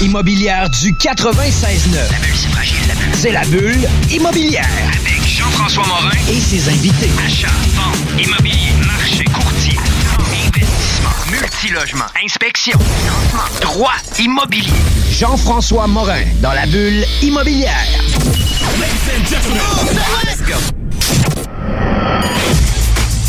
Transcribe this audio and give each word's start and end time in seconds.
immobilière 0.00 0.68
du 0.68 0.92
96.9. 0.92 1.94
La 1.94 2.18
bulle, 2.18 2.34
c'est 2.34 2.48
fragile, 2.48 2.76
la 2.88 2.94
bulle. 2.94 3.14
C'est 3.14 3.32
la 3.32 3.44
bulle 3.44 3.88
immobilière. 4.10 4.68
Avec 4.88 5.26
Jean-François 5.26 5.86
Morin. 5.86 6.10
Et 6.30 6.40
ses 6.40 6.68
invités. 6.68 7.10
Achat, 7.24 7.48
vente, 7.74 7.96
immobilier, 8.22 8.72
marché, 8.84 9.24
courtier, 9.24 9.78
investissement, 10.46 11.10
multilogement, 11.30 12.04
inspection, 12.22 12.78
financement, 12.78 13.60
droit, 13.60 13.96
immobilier. 14.18 14.72
Jean-François 15.10 15.86
Morin 15.86 16.24
dans 16.42 16.52
la 16.52 16.66
bulle 16.66 17.04
immobilière. 17.22 17.86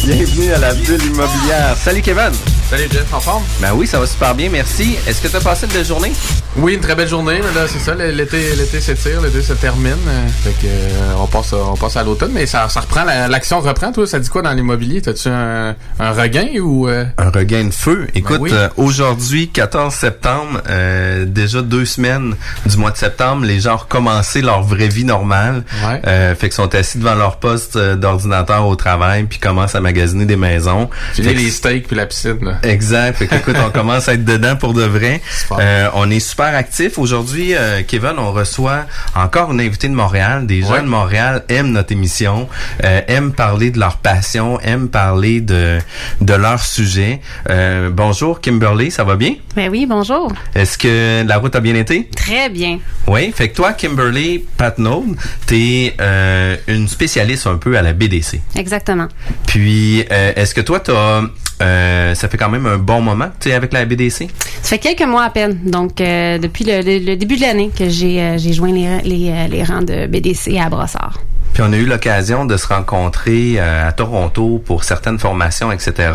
Bienvenue 0.03 0.53
à 0.53 0.57
la 0.57 0.73
bulle 0.73 1.03
immobilière. 1.03 1.77
Salut 1.77 2.01
Kevin. 2.01 2.31
Salut 2.69 2.89
Jeff, 2.91 3.13
en 3.13 3.21
forme? 3.21 3.43
Ben 3.61 3.71
oui, 3.73 3.87
ça 3.87 3.97
va 3.97 4.05
super 4.05 4.35
bien, 4.35 4.49
merci. 4.49 4.97
Est-ce 5.07 5.21
que 5.21 5.29
tu 5.29 5.35
as 5.37 5.39
passé 5.39 5.65
une 5.67 5.71
belle 5.71 5.85
journée? 5.85 6.11
Oui, 6.59 6.73
une 6.73 6.79
très 6.79 6.95
belle 6.95 7.07
journée, 7.07 7.35
mais 7.39 7.53
là, 7.59 7.67
c'est 7.67 7.77
ça, 7.77 7.93
l'été, 7.93 8.55
l'été 8.55 8.81
s'étire, 8.81 9.21
l'été 9.21 9.43
se 9.43 9.53
termine. 9.53 9.91
euh, 10.07 10.27
Fait 10.43 10.49
que, 10.59 10.65
euh, 10.65 11.13
on 11.19 11.27
passe, 11.27 11.53
à- 11.53 11.57
on 11.57 11.75
passe 11.75 11.97
à 11.97 12.03
l'automne, 12.03 12.31
mais 12.33 12.47
ça, 12.47 12.67
ça 12.67 12.79
reprend, 12.79 13.03
la- 13.03 13.27
l'action 13.27 13.59
reprend, 13.59 13.91
toi, 13.91 14.07
ça 14.07 14.17
dit 14.17 14.27
quoi 14.27 14.41
dans 14.41 14.53
l'immobilier? 14.53 14.99
T'as-tu 15.03 15.27
un, 15.29 15.75
un 15.99 16.11
regain 16.13 16.47
ou, 16.59 16.87
euh, 16.87 17.05
Un 17.19 17.29
regain 17.29 17.65
de 17.65 17.71
feu. 17.73 18.07
Écoute, 18.15 18.39
oui. 18.41 18.49
euh, 18.53 18.69
aujourd'hui, 18.75 19.49
14 19.49 19.93
septembre, 19.93 20.61
euh, 20.67 21.25
déjà 21.25 21.61
deux 21.61 21.85
semaines 21.85 22.33
du 22.65 22.77
mois 22.77 22.89
de 22.91 22.97
septembre, 22.97 23.45
les 23.45 23.59
gens 23.59 23.75
ont 23.75 23.77
recommencé 23.77 24.41
leur 24.41 24.63
vraie 24.63 24.87
vie 24.87 25.05
normale. 25.05 25.63
Ouais. 25.87 26.01
Euh, 26.07 26.33
fait 26.33 26.47
qu'ils 26.47 26.55
sont 26.55 26.73
assis 26.73 26.97
devant 26.97 27.15
leur 27.15 27.37
poste 27.37 27.77
d'ordinateur 27.77 28.65
au 28.65 28.75
travail, 28.75 29.25
puis 29.25 29.37
commencent 29.37 29.75
à 29.75 29.81
magasiner 29.81 30.25
des 30.25 30.37
maisons. 30.37 30.89
que 31.15 31.21
les 31.21 31.51
steaks 31.51 31.85
puis 31.87 31.95
la 31.95 32.07
piscine, 32.07 32.39
là? 32.41 32.53
Exact. 32.63 33.15
Fait 33.19 33.27
que, 33.27 33.35
écoute, 33.35 33.57
on 33.63 33.69
commence 33.77 34.09
à 34.09 34.15
être 34.15 34.25
dedans 34.25 34.55
pour 34.55 34.73
de 34.73 34.83
vrai. 34.83 35.21
Euh, 35.59 35.89
on 35.93 36.09
est 36.09 36.19
super 36.19 36.46
actifs. 36.53 36.97
Aujourd'hui, 36.97 37.55
euh, 37.55 37.81
Kevin, 37.87 38.13
on 38.17 38.31
reçoit 38.31 38.85
encore 39.15 39.51
une 39.51 39.61
invitée 39.61 39.87
de 39.87 39.93
Montréal. 39.93 40.45
Des 40.47 40.61
gens 40.61 40.73
Ouais. 40.73 40.81
de 40.81 40.87
Montréal 40.87 41.43
aiment 41.49 41.71
notre 41.71 41.91
émission, 41.91 42.47
euh, 42.83 43.01
aiment 43.07 43.31
parler 43.33 43.71
de 43.71 43.79
leur 43.79 43.97
passion, 43.97 44.59
aiment 44.61 44.89
parler 44.89 45.41
de, 45.41 45.79
de 46.21 46.33
leur 46.33 46.61
sujet. 46.61 47.21
Euh, 47.49 47.89
bonjour, 47.91 48.41
Kimberly, 48.41 48.91
ça 48.91 49.03
va 49.03 49.15
bien? 49.15 49.35
Ben 49.55 49.69
oui, 49.71 49.85
bonjour. 49.85 50.31
Est-ce 50.55 50.77
que 50.77 51.23
la 51.27 51.37
route 51.37 51.55
a 51.55 51.59
bien 51.59 51.75
été? 51.75 52.09
Très 52.15 52.49
bien. 52.49 52.79
Oui. 53.07 53.31
Fait 53.35 53.49
que 53.49 53.55
toi, 53.55 53.73
Kimberly 53.73 54.43
Patnaud, 54.57 55.05
t'es 55.45 55.95
euh, 56.01 56.55
une 56.67 56.87
spécialiste 56.87 57.47
un 57.47 57.57
peu 57.57 57.77
à 57.77 57.81
la 57.81 57.93
BDC. 57.93 58.41
Exactement. 58.55 59.07
Puis, 59.45 60.05
euh, 60.11 60.33
est-ce 60.35 60.53
que 60.55 60.61
toi, 60.61 60.79
t'as... 60.79 61.21
Euh, 61.61 62.13
ça 62.13 62.29
fait 62.29 62.37
quand 62.37 62.49
même 62.49 62.65
un 62.67 62.77
bon 62.77 63.01
moment 63.01 63.29
tu 63.39 63.49
es 63.49 63.53
avec 63.53 63.73
la 63.73 63.85
BDC. 63.85 64.27
Ça 64.61 64.69
fait 64.69 64.79
quelques 64.79 65.07
mois 65.07 65.23
à 65.23 65.29
peine. 65.29 65.59
Donc, 65.65 66.01
euh, 66.01 66.37
depuis 66.37 66.65
le, 66.65 67.15
début 67.15 67.35
de 67.35 67.41
l'année 67.41 67.71
que 67.75 67.89
j'ai 67.89 68.21
euh, 68.21 68.37
joint 68.37 68.71
les, 68.71 69.01
les, 69.03 69.31
euh, 69.31 69.47
les 69.47 69.63
rangs 69.63 69.81
de 69.81 70.07
BDC 70.07 70.57
à 70.57 70.69
Brossard. 70.69 71.19
Puis 71.57 71.65
on 71.67 71.73
a 71.73 71.77
eu 71.77 71.87
l'occasion 71.87 72.45
de 72.45 72.55
se 72.55 72.67
rencontrer 72.67 73.55
euh, 73.57 73.87
à 73.89 73.91
Toronto 73.91 74.61
pour 74.63 74.83
certaines 74.83 75.17
formations, 75.17 75.71
etc. 75.71 76.11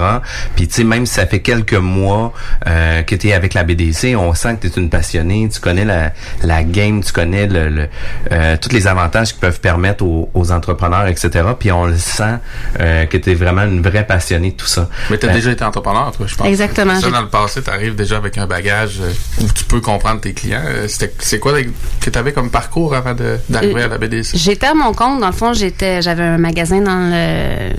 Puis 0.55 0.69
tu 0.69 0.75
sais, 0.75 0.85
même 0.85 1.05
si 1.05 1.15
ça 1.15 1.27
fait 1.27 1.41
quelques 1.41 1.75
mois 1.75 2.33
euh, 2.69 3.03
que 3.03 3.17
tu 3.17 3.27
es 3.27 3.33
avec 3.33 3.53
la 3.55 3.65
BDC, 3.65 4.15
on 4.17 4.35
sent 4.35 4.59
que 4.61 4.69
tu 4.69 4.79
es 4.79 4.81
une 4.81 4.89
passionnée, 4.89 5.49
tu 5.53 5.59
connais 5.59 5.85
la, 5.85 6.13
la 6.45 6.63
game, 6.63 7.03
tu 7.03 7.13
connais 7.13 7.49
le, 7.49 7.69
le, 7.71 7.89
euh, 8.31 8.57
tous 8.61 8.71
les 8.71 8.87
avantages 8.87 9.33
qui 9.33 9.41
peuvent 9.41 9.59
permettre 9.59 10.05
aux, 10.05 10.31
aux 10.33 10.53
entrepreneurs, 10.53 11.09
etc. 11.09 11.31
Puis 11.59 11.73
on 11.73 11.87
le 11.87 11.97
sent 11.99 12.39
euh, 12.79 13.07
que 13.07 13.17
tu 13.17 13.33
es 13.33 13.35
vraiment 13.35 13.65
une 13.65 13.83
vraie 13.83 14.07
passionnée 14.07 14.53
de 14.53 14.57
tout 14.57 14.67
ça. 14.69 14.89
Mais 15.11 15.19
t'as 15.19 15.31
Euh, 15.31 15.35
déjà 15.35 15.51
été 15.51 15.65
entrepreneur, 15.65 16.13
toi, 16.13 16.25
je 16.29 16.37
pense. 16.37 16.47
Exactement. 16.47 17.01
Ça, 17.01 17.11
dans 17.11 17.21
le 17.21 17.29
passé, 17.29 17.63
t'arrives 17.63 17.97
déjà 17.97 18.19
avec 18.19 18.39
un 18.39 18.47
bagage 18.47 19.01
où 19.41 19.47
tu 19.53 19.65
peux 19.65 19.81
comprendre 19.81 20.21
tes 20.21 20.35
clients. 20.35 20.63
C'était- 20.87 21.13
C'est 21.19 21.41
quoi 21.41 21.55
que 22.01 22.11
t'avais 22.11 22.33
comme 22.33 22.51
parcours 22.51 22.95
avant 22.95 23.15
de- 23.15 23.39
d'arriver 23.49 23.83
à 23.83 23.89
la 23.89 23.99
BDC? 23.99 24.37
J'étais 24.37 24.67
à 24.69 24.75
mon 24.75 24.93
compte. 24.93 25.19
Dans 25.21 25.32
le 25.33 25.37
fond, 25.37 25.53
j'étais, 25.53 26.03
j'avais 26.03 26.23
un 26.23 26.39
magasin 26.39 26.81
dans 26.81 27.11
le, 27.11 27.73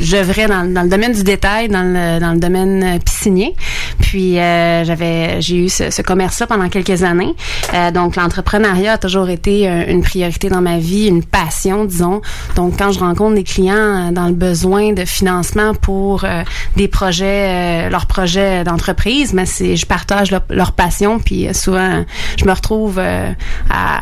j'œuvrais 0.00 0.48
dans, 0.48 0.64
dans 0.72 0.82
le 0.82 0.88
domaine 0.88 1.12
du 1.12 1.22
détail, 1.22 1.68
dans 1.68 1.82
le, 1.82 2.18
dans 2.18 2.32
le 2.32 2.40
domaine 2.40 2.82
euh, 2.82 2.98
piscinier. 2.98 3.54
Puis 4.00 4.38
euh, 4.38 4.84
j'avais, 4.84 5.40
j'ai 5.40 5.64
eu 5.64 5.68
ce, 5.68 5.90
ce 5.90 6.02
commerce-là 6.02 6.46
pendant 6.46 6.68
quelques 6.68 7.02
années. 7.02 7.34
Euh, 7.74 7.90
donc 7.90 8.16
l'entrepreneuriat 8.16 8.94
a 8.94 8.98
toujours 8.98 9.28
été 9.28 9.68
euh, 9.68 9.84
une 9.88 10.02
priorité 10.02 10.48
dans 10.48 10.60
ma 10.60 10.78
vie, 10.78 11.06
une 11.06 11.24
passion, 11.24 11.84
disons. 11.84 12.20
Donc 12.56 12.78
quand 12.78 12.92
je 12.92 12.98
rencontre 12.98 13.34
des 13.34 13.44
clients 13.44 14.08
euh, 14.08 14.10
dans 14.10 14.26
le 14.26 14.34
besoin 14.34 14.92
de 14.92 15.04
financement 15.04 15.74
pour 15.74 16.24
euh, 16.24 16.42
des 16.76 16.88
projets, 16.88 17.88
leurs 17.90 18.06
projets 18.06 18.64
d'entreprise, 18.64 19.32
mais 19.32 19.46
c'est, 19.46 19.76
je 19.76 19.86
partage 19.86 20.30
leur, 20.50 20.72
passion. 20.72 21.18
Puis 21.18 21.48
souvent, 21.52 22.04
je 22.38 22.44
me 22.44 22.52
retrouve 22.52 22.98
à, 22.98 24.00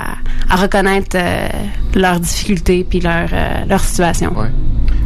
à 0.48 0.56
reconnaître 0.56 1.16
leurs 1.94 2.20
difficultés 2.20 2.84
puis 2.92 3.00
leur 3.00 3.28
euh, 3.32 3.64
leur 3.66 3.80
situation. 3.80 4.38
Ouais. 4.38 4.48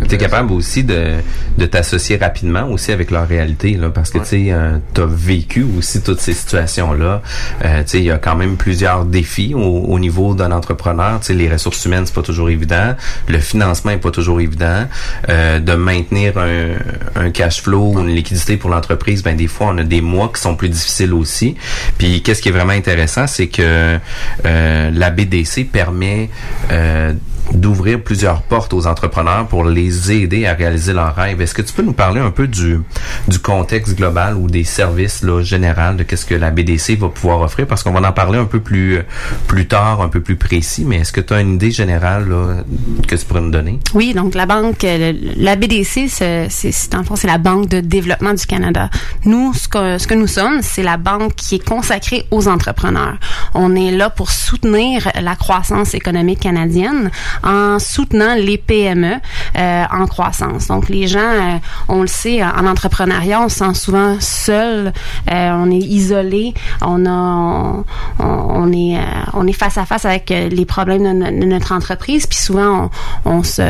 Tu 0.08 0.16
es 0.16 0.18
capable 0.18 0.52
aussi 0.52 0.82
de, 0.84 1.14
de 1.56 1.66
t'associer 1.66 2.16
rapidement 2.16 2.64
aussi 2.68 2.90
avec 2.92 3.10
leur 3.12 3.26
réalité, 3.26 3.74
là, 3.74 3.88
parce 3.90 4.10
que 4.10 4.18
Ouais. 4.18 4.24
tu 4.24 4.30
sais, 4.30 4.46
euh, 4.52 4.78
tu 4.92 5.00
as 5.00 5.06
vécu 5.06 5.64
aussi 5.78 6.02
toutes 6.02 6.20
ces 6.20 6.32
situations-là. 6.34 7.22
Euh, 7.64 7.82
tu 7.82 7.88
sais, 7.88 7.98
il 7.98 8.04
y 8.04 8.10
a 8.10 8.18
quand 8.18 8.34
même 8.34 8.56
plusieurs 8.56 9.04
défis 9.04 9.54
au, 9.54 9.60
au 9.60 9.98
niveau 9.98 10.34
d'un 10.34 10.50
entrepreneur. 10.52 11.20
Tu 11.20 11.26
sais, 11.28 11.34
les 11.34 11.48
ressources 11.48 11.82
humaines, 11.84 12.04
c'est 12.06 12.14
pas 12.14 12.22
toujours 12.22 12.50
évident. 12.50 12.94
Le 13.28 13.38
financement 13.38 13.92
est 13.92 13.96
pas 13.98 14.10
toujours 14.10 14.40
évident. 14.40 14.86
Euh, 15.28 15.60
de 15.60 15.74
maintenir 15.74 16.36
un, 16.36 16.74
un 17.14 17.30
cash 17.30 17.62
flow 17.62 17.92
ou 17.94 18.00
une 18.00 18.14
liquidité 18.14 18.56
pour 18.58 18.70
l'entreprise, 18.70 19.22
ben 19.22 19.36
des 19.36 19.46
fois, 19.48 19.68
on 19.70 19.78
a 19.78 19.84
des 19.84 20.00
mois 20.02 20.30
qui 20.34 20.40
sont 20.42 20.56
plus 20.56 20.68
difficiles 20.68 21.14
aussi. 21.14 21.54
Puis, 21.98 22.22
qu'est-ce 22.22 22.42
qui 22.42 22.48
est 22.50 22.52
vraiment 22.52 22.72
intéressant, 22.74 23.26
c'est 23.28 23.46
que 23.48 23.98
euh, 24.44 24.90
la 24.92 25.10
BDC 25.10 25.64
permet 25.72 26.28
euh, 26.72 27.12
d'ouvrir 27.52 28.02
plusieurs 28.02 28.42
portes 28.42 28.72
aux 28.72 28.86
entrepreneurs 28.86 29.46
pour 29.46 29.64
les 29.64 30.12
aider 30.12 30.46
à 30.46 30.54
réaliser 30.54 30.92
leurs 30.92 31.14
rêves. 31.14 31.40
Est-ce 31.40 31.54
que 31.54 31.62
tu 31.62 31.72
peux 31.72 31.82
nous 31.82 31.92
parler 31.92 32.20
un 32.20 32.30
peu 32.30 32.46
du, 32.46 32.80
du 33.28 33.38
contexte 33.38 33.96
global 33.96 34.36
ou 34.36 34.48
des 34.48 34.64
services 34.64 35.22
là, 35.22 35.42
général 35.42 35.96
de 35.96 36.02
qu'est-ce 36.02 36.26
que 36.26 36.34
la 36.34 36.50
BDC 36.50 36.98
va 36.98 37.08
pouvoir 37.08 37.40
offrir? 37.40 37.66
Parce 37.66 37.82
qu'on 37.82 37.92
va 37.92 38.06
en 38.06 38.12
parler 38.12 38.38
un 38.38 38.44
peu 38.44 38.60
plus, 38.60 39.00
plus 39.46 39.66
tard, 39.66 40.00
un 40.00 40.08
peu 40.08 40.20
plus 40.20 40.36
précis, 40.36 40.84
mais 40.84 40.96
est-ce 40.96 41.12
que 41.12 41.20
tu 41.20 41.34
as 41.34 41.40
une 41.40 41.54
idée 41.54 41.70
générale 41.70 42.28
là, 42.28 42.64
que 43.06 43.14
tu 43.14 43.24
pourrais 43.24 43.40
nous 43.40 43.50
donner? 43.50 43.80
Oui, 43.94 44.14
donc 44.14 44.34
la 44.34 44.46
banque, 44.46 44.84
euh, 44.84 45.12
la 45.36 45.56
BDC, 45.56 46.08
c'est, 46.08 46.48
c'est, 46.50 46.92
dans 46.92 47.04
fond, 47.04 47.16
c'est 47.16 47.26
la 47.26 47.38
Banque 47.38 47.68
de 47.68 47.80
développement 47.80 48.34
du 48.34 48.44
Canada. 48.46 48.90
Nous, 49.24 49.54
ce 49.54 49.68
que, 49.68 49.98
ce 49.98 50.06
que 50.06 50.14
nous 50.14 50.26
sommes, 50.26 50.62
c'est 50.62 50.82
la 50.82 50.96
banque 50.96 51.34
qui 51.36 51.56
est 51.56 51.64
consacrée 51.64 52.26
aux 52.30 52.48
entrepreneurs. 52.48 53.16
On 53.54 53.76
est 53.76 53.90
là 53.90 54.10
pour 54.10 54.30
soutenir 54.30 55.10
la 55.20 55.36
croissance 55.36 55.94
économique 55.94 56.40
canadienne 56.40 57.10
en 57.44 57.78
soutenant 57.78 58.34
les 58.34 58.58
PME 58.58 59.14
euh, 59.58 59.84
en 59.92 60.06
croissance. 60.06 60.68
Donc, 60.68 60.88
les 60.88 61.06
gens, 61.06 61.18
euh, 61.20 61.56
on 61.88 62.00
le 62.02 62.06
sait, 62.06 62.42
en 62.42 62.66
entrepreneuriat, 62.66 63.40
on 63.42 63.48
se 63.48 63.56
sent 63.58 63.74
souvent 63.74 64.16
seul, 64.20 64.92
euh, 65.32 65.50
on 65.54 65.70
est 65.70 65.76
isolé, 65.78 66.54
on 66.82 67.06
a, 67.06 67.12
on, 68.18 68.24
on 68.24 68.72
est, 68.72 68.96
euh, 68.98 69.00
on 69.34 69.46
est 69.46 69.52
face 69.52 69.78
à 69.78 69.86
face 69.86 70.04
avec 70.04 70.30
euh, 70.30 70.48
les 70.48 70.64
problèmes 70.64 71.02
de, 71.04 71.12
no- 71.12 71.40
de 71.40 71.46
notre 71.46 71.72
entreprise, 71.72 72.26
puis 72.26 72.38
souvent 72.38 72.90
on, 73.24 73.30
on 73.38 73.42
se, 73.42 73.62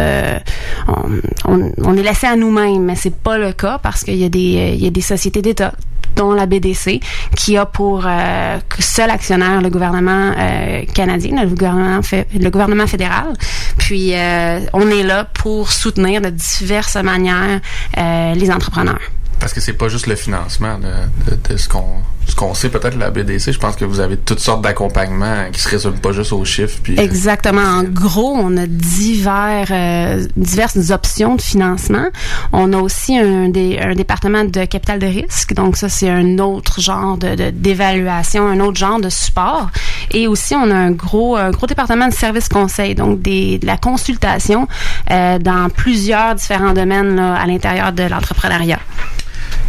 on, 0.89 1.53
on- 1.53 1.73
on 1.85 1.97
est 1.97 2.03
laissé 2.03 2.27
à 2.27 2.37
nous-mêmes, 2.37 2.85
mais 2.85 2.97
c'est 2.97 3.15
pas 3.15 3.39
le 3.39 3.53
cas 3.53 3.79
parce 3.83 4.05
qu'il 4.05 4.17
y 4.17 4.25
a 4.25 4.29
des, 4.29 4.57
euh, 4.57 4.75
il 4.75 4.83
y 4.85 4.87
a 4.87 4.91
des 4.91 5.01
sociétés 5.01 5.43
d'État 5.43 5.73
dont 6.15 6.33
la 6.33 6.47
BDC, 6.47 7.01
qui 7.37 7.57
a 7.57 7.67
pour 7.67 8.05
euh, 8.07 8.59
seul 8.79 9.11
actionnaire 9.11 9.61
le 9.61 9.69
gouvernement 9.71 10.33
euh, 10.39 10.83
canadien, 10.95 11.43
le 11.43 11.49
gouvernement, 11.51 12.01
le 12.35 12.51
gouvernement 12.51 12.87
fédéral. 12.87 13.33
Puis, 13.79 14.15
euh, 14.15 14.61
on 14.73 14.89
est 14.91 15.03
là 15.03 15.25
pour 15.25 15.71
soutenir 15.73 16.21
de 16.21 16.31
diverses 16.31 16.97
manières 16.97 17.61
euh, 17.99 18.35
les 18.35 18.51
entrepreneurs. 18.51 19.01
Parce 19.39 19.53
que 19.53 19.61
c'est 19.61 19.75
pas 19.75 19.89
juste 19.89 20.07
le 20.07 20.17
financement 20.17 20.79
de, 20.79 21.31
de- 21.31 21.49
de 21.51 21.57
ce 21.57 21.69
qu'on 21.69 22.01
qu'on 22.37 22.55
sait 22.55 22.69
peut-être 22.69 22.97
la 22.99 23.11
BDC. 23.11 23.53
Je 23.53 23.59
pense 23.59 23.75
que 23.77 23.85
vous 23.85 24.01
avez 24.01 24.17
toutes 24.17 24.39
sortes 24.41 24.63
d'accompagnements 24.63 25.47
qui 25.53 25.61
se 25.61 25.69
résument 25.69 25.99
pas 25.99 26.13
juste 26.13 26.33
aux 26.33 26.45
chiffres. 26.45 26.79
Puis, 26.83 26.99
Exactement. 26.99 27.63
En 27.63 27.83
gros, 27.85 28.35
on 28.37 28.57
a 28.57 28.67
divers, 28.67 29.67
euh, 29.71 30.27
diverses 30.37 30.91
options 30.91 31.35
de 31.35 31.43
financement. 31.43 32.07
On 32.53 32.73
a 32.73 32.79
aussi 32.79 33.19
un, 33.19 33.49
dé- 33.49 33.79
un 33.83 33.95
département 33.95 34.45
de 34.45 34.65
capital 34.67 34.99
de 34.99 35.07
risque. 35.07 35.55
Donc 35.55 35.77
ça, 35.77 35.89
c'est 35.89 36.09
un 36.11 36.39
autre 36.39 36.81
genre 36.81 37.17
de 37.17 37.35
de- 37.35 37.51
d'évaluation, 37.51 38.47
un 38.47 38.61
autre 38.61 38.79
genre 38.79 39.01
de 39.01 39.09
support. 39.09 39.71
Et 40.13 40.27
aussi, 40.29 40.55
on 40.55 40.71
a 40.71 40.75
un 40.75 40.91
gros, 40.93 41.37
un 41.37 41.51
gros 41.51 41.67
département 41.67 42.07
de 42.09 42.15
services 42.15 42.49
conseil, 42.49 42.95
donc 42.95 43.21
des, 43.23 43.59
de 43.59 43.67
la 43.67 43.77
consultation 43.77 44.69
euh, 45.11 45.39
dans 45.39 45.69
plusieurs 45.71 46.35
différents 46.35 46.73
domaines 46.73 47.17
là, 47.17 47.35
à 47.35 47.47
l'intérieur 47.47 47.93
de 47.93 48.05
l'entrepreneuriat. 48.05 48.79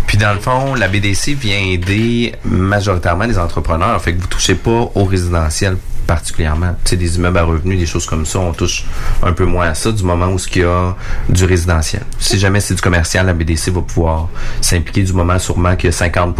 Puis 0.07 0.17
dans 0.17 0.33
le 0.33 0.39
fond, 0.39 0.73
la 0.75 0.87
BDC 0.87 1.33
vient 1.33 1.59
aider 1.59 2.33
majoritairement 2.45 3.25
les 3.25 3.37
entrepreneurs. 3.37 4.01
Fait 4.01 4.13
que 4.13 4.21
vous 4.21 4.27
touchez 4.27 4.55
pas 4.55 4.89
au 4.95 5.03
résidentiel 5.03 5.77
particulièrement. 6.07 6.75
Tu 6.83 6.91
sais, 6.91 6.95
des 6.95 7.17
immeubles 7.17 7.37
à 7.37 7.43
revenus, 7.43 7.77
des 7.77 7.85
choses 7.85 8.05
comme 8.05 8.25
ça, 8.25 8.39
on 8.39 8.53
touche 8.53 8.85
un 9.21 9.33
peu 9.33 9.45
moins 9.45 9.67
à 9.67 9.73
ça 9.73 9.91
du 9.91 10.03
moment 10.03 10.27
où 10.27 10.37
il 10.55 10.61
y 10.61 10.63
a 10.63 10.95
du 11.29 11.45
résidentiel. 11.45 12.03
Si 12.17 12.39
jamais 12.39 12.59
c'est 12.59 12.73
du 12.73 12.81
commercial, 12.81 13.25
la 13.25 13.33
BDC 13.33 13.69
va 13.71 13.81
pouvoir 13.81 14.29
s'impliquer 14.61 15.03
du 15.03 15.13
moment 15.13 15.37
sûrement 15.37 15.75
que 15.75 15.91
50 15.91 16.35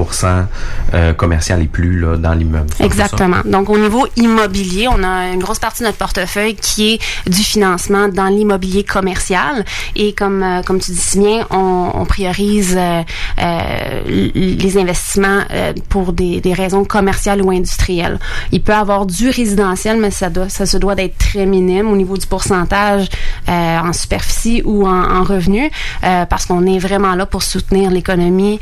euh, 0.94 1.14
commercial 1.14 1.62
et 1.62 1.68
plus 1.68 2.00
là, 2.00 2.18
dans 2.18 2.34
l'immeuble. 2.34 2.70
Exactement. 2.80 3.38
Donc, 3.46 3.70
au 3.70 3.78
niveau 3.78 4.08
immobilier, 4.16 4.88
on 4.88 5.04
a 5.04 5.28
une 5.34 5.42
grosse 5.42 5.60
partie 5.60 5.84
de 5.84 5.88
notre 5.88 5.98
portefeuille 5.98 6.56
qui 6.56 6.94
est 6.94 7.30
du 7.30 7.44
financement 7.44 8.08
dans 8.08 8.28
l'immobilier 8.28 8.84
commercial. 8.84 9.66
Et 9.96 10.14
comme, 10.14 10.42
euh, 10.44 10.62
comme 10.64 10.80
tu 10.80 10.92
dis 10.92 10.98
si 10.98 11.20
bien, 11.20 11.46
on, 11.50 11.92
on 11.94 12.06
priorise 12.06 12.78
euh, 12.78 14.02
les 14.08 14.78
investissements 14.78 15.42
pour 15.90 16.14
des, 16.14 16.40
des, 16.42 16.54
raisons 16.54 16.86
commerciales 16.86 17.42
ou 17.42 17.52
industrielles. 17.52 18.20
Il 18.52 18.62
peut 18.62 18.74
avoir 18.74 19.06
du 19.06 19.30
résidentiel, 19.30 19.57
mais 20.00 20.12
ça, 20.12 20.30
se 20.66 20.78
doit 20.78 20.96
d'être 20.96 21.18
très 21.18 21.46
minime 21.46 21.90
au 21.90 21.96
niveau 21.96 22.18
du 22.18 22.28
pourcentage 22.28 23.08
en 23.48 23.94
superficie 23.94 24.62
ou 24.66 24.86
en, 24.88 25.20
en 25.20 25.24
revenus, 25.24 25.70
parce 26.02 26.46
qu'on 26.46 26.66
est 26.66 26.80
vraiment 26.80 27.16
là 27.16 27.26
pour 27.26 27.44
soutenir 27.44 27.90
l'économie 27.90 28.60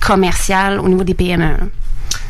commerciale 0.00 0.80
au 0.80 0.88
niveau 0.88 1.04
des 1.04 1.14
PME. 1.14 1.56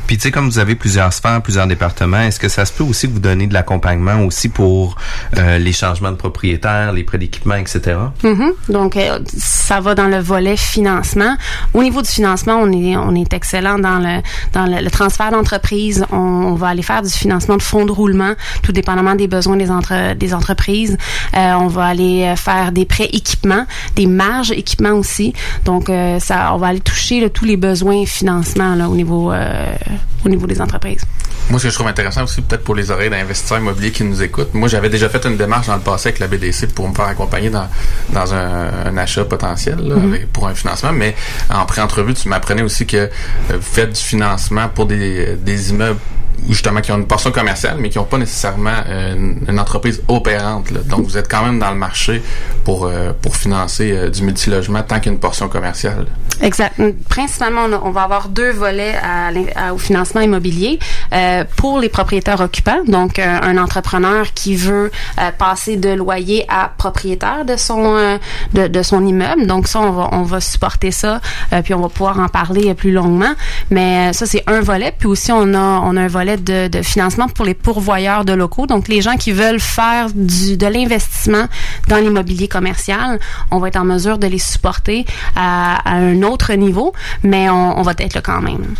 Puis 0.06 0.16
tu 0.16 0.24
sais, 0.24 0.30
comme 0.30 0.48
vous 0.48 0.58
avez 0.58 0.74
plusieurs 0.74 1.12
sphères, 1.12 1.40
plusieurs 1.40 1.66
départements, 1.66 2.20
est-ce 2.20 2.38
que 2.38 2.48
ça 2.48 2.66
se 2.66 2.72
peut 2.72 2.84
aussi 2.84 3.06
vous 3.06 3.20
donner 3.20 3.46
de 3.46 3.54
l'accompagnement 3.54 4.24
aussi 4.24 4.48
pour 4.48 4.96
euh, 5.38 5.58
les 5.58 5.72
changements 5.72 6.10
de 6.10 6.16
propriétaires, 6.16 6.92
les 6.92 7.04
prêts 7.04 7.18
d'équipement, 7.18 7.54
etc. 7.54 7.96
Mm-hmm. 8.22 8.52
Donc 8.68 8.96
euh, 8.96 9.20
ça 9.36 9.80
va 9.80 9.94
dans 9.94 10.06
le 10.06 10.18
volet 10.18 10.56
financement. 10.56 11.36
Au 11.72 11.82
niveau 11.82 12.02
du 12.02 12.08
financement, 12.08 12.56
on 12.60 12.70
est 12.72 12.96
on 12.96 13.14
est 13.14 13.32
excellent 13.32 13.78
dans 13.78 13.98
le 13.98 14.20
dans 14.52 14.66
le, 14.66 14.90
transfert 14.90 15.30
d'entreprise. 15.30 16.04
On, 16.12 16.54
va 16.54 16.68
aller 16.68 16.82
faire 16.82 17.02
du 17.02 17.10
financement 17.10 17.56
de 17.56 17.62
fonds 17.62 17.86
de 17.86 17.90
roulement, 17.90 18.34
tout 18.62 18.72
dépendamment 18.72 19.14
des 19.14 19.26
besoins 19.26 19.56
des 19.56 19.70
entre 19.70 20.14
des 20.14 20.34
entreprises. 20.34 20.96
Euh, 21.36 21.52
on 21.54 21.66
va 21.66 21.86
aller 21.86 22.34
faire 22.36 22.70
des 22.70 22.84
prêts 22.84 23.08
équipements, 23.12 23.66
des 23.96 24.06
marges 24.06 24.52
équipements 24.52 24.92
aussi. 24.92 25.32
Donc 25.64 25.90
ça, 26.20 26.54
on 26.54 26.58
va 26.58 26.68
aller 26.68 26.80
toucher 26.80 27.28
tous 27.30 27.44
les 27.44 27.56
besoins 27.56 28.04
financement 28.06 28.74
là, 28.74 28.88
au 28.88 28.94
niveau 28.94 29.32
au 30.25 30.29
niveau 30.29 30.46
des 30.46 30.61
entreprises. 30.61 31.02
Moi, 31.50 31.58
ce 31.58 31.64
que 31.64 31.70
je 31.70 31.75
trouve 31.75 31.88
intéressant 31.88 32.25
aussi, 32.25 32.41
peut-être 32.41 32.64
pour 32.64 32.75
les 32.75 32.91
oreilles 32.91 33.11
d'investisseurs 33.11 33.58
immobiliers 33.58 33.91
qui 33.91 34.05
nous 34.05 34.23
écoutent, 34.23 34.55
moi, 34.55 34.69
j'avais 34.69 34.88
déjà 34.88 35.08
fait 35.08 35.25
une 35.26 35.37
démarche 35.37 35.67
dans 35.67 35.76
le 35.76 35.82
passé 35.82 36.08
avec 36.08 36.19
la 36.19 36.26
BDC 36.26 36.69
pour 36.75 36.88
me 36.88 36.94
faire 36.94 37.06
accompagner 37.06 37.50
dans, 37.50 37.69
dans 38.11 38.32
un, 38.35 38.96
achat 38.96 39.25
potentiel 39.25 39.76
mm-hmm. 39.76 40.26
pour 40.32 40.49
un 40.49 40.55
financement, 40.55 40.93
mais 40.93 41.14
en 41.50 41.67
pré-entrevue, 41.67 42.14
tu 42.14 42.29
m'apprenais 42.29 42.62
aussi 42.62 42.87
que 42.87 42.96
euh, 42.96 43.08
vous 43.50 43.61
faites 43.61 43.93
du 43.93 44.00
financement 44.00 44.69
pour 44.69 44.87
des, 44.87 45.37
des 45.37 45.70
immeubles 45.70 46.00
justement 46.49 46.81
qui 46.81 46.93
ont 46.93 46.99
une 46.99 47.06
portion 47.06 47.31
commerciale, 47.31 47.76
mais 47.79 47.88
qui 47.88 47.99
n'ont 47.99 48.05
pas 48.05 48.19
nécessairement 48.19 48.70
euh, 48.88 49.35
une, 49.49 49.58
entreprise 49.58 50.02
opérante. 50.08 50.73
Donc, 50.88 51.05
vous 51.05 51.17
êtes 51.17 51.31
quand 51.31 51.44
même 51.44 51.58
dans 51.58 51.70
le 51.70 51.76
marché 51.76 52.23
pour, 52.64 52.87
euh, 52.87 53.12
pour 53.20 53.37
financer 53.37 53.93
euh, 53.93 54.11
du 54.11 54.23
multilogement 54.23 54.82
tant 54.82 54.96
qu'il 54.96 55.06
y 55.06 55.08
a 55.11 55.12
une 55.12 55.20
portion 55.20 55.49
commerciale. 55.49 56.06
Exact. 56.43 56.81
Principalement, 57.08 57.67
on, 57.82 57.91
va 57.91 58.02
avoir 58.02 58.29
deux 58.29 58.50
volets 58.50 58.96
au 59.73 59.79
financement 59.79 60.20
immobilier 60.20 60.81
pour 61.56 61.79
les 61.79 61.88
propriétaires 61.88 62.41
occupants. 62.41 62.82
Donc, 62.88 63.20
un 63.20 63.56
entrepreneur 63.56 64.26
qui 64.35 64.56
veut 64.56 64.91
passer 65.38 65.76
de 65.76 65.91
loyer 65.91 66.44
à 66.49 66.73
propriétaire 66.76 67.44
de 67.44 67.56
son 67.56 68.19
de, 68.52 68.82
son 68.82 69.06
immeuble. 69.06 69.46
Donc, 69.46 69.69
ça, 69.69 69.79
on 69.79 69.93
va, 69.93 70.08
on 70.11 70.23
va 70.23 70.41
supporter 70.41 70.91
ça, 70.91 71.20
puis 71.62 71.73
on 71.73 71.81
va 71.81 71.88
pouvoir 71.88 72.19
en 72.19 72.29
parler 72.29 72.75
plus 72.75 72.91
longuement. 72.91 73.35
Mais 73.70 74.12
ça, 74.12 74.26
c'est 74.26 74.43
un 74.49 74.61
volet. 74.61 74.93
Puis 74.99 75.06
aussi, 75.06 75.31
on 75.31 75.55
a, 75.55 75.81
on 75.85 75.96
a 75.96 76.02
un 76.02 76.08
volet 76.08 76.33
de, 76.36 76.82
financement 76.82 77.28
pour 77.28 77.44
les 77.44 77.54
pourvoyeurs 77.54 78.25
de 78.25 78.32
locaux. 78.32 78.66
Donc, 78.66 78.88
les 78.88 79.00
gens 79.00 79.16
qui 79.16 79.32
veulent 79.32 79.60
faire 79.60 80.08
de 80.14 80.66
l'investissement 80.66 81.46
dans 81.88 81.96
l'immobilier 81.96 82.48
commercial, 82.48 83.19
on 83.50 83.58
va 83.58 83.69
être 83.69 83.76
en 83.76 83.84
mesure 83.84 84.19
de 84.19 84.26
les 84.26 84.38
supporter 84.38 85.04
à, 85.36 85.90
un 85.90 86.22
autre 86.22 86.52
niveau, 86.54 86.92
mais 87.22 87.48
on, 87.50 87.78
on 87.78 87.82
va 87.82 87.92
être 87.98 88.14
là 88.14 88.20
quand 88.22 88.42
même. 88.42 88.75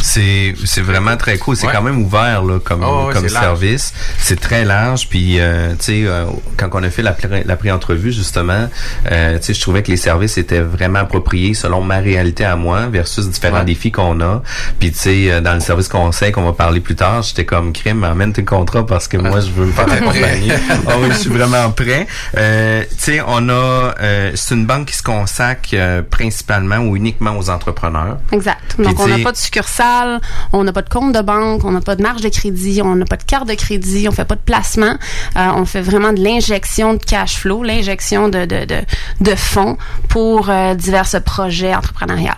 C'est 0.00 0.54
c'est 0.64 0.80
vraiment 0.80 1.16
très 1.16 1.38
cool. 1.38 1.56
C'est 1.56 1.66
quand 1.66 1.82
même 1.82 2.02
ouvert 2.02 2.42
là 2.44 2.58
comme 2.62 2.84
oh, 2.84 3.10
comme 3.12 3.28
service. 3.28 3.92
C'est 4.18 4.40
très 4.40 4.64
large. 4.64 5.08
Puis 5.08 5.40
euh, 5.40 5.72
tu 5.78 5.84
sais 5.84 6.02
euh, 6.04 6.26
quand 6.56 6.68
on 6.72 6.82
a 6.82 6.90
fait 6.90 7.02
la 7.02 7.16
la 7.44 7.56
pré-entrevue 7.56 8.12
justement, 8.12 8.68
euh, 9.10 9.38
tu 9.38 9.44
sais 9.44 9.54
je 9.54 9.60
trouvais 9.60 9.82
que 9.82 9.90
les 9.90 9.96
services 9.96 10.38
étaient 10.38 10.60
vraiment 10.60 11.00
appropriés 11.00 11.54
selon 11.54 11.80
ma 11.80 11.98
réalité 11.98 12.44
à 12.44 12.56
moi 12.56 12.86
versus 12.86 13.28
différents 13.28 13.64
défis 13.64 13.90
qu'on 13.90 14.20
a. 14.20 14.42
Puis 14.78 14.92
tu 14.92 14.98
sais 14.98 15.30
euh, 15.30 15.40
dans 15.40 15.54
le 15.54 15.60
service 15.60 15.88
conseil 15.88 16.32
qu'on 16.32 16.44
va 16.44 16.52
parler 16.52 16.80
plus 16.80 16.96
tard, 16.96 17.22
j'étais 17.22 17.44
comme 17.44 17.72
crime, 17.72 18.04
amène 18.04 18.32
tes 18.32 18.44
contrats 18.44 18.86
parce 18.86 19.08
que 19.08 19.16
moi 19.16 19.40
je 19.40 19.50
veux 19.50 19.66
me 19.66 19.72
faire 19.72 19.90
accompagner. 19.90 20.52
oh, 20.86 20.92
oui, 21.00 21.08
je 21.10 21.18
suis 21.18 21.30
vraiment 21.30 21.70
prêt. 21.70 22.06
Euh, 22.36 22.84
tu 22.90 22.96
sais 22.98 23.20
on 23.26 23.48
a 23.48 23.94
c'est 24.34 24.54
une 24.54 24.66
banque 24.66 24.86
qui 24.86 24.96
se 24.96 25.02
consacre 25.02 25.76
principalement 26.10 26.78
ou 26.78 26.96
uniquement 26.96 27.36
aux 27.36 27.50
entrepreneurs. 27.50 28.18
Exact. 28.32 28.76
Donc 28.78 28.98
on 29.00 29.08
n'a 29.08 29.18
pas 29.18 29.32
de 29.32 29.36
succursale 29.36 29.87
on 30.52 30.64
n'a 30.64 30.72
pas 30.72 30.82
de 30.82 30.88
compte 30.88 31.14
de 31.14 31.20
banque, 31.20 31.64
on 31.64 31.72
n'a 31.72 31.80
pas 31.80 31.96
de 31.96 32.02
marge 32.02 32.20
de 32.20 32.28
crédit, 32.28 32.80
on 32.82 32.94
n'a 32.94 33.04
pas 33.04 33.16
de 33.16 33.22
carte 33.22 33.48
de 33.48 33.54
crédit, 33.54 34.08
on 34.08 34.12
fait 34.12 34.24
pas 34.24 34.34
de 34.34 34.40
placement. 34.40 34.96
Euh, 35.36 35.48
on 35.56 35.64
fait 35.64 35.80
vraiment 35.80 36.12
de 36.12 36.22
l'injection 36.22 36.94
de 36.94 37.02
cash 37.04 37.38
flow, 37.38 37.62
l'injection 37.62 38.28
de, 38.28 38.44
de, 38.44 38.66
de, 39.20 39.34
fonds 39.34 39.76
pour 40.08 40.50
euh, 40.50 40.74
divers 40.74 41.08
projets 41.24 41.74
entrepreneuriaux. 41.74 42.32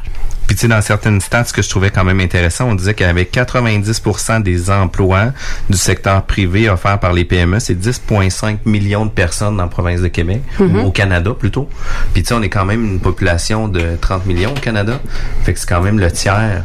Puis 0.46 0.56
tu 0.56 0.62
sais, 0.62 0.68
dans 0.68 0.82
certaines 0.82 1.20
stats, 1.20 1.44
ce 1.44 1.52
que 1.52 1.62
je 1.62 1.68
trouvais 1.70 1.90
quand 1.90 2.02
même 2.02 2.18
intéressant, 2.18 2.64
on 2.68 2.74
disait 2.74 3.00
avait 3.04 3.22
90% 3.22 4.42
des 4.42 4.68
emplois 4.68 5.26
du 5.68 5.78
secteur 5.78 6.24
privé 6.24 6.68
offerts 6.68 6.98
par 6.98 7.12
les 7.12 7.24
PME, 7.24 7.60
c'est 7.60 7.80
10,5 7.80 8.58
millions 8.64 9.06
de 9.06 9.12
personnes 9.12 9.58
dans 9.58 9.62
la 9.62 9.68
province 9.68 10.00
de 10.00 10.08
Québec, 10.08 10.42
ou 10.58 10.64
mm-hmm. 10.64 10.84
au 10.86 10.90
Canada 10.90 11.30
plutôt. 11.38 11.68
Puis 12.12 12.24
tu 12.24 12.28
sais, 12.30 12.34
on 12.34 12.42
est 12.42 12.48
quand 12.48 12.64
même 12.64 12.84
une 12.84 12.98
population 12.98 13.68
de 13.68 13.96
30 14.00 14.26
millions 14.26 14.50
au 14.50 14.60
Canada. 14.60 14.98
Fait 15.44 15.52
que 15.54 15.60
c'est 15.60 15.68
quand 15.68 15.82
même 15.82 16.00
le 16.00 16.10
tiers 16.10 16.64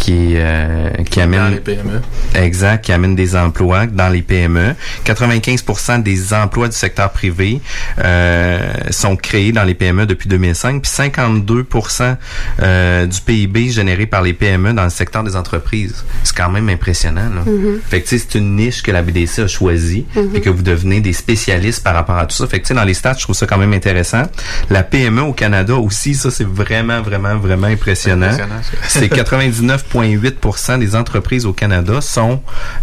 qui 0.00 0.32
euh, 0.36 0.90
qui 1.10 1.20
amène 1.20 1.40
dans 1.40 1.48
les 1.48 1.60
PME. 1.60 2.00
Exact, 2.34 2.84
qui 2.84 2.92
amène 2.92 3.14
des 3.14 3.36
emplois 3.36 3.86
dans 3.86 4.08
les 4.08 4.22
PME. 4.22 4.74
95% 5.04 6.02
des 6.02 6.32
emplois 6.32 6.68
du 6.68 6.76
secteur 6.76 7.10
privé 7.10 7.60
euh, 7.98 8.72
sont 8.90 9.14
créés 9.16 9.52
dans 9.52 9.62
les 9.62 9.74
PME 9.74 10.06
depuis 10.06 10.28
2005, 10.28 10.82
puis 10.82 10.90
52% 10.90 12.16
euh, 12.62 13.06
du 13.06 13.20
PIB 13.20 13.68
généré 13.68 14.06
par 14.06 14.22
les 14.22 14.32
PME 14.32 14.72
dans 14.72 14.84
le 14.84 14.90
secteur 14.90 15.22
des 15.22 15.36
entreprises. 15.36 16.04
C'est 16.24 16.36
quand 16.36 16.50
même 16.50 16.68
impressionnant. 16.68 17.28
Là. 17.34 17.42
Mm-hmm. 17.46 17.80
Fait 17.88 18.00
que 18.00 18.08
c'est 18.08 18.34
une 18.34 18.56
niche 18.56 18.82
que 18.82 18.90
la 18.90 19.02
BDC 19.02 19.40
a 19.40 19.46
choisie 19.48 20.06
mm-hmm. 20.16 20.36
et 20.36 20.40
que 20.40 20.50
vous 20.50 20.62
devenez 20.62 21.00
des 21.00 21.12
spécialistes 21.12 21.84
par 21.84 21.94
rapport 21.94 22.16
à 22.16 22.26
tout 22.26 22.36
ça. 22.36 22.46
Fait 22.46 22.60
que 22.60 22.72
dans 22.72 22.84
les 22.84 22.94
stats, 22.94 23.16
je 23.18 23.24
trouve 23.24 23.36
ça 23.36 23.46
quand 23.46 23.58
même 23.58 23.74
intéressant. 23.74 24.22
La 24.70 24.82
PME 24.82 25.22
au 25.22 25.32
Canada 25.34 25.74
aussi, 25.74 26.14
ça 26.14 26.30
c'est 26.30 26.46
vraiment 26.46 27.02
vraiment 27.02 27.36
vraiment 27.36 27.66
impressionnant. 27.66 28.26
impressionnant 28.26 28.60
c'est 28.88 29.08
99 29.08 29.84
8% 29.98 30.78
des 30.78 30.96
entreprises 30.96 31.46
au 31.46 31.52
Canada 31.52 32.00
sont 32.00 32.40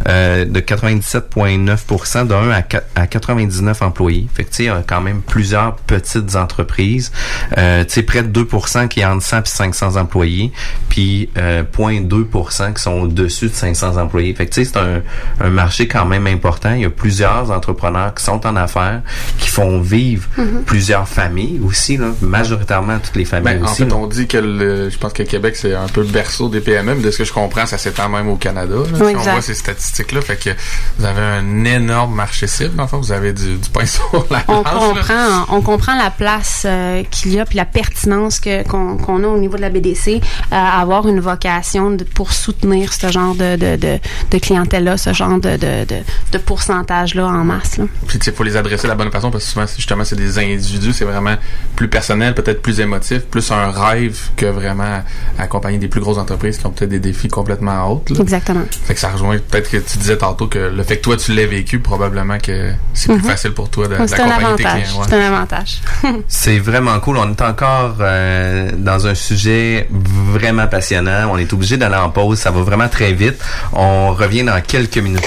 euh, 0.08 0.46
de 0.46 0.60
97,9% 0.60 2.28
de 2.28 2.34
1 2.34 2.52
à, 2.52 2.64
à 2.96 3.08
99 3.08 3.82
employés. 3.82 4.28
Fait 4.34 4.44
que 4.44 4.50
tu 4.50 4.56
sais, 4.56 4.64
il 4.64 4.68
y 4.68 4.70
a 4.70 4.84
quand 4.86 5.02
même 5.02 5.22
plusieurs 5.22 5.76
petites 5.76 6.36
entreprises. 6.36 7.12
Euh, 7.58 7.84
tu 7.84 7.94
sais, 7.94 8.04
près 8.04 8.24
de 8.24 8.44
2% 8.44 8.88
qui 8.88 9.04
ont 9.06 9.10
entre 9.10 9.26
100 9.26 9.40
et 9.40 9.74
500 9.74 9.96
employés, 9.96 10.52
puis 10.90 11.30
euh, 11.38 11.64
0,2% 11.64 12.74
qui 12.74 12.82
sont 12.82 12.94
au-dessus 12.94 13.48
de 13.48 13.54
500 13.54 13.98
employés. 13.98 14.34
Fait 14.34 14.46
que 14.46 14.54
tu 14.54 14.66
sais, 14.66 14.72
c'est 14.74 14.80
un, 14.80 15.02
un, 15.40 15.50
marché 15.50 15.88
quand 15.88 16.06
même 16.06 16.28
important. 16.28 16.74
Il 16.74 16.82
y 16.82 16.86
a 16.86 16.90
plusieurs 16.90 17.52
entrepreneurs 17.52 18.14
qui 18.14 18.24
sont 18.24 18.46
en 18.46 18.56
affaires, 18.56 19.02
qui 19.38 19.50
font 19.50 19.80
vivre 19.80 20.28
mm-hmm. 20.38 20.64
plusieurs 20.66 21.08
familles 21.08 21.60
aussi, 21.66 21.98
là, 21.98 22.08
majoritairement 22.22 23.00
toutes 23.00 23.16
les 23.16 23.26
familles 23.26 23.56
ben, 23.56 23.64
aussi. 23.64 23.84
En 23.84 23.88
fait, 23.88 23.94
on 23.94 24.08
dit 24.08 24.28
que 24.28 24.38
le, 24.38 24.90
je 24.90 24.98
pense 24.98 25.14
que 25.14 25.24
Québec, 25.24 25.56
c'est 25.56 25.74
un 25.74 25.88
peu 25.88 26.02
le 26.02 26.08
berceau 26.08 26.50
des 26.50 26.62
PME, 26.62 26.96
de 27.02 27.12
ce 27.12 27.20
que 27.20 27.24
je 27.24 27.34
comprends, 27.34 27.66
ça 27.66 27.78
s'étend 27.78 28.10
même 28.10 28.28
au 28.30 28.36
Canada. 28.36 28.76
si 28.86 29.02
on 29.02 29.14
voit 29.20 29.42
ces 29.42 29.54
statistiques-là, 29.54 30.22
fait 30.22 30.38
que 30.38 30.50
vous 30.98 31.06
avez 31.06 31.22
un 31.22 31.66
énorme 31.66 32.16
marché 32.16 32.48
cible. 32.48 32.80
Enfin, 32.80 32.98
vous 32.98 33.12
avez 33.12 33.34
du, 33.34 33.58
du 33.58 33.70
pain 33.70 33.86
sur 33.86 34.26
la 34.30 34.44
on 34.48 34.64
comprend, 34.64 35.46
on 35.50 35.62
comprend 35.62 35.96
la 35.96 36.10
place 36.10 36.64
euh, 36.66 37.04
qu'il 37.10 37.34
y 37.34 37.40
a 37.40 37.46
puis 37.46 37.58
la 37.58 37.66
pertinence 37.66 38.40
que 38.40 38.64
qu'on 38.68 39.24
a 39.24 39.28
au 39.28 39.38
niveau 39.38 39.58
de 39.58 39.62
la 39.62 39.70
BDC 39.70 40.08
euh, 40.08 40.20
à 40.52 40.82
avoir 40.82 41.08
une 41.08 41.20
vocation 41.20 41.92
de, 41.92 42.04
pour 42.04 42.34
soutenir 42.34 42.94
ce 42.94 43.12
genre 43.12 43.36
de, 43.36 43.56
de, 43.56 43.76
de, 43.76 44.00
de 44.32 44.38
clientèle-là, 44.38 44.98
ce 44.98 45.14
genre 45.14 45.40
de, 45.40 45.58
de, 45.58 45.86
de, 46.32 46.38
pourcentage-là 46.38 47.26
en 47.26 47.44
masse. 47.44 47.78
Là. 47.78 47.86
Puis 48.08 48.20
il 48.26 48.34
faut 48.34 48.44
les 48.44 48.56
adresser 48.56 48.84
de 48.84 48.90
la 48.90 48.96
bonne 48.96 49.12
façon 49.12 49.32
parce 49.32 49.44
que 49.46 49.50
souvent, 49.50 49.66
justement, 49.76 50.04
c'est 50.04 50.16
des 50.16 50.40
individus, 50.40 50.94
c'est 50.94 51.06
vraiment 51.06 51.36
plus 51.76 51.90
personnel, 51.90 52.34
peut-être 52.34 52.62
plus 52.62 52.80
émotif, 52.80 53.24
plus 53.26 53.52
un 53.52 53.72
rêve 53.72 54.30
que 54.36 54.46
vraiment 54.46 55.04
accompagner 55.38 55.78
des 55.78 55.88
plus 55.88 56.02
grosses 56.02 56.18
entreprises 56.18 56.58
qui 56.58 56.66
ont 56.66 56.72
peut-être 56.72 56.87
fait 56.88 57.00
des 57.00 57.00
défis 57.00 57.28
complètement 57.28 57.92
autres. 57.92 58.14
là. 58.14 58.22
Exactement. 58.22 58.64
Fait 58.86 58.94
que 58.94 59.00
ça 59.00 59.10
rejoint 59.10 59.38
peut-être 59.38 59.70
que 59.70 59.78
tu 59.78 59.98
disais 59.98 60.18
tantôt 60.18 60.48
que 60.48 60.60
le 60.60 60.84
fait 60.84 60.98
que 60.98 61.02
toi 61.04 61.18
tu 61.18 61.32
l'aies 61.34 61.46
vécu, 61.46 61.80
probablement 61.80 62.38
que 62.40 62.72
c'est 62.94 63.08
plus 63.12 63.22
Mhm. 63.22 63.30
facile 63.30 63.52
pour 63.52 63.70
toi 63.70 63.88
de- 63.88 63.96
Donc, 63.98 64.10
C'est 64.10 64.20
un 64.22 64.28
d'accompagner 64.28 64.56
tes 64.58 64.66
avantage. 64.66 64.84
clients. 64.84 65.00
ouais. 65.02 65.06
C'est 65.10 65.16
un 65.16 65.34
avantage. 65.34 65.82
C'est 66.28 66.60
vraiment 66.60 67.00
cool. 67.00 67.18
On 67.18 67.30
est 67.32 67.42
encore 67.42 67.96
euh, 68.00 68.72
dans 68.78 69.08
un 69.08 69.16
sujet 69.16 69.88
vraiment 69.92 70.68
passionnant. 70.68 71.30
On 71.32 71.38
est 71.38 71.52
obligé 71.54 71.78
d'aller 71.78 71.96
en 71.96 72.10
pause. 72.10 72.40
Ça 72.40 72.52
va 72.52 72.62
vraiment 72.62 72.88
très 72.90 73.14
vite. 73.14 73.36
On 73.74 74.14
revient 74.14 74.44
dans 74.44 74.60
quelques 74.62 74.98
minutes. 74.98 75.24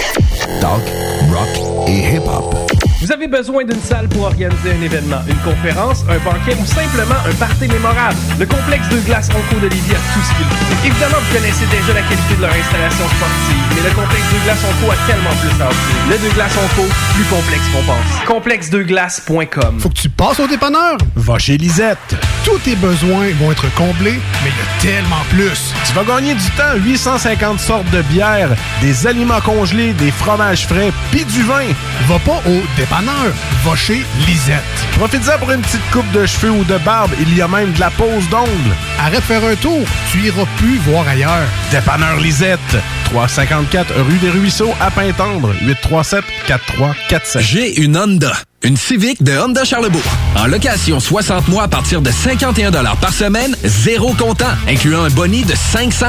Talk, 0.61 0.83
rock 1.33 1.88
et 1.88 2.14
hip-hop. 2.17 2.55
Vous 3.00 3.11
avez 3.11 3.28
besoin 3.28 3.64
d'une 3.64 3.80
salle 3.80 4.09
pour 4.11 4.25
organiser 4.25 4.73
un 4.78 4.83
événement, 4.83 5.21
une 5.26 5.38
conférence, 5.38 6.04
un 6.07 6.19
banquet 6.19 6.54
ou 6.61 6.66
simplement 6.66 7.16
un 7.26 7.33
party 7.37 7.66
mémorable. 7.66 8.14
Le 8.38 8.45
complexe 8.45 8.87
de 8.90 8.99
glace 9.00 9.30
Onco 9.30 9.59
de 9.59 9.69
Lévis 9.69 9.95
a 9.95 10.00
tout 10.12 10.21
ce 10.21 10.37
qu'il 10.37 10.45
faut. 10.45 10.87
Évidemment, 10.87 11.16
vous 11.16 11.35
connaissez 11.35 11.64
déjà 11.71 11.95
la 11.95 12.02
qualité 12.02 12.35
de 12.37 12.42
leur 12.42 12.52
installation 12.52 13.04
sportive, 13.09 13.64
mais 13.75 13.88
le 13.88 13.95
complexe 13.95 14.28
de 14.35 14.45
glace 14.45 14.61
Onco 14.69 14.92
a 14.92 14.97
tellement 15.09 15.35
plus 15.40 15.62
à 15.62 15.69
offrir. 15.69 15.97
Le 16.11 16.28
de 16.28 16.35
glace 16.35 16.52
Onco, 16.59 16.88
plus 17.14 17.25
complexe 17.25 17.69
qu'on 17.73 17.83
pense. 17.85 18.26
Complexedeglace.com 18.26 19.80
Faut 19.80 19.88
que 19.88 19.95
tu 19.95 20.11
passes 20.11 20.40
au 20.40 20.47
dépanneur? 20.47 20.99
Va 21.16 21.38
chez 21.38 21.57
Lisette. 21.57 22.16
Tous 22.45 22.59
tes 22.59 22.76
besoins 22.76 23.28
vont 23.40 23.52
être 23.52 23.73
comblés, 23.75 24.21
mais 24.45 24.50
il 24.50 24.88
y 24.88 24.92
a 24.92 24.95
tellement 24.97 25.25
plus. 25.30 25.73
Tu 25.87 25.92
vas 25.95 26.04
gagner 26.04 26.35
du 26.35 26.50
temps, 26.50 26.76
850 26.76 27.61
sortes 27.61 27.90
de 27.90 28.02
bières, 28.02 28.50
des 28.83 29.07
aliments 29.07 29.40
congelés, 29.40 29.95
des 29.95 30.11
fromages 30.11 30.66
frais, 30.66 30.92
puis 31.11 31.25
du 31.25 31.42
vin. 31.42 31.64
Va 32.09 32.19
pas 32.19 32.42
au 32.47 32.61
dépanneur, 32.76 32.90
va 33.65 33.77
chez 33.77 34.05
Lisette. 34.27 34.63
Profites-en 34.99 35.39
pour 35.39 35.51
une 35.51 35.61
petite 35.61 35.91
coupe 35.93 36.11
de 36.13 36.27
cheveux 36.27 36.51
ou 36.51 36.65
de 36.65 36.77
barbe, 36.79 37.13
il 37.21 37.37
y 37.37 37.41
a 37.41 37.49
même 37.49 37.73
de 37.73 37.81
la 37.81 37.91
pose 37.91 38.29
d'ongles. 38.31 38.75
Arrête 38.99 39.21
de 39.21 39.25
faire 39.25 39.45
un 39.45 39.55
tour, 39.55 39.87
tu 40.11 40.19
iras 40.19 40.47
plus 40.59 40.79
voir 40.79 41.07
ailleurs. 41.07 41.47
Dépanneur 41.71 42.19
Lisette, 42.19 42.59
354 43.05 43.95
rue 44.01 44.19
des 44.19 44.31
Ruisseaux 44.31 44.75
à 44.81 44.91
Pintendre, 44.91 45.55
837 45.63 46.25
4347. 46.47 47.43
J'ai 47.43 47.81
une 47.81 47.97
Honda. 47.97 48.33
Une 48.62 48.76
Civic 48.76 49.23
de 49.23 49.33
Honda 49.38 49.64
Charlebourg. 49.64 50.02
En 50.37 50.47
location 50.47 51.00
60 51.00 51.49
mois 51.49 51.62
à 51.62 51.69
partir 51.69 52.02
de 52.02 52.11
51 52.11 52.71
par 53.00 53.11
semaine, 53.11 53.57
zéro 53.64 54.12
comptant, 54.12 54.50
incluant 54.69 55.05
un 55.05 55.09
boni 55.09 55.45
de 55.45 55.55
500 55.55 56.09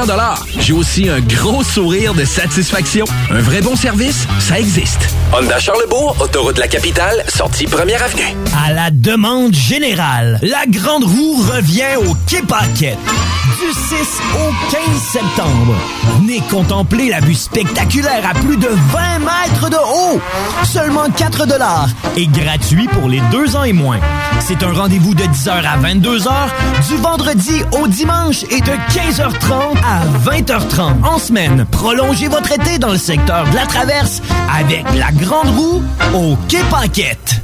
J'ai 0.58 0.74
aussi 0.74 1.08
un 1.08 1.20
gros 1.20 1.64
sourire 1.64 2.12
de 2.12 2.26
satisfaction. 2.26 3.06
Un 3.30 3.40
vrai 3.40 3.62
bon 3.62 3.74
service, 3.74 4.26
ça 4.38 4.60
existe. 4.60 5.00
Honda 5.32 5.58
Charlebourg, 5.58 6.14
autoroute 6.20 6.56
de 6.56 6.60
la 6.60 6.68
capitale, 6.68 7.24
sortie 7.26 7.64
première 7.64 8.02
avenue. 8.02 8.36
À 8.66 8.70
la 8.74 8.90
demande 8.90 9.54
générale, 9.54 10.38
la 10.42 10.66
Grande 10.66 11.04
Roue 11.04 11.42
revient 11.54 11.96
au 12.06 12.14
Paquette. 12.46 12.98
Du 13.58 13.72
6 13.72 13.94
au 14.34 14.70
15 14.70 15.02
septembre. 15.10 15.74
Venez 16.18 16.42
contempler 16.50 17.08
la 17.08 17.20
vue 17.20 17.34
spectaculaire 17.34 18.28
à 18.28 18.34
plus 18.34 18.56
de 18.56 18.68
20 18.68 19.18
mètres 19.20 19.70
de 19.70 19.76
haut. 19.76 20.20
Seulement 20.64 21.08
4 21.10 21.46
dollars 21.46 21.88
et 22.16 22.26
gratuit 22.42 22.88
pour 22.88 23.08
les 23.08 23.20
deux 23.30 23.56
ans 23.56 23.64
et 23.64 23.72
moins. 23.72 23.98
C'est 24.40 24.62
un 24.62 24.72
rendez-vous 24.72 25.14
de 25.14 25.22
10h 25.22 25.50
à 25.50 25.78
22h, 25.78 26.30
du 26.88 26.96
vendredi 26.96 27.62
au 27.80 27.86
dimanche 27.86 28.42
et 28.50 28.60
de 28.60 28.72
15h30 28.92 29.76
à 29.84 30.30
20h30 30.30 31.04
en 31.04 31.18
semaine. 31.18 31.66
Prolongez 31.70 32.28
votre 32.28 32.52
été 32.52 32.78
dans 32.78 32.90
le 32.90 32.98
secteur 32.98 33.48
de 33.48 33.54
la 33.54 33.66
Traverse 33.66 34.22
avec 34.54 34.84
la 34.96 35.12
Grande 35.12 35.50
Roue 35.56 35.82
au 36.14 36.36
Quai 36.48 36.62
Paquette. 36.70 37.42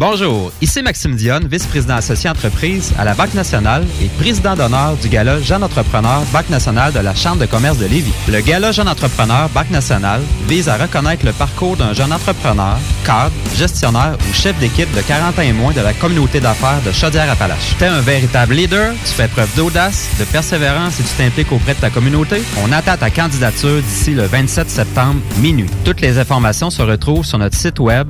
Bonjour, 0.00 0.50
ici 0.62 0.82
Maxime 0.82 1.14
Dionne, 1.14 1.46
vice-président 1.46 1.96
associé 1.96 2.30
entreprise 2.30 2.94
à 2.98 3.04
la 3.04 3.12
Banque 3.12 3.34
nationale 3.34 3.84
et 4.02 4.08
président 4.08 4.56
d'honneur 4.56 4.96
du 4.96 5.10
Gala 5.10 5.42
Jeune 5.42 5.62
Entrepreneur 5.62 6.22
Banque 6.32 6.48
nationale 6.48 6.94
de 6.94 7.00
la 7.00 7.14
Chambre 7.14 7.36
de 7.36 7.44
commerce 7.44 7.76
de 7.76 7.84
Lévis. 7.84 8.14
Le 8.26 8.40
Gala 8.40 8.72
Jeune 8.72 8.88
Entrepreneur 8.88 9.50
Banque 9.50 9.68
nationale 9.68 10.22
vise 10.48 10.70
à 10.70 10.78
reconnaître 10.78 11.26
le 11.26 11.32
parcours 11.32 11.76
d'un 11.76 11.92
jeune 11.92 12.14
entrepreneur, 12.14 12.78
cadre, 13.04 13.34
gestionnaire 13.54 14.16
ou 14.18 14.32
chef 14.32 14.58
d'équipe 14.58 14.90
de 14.96 15.02
40 15.02 15.38
ans 15.38 15.42
et 15.42 15.52
moins 15.52 15.74
de 15.74 15.82
la 15.82 15.92
communauté 15.92 16.40
d'affaires 16.40 16.80
de 16.80 16.92
Chaudière-Appalaches. 16.92 17.76
T'es 17.78 17.84
un 17.84 18.00
véritable 18.00 18.54
leader, 18.54 18.94
tu 19.04 19.12
fais 19.12 19.28
preuve 19.28 19.54
d'audace, 19.54 20.08
de 20.18 20.24
persévérance 20.24 20.98
et 20.98 21.02
tu 21.02 21.10
t'impliques 21.10 21.52
auprès 21.52 21.74
de 21.74 21.80
ta 21.80 21.90
communauté. 21.90 22.42
On 22.64 22.72
attend 22.72 22.96
ta 22.96 23.10
candidature 23.10 23.82
d'ici 23.82 24.14
le 24.14 24.22
27 24.22 24.70
septembre 24.70 25.20
minuit. 25.42 25.68
Toutes 25.84 26.00
les 26.00 26.18
informations 26.18 26.70
se 26.70 26.80
retrouvent 26.80 27.26
sur 27.26 27.36
notre 27.36 27.54
site 27.54 27.80
web 27.80 28.08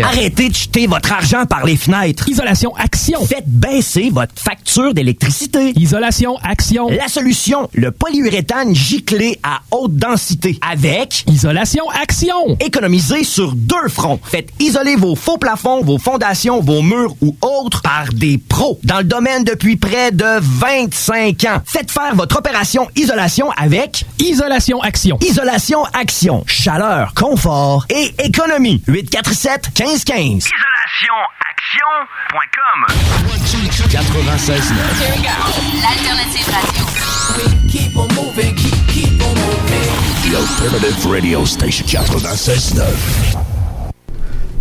Arrêtez 0.00 0.48
de 0.48 0.54
jeter 0.54 0.86
votre 0.86 1.12
argent 1.12 1.44
par 1.46 1.64
les 1.64 1.76
fenêtres. 1.76 2.28
Isolation 2.28 2.74
Action. 2.76 3.24
Faites 3.26 3.48
baisser 3.48 4.10
votre 4.10 4.32
facture 4.36 4.94
d'électricité. 4.94 5.72
Isolation 5.76 6.36
Action. 6.42 6.88
La 6.88 7.08
solution, 7.08 7.68
le 7.74 7.90
polyuréthane 7.90 8.74
giclé 8.74 9.38
à 9.42 9.60
haute 9.70 9.96
densité 9.96 10.58
avec 10.68 11.24
Isolation 11.28 11.84
Action. 11.90 12.56
économisez 12.60 13.24
sur 13.24 13.52
deux 13.54 13.88
fronts. 13.88 14.20
Faites 14.22 14.48
isoler 14.60 14.96
vos 14.96 15.14
faux 15.14 15.38
plafonds, 15.38 15.82
vos 15.82 15.98
fondations, 15.98 16.60
vos 16.60 16.82
murs 16.82 17.14
ou 17.20 17.36
autres 17.42 17.82
par 17.82 18.12
des 18.12 18.38
pros 18.38 18.78
dans 18.84 18.98
le 18.98 19.04
domaine 19.04 19.44
depuis 19.44 19.76
près 19.76 20.10
de 20.12 20.40
25 20.40 21.44
ans. 21.44 21.60
Faites 21.66 21.90
faire 21.90 22.14
votre 22.14 22.38
opération 22.38 22.88
isolation 22.96 23.50
avec 23.52 24.04
Isolation 24.18 24.80
Action. 24.80 25.18
Isolation 25.20 25.84
Action. 25.92 26.44
Chaleur, 26.46 27.12
confort 27.14 27.86
et 27.90 28.14
économie. 28.24 28.82
847 28.86 29.81
1515. 29.82 30.46
IsolationAction.com 30.46 32.78
96 34.24 34.70
L'alternative 35.82 36.48
radio. 36.48 36.86
The 40.22 40.36
Alternative 40.36 41.04
Radio 41.06 41.44
Station 41.44 41.86
96 41.86 42.74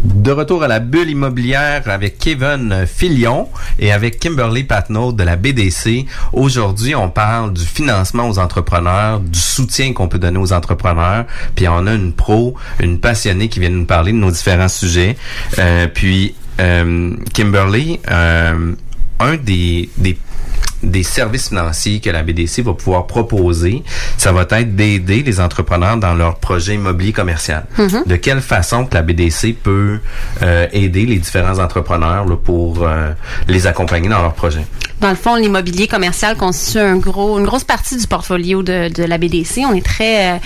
De 0.04 0.32
retour 0.32 0.64
à 0.64 0.68
la 0.68 0.80
bulle 0.80 1.12
immobilière 1.12 1.84
avec 1.86 2.18
Kevin 2.18 2.88
Filion 2.88 3.48
et 3.78 3.92
avec 3.92 4.20
Kimberly 4.20 4.64
Patnaud 4.64 5.12
de 5.12 5.22
la 5.22 5.36
BDC. 5.36 6.08
Aujourd'hui, 6.34 6.96
on 6.96 7.10
parle 7.10 7.54
du 7.54 7.64
financement 7.64 8.28
aux 8.28 8.40
entrepreneurs, 8.40 9.20
du 9.20 9.38
soutien 9.38 9.94
qu'on 9.94 10.08
peut 10.08 10.18
donner 10.18 10.40
aux 10.40 10.54
entrepreneurs. 10.54 11.26
Puis 11.54 11.68
on 11.68 11.86
a 11.86 11.94
une 11.94 12.14
pro, 12.14 12.56
une 12.80 13.00
passionnée 13.00 13.48
qui 13.48 13.60
vient 13.60 13.70
nous 13.70 13.86
parler 13.86 14.12
de 14.12 14.18
nos 14.18 14.32
différents 14.32 14.70
sujets. 14.70 15.18
Euh, 15.60 15.86
puis 15.86 16.34
euh, 16.60 17.16
Kimberly, 17.36 18.00
euh, 18.10 18.74
un 19.20 19.36
des, 19.36 19.88
des 19.98 20.18
des 20.84 21.04
services 21.04 21.50
financiers 21.50 22.00
que 22.00 22.10
la 22.10 22.24
BDC 22.24 22.62
va 22.64 22.74
pouvoir 22.74 23.08
proposer, 23.08 23.84
ça 24.18 24.32
va 24.32 24.42
être 24.50 24.76
d'aider 24.76 25.24
les 25.24 25.40
entrepreneurs 25.40 25.98
dans 25.98 26.14
leur 26.14 26.36
projet 26.38 26.76
immobilier 26.76 27.14
commercial. 27.14 27.66
Mhm. 27.78 28.04
De 28.06 28.16
quelle 28.16 28.42
façon 28.42 28.86
que 28.86 28.94
la 28.96 29.02
BDC 29.02 29.54
peut 29.62 30.00
euh, 30.42 30.68
aider 30.72 31.06
les 31.06 31.18
différents 31.18 31.60
entrepreneurs 31.60 32.26
là, 32.26 32.36
pour 32.36 32.80
euh, 32.84 33.12
les 33.48 33.68
accompagner 33.68 34.10
dans 34.10 34.22
leur 34.22 34.34
projet? 34.34 34.62
Dans 35.00 35.10
le 35.10 35.16
fond, 35.16 35.36
l'immobilier 35.36 35.88
commercial 35.88 36.36
constitue 36.38 36.78
un 36.80 36.98
gros, 36.98 37.40
une 37.40 37.46
grosse 37.46 37.64
partie 37.64 37.98
du 37.98 38.06
portfolio 38.06 38.62
de, 38.62 38.90
de 38.94 39.04
la 39.04 39.18
BDC. 39.18 39.62
On 39.68 39.74
est 39.74 39.84
très, 39.86 40.34
euh, 40.34 40.38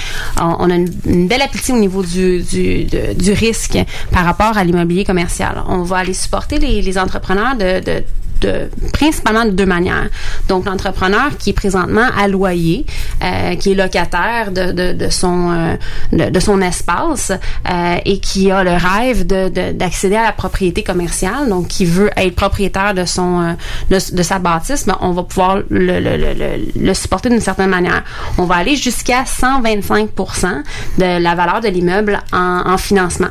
on, 0.42 0.56
on 0.60 0.70
a 0.70 0.76
une, 0.76 0.94
une 1.06 1.28
belle 1.28 1.42
appétit 1.42 1.74
au 1.74 1.78
niveau 1.78 2.04
du, 2.04 2.42
du, 2.42 2.86
de- 2.86 3.14
du 3.14 3.34
risque 3.34 3.78
par 4.12 4.24
rapport 4.24 4.58
à 4.58 4.64
l'immobilier 4.64 5.04
commercial. 5.04 5.62
On 5.68 5.84
va 5.84 5.98
aller 5.98 6.14
supporter 6.14 6.58
les, 6.60 6.82
les 6.82 6.98
entrepreneurs 6.98 7.56
de, 7.58 7.82
de 7.84 8.04
de, 8.46 8.70
principalement 8.94 9.46
de 9.46 9.52
deux 9.52 9.66
manières. 9.66 10.10
Donc, 10.48 10.66
l'entrepreneur 10.66 11.30
qui 11.40 11.50
est 11.52 11.54
présentement 11.54 12.08
à 12.18 12.28
loyer, 12.28 12.86
euh, 13.24 13.56
qui 13.56 13.72
est 13.72 13.76
locataire 13.76 14.52
de, 14.52 14.72
de, 14.72 14.94
de 14.94 15.10
son 15.10 15.52
euh, 15.52 16.30
de, 16.30 16.40
son 16.40 16.62
espace 16.62 17.32
euh, 17.32 17.96
et 18.06 18.20
qui 18.20 18.52
a 18.52 18.64
le 18.64 18.72
rêve 18.74 19.26
de 19.26 19.50
de- 19.50 19.72
d'accéder 19.72 20.16
à 20.16 20.24
la 20.24 20.32
propriété 20.32 20.84
commerciale, 20.84 21.50
donc 21.50 21.68
qui 21.68 21.86
veut 21.86 22.10
être 22.18 22.36
propriétaire 22.36 22.94
de 22.94 23.06
son 23.06 23.42
euh, 23.42 23.54
de, 23.90 24.24
sa 24.24 24.40
bâtisse, 24.40 24.86
ben, 24.86 24.98
on 25.02 25.12
va 25.12 25.24
pouvoir 25.24 25.58
le, 25.70 26.00
le, 26.00 26.18
le, 26.18 26.34
le, 26.76 26.94
supporter 26.94 27.30
d'une 27.30 27.40
certaine 27.42 27.70
manière. 27.70 28.04
On 28.38 28.44
va 28.46 28.56
aller 28.56 28.76
jusqu'à 28.76 29.24
125% 29.24 30.64
de 30.98 31.22
la 31.22 31.36
valeur 31.36 31.62
de 31.62 31.68
l'immeuble 31.70 32.20
en, 32.32 32.62
en 32.66 32.78
financement. 32.78 33.30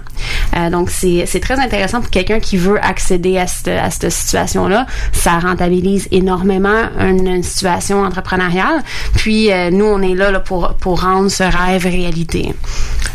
Euh, 0.56 0.70
donc, 0.70 0.90
c'est 0.90 1.24
c'est 1.26 1.40
très 1.40 1.58
intéressant 1.58 2.00
pour 2.00 2.10
quelqu'un 2.10 2.40
qui 2.40 2.56
veut 2.56 2.78
accéder 2.84 3.38
à 3.38 3.46
cette, 3.46 3.68
à 3.68 3.90
cette 3.90 4.10
situation-là. 4.10 4.86
Ça 5.12 5.38
rentabilise 5.38 6.08
énormément 6.10 6.88
une, 6.98 7.42
situation 7.42 8.02
entrepreneuriale. 8.02 8.82
Puis, 9.14 9.52
euh, 9.52 9.70
nous, 9.70 9.84
on 9.84 10.00
est 10.00 10.14
là, 10.14 10.30
là 10.30 10.40
pour, 10.40 10.74
pour 10.74 11.02
rendre 11.02 11.30
ce 11.30 11.42
rêve 11.42 11.84
réalité. 11.84 12.54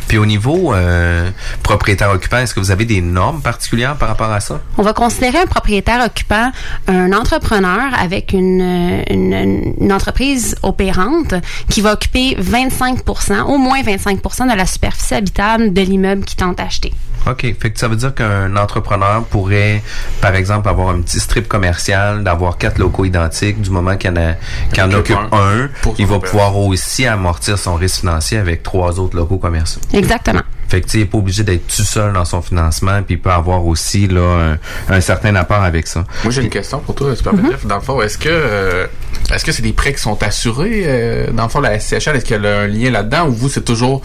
Puis 0.10 0.18
au 0.18 0.26
niveau 0.26 0.74
euh, 0.74 1.30
propriétaire 1.62 2.10
occupant, 2.10 2.40
est-ce 2.40 2.56
que 2.56 2.60
vous 2.60 2.72
avez 2.72 2.84
des 2.84 3.00
normes 3.00 3.42
particulières 3.42 3.96
par 3.96 4.10
rapport 4.10 4.32
à 4.32 4.40
ça? 4.40 4.60
On 4.78 4.82
va 4.82 4.92
considérer 4.92 5.38
un 5.38 5.46
propriétaire 5.46 6.04
occupant 6.04 6.52
un 6.88 7.14
entrepreneur 7.14 7.92
avec 7.98 8.34
une, 8.34 9.04
une, 9.08 9.74
une 9.80 9.94
entreprise 9.94 10.56
opérante 10.64 11.36
qui 11.70 11.82
va 11.82 11.94
occuper 11.94 12.36
25% 12.42 13.44
au 13.44 13.60
moins 13.60 13.82
25% 13.82 14.52
de 14.52 14.58
la 14.58 14.66
superficie 14.66 15.14
habitable 15.14 15.74
de 15.74 15.82
l'immeuble 15.82 16.26
qu'il 16.26 16.38
tente 16.38 16.58
d'acheter. 16.58 16.92
OK. 17.28 17.42
Fait 17.60 17.72
que 17.72 17.80
ça 17.80 17.88
veut 17.88 17.96
dire 17.96 18.14
qu'un 18.14 18.56
entrepreneur 18.56 19.24
pourrait, 19.26 19.84
par 20.22 20.36
exemple, 20.36 20.70
avoir 20.70 20.90
un 20.90 21.02
petit 21.02 21.20
strip 21.20 21.48
commercial, 21.48 22.24
d'avoir 22.24 22.58
quatre 22.58 22.78
locaux 22.78 23.06
identiques, 23.06 23.62
du 23.62 23.70
moment 23.70 23.98
qu'il 23.98 24.12
en, 24.12 24.16
a, 24.16 24.34
qu'il 24.74 24.84
en 24.84 24.92
occupe 24.92 25.18
un, 25.32 25.70
il 25.98 26.08
va 26.08 26.20
pouvoir 26.20 26.56
aussi 26.58 27.06
amortir 27.06 27.58
son 27.58 27.76
risque 27.76 28.00
financier 28.00 28.38
avec 28.38 28.64
trois 28.64 29.00
autres 29.00 29.16
locaux 29.16 29.38
commerciaux. 29.38 29.82
Exactement. 30.00 30.44
Fait 30.70 30.82
que 30.82 30.86
tu 30.86 30.92
sais, 30.92 30.98
il 31.00 31.02
n'est 31.02 31.08
pas 31.08 31.18
obligé 31.18 31.44
d'être 31.44 31.68
tout 31.68 31.84
seul 31.84 32.14
dans 32.14 32.26
son 32.26 32.42
financement, 32.42 33.02
puis 33.04 33.16
il 33.16 33.20
peut 33.20 33.32
avoir 33.32 33.66
aussi 33.66 34.08
là 34.08 34.58
un, 34.90 34.94
un 34.96 35.02
certain 35.02 35.36
apport 35.36 35.64
avec 35.64 35.88
ça. 35.88 36.04
Moi, 36.24 36.32
j'ai 36.32 36.44
une 36.44 36.50
question 36.50 36.80
pour 36.80 36.96
toi, 36.96 37.16
Super. 37.16 37.34
Jeff. 37.50 37.66
Dans 37.66 37.76
le 37.76 37.82
fond, 37.82 38.02
est-ce 38.02 38.18
que 38.18 38.30
euh, 38.30 38.86
est-ce 39.34 39.44
que 39.44 39.52
c'est 39.52 39.62
des 39.64 39.74
prêts 39.74 39.94
qui 39.94 40.02
sont 40.02 40.22
assurés 40.24 40.84
euh, 40.86 41.32
dans 41.32 41.44
le 41.44 41.50
fond 41.50 41.60
la 41.60 41.80
SCHL 41.80 42.16
Est-ce 42.16 42.26
qu'il 42.26 42.42
y 42.42 42.48
a 42.48 42.60
un 42.60 42.68
lien 42.68 42.92
là-dedans 42.92 43.28
ou 43.28 43.32
vous 43.32 43.50
c'est 43.50 43.66
toujours 43.66 44.02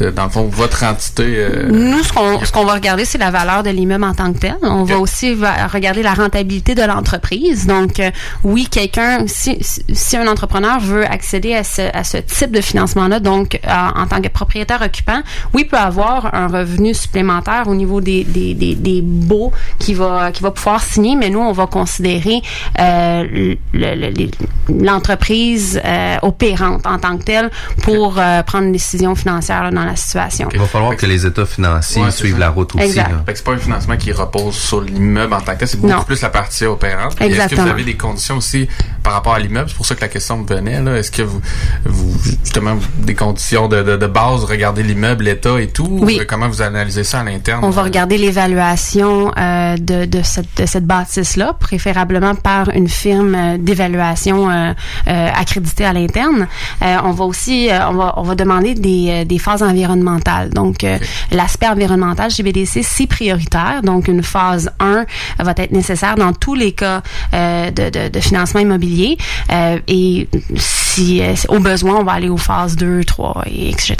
euh, 0.00 0.10
dans 0.12 0.24
le 0.24 0.30
fond 0.30 0.44
votre 0.52 0.84
entité 0.84 1.24
euh, 1.26 1.68
Nous, 1.70 2.02
ce 2.02 2.12
qu'on 2.12 2.44
ce 2.44 2.52
qu'on 2.52 2.64
va 2.64 2.74
regarder, 2.74 3.04
c'est 3.04 3.18
la 3.18 3.30
valeur 3.30 3.62
de 3.62 3.70
l'immeuble 3.70 4.04
en 4.04 4.14
tant 4.14 4.32
que 4.32 4.38
tel. 4.38 4.56
On 4.62 4.84
va 4.84 4.98
aussi 4.98 5.34
va- 5.34 5.66
regarder 5.66 6.02
la 6.02 6.14
rentabilité 6.14 6.74
de 6.74 6.82
l'entreprise. 6.82 7.66
Donc, 7.66 8.00
euh, 8.00 8.10
oui, 8.44 8.66
quelqu'un, 8.70 9.24
si, 9.26 9.58
si- 9.62 10.16
un 10.16 10.26
entrepreneur 10.26 10.78
veut 10.80 11.04
accéder 11.06 11.54
à 11.54 11.64
ce, 11.64 11.82
à 11.96 12.04
ce 12.04 12.18
type 12.18 12.50
de 12.52 12.60
financement-là, 12.60 13.18
donc 13.20 13.58
euh, 13.66 13.70
en 13.70 14.06
tant 14.06 14.20
que 14.20 14.28
propriétaire 14.28 14.82
occupant, 14.82 15.22
oui, 15.54 15.62
il 15.64 15.68
peut 15.68 15.76
avoir 15.78 16.01
un 16.32 16.48
revenu 16.48 16.94
supplémentaire 16.94 17.64
au 17.68 17.74
niveau 17.74 18.00
des, 18.00 18.24
des, 18.24 18.54
des, 18.54 18.74
des 18.74 19.00
baux 19.02 19.52
qu'il 19.78 19.96
va, 19.96 20.30
qu'il 20.32 20.42
va 20.42 20.50
pouvoir 20.50 20.82
signer, 20.82 21.16
mais 21.16 21.30
nous, 21.30 21.40
on 21.40 21.52
va 21.52 21.66
considérer 21.66 22.42
euh, 22.80 23.24
le- 23.32 23.56
le- 23.72 24.10
les- 24.10 24.30
l'entreprise 24.86 25.80
euh, 25.84 26.16
opérante 26.22 26.86
en 26.86 26.98
tant 26.98 27.16
que 27.18 27.24
telle 27.24 27.50
pour 27.82 28.16
euh, 28.18 28.42
prendre 28.42 28.64
une 28.66 28.72
décision 28.72 29.14
financière 29.14 29.62
là, 29.64 29.70
dans 29.70 29.84
la 29.84 29.96
situation. 29.96 30.48
Il 30.52 30.58
va 30.60 30.66
falloir 30.66 30.96
que 30.96 31.06
les 31.06 31.24
états 31.26 31.46
financiers 31.46 32.02
Ouais, 32.02 32.10
suivent 32.10 32.34
ça. 32.34 32.38
la 32.38 32.50
route 32.50 32.74
aussi. 32.74 33.00
C'est 33.34 33.44
pas 33.44 33.52
un 33.52 33.58
financement 33.58 33.96
qui 33.96 34.12
repose 34.12 34.54
sur 34.54 34.80
l'immeuble 34.80 35.32
en 35.34 35.40
tant 35.40 35.52
que 35.54 35.58
tel, 35.60 35.68
c'est 35.68 35.80
beaucoup 35.80 35.92
Non. 35.92 36.02
plus 36.02 36.20
la 36.20 36.28
partie 36.30 36.64
opérante. 36.66 37.20
Est-ce 37.20 37.48
que 37.48 37.54
vous 37.60 37.68
avez 37.68 37.84
des 37.84 37.96
conditions 37.96 38.36
aussi 38.36 38.68
par 39.02 39.14
rapport 39.14 39.34
à 39.34 39.38
l'immeuble? 39.38 39.68
C'est 39.68 39.76
pour 39.76 39.86
ça 39.86 39.94
que 39.94 40.00
la 40.00 40.08
question 40.08 40.38
me 40.38 40.46
venait. 40.46 40.80
là. 40.82 40.96
Est-ce 40.96 41.10
que 41.10 41.22
vous, 41.22 41.40
vous 41.84 42.12
justement, 42.24 42.76
des 42.98 43.14
conditions 43.14 43.68
de, 43.68 43.82
de, 43.82 43.96
de 43.96 44.06
base, 44.06 44.44
regardez 44.44 44.82
l'immeuble, 44.82 45.24
l'état 45.24 45.60
et 45.60 45.68
tout? 45.68 45.91
Oui. 46.00 46.18
Euh, 46.20 46.24
Comment 46.28 46.48
vous 46.48 46.62
analysez 46.62 47.04
ça 47.04 47.20
à 47.20 47.24
l'interne? 47.24 47.64
On 47.64 47.70
va 47.70 47.82
regarder 47.82 48.18
l'évaluation 48.18 49.32
euh, 49.36 49.76
de, 49.76 50.04
de 50.06 50.22
cette, 50.22 50.56
de 50.56 50.66
cette 50.66 50.86
bâtisse-là, 50.86 51.54
préférablement 51.58 52.34
par 52.34 52.70
une 52.70 52.88
firme 52.88 53.34
euh, 53.34 53.58
d'évaluation 53.58 54.50
euh, 54.50 54.72
euh, 55.08 55.28
accréditée 55.34 55.84
à 55.84 55.92
l'interne. 55.92 56.46
Euh, 56.82 56.96
on 57.04 57.10
va 57.12 57.24
aussi, 57.24 57.68
euh, 57.70 57.88
on 57.88 57.94
va, 57.94 58.14
on 58.16 58.22
va 58.22 58.34
demander 58.34 58.74
des, 58.74 59.24
des 59.24 59.38
phases 59.38 59.62
environnementales. 59.62 60.50
Donc, 60.50 60.84
euh, 60.84 60.98
l'aspect 61.30 61.68
environnemental 61.68 62.30
chez 62.30 62.42
BDC, 62.42 62.82
c'est 62.82 63.06
prioritaire. 63.06 63.80
Donc, 63.82 64.08
une 64.08 64.22
phase 64.22 64.70
1 64.80 65.04
va 65.40 65.54
être 65.56 65.72
nécessaire 65.72 66.14
dans 66.16 66.32
tous 66.32 66.54
les 66.54 66.72
cas 66.72 67.02
euh, 67.34 67.70
de, 67.70 67.90
de, 67.90 68.08
de 68.08 68.20
financement 68.20 68.60
immobilier. 68.60 69.16
Euh, 69.52 69.78
et 69.88 70.28
si, 70.56 71.20
euh, 71.22 71.34
au 71.48 71.58
besoin, 71.58 71.96
on 71.96 72.04
va 72.04 72.12
aller 72.12 72.28
aux 72.28 72.36
phases 72.36 72.76
2, 72.76 73.04
3, 73.04 73.44
et 73.46 73.70
etc. 73.70 73.96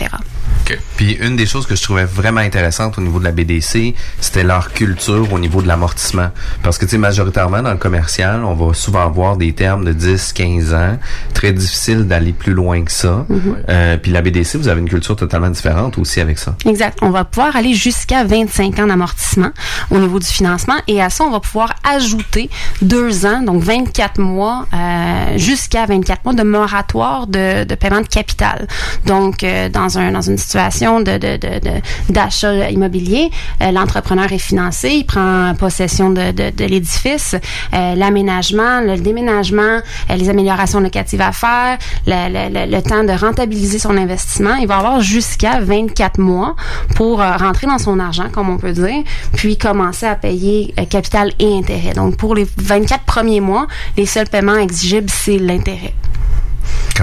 Puis 0.97 1.12
une 1.21 1.37
des 1.37 1.47
choses 1.47 1.66
que 1.66 1.75
je 1.75 1.83
trouvais 1.83 2.04
vraiment 2.04 2.40
intéressante 2.40 2.99
au 2.99 3.00
niveau 3.00 3.19
de 3.19 3.25
la 3.25 3.33
BDC, 3.33 3.95
c'était 4.21 4.45
leur 4.45 4.73
culture 4.73 5.33
au 5.33 5.38
niveau 5.38 5.62
de 5.62 5.69
l'amortissement. 5.69 6.28
Parce 6.62 6.78
que, 6.78 6.85
tu 6.85 6.92
sais, 6.92 6.99
majoritairement, 6.99 7.62
dans 7.62 7.71
le 7.71 7.76
commercial, 7.76 8.45
on 8.45 8.54
va 8.54 8.75
souvent 8.75 9.04
avoir 9.04 9.37
des 9.37 9.52
termes 9.52 9.85
de 9.85 9.92
10, 9.92 10.33
15 10.33 10.75
ans. 10.75 10.99
Très 11.35 11.52
difficile 11.52 12.07
d'aller 12.07 12.33
plus 12.33 12.52
loin 12.52 12.83
que 12.83 12.92
ça. 12.92 13.26
Euh, 13.69 13.97
puis 13.97 14.12
la 14.12 14.23
BDC, 14.23 14.57
vous 14.57 14.69
avez 14.69 14.81
une 14.81 14.88
culture 14.88 15.16
totalement 15.16 15.50
différente 15.50 15.99
aussi 15.99 16.21
avec 16.21 16.38
ça. 16.38 16.54
Exact. 16.66 16.99
On 17.02 17.11
va 17.11 17.25
pouvoir 17.25 17.57
aller 17.57 17.75
jusqu'à 17.75 18.25
25 18.25 18.78
ans 18.78 18.87
d'amortissement 18.87 19.50
au 19.90 19.99
niveau 19.99 20.19
du 20.19 20.26
financement 20.26 20.76
et 20.87 21.02
à 21.02 21.11
ça, 21.11 21.25
on 21.25 21.31
va 21.31 21.40
pouvoir 21.40 21.75
ajouter 21.85 22.50
deux 22.81 23.26
ans, 23.26 23.42
donc 23.42 23.62
24 23.62 24.21
mois, 24.21 24.66
euh, 24.73 25.38
jusqu'à 25.38 25.87
24 25.87 26.25
mois 26.25 26.35
de 26.35 26.42
moratoire 26.42 27.26
de, 27.26 27.64
de 27.64 27.75
paiement 27.75 28.00
de 28.00 28.09
capital. 28.09 28.66
Donc, 29.07 29.42
euh, 29.42 29.69
dans, 29.69 29.99
un, 29.99 30.12
dans 30.12 30.21
une 30.21 30.38
situation 30.38 30.51
de, 31.00 31.18
de, 31.18 31.37
de, 31.37 32.12
d'achat 32.12 32.71
immobilier, 32.71 33.30
euh, 33.62 33.71
l'entrepreneur 33.73 34.30
est 34.32 34.38
financé, 34.38 34.90
il 34.90 35.04
prend 35.04 35.54
possession 35.59 36.11
de, 36.11 36.30
de, 36.32 36.65
l'édifice, 36.65 37.34
euh, 37.75 37.95
l'aménagement, 37.95 38.80
le 38.80 38.97
déménagement, 38.99 39.80
euh, 40.10 40.15
les 40.17 40.28
améliorations 40.28 40.80
locatives 40.80 41.21
à 41.21 41.32
faire, 41.32 41.78
le, 42.06 42.28
le- 42.32 42.71
le- 42.71 42.82
temps 42.82 43.04
de 43.04 43.12
rentabiliser 43.12 43.78
son 43.78 43.97
investissement. 43.97 44.56
Il 44.56 44.67
va 44.67 44.78
avoir 44.78 45.00
jusqu'à 45.00 45.60
24 45.60 46.19
mois 46.19 46.56
pour 46.97 47.19
rentrer 47.19 47.67
dans 47.67 47.78
son 47.78 47.99
argent, 48.00 48.28
comme 48.32 48.50
on 48.50 48.58
peut 48.58 48.73
dire, 48.73 49.04
puis 49.34 49.56
commencer 49.56 50.06
à 50.06 50.17
payer 50.17 50.75
capital 50.91 51.32
et 51.38 51.56
intérêt. 51.56 51.93
Donc, 51.95 52.17
pour 52.17 52.34
les 52.34 52.47
24 52.58 53.04
premiers 53.04 53.41
mois, 53.41 53.67
les 53.97 54.06
seuls 54.06 54.28
paiements 54.28 54.56
exigibles, 54.58 55.08
c'est 55.10 55.38
l'intérêt. 55.38 55.95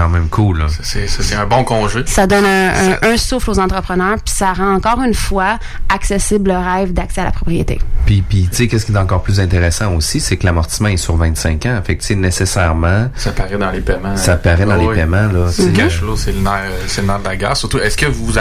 Quand 0.00 0.08
même 0.08 0.28
cool. 0.30 0.64
C'est, 0.82 1.34
un 1.34 1.44
bon 1.46 1.62
congé. 1.62 2.04
Ça 2.06 2.26
donne 2.26 2.46
un, 2.46 2.68
un- 3.02 3.12
un 3.12 3.16
souffle 3.18 3.50
aux 3.50 3.58
entrepreneurs, 3.58 4.16
puis 4.24 4.32
ça 4.34 4.54
rend 4.54 4.74
encore 4.74 5.02
une 5.02 5.12
fois 5.12 5.58
accessible 5.90 6.52
le 6.52 6.56
rêve 6.56 6.94
d'accès 6.94 7.20
à 7.20 7.24
la 7.24 7.32
propriété. 7.32 7.78
Puis, 8.06 8.22
puis 8.26 8.48
tu 8.50 8.56
sais, 8.56 8.66
qu'est-ce 8.68 8.86
qui 8.86 8.92
est 8.92 8.96
encore 8.98 9.22
plus 9.22 9.40
intéressant 9.40 9.92
aussi, 9.94 10.20
c'est 10.20 10.38
que 10.38 10.46
l'amortissement 10.46 10.88
est 10.88 10.96
sur 10.96 11.16
25 11.16 11.66
ans. 11.66 11.80
Fait 11.84 11.96
que, 11.96 12.00
tu 12.00 12.06
sais, 12.08 12.14
nécessairement, 12.14 13.08
Ça 13.14 13.32
paraît 13.32 13.58
dans 13.58 13.70
les 13.70 13.82
paiements. 13.82 14.16
ça 14.16 14.36
paraît 14.36 14.64
dans 14.64 14.78
Ouais, 14.78 14.94
les 14.94 15.00
paiements, 15.00 15.30
là. 15.30 15.48
C'est 15.52 15.64
tu 15.64 15.68
le 15.70 15.76
cash 15.76 15.98
flow, 15.98 16.16
c'est 16.16 16.32
le 16.32 16.40
nerf, 16.40 16.70
c'est 16.86 17.02
le 17.02 17.06
nerf 17.08 17.18
de 17.18 17.24
la 17.24 17.36
guerre. 17.36 17.56
Surtout, 17.58 17.78
est-ce 17.78 17.98
que 17.98 18.06
vous, 18.06 18.32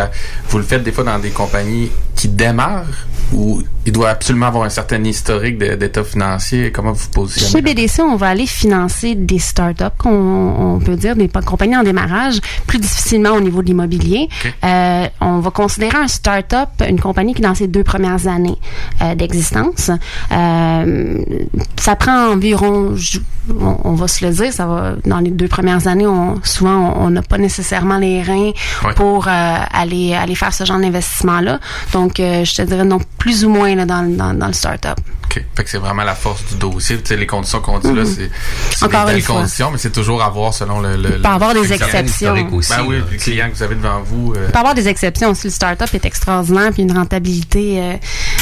vous 0.49 0.57
le 0.57 0.63
faites 0.63 0.83
des 0.83 0.93
fois 0.93 1.03
dans 1.03 1.19
des 1.19 1.31
compagnies 1.31 1.91
qui 2.15 2.29
démarrent 2.29 2.85
ou 3.33 3.61
il 3.89 3.91
doit 3.91 4.09
absolument 4.09 4.45
avoir 4.45 4.65
un 4.65 4.69
certain 4.69 5.03
historique 5.03 5.57
d'état 5.57 6.03
financier? 6.03 6.71
Comment 6.71 6.91
vous 6.91 7.03
Chez 7.05 7.09
positionnez? 7.11 7.61
BDC, 7.73 8.01
on 8.01 8.15
va 8.17 8.27
aller 8.27 8.45
financer 8.45 9.15
des 9.15 9.39
startups, 9.39 9.83
qu'on 9.97 10.09
on 10.75 10.79
peut 10.79 10.95
dire 10.95 11.15
des 11.15 11.27
pa- 11.27 11.41
compagnies 11.41 11.75
en 11.75 11.81
démarrage, 11.83 12.39
plus 12.67 12.77
difficilement 12.77 13.31
au 13.31 13.41
niveau 13.41 13.63
de 13.63 13.67
l'immobilier. 13.67 14.29
Euh, 14.63 15.07
on 15.21 15.39
va 15.39 15.49
considérer 15.49 15.97
un 15.97 16.07
startup 16.07 16.69
une 16.87 16.99
compagnie 16.99 17.33
qui 17.33 17.41
est 17.41 17.45
dans 17.45 17.55
ses 17.55 17.67
deux 17.67 17.83
premières 17.83 18.27
années 18.27 18.57
euh, 19.01 19.15
d'existence. 19.15 19.89
Euh, 20.31 21.23
ça 21.79 21.95
prend 21.95 22.27
environ, 22.31 22.93
on, 23.59 23.77
on 23.85 23.93
va 23.93 24.07
se 24.07 24.23
le 24.23 24.31
dire, 24.31 24.53
ça 24.53 24.67
va 24.67 24.93
dans 25.05 25.19
les 25.19 25.31
deux 25.31 25.47
premières 25.47 25.87
années, 25.87 26.05
on, 26.05 26.39
souvent 26.43 26.93
on 26.97 27.09
n'a 27.09 27.23
pas 27.23 27.39
nécessairement 27.39 27.97
les 27.97 28.21
reins 28.21 28.51
Ouais. 28.85 28.93
pour 28.95 29.27
aller 29.27 30.13
aller 30.13 30.35
faire 30.35 30.53
ce 30.53 30.63
genre 30.63 30.79
d'investissement 30.79 31.39
là. 31.41 31.59
Donc, 31.93 32.13
je 32.17 32.55
te 32.55 32.61
dirais 32.61 32.85
non 32.85 32.99
plus 33.17 33.43
ou 33.45 33.49
moins 33.49 33.75
là, 33.79 33.85
dans, 33.85 34.01
le- 34.03 34.15
dans, 34.15 34.33
dans 34.33 34.47
le 34.47 34.53
startup. 34.53 34.99
OK. 35.31 35.43
Fait 35.55 35.63
que 35.63 35.69
c'est 35.69 35.77
vraiment 35.77 36.03
la 36.03 36.15
force 36.15 36.43
du 36.45 36.55
dossier. 36.55 36.97
Tu 36.97 37.05
sais, 37.05 37.15
les 37.15 37.27
conditions 37.27 37.59
qu'on 37.61 37.77
dit 37.79 37.93
là, 37.93 38.01
Mhm. 38.03 38.05
c'est, 38.05 38.87
des 38.87 38.97
belles 39.05 39.23
conditions, 39.23 39.69
mais 39.71 39.77
c'est 39.77 39.91
toujours 39.91 40.23
à 40.23 40.29
voir 40.29 40.53
selon 40.53 40.79
le... 40.79 40.95
le 40.95 41.15
Il 41.17 41.21
peut 41.21 41.27
avoir 41.27 41.53
des 41.53 41.59
le 41.61 41.71
exceptions. 41.71 42.33
aussi, 42.53 42.69
Ben 42.71 42.85
oui, 42.87 42.97
là, 42.97 43.03
le 43.11 43.17
client 43.17 43.49
que 43.49 43.55
vous 43.55 43.63
avez 43.63 43.75
devant 43.75 44.01
vous. 44.03 44.33
euh, 44.35 44.45
Il 44.47 44.51
peut 44.51 44.57
avoir 44.59 44.73
des 44.75 44.87
exceptions. 44.87 45.33
Si 45.35 45.47
le 45.47 45.51
start-up 45.53 45.89
est 45.93 46.05
extraordinaire 46.05 46.71
puis 46.73 46.81
une 46.83 46.97
rentabilité 46.97 47.79
euh, 47.79 47.93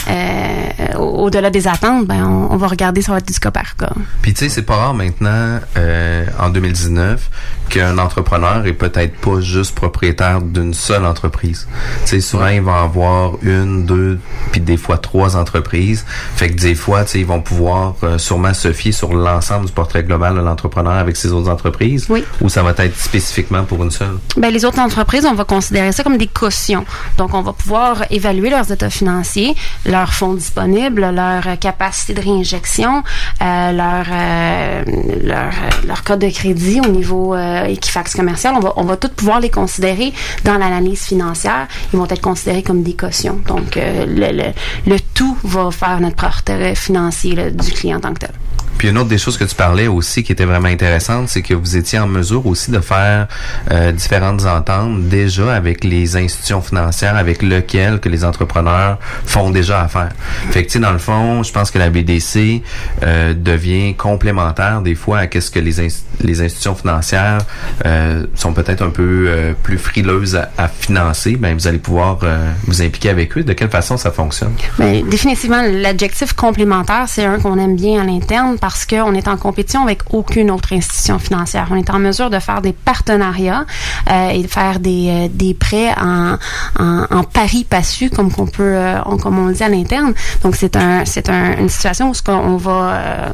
euh, 0.10 0.98
au- 0.98 1.26
au-delà 1.26 1.50
des 1.50 1.68
attentes, 1.68 2.08
ben 2.08 2.24
on, 2.26 2.54
on 2.54 2.58
va 2.58 2.68
regarder 2.68 3.02
sur 3.02 3.20
du 3.22 3.34
cas 3.40 3.52
par 3.52 3.76
cas. 3.76 3.92
Puis 4.22 4.34
tu 4.34 4.40
sais, 4.46 4.50
c'est 4.50 4.62
pas 4.62 4.76
rare 4.78 4.94
maintenant, 4.94 5.60
euh, 5.78 6.26
en 6.40 6.50
2019, 6.50 7.30
qu'un 7.70 7.98
entrepreneur 7.98 8.66
est 8.66 8.74
peut-être 8.74 9.18
pas 9.18 9.42
juste 9.42 9.76
propriétaire 9.76 10.42
d'une 10.42 10.74
seule 10.74 11.06
entreprise. 11.06 11.68
Tu 12.04 12.08
sais, 12.12 12.22
souvent, 12.22 12.48
il 12.48 12.62
va 12.62 12.82
avoir 12.82 13.34
une, 13.42 13.86
deux, 13.86 14.20
puis 14.52 14.62
des 14.62 14.78
fois 14.78 14.98
trois 14.98 15.36
entreprises. 15.36 16.06
Fait 16.36 16.50
que 16.50 16.60
des 16.60 16.76
fois, 16.78 17.04
ils 17.16 17.26
vont 17.26 17.42
pouvoir 17.42 17.96
euh, 18.04 18.18
sûrement 18.18 18.54
se 18.54 18.72
fier 18.72 18.92
sur 18.92 19.14
l'ensemble 19.14 19.66
du 19.66 19.72
portrait 19.72 20.04
global 20.04 20.36
de 20.36 20.42
l'entrepreneur 20.42 20.94
avec 20.94 21.18
ses 21.18 21.32
autres 21.32 21.50
entreprises. 21.50 22.06
Oui. 22.10 22.24
Ou 22.42 22.50
ça 22.50 22.64
va 22.64 22.74
être 22.78 22.98
spécifiquement 22.98 23.64
pour 23.64 23.84
une 23.84 23.92
seule? 23.92 24.18
Ben, 24.38 24.50
les 24.50 24.64
autres 24.66 24.80
entreprises, 24.80 25.26
on 25.26 25.34
va 25.34 25.44
considérer 25.44 25.92
ça 25.92 26.04
comme 26.04 26.18
des 26.18 26.28
cautions. 26.28 26.86
Donc, 27.18 27.34
on 27.34 27.42
va 27.42 27.54
pouvoir 27.54 28.04
évaluer 28.10 28.50
leurs 28.50 28.72
états 28.72 28.90
financiers, 28.90 29.56
leurs 29.86 30.14
fonds 30.14 30.34
disponibles, 30.34 31.02
leur 31.02 31.48
euh, 31.48 31.56
capacité 31.56 32.14
de 32.14 32.22
réinjection, 32.22 33.04
euh, 33.42 33.72
leur, 33.72 34.06
euh, 34.12 34.84
leur, 35.24 35.48
euh, 35.48 35.88
leur 35.88 36.04
code 36.04 36.20
de 36.20 36.30
crédit 36.30 36.80
au 36.82 36.90
niveau 36.90 37.36
Equifax 37.36 38.14
commercial. 38.16 38.54
On 38.56 38.60
va, 38.60 38.74
on 38.78 38.84
va 38.84 38.98
tout 38.98 39.10
pouvoir 39.10 39.40
les 39.40 39.50
considérer 39.50 40.14
dans 40.44 40.58
l'analyse 40.58 41.04
financière. 41.04 41.68
Ils 41.94 42.00
vont 42.00 42.06
être 42.06 42.22
considérés 42.22 42.64
comme 42.64 42.84
des 42.84 42.96
cautions. 42.96 43.40
Donc, 43.48 43.76
le, 43.76 44.32
le, 44.32 44.54
le 44.86 44.98
tout 45.14 45.38
va 45.44 45.72
faire 45.72 46.00
notre 46.00 46.16
portrait 46.16 46.67
financier 46.76 47.52
du 47.52 47.72
client 47.72 47.98
en 47.98 48.02
tant 48.02 48.14
que 48.14 48.20
tel. 48.20 48.32
Puis 48.78 48.90
une 48.90 48.98
autre 48.98 49.10
des 49.10 49.18
choses 49.18 49.38
que 49.38 49.44
tu 49.44 49.56
parlais 49.56 49.88
aussi 49.88 50.24
qui 50.24 50.32
était 50.32 50.46
vraiment 50.46 50.68
intéressante, 50.68 51.30
c'est 51.30 51.42
que 51.42 51.54
vous 51.54 51.78
étiez 51.78 52.00
en 52.00 52.08
mesure 52.08 52.46
aussi 52.46 52.72
de 52.72 52.80
faire 52.80 53.28
euh, 53.72 53.92
différentes 53.92 54.46
ententes 54.46 55.04
déjà 55.04 55.56
avec 55.56 55.84
les 55.84 56.16
institutions 56.16 56.62
financières 56.62 57.16
avec 57.16 57.42
lesquelles 57.42 58.00
que 58.00 58.10
les 58.10 58.24
entrepreneurs 58.24 59.00
font 59.26 59.50
déjà 59.50 59.82
affaire. 59.82 60.10
Fait 60.52 60.66
que 60.66 60.78
dans 60.80 60.92
le 60.92 61.00
fond, 61.00 61.44
je 61.44 61.52
pense 61.52 61.72
que 61.72 61.80
la 61.80 61.90
BDC 61.90 62.62
euh, 63.04 63.34
devient 63.34 63.96
complémentaire 63.96 64.82
des 64.82 64.96
fois 64.96 65.20
à 65.20 65.28
qu'est-ce 65.28 65.52
que 65.52 65.60
les 65.60 65.82
les 66.22 66.42
institutions 66.42 66.76
financières 66.76 67.40
euh, 67.86 68.26
sont 68.36 68.54
peut-être 68.54 68.82
un 68.82 68.90
peu 68.90 69.26
euh, 69.28 69.54
plus 69.62 69.78
frileuses 69.78 70.36
à, 70.36 70.50
à 70.58 70.68
financer, 70.68 71.36
ben 71.36 71.54
vous 71.54 71.68
allez 71.68 71.78
pouvoir 71.78 72.20
euh, 72.24 72.52
vous 72.66 72.82
impliquer 72.82 73.10
avec 73.10 73.38
eux. 73.38 73.44
De 73.44 73.54
quelle 73.54 73.70
façon 73.70 73.98
ça 73.98 74.12
fonctionne? 74.12 74.54
Ben, 74.78 75.08
définitivement, 75.08 75.62
l'adjectif 75.62 76.34
complémentaire, 76.34 77.06
c'est 77.08 77.26
un 77.26 77.40
qu'on 77.40 77.58
aime 77.60 77.76
bien 77.76 78.02
à 78.02 78.06
l'interne 78.06 78.58
parce 78.68 78.86
qu'on 78.86 79.14
est 79.14 79.30
en 79.30 79.38
compétition 79.38 79.82
avec 79.84 80.02
aucune 80.14 80.52
autre 80.52 80.74
institution 80.74 81.20
financière. 81.20 81.68
On 81.72 81.78
est 81.78 81.90
en 81.90 82.00
mesure 82.00 82.30
de 82.30 82.38
faire 82.38 82.62
des 82.62 82.74
partenariats 82.74 83.66
euh, 84.12 84.28
et 84.32 84.42
de 84.42 84.48
faire 84.48 84.82
des, 84.82 85.08
euh, 85.10 85.28
des 85.32 85.54
prêts 85.54 85.94
en, 85.98 86.36
en, 86.78 87.24
pari 87.24 87.64
passu, 87.64 88.10
comme 88.10 88.30
qu'on 88.30 88.46
peut, 88.46 88.64
euh, 88.76 89.00
on- 89.06 89.16
comme 89.16 89.40
on 89.40 89.48
le 89.48 89.54
dit 89.54 89.64
à 89.64 89.70
l'interne. 89.70 90.14
Donc 90.44 90.58
c'est 90.58 90.76
un, 90.76 91.06
c'est 91.06 91.30
un- 91.30 91.58
une 91.58 91.70
situation 91.70 92.10
où 92.10 92.14
ce 92.14 92.22
va, 92.58 93.32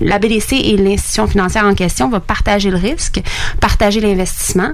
la 0.00 0.18
BDC 0.20 0.52
et 0.52 0.76
l'institution 0.76 1.26
financière 1.26 1.64
en 1.64 1.74
question 1.74 2.08
va 2.08 2.20
partager 2.20 2.70
le 2.70 2.76
risque, 2.76 3.20
partager 3.60 4.00
l'investissement. 4.00 4.70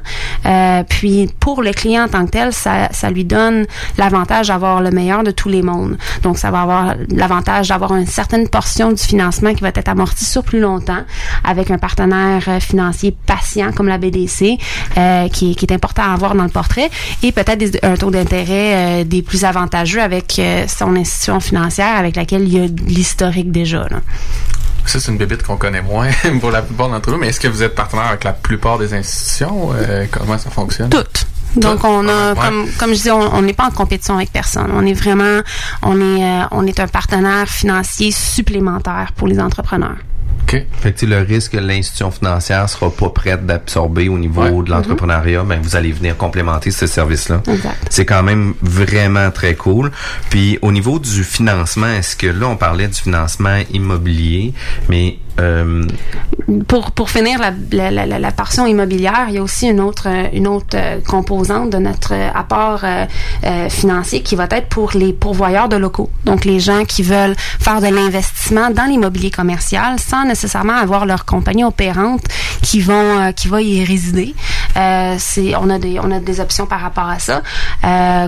Puis 0.90 1.31
pour 1.40 1.62
le 1.62 1.72
client 1.72 2.05
en 2.05 2.09
tant 2.09 2.27
que 2.27 2.33
tel, 2.33 2.53
ça, 2.53 2.88
ça 2.92 3.09
lui 3.11 3.25
donne 3.25 3.64
l'avantage 3.96 4.48
d'avoir 4.48 4.83
le 4.83 4.90
meilleur 4.90 5.22
de 5.22 5.31
tous 5.31 5.48
les 5.48 5.62
mondes. 5.62 5.96
Donc 6.22 6.37
ça 6.37 6.51
va 6.51 6.61
avoir 6.62 6.94
l'avantage 7.09 7.68
d'avoir 7.68 7.94
une 7.96 8.07
certaine 8.07 8.46
portion 8.48 8.92
du 8.92 9.03
financement 9.03 9.55
qui 9.55 9.62
va 9.62 9.68
être 9.68 9.79
amorti 10.03 10.25
sur 10.25 10.43
plus 10.43 10.61
longtemps 10.61 11.05
avec 11.45 11.71
un 11.71 11.79
partenaire 11.79 12.43
euh, 12.49 12.61
financier 12.61 13.15
patient 13.27 13.73
comme 13.73 13.87
la 13.87 13.99
BDC 13.99 14.59
euh, 14.97 15.29
qui, 15.29 15.55
qui 15.55 15.65
est 15.65 15.73
important 15.73 16.03
à 16.03 16.12
avoir 16.12 16.35
dans 16.35 16.43
le 16.43 16.51
portrait 16.51 16.91
et 17.23 17.31
peut-être 17.31 17.79
un 17.85 17.95
taux 17.95 18.11
d'intérêt 18.11 19.03
euh, 19.03 19.05
des 19.05 19.23
plus 19.23 19.45
avantageux 19.45 20.03
avec 20.03 20.38
euh, 20.38 20.67
son 20.67 20.97
institution 20.97 21.38
financière 21.38 21.97
avec 21.97 22.17
laquelle 22.17 22.43
il 22.43 22.53
y 22.53 22.61
a 22.61 22.67
l'historique 22.67 23.53
déjà. 23.53 23.87
Là. 23.88 24.01
Ça, 24.87 24.99
c'est 24.99 25.12
une 25.12 25.19
bébite 25.19 25.45
qu'on 25.45 25.57
connaît 25.57 25.83
moins 25.83 26.11
pour 26.41 26.51
la 26.51 26.62
plupart 26.62 26.88
d'entre 26.88 27.12
nous, 27.12 27.19
mais 27.19 27.29
est-ce 27.29 27.38
que 27.38 27.47
vous 27.49 27.62
êtes 27.62 27.77
partenaire 27.77 28.07
avec 28.07 28.25
la 28.25 28.33
plupart 28.33 28.79
des 28.79 28.93
institutions? 28.93 29.71
Comment 30.11 30.38
ça 30.38 30.51
fonctionne? 30.51 30.91
Toutes. 30.91 31.27
Donc 31.57 31.85
on 31.85 32.09
a, 32.09 32.35
comme 32.35 32.67
comme 32.79 32.95
je 32.95 33.03
dis, 33.03 33.11
on 33.11 33.35
on 33.35 33.43
n'est 33.43 33.53
pas 33.53 33.67
en 33.67 33.71
compétition 33.71 34.15
avec 34.17 34.33
personne. 34.33 34.71
On 34.75 34.85
est 34.87 34.95
vraiment, 34.95 35.41
on 35.83 36.01
est, 36.01 36.25
euh, 36.25 36.45
on 36.51 36.67
est 36.67 36.81
un 36.81 36.87
partenaire 36.88 37.49
financier 37.49 38.11
supplémentaire 38.11 39.12
pour 39.17 39.29
les 39.29 39.38
entrepreneurs. 39.41 39.97
Fait 40.49 40.67
que 40.93 40.99
tu 40.99 41.07
sais, 41.07 41.07
le 41.07 41.21
risque 41.21 41.53
que 41.53 41.57
l'institution 41.57 42.11
financière 42.11 42.69
sera 42.69 42.91
pas 42.91 43.09
prête 43.09 43.47
d'absorber 43.47 44.11
au 44.11 44.19
niveau 44.19 44.43
Ouais. 44.43 44.62
de 44.65 44.71
l'entrepreneuriat, 44.71 45.45
ben 45.45 45.59
vous 45.62 45.77
allez 45.77 45.93
venir 45.93 46.15
complémenter 46.19 46.71
ce 46.71 46.87
service-là. 46.87 47.43
Exact. 47.49 47.77
C'est 47.88 48.05
quand 48.05 48.23
même 48.23 48.53
vraiment 48.61 49.31
très 49.31 49.55
cool. 49.55 49.91
Puis 50.29 50.59
au 50.61 50.71
niveau 50.71 50.99
du 50.99 51.25
financement, 51.25 51.87
est-ce 51.87 52.17
que 52.17 52.27
là 52.27 52.49
on 52.49 52.57
parlait 52.57 52.88
du 52.88 53.01
financement 53.01 53.61
immobilier, 53.73 54.53
mais 54.91 55.17
euh, 55.40 55.85
Pour, 56.68 56.90
pour 56.92 57.11
finir 57.11 57.38
la, 57.38 57.53
la, 57.73 57.90
la, 58.07 58.18
la- 58.18 58.33
portion 58.33 58.66
immobilière, 58.66 59.27
il 59.29 59.35
y 59.35 59.38
a 59.38 59.42
aussi 59.42 59.68
une 59.68 59.81
autre, 59.81 60.09
euh, 60.09 60.29
une 60.33 60.47
autre 60.47 60.75
euh, 60.77 61.01
composante 61.07 61.71
de 61.71 61.79
notre 61.79 62.12
apport 62.35 62.81
financier 63.71 64.23
qui 64.23 64.37
va 64.37 64.47
être 64.51 64.68
pour 64.68 64.92
les 64.95 65.12
pourvoyeurs 65.12 65.68
de 65.68 65.77
locaux. 65.77 66.11
Donc, 66.25 66.45
les 66.45 66.61
gens 66.61 66.85
qui 66.85 67.03
veulent 67.03 67.35
faire 67.38 67.81
de 67.81 67.87
l'investissement 67.88 68.71
dans 68.71 68.85
l'immobilier 68.85 69.31
commercial 69.31 69.99
sans 69.99 70.25
nécessairement 70.25 70.77
avoir 70.77 71.07
leur 71.07 71.25
compagnie 71.25 71.64
opérante 71.64 72.23
qui 72.62 72.81
vont 72.81 73.33
qui 73.35 73.49
va 73.49 73.61
y 73.62 73.85
résider. 73.85 74.35
C'est 75.18 75.55
on 75.57 75.68
a 75.71 75.79
des 75.79 75.99
on 76.01 76.11
a 76.11 76.21
des 76.21 76.40
options 76.40 76.66
par 76.66 76.81
rapport 76.81 77.09
à 77.09 77.18
ça. 77.18 77.42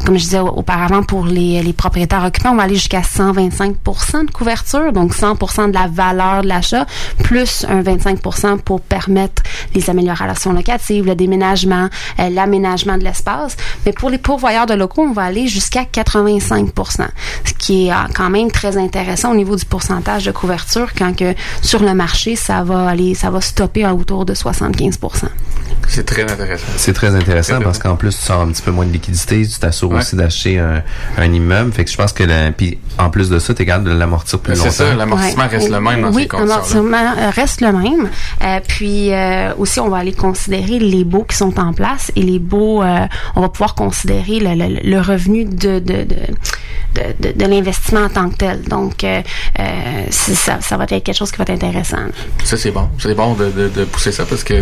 Comme 0.04 0.16
je 0.18 0.24
disais 0.24 0.38
au- 0.40 0.48
auparavant 0.48 1.02
pour 1.02 1.24
les, 1.26 1.62
les 1.62 1.72
propriétaires 1.72 2.24
occupants, 2.24 2.50
on 2.52 2.56
va 2.56 2.64
aller 2.64 2.74
jusqu'à 2.74 3.00
125% 3.00 4.26
de 4.26 4.30
couverture, 4.30 4.92
donc 4.92 5.14
100% 5.14 5.68
de 5.68 5.74
la 5.74 5.86
valeur 5.88 6.42
de 6.42 6.48
l'achat 6.48 6.86
plus 7.22 7.64
un 7.68 7.82
25% 7.82 8.58
pour 8.58 8.80
permettre 8.80 9.42
les 9.74 9.90
améliorations 9.90 10.52
locatives, 10.52 11.04
le 11.06 11.14
déménagement, 11.14 11.88
euh, 12.18 12.28
l'aménagement 12.30 12.96
de 12.98 13.04
l'espace. 13.04 13.56
Mais 13.86 13.92
pour 13.92 14.10
les 14.10 14.18
pourvoyeurs 14.18 14.66
de 14.66 14.74
locaux, 14.74 15.02
on 15.02 15.12
va 15.12 15.22
aller 15.22 15.46
jusqu'à 15.48 15.84
85% 15.84 17.06
ce 17.44 17.52
qui 17.58 17.86
est 17.88 17.92
euh, 17.92 17.96
quand 18.14 18.30
même 18.30 18.50
très 18.50 18.76
intéressant 18.76 19.32
au 19.32 19.34
niveau 19.36 19.56
du 19.56 19.64
pourcentage 19.64 20.24
de 20.24 20.32
couverture 20.32 20.92
quand 20.96 21.14
que 21.16 21.34
sur 21.62 21.82
le 21.82 21.94
marché, 21.94 22.36
ça 22.36 22.62
va 22.62 22.88
aller 22.88 23.14
ça 23.14 23.30
va 23.30 23.40
stopper 23.40 23.84
à 23.84 23.94
autour 23.94 24.24
de 24.24 24.34
75% 24.34 25.24
C'est 25.88 26.04
très 26.06 26.22
intéressant. 26.30 26.64
c'est 26.76 26.92
très 26.92 27.14
intéressant 27.14 27.60
parce 27.60 27.78
qu'en 27.78 27.96
plus 27.96 28.16
tu 28.16 28.22
sors 28.22 28.40
un 28.42 28.48
petit 28.48 28.62
peu 28.62 28.70
moins 28.70 28.86
de 28.86 28.92
liquidité, 28.92 29.46
tu 29.46 29.58
t'assures 29.58 29.90
Ouais. 29.90 29.98
aussi 29.98 30.16
d'acheter 30.16 30.58
un, 30.58 30.82
un 31.18 31.32
immeuble. 31.32 31.72
Fait 31.72 31.84
que 31.84 31.90
je 31.90 31.96
pense 31.96 32.12
que 32.12 32.24
la, 32.24 32.50
puis 32.52 32.78
en 32.98 33.10
plus 33.10 33.28
de 33.28 33.38
ça, 33.38 33.52
tu 33.54 33.62
es 33.62 33.66
capable 33.66 33.84
de 33.90 33.94
l'amortir 33.94 34.38
plus 34.40 34.54
C'est 34.54 34.60
longtemps. 34.64 34.70
ça, 34.72 34.94
l'amortissement 34.94 35.48
reste 35.48 35.70
le 35.70 35.80
même 35.80 36.00
dans 36.02 36.12
oui, 36.12 36.22
ces 36.22 36.28
conditions-là. 36.28 36.62
Reste 36.92 37.60
le 37.60 37.72
même. 37.72 38.10
Euh, 38.42 38.60
puis 38.66 39.12
euh, 39.12 39.54
aussi, 39.58 39.80
on 39.80 39.88
va 39.88 39.98
aller 39.98 40.12
considérer 40.12 40.78
les 40.78 41.04
baux 41.04 41.24
qui 41.24 41.36
sont 41.36 41.58
en 41.58 41.72
place 41.72 42.12
et 42.16 42.22
les 42.22 42.38
baux, 42.38 42.82
euh, 42.82 43.06
on 43.36 43.40
va 43.40 43.48
pouvoir 43.48 43.74
considérer 43.74 44.40
le, 44.40 45.00
revenu 45.00 45.44
de, 45.44 45.82
de, 46.94 47.28
de- 47.28 47.32
de 47.38 47.46
l'investissement 47.46 48.04
en 48.04 48.08
tant 48.08 48.28
que 48.30 48.36
tel. 48.36 48.62
Donc, 48.62 49.04
euh, 49.04 49.22
euh, 49.58 49.62
ça, 50.10 50.58
ça 50.60 50.76
va 50.76 50.84
être 50.84 51.02
quelque 51.02 51.16
chose 51.16 51.30
qui 51.30 51.38
va 51.38 51.42
être 51.44 51.50
intéressant. 51.50 51.98
Ça, 52.44 52.56
c'est 52.56 52.70
bon. 52.70 52.88
C'est 52.98 53.14
bon 53.14 53.34
de, 53.34 53.84
pousser 53.84 54.12
ça 54.12 54.24
parce 54.24 54.44
que 54.44 54.54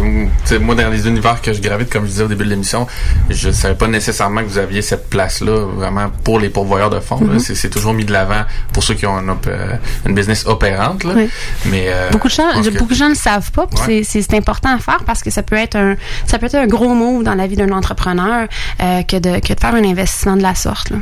sais, 0.45 0.59
moi, 0.59 0.75
dans 0.75 0.89
les 0.91 1.07
univers 1.07 1.41
que 1.41 1.53
je 1.53 1.61
gravite, 1.61 1.91
comme 1.91 2.05
je 2.05 2.11
disais 2.11 2.23
au 2.25 2.29
début 2.29 2.45
de 2.45 2.51
l'émission, 2.51 2.87
je 3.31 3.51
savais 3.51 3.75
pas 3.75 3.87
nécessairement 3.89 4.41
que 4.43 4.47
vous 4.49 4.59
aviez 4.59 4.83
cette 4.83 5.09
place-là 5.11 5.67
vraiment 5.77 6.11
pour 6.25 6.39
les 6.41 6.49
pourvoyeurs 6.49 6.91
de 6.91 7.01
fonds. 7.01 7.19
Mhm. 7.21 7.39
C'est 7.39 7.71
toujours 7.71 7.93
mis 7.95 8.05
de 8.05 8.13
l'avant 8.13 8.43
pour 8.73 8.83
ceux 8.83 8.95
qui 8.95 9.07
ont 9.07 9.19
une, 9.19 9.31
euh, 9.49 9.77
une 10.07 10.15
business 10.15 10.47
opérante. 10.47 11.05
Là. 11.05 11.13
Oui. 11.17 11.29
Mais, 11.67 11.87
euh, 11.89 12.11
Beaucoup 12.11 12.29
de 12.29 12.33
gens, 12.33 12.51
que- 12.63 12.71
beaucoup 12.79 12.91
de 12.93 12.95
gens 12.99 13.05
ne 13.07 13.11
le 13.11 13.15
savent 13.17 13.51
pas. 13.53 13.67
Ouais. 13.87 14.03
c'est- 14.05 14.33
important 14.33 14.75
à 14.75 14.79
faire 14.79 15.01
parce 15.05 15.23
que 15.23 15.31
ça 15.31 15.43
peut 15.43 15.57
être 15.57 15.77
un, 15.77 15.95
ça 16.27 16.39
peut 16.39 16.47
être 16.47 16.55
un 16.55 16.67
gros 16.67 16.95
move 16.95 17.23
dans 17.23 17.35
la 17.35 17.47
vie 17.47 17.57
d'un 17.57 17.71
entrepreneur 17.71 18.49
euh, 18.83 19.03
que 19.03 19.17
de 19.19 19.41
que 19.41 19.53
de 19.53 19.61
faire 19.61 19.75
un 19.75 19.85
investissement 19.85 20.37
de 20.37 20.43
la 20.43 20.55
sorte. 20.55 20.91
Là. 20.91 20.97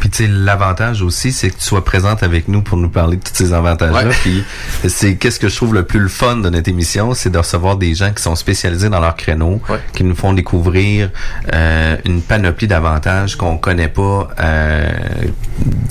Puis 0.00 0.10
tu 0.10 0.24
sais, 0.24 0.30
l'avantage 0.30 1.02
aussi, 1.02 1.30
c'est 1.30 1.50
que 1.50 1.58
tu 1.58 1.64
sois 1.64 1.84
présente 1.84 2.22
avec 2.22 2.48
nous 2.48 2.62
pour 2.62 2.78
nous 2.78 2.88
parler 2.88 3.16
de 3.16 3.22
tous 3.22 3.34
ces 3.34 3.52
avantages-là. 3.52 4.08
Ouais. 4.08 4.14
Puis 4.22 4.44
c'est 4.88 5.16
qu'est-ce 5.16 5.38
que 5.38 5.48
je 5.48 5.56
trouve 5.56 5.74
le 5.74 5.84
plus 5.84 6.00
le 6.00 6.08
fun 6.08 6.36
de 6.36 6.48
notre 6.48 6.68
émission, 6.68 7.14
c'est 7.14 7.30
de 7.30 7.38
recevoir 7.38 7.76
des 7.76 7.94
gens 7.94 8.10
qui 8.12 8.22
sont 8.22 8.34
spécialisés 8.34 8.88
dans 8.88 9.00
leur 9.00 9.14
créneau, 9.16 9.60
qui 9.92 10.04
nous 10.04 10.14
font 10.14 10.32
découvrir 10.32 11.10
euh, 11.52 11.96
une 12.04 12.22
panoplie 12.22 12.66
d'avantages 12.66 13.36
qu'on 13.36 13.58
connaît 13.58 13.88
pas 13.88 14.28
euh, 14.40 14.88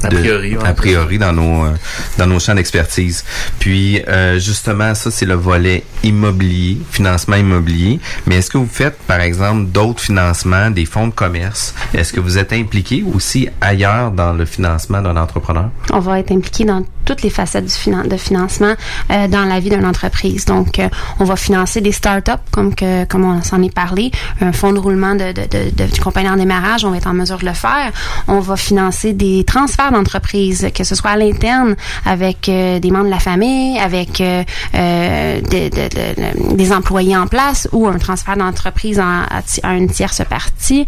A 0.04 0.08
priori, 0.08 0.58
ouais. 0.58 0.66
a 0.66 0.74
priori 0.74 1.18
dans 1.20 1.34
nos 1.34 1.66
euh, 1.66 1.72
dans 2.18 2.26
nos 2.28 2.40
champs 2.40 2.56
d'expertise. 2.56 3.24
Puis 3.60 4.02
euh, 4.08 4.40
justement, 4.40 4.96
ça 4.96 5.12
c'est 5.12 5.26
le 5.26 5.36
volet 5.36 5.84
immobilier, 6.04 6.80
financement 6.92 7.36
immobilier. 7.36 8.00
Mais 8.26 8.38
est-ce 8.38 8.50
que 8.50 8.58
vous 8.58 8.70
faites 8.72 8.98
par 9.08 9.22
exemple 9.22 9.66
d'autres 9.68 10.02
financements, 10.02 10.72
des 10.72 10.86
fonds 10.86 11.08
de 11.08 11.14
commerce? 11.14 11.76
Est-ce 11.94 12.14
que 12.14 12.20
vous 12.20 12.38
êtes 12.38 12.54
impliqué 12.54 13.04
aussi 13.14 13.50
ailleurs 13.62 13.99
dans 14.12 14.34
le 14.34 14.46
financement 14.46 15.02
d'un 15.02 15.18
entrepreneur? 15.18 15.70
On 15.92 16.00
va 16.00 16.20
être 16.20 16.32
impliqué 16.32 16.66
dans 16.66 16.84
toutes 17.06 17.22
les 17.24 17.30
facettes 17.30 17.66
de 17.66 18.18
financement 18.18 18.74
euh, 19.12 19.28
dans 19.28 19.46
la 19.46 19.60
vie 19.60 19.70
d'une 19.70 19.86
entreprise. 19.86 20.46
Donc, 20.46 20.80
euh, 20.80 20.90
on 21.20 21.24
va 21.26 21.36
financer 21.36 21.82
des 21.82 21.92
startups, 21.92 22.32
comme 22.52 22.74
comme 23.10 23.24
on 23.26 23.42
s'en 23.44 23.62
est 23.64 23.74
parlé, 23.74 24.12
un 24.42 24.52
fonds 24.54 24.72
de 24.74 24.80
roulement 24.80 25.16
de, 25.16 25.34
de, 25.34 26.02
compagnie 26.04 26.30
en 26.30 26.36
démarrage, 26.38 26.86
on 26.86 26.92
va 26.92 26.98
être 26.98 27.08
en 27.08 27.14
mesure 27.14 27.40
de 27.40 27.46
le 27.46 27.54
faire. 27.54 27.92
On 28.28 28.40
va 28.40 28.56
financer 28.56 29.14
des 29.14 29.44
transferts 29.44 29.92
d'entreprise, 29.92 30.68
que 30.74 30.84
ce 30.84 30.96
soit 30.96 31.12
à 31.12 31.18
l'interne 31.18 31.76
avec 32.06 32.48
euh, 32.48 32.80
des 32.80 32.92
membres 32.92 33.06
de 33.06 33.10
la 33.12 33.20
famille, 33.20 33.78
avec 33.80 34.22
des- 34.22 34.46
de- 34.74 35.70
de- 35.70 36.52
de- 36.52 36.56
des 36.56 36.72
employés 36.72 37.18
en 37.18 37.28
place 37.28 37.68
ou 37.72 37.88
un 37.88 37.98
transfert 37.98 38.38
d'entreprise 38.38 39.00
en- 39.00 39.24
à, 39.38 39.42
à 39.64 39.74
une 39.74 39.90
tierce 39.90 40.22
partie. 40.30 40.86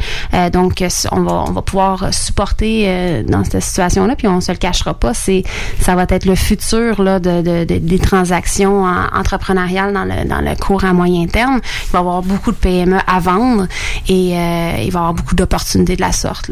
Donc, 0.54 0.84
on 1.12 1.22
va 1.22 1.32
on 1.48 1.52
va 1.52 1.62
pouvoir 1.62 2.14
supporter 2.14 2.86
euh, 3.02 3.24
dans 3.24 3.44
cette 3.44 3.62
situation-là, 3.64 4.16
puis 4.16 4.28
on 4.28 4.42
se 4.42 4.52
le 4.52 4.58
cachera 4.58 4.94
pas, 4.94 5.14
c'est 5.14 5.44
ça 5.80 5.96
va 5.96 6.06
être 6.10 6.26
le 6.26 6.36
futur 6.36 7.02
là 7.02 7.20
de, 7.20 7.42
de- 7.42 7.64
de- 7.66 7.78
des 7.80 8.00
transactions 8.00 8.84
en- 8.84 9.08
entrepreneuriales 9.14 9.94
dans 9.94 10.06
le 10.06 10.28
dans 10.28 10.42
le 10.42 10.56
court 10.56 10.84
à 10.86 10.94
moyen 10.94 11.26
terme. 11.28 11.60
Il 11.88 11.92
va 11.92 12.00
y 12.00 12.02
avoir 12.02 12.22
beaucoup 12.22 12.52
de 12.52 12.58
PME 12.58 12.98
à 13.08 13.20
vendre 13.20 13.68
et 14.08 14.38
euh, 14.38 14.72
il 14.84 14.92
va 14.92 15.00
y 15.00 15.02
avoir 15.02 15.14
beaucoup 15.14 15.36
d'opportunités 15.36 15.96
de 15.96 16.02
la 16.02 16.12
sorte. 16.12 16.52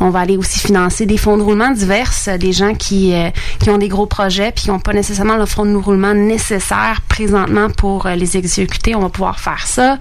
On 0.00 0.10
va 0.10 0.20
aller 0.20 0.36
aussi 0.36 0.58
financer 0.58 1.06
des 1.06 1.16
fonds 1.18 1.36
de 1.36 1.42
roulement 1.42 1.70
divers, 1.70 2.10
euh, 2.28 2.38
des 2.38 2.52
gens 2.52 2.74
qui 2.74 3.12
qui 3.60 3.70
ont 3.70 3.78
des 3.78 3.88
gros 3.88 4.06
projets 4.06 4.52
puis 4.52 4.64
qui 4.64 4.70
n'ont 4.70 4.78
pas 4.80 4.92
nécessairement 4.92 5.36
le 5.36 5.46
fonds 5.46 5.64
de 5.66 5.74
roulement 5.76 6.14
nécessaire 6.14 7.00
présentement 7.08 7.68
pour 7.76 8.08
les 8.08 8.36
exécuter. 8.36 8.94
On 8.94 9.00
va 9.00 9.08
pouvoir 9.08 9.38
faire 9.40 9.66
ça. 9.66 9.98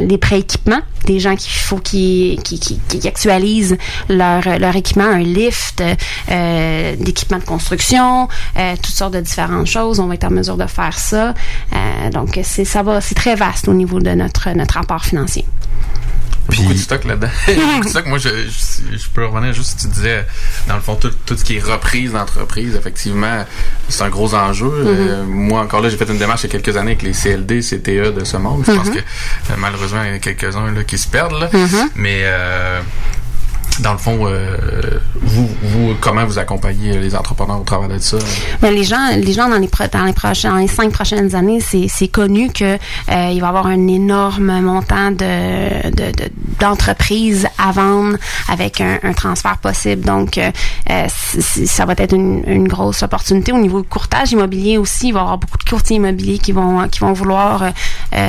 Les 0.00 0.18
prêts 0.18 0.40
équipements, 0.40 0.80
des 1.06 1.18
gens 1.20 1.36
qui 1.36 1.50
faut 1.50 1.78
qui, 1.78 2.38
qui, 2.44 2.58
qui 2.58 3.08
actualisent 3.08 3.76
leur 4.08 4.42
leur 4.60 4.76
équipement, 4.76 5.04
un 5.04 5.18
lift, 5.18 5.82
euh, 6.30 6.96
d'équipements 6.96 7.38
de 7.38 7.44
construction, 7.44 8.28
euh, 8.56 8.74
toutes 8.76 8.94
sortes 8.94 9.14
de 9.14 9.20
différentes 9.20 9.66
choses. 9.66 10.00
On 10.00 10.06
va 10.06 10.14
être 10.14 10.24
en 10.24 10.30
mesure 10.30 10.56
de 10.56 10.66
faire 10.66 10.98
ça. 10.98 11.34
Euh, 11.72 12.10
donc 12.10 12.38
c'est 12.44 12.64
ça 12.64 12.82
va, 12.82 13.00
c'est 13.00 13.14
très 13.14 13.34
vaste 13.34 13.68
au 13.68 13.74
niveau 13.74 13.98
de 14.00 14.10
notre 14.10 14.50
notre 14.50 14.76
apport 14.78 15.04
financier. 15.04 15.44
Beaucoup 16.56 16.72
de 16.72 16.78
stock 16.78 17.04
là-dedans. 17.04 17.28
Beaucoup 17.46 17.84
de 17.84 17.88
stock. 17.88 18.06
Moi, 18.06 18.18
je, 18.18 18.28
je, 18.28 18.96
je 18.98 19.08
peux 19.14 19.24
revenir 19.24 19.52
juste 19.52 19.78
si 19.78 19.86
tu 19.86 19.92
disais, 19.92 20.26
dans 20.66 20.74
le 20.74 20.80
fond, 20.80 20.96
tout, 20.96 21.12
tout 21.24 21.36
ce 21.36 21.44
qui 21.44 21.56
est 21.56 21.60
reprise 21.64 22.10
d'entreprise, 22.12 22.74
effectivement, 22.74 23.44
c'est 23.88 24.02
un 24.02 24.08
gros 24.08 24.34
enjeu. 24.34 24.68
Euh, 24.68 25.24
moi, 25.24 25.60
encore 25.60 25.80
là, 25.80 25.88
j'ai 25.90 25.96
fait 25.96 26.08
une 26.10 26.18
démarche 26.18 26.42
il 26.42 26.52
y 26.52 26.56
a 26.56 26.58
quelques 26.58 26.76
années 26.76 26.92
avec 26.92 27.02
les 27.02 27.12
CLD, 27.12 27.60
CTE 27.60 28.12
de 28.18 28.24
ce 28.24 28.36
monde. 28.36 28.64
Je 28.66 28.72
pense 28.72 28.88
Mhm. 28.88 28.94
que 28.94 28.98
euh, 28.98 29.54
malheureusement, 29.58 30.02
il 30.02 30.08
y 30.08 30.12
en 30.12 30.16
a 30.16 30.18
quelques-uns 30.18 30.72
là, 30.72 30.82
qui 30.82 30.98
se 30.98 31.06
perdent. 31.06 31.38
Là. 31.38 31.50
Mhm. 31.52 31.90
Mais 31.94 32.22
euh, 32.24 32.80
dans 33.80 33.92
le 33.92 33.98
fond, 33.98 34.18
euh, 34.26 34.56
vous, 35.22 35.48
vous, 35.62 35.94
comment 36.00 36.24
vous 36.24 36.38
accompagnez 36.38 36.98
les 36.98 37.14
entrepreneurs 37.14 37.60
au 37.60 37.64
travers 37.64 37.88
de 37.88 37.98
ça? 37.98 38.18
Mais 38.62 38.70
les 38.72 38.84
gens, 38.84 39.08
les 39.16 39.32
gens 39.32 39.48
dans 39.48 39.58
les 39.58 39.70
dans 39.92 40.56
les 40.56 40.66
cinq 40.68 40.92
prochaines 40.92 41.34
années, 41.34 41.60
c'est 41.60 42.08
connu 42.08 42.50
que 42.52 42.74
euh, 42.74 43.30
il 43.32 43.40
va 43.40 43.46
y 43.46 43.48
avoir 43.48 43.66
un 43.66 43.86
énorme 43.88 44.60
montant 44.60 45.10
de 45.10 45.90
de- 45.90 46.12
de- 46.12 46.30
d'entreprises 46.58 47.46
à 47.58 47.72
vendre 47.72 48.16
avec 48.48 48.80
un, 48.80 48.98
transfert 49.14 49.58
possible. 49.58 50.04
Donc, 50.04 50.36
euh, 50.38 50.50
ça 51.08 51.84
va 51.86 51.94
être 51.96 52.14
une, 52.14 52.68
grosse 52.68 53.02
opportunité 53.02 53.52
au 53.52 53.58
niveau 53.58 53.80
du 53.80 53.88
courtage 53.88 54.32
immobilier 54.32 54.76
aussi. 54.78 55.08
Il 55.08 55.14
va 55.14 55.20
y 55.20 55.22
avoir 55.22 55.38
beaucoup 55.38 55.58
de 55.58 55.64
courtiers 55.68 55.96
immobiliers 55.96 56.38
qui 56.38 56.52
vont 56.52 56.86
qui 56.88 57.00
vont 57.00 57.12
vouloir 57.12 57.64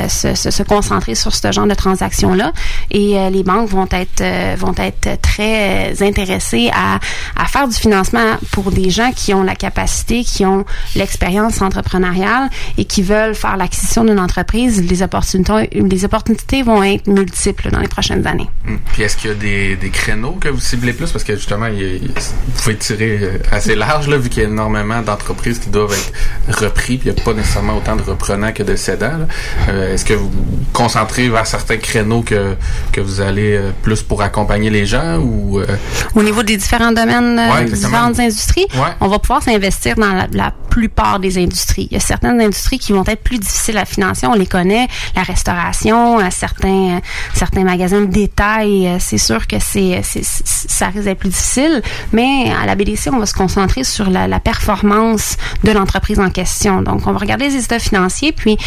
se, 0.07 0.33
se, 0.33 0.63
concentrer 0.63 1.15
sur 1.15 1.33
ce 1.35 1.51
genre 1.51 1.67
de 1.67 1.73
transactions 1.73 2.33
là. 2.33 2.53
Et 2.89 3.15
les 3.31 3.43
banques 3.43 3.69
vont 3.69 3.87
être 3.91 4.23
vont 4.57 4.73
être 4.77 5.21
très 5.21 5.40
euh, 5.41 6.05
intéressées 6.05 6.69
à 6.73 6.99
faire 7.51 7.67
du 7.67 7.75
financement 7.75 8.37
pour 8.51 8.71
des 8.71 8.89
gens 8.89 9.11
qui 9.11 9.33
ont 9.33 9.43
la 9.43 9.55
capacité, 9.55 10.23
qui 10.23 10.45
ont 10.45 10.65
l'expérience 10.95 11.61
entrepreneuriale 11.61 12.49
et 12.77 12.85
qui 12.85 13.01
veulent 13.01 13.35
faire 13.35 13.57
l'acquisition 13.57 14.03
d'une 14.05 14.19
entreprise. 14.19 14.81
Les 14.81 15.03
opportunités 15.03 16.63
vont 16.63 16.83
être 16.83 17.07
multiples 17.07 17.69
dans 17.71 17.79
les 17.79 17.87
prochaines 17.87 18.25
années. 18.25 18.49
Hmm. 18.65 18.77
Puis 18.93 19.03
est-ce 19.03 19.17
qu'il 19.17 19.31
y 19.31 19.33
a 19.33 19.75
des, 19.75 19.89
créneaux 19.91 20.37
que 20.39 20.47
vous 20.47 20.59
ciblez 20.59 20.93
plus? 20.93 21.11
Parce 21.11 21.23
que 21.23 21.35
justement, 21.35 21.67
vous 21.69 22.61
pouvez 22.61 22.77
tirer 22.77 23.19
euh, 23.21 23.37
assez 23.51 23.75
large, 23.75 24.07
là, 24.07 24.17
vu 24.17 24.29
qu'il 24.29 24.43
y 24.43 24.45
a 24.45 24.49
énormément 24.49 25.01
d'entreprises 25.01 25.59
qui 25.59 25.69
doivent 25.69 25.93
être 25.93 26.61
repris, 26.61 26.97
puis 26.97 27.09
il 27.09 27.13
n'y 27.13 27.19
a 27.19 27.23
pas 27.23 27.33
nécessairement 27.33 27.77
autant 27.77 27.95
de 27.95 28.01
reprenants 28.01 28.53
que 28.53 28.63
de 28.63 28.75
cédants. 28.75 29.27
Euh, 29.67 29.93
est-ce 29.93 30.05
que 30.05 30.13
vous 30.13 30.29
vous 30.29 30.65
concentrez 30.71 31.27
vers 31.27 31.45
certains 31.45 31.77
créneaux 31.77 32.21
que, 32.21 32.55
vous 32.97 33.21
allez 33.21 33.59
plus 33.81 34.03
pour 34.03 34.21
accompagner 34.21 34.69
les 34.69 34.85
gens 34.85 35.17
euh, 35.59 35.65
Au 36.15 36.23
niveau 36.23 36.43
des 36.43 36.57
différents 36.57 36.91
domaines, 36.91 37.37
euh, 37.39 37.53
Ouais, 37.53 37.65
différentes 37.65 38.19
industries, 38.19 38.65
Ouais. 38.75 38.93
on 38.99 39.07
va 39.07 39.19
pouvoir 39.19 39.41
s'investir 39.43 39.95
dans 39.95 40.11
la, 40.13 40.27
la 40.31 40.51
plupart 40.69 41.19
des 41.19 41.37
industries. 41.37 41.87
Il 41.91 41.93
y 41.93 41.97
a 41.97 41.99
certaines 41.99 42.39
industries 42.39 42.79
qui 42.79 42.93
vont 42.93 43.03
être 43.07 43.23
plus 43.23 43.37
difficiles 43.39 43.77
à 43.77 43.85
financer. 43.85 44.25
On 44.27 44.33
les 44.33 44.45
connaît, 44.47 44.87
la 45.15 45.23
restauration, 45.23 46.19
euh, 46.19 46.23
certains 46.31 46.99
certains 47.33 47.63
magasins 47.63 48.01
de 48.01 48.05
détail. 48.05 48.95
C'est 48.99 49.17
sûr 49.17 49.47
que 49.47 49.57
c'est 49.59 50.01
ça 50.03 50.87
risque 50.87 51.03
d'être 51.05 51.19
plus 51.19 51.29
difficile. 51.29 51.81
Mais 52.11 52.51
à 52.61 52.65
la 52.65 52.75
BDC, 52.75 53.09
on 53.11 53.19
va 53.19 53.25
se 53.25 53.33
concentrer 53.33 53.83
sur 53.83 54.09
la, 54.09 54.27
la 54.27 54.39
performance 54.39 55.37
de 55.63 55.71
l'entreprise 55.71 56.19
en 56.19 56.29
question. 56.29 56.81
Donc, 56.81 57.05
on 57.07 57.11
va 57.11 57.19
regarder 57.19 57.49
les 57.49 57.63
états 57.63 57.79
financiers, 57.79 58.31
puis 58.31 58.57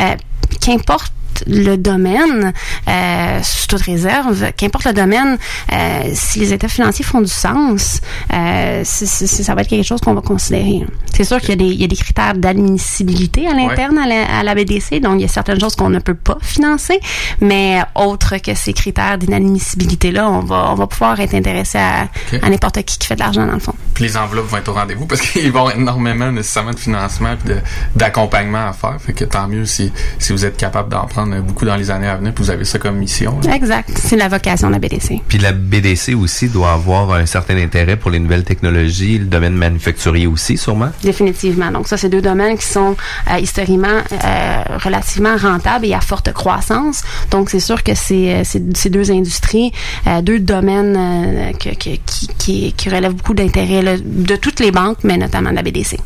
euh, 0.00 0.14
qu'importe 0.60 1.12
le 1.46 1.76
domaine, 1.76 2.52
euh, 2.88 3.40
sous 3.42 3.66
toute 3.66 3.82
réserve, 3.82 4.52
qu'importe 4.56 4.84
le 4.86 4.92
domaine, 4.92 5.38
euh, 5.72 5.76
si 6.14 6.38
les 6.40 6.52
états 6.52 6.68
financiers 6.68 7.04
font 7.04 7.20
du 7.20 7.30
sens, 7.30 8.00
euh, 8.32 8.82
ça 8.84 9.54
va 9.54 9.62
être 9.62 9.68
quelque 9.68 9.84
chose 9.86 10.00
qu'on 10.00 10.14
va 10.14 10.20
considérer. 10.20 10.86
C'est 11.14 11.24
sûr 11.24 11.40
qu'il 11.40 11.50
y, 11.50 11.52
a 11.52 11.56
des- 11.56 11.64
il 11.74 11.80
y 11.80 11.84
a 11.84 11.88
des 11.88 11.96
critères 11.96 12.34
d'admissibilité 12.34 13.46
à 13.46 13.54
l'interne 13.54 13.98
à, 13.98 14.38
à 14.38 14.42
la 14.42 14.54
BDC, 14.54 15.00
donc 15.00 15.14
il 15.16 15.22
y 15.22 15.24
a 15.24 15.28
certaines 15.28 15.60
choses 15.60 15.76
qu'on 15.76 15.90
ne 15.90 15.98
peut 15.98 16.14
pas 16.14 16.38
financer, 16.40 16.98
mais 17.40 17.80
autre 17.94 18.36
que 18.38 18.54
ces 18.54 18.72
critères 18.72 19.18
d'inadmissibilité-là, 19.18 20.28
on 20.30 20.40
va, 20.40 20.70
on 20.70 20.74
va 20.74 20.86
pouvoir 20.86 21.18
être 21.20 21.34
intéressé 21.34 21.78
à, 21.78 22.08
n'importe 22.48 22.82
qui 22.84 22.98
qui 22.98 23.06
fait 23.08 23.14
de 23.16 23.20
l'argent 23.20 23.46
dans 23.46 23.52
le 23.54 23.58
fond. 23.58 23.74
puis 23.94 24.04
les 24.04 24.16
enveloppes 24.16 24.46
vont 24.48 24.56
être 24.58 24.68
au 24.68 24.72
rendez-vous 24.74 25.06
parce 25.06 25.20
qu'ils 25.32 25.50
vont 25.50 25.60
avoir 25.60 25.76
énormément 25.76 26.30
nécessairement 26.30 26.70
de 26.72 26.78
financement 26.78 27.34
de- 27.44 27.58
d'accompagnement 27.96 28.68
à 28.68 28.72
faire. 28.72 28.96
Fait 29.00 29.12
que 29.12 29.24
tant 29.24 29.48
mieux 29.48 29.64
si, 29.66 29.92
si 30.18 30.32
vous 30.32 30.44
êtes 30.44 30.56
capable 30.56 30.88
d'en 30.90 31.06
prendre 31.06 31.23
beaucoup 31.40 31.64
dans 31.64 31.76
les 31.76 31.90
années 31.90 32.06
à 32.08 32.16
venir 32.16 32.32
puis 32.34 32.44
vous 32.44 32.50
avez 32.50 32.64
ça 32.64 32.78
comme 32.78 32.96
mission. 32.96 33.38
là. 33.44 33.54
Exact. 33.54 33.90
C'est 33.94 34.16
la 34.16 34.28
vocation 34.28 34.68
de 34.68 34.72
la 34.74 34.78
BDC. 34.78 35.20
Puis 35.28 35.38
la 35.38 35.52
BDC 35.52 36.14
aussi 36.14 36.48
doit 36.48 36.72
avoir 36.72 37.12
un 37.12 37.26
certain 37.26 37.56
intérêt 37.56 37.96
pour 37.96 38.10
les 38.10 38.18
nouvelles 38.18 38.44
technologies, 38.44 39.18
le 39.18 39.26
domaine 39.26 39.54
manufacturier 39.54 40.26
aussi, 40.26 40.56
sûrement? 40.56 40.90
Définitivement. 41.02 41.70
Donc 41.70 41.88
ça, 41.88 41.96
c'est 41.96 42.08
deux 42.08 42.22
domaines 42.22 42.56
qui 42.58 42.66
sont 42.66 42.96
euh, 43.30 43.38
historiquement 43.38 43.86
euh, 43.88 44.62
relativement 44.82 45.36
rentables 45.36 45.86
et 45.86 45.94
à 45.94 46.00
forte 46.00 46.32
croissance. 46.32 47.02
Donc 47.30 47.50
c'est 47.50 47.60
sûr 47.60 47.82
que 47.82 47.94
c'est 47.94 48.34
euh, 48.34 48.42
ces 48.44 48.90
deux 48.90 49.10
industries, 49.10 49.72
euh, 50.06 50.20
deux 50.22 50.40
domaines 50.40 50.96
euh, 50.96 51.52
que- 51.52 51.74
que- 51.74 51.98
qui, 52.06 52.28
qui, 52.38 52.72
qui 52.72 52.88
relèvent 52.88 53.14
beaucoup 53.14 53.34
d'intérêt 53.34 53.98
de 54.04 54.36
toutes 54.36 54.60
les 54.60 54.70
banques, 54.70 54.98
mais 55.04 55.16
notamment 55.16 55.50
de 55.50 55.56
la 55.56 55.62
BDC. 55.62 55.98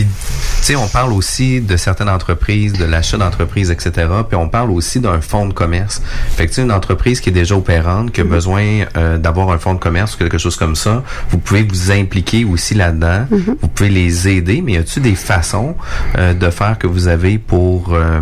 Puis, 0.00 0.08
tu 0.08 0.62
sais, 0.62 0.76
on 0.76 0.88
parle 0.88 1.12
aussi 1.12 1.60
de 1.60 1.76
certaines 1.76 2.08
entreprises, 2.08 2.72
de 2.74 2.84
l'achat 2.84 3.18
d'entreprises, 3.18 3.70
etc. 3.70 4.06
Puis 4.28 4.36
on 4.36 4.48
parle 4.48 4.70
aussi 4.70 5.00
d'un 5.00 5.20
fonds 5.20 5.46
de 5.46 5.52
commerce. 5.52 6.00
Fait 6.36 6.44
que, 6.44 6.50
tu 6.50 6.56
sais, 6.56 6.62
une 6.62 6.72
entreprise 6.72 7.20
qui 7.20 7.28
est 7.28 7.32
déjà 7.32 7.54
opérante, 7.56 8.12
qui 8.12 8.20
a 8.20 8.24
besoin 8.24 8.62
euh, 8.96 9.18
d'avoir 9.18 9.50
un 9.50 9.58
fonds 9.58 9.74
de 9.74 9.78
commerce 9.78 10.14
ou 10.14 10.18
quelque 10.18 10.38
chose 10.38 10.56
comme 10.56 10.76
ça, 10.76 11.02
vous 11.30 11.38
pouvez 11.38 11.62
vous 11.64 11.90
impliquer 11.92 12.44
aussi 12.44 12.74
là-dedans. 12.74 13.26
Vous 13.30 13.68
pouvez 13.68 13.90
les 13.90 14.28
aider, 14.28 14.62
mais 14.62 14.72
y 14.72 14.76
a-t-il 14.76 15.02
des 15.02 15.14
façons 15.14 15.76
euh, 16.16 16.32
de 16.34 16.50
faire 16.50 16.78
que 16.78 16.86
vous 16.86 17.08
avez 17.08 17.38
pour 17.38 17.94
euh, 17.94 18.20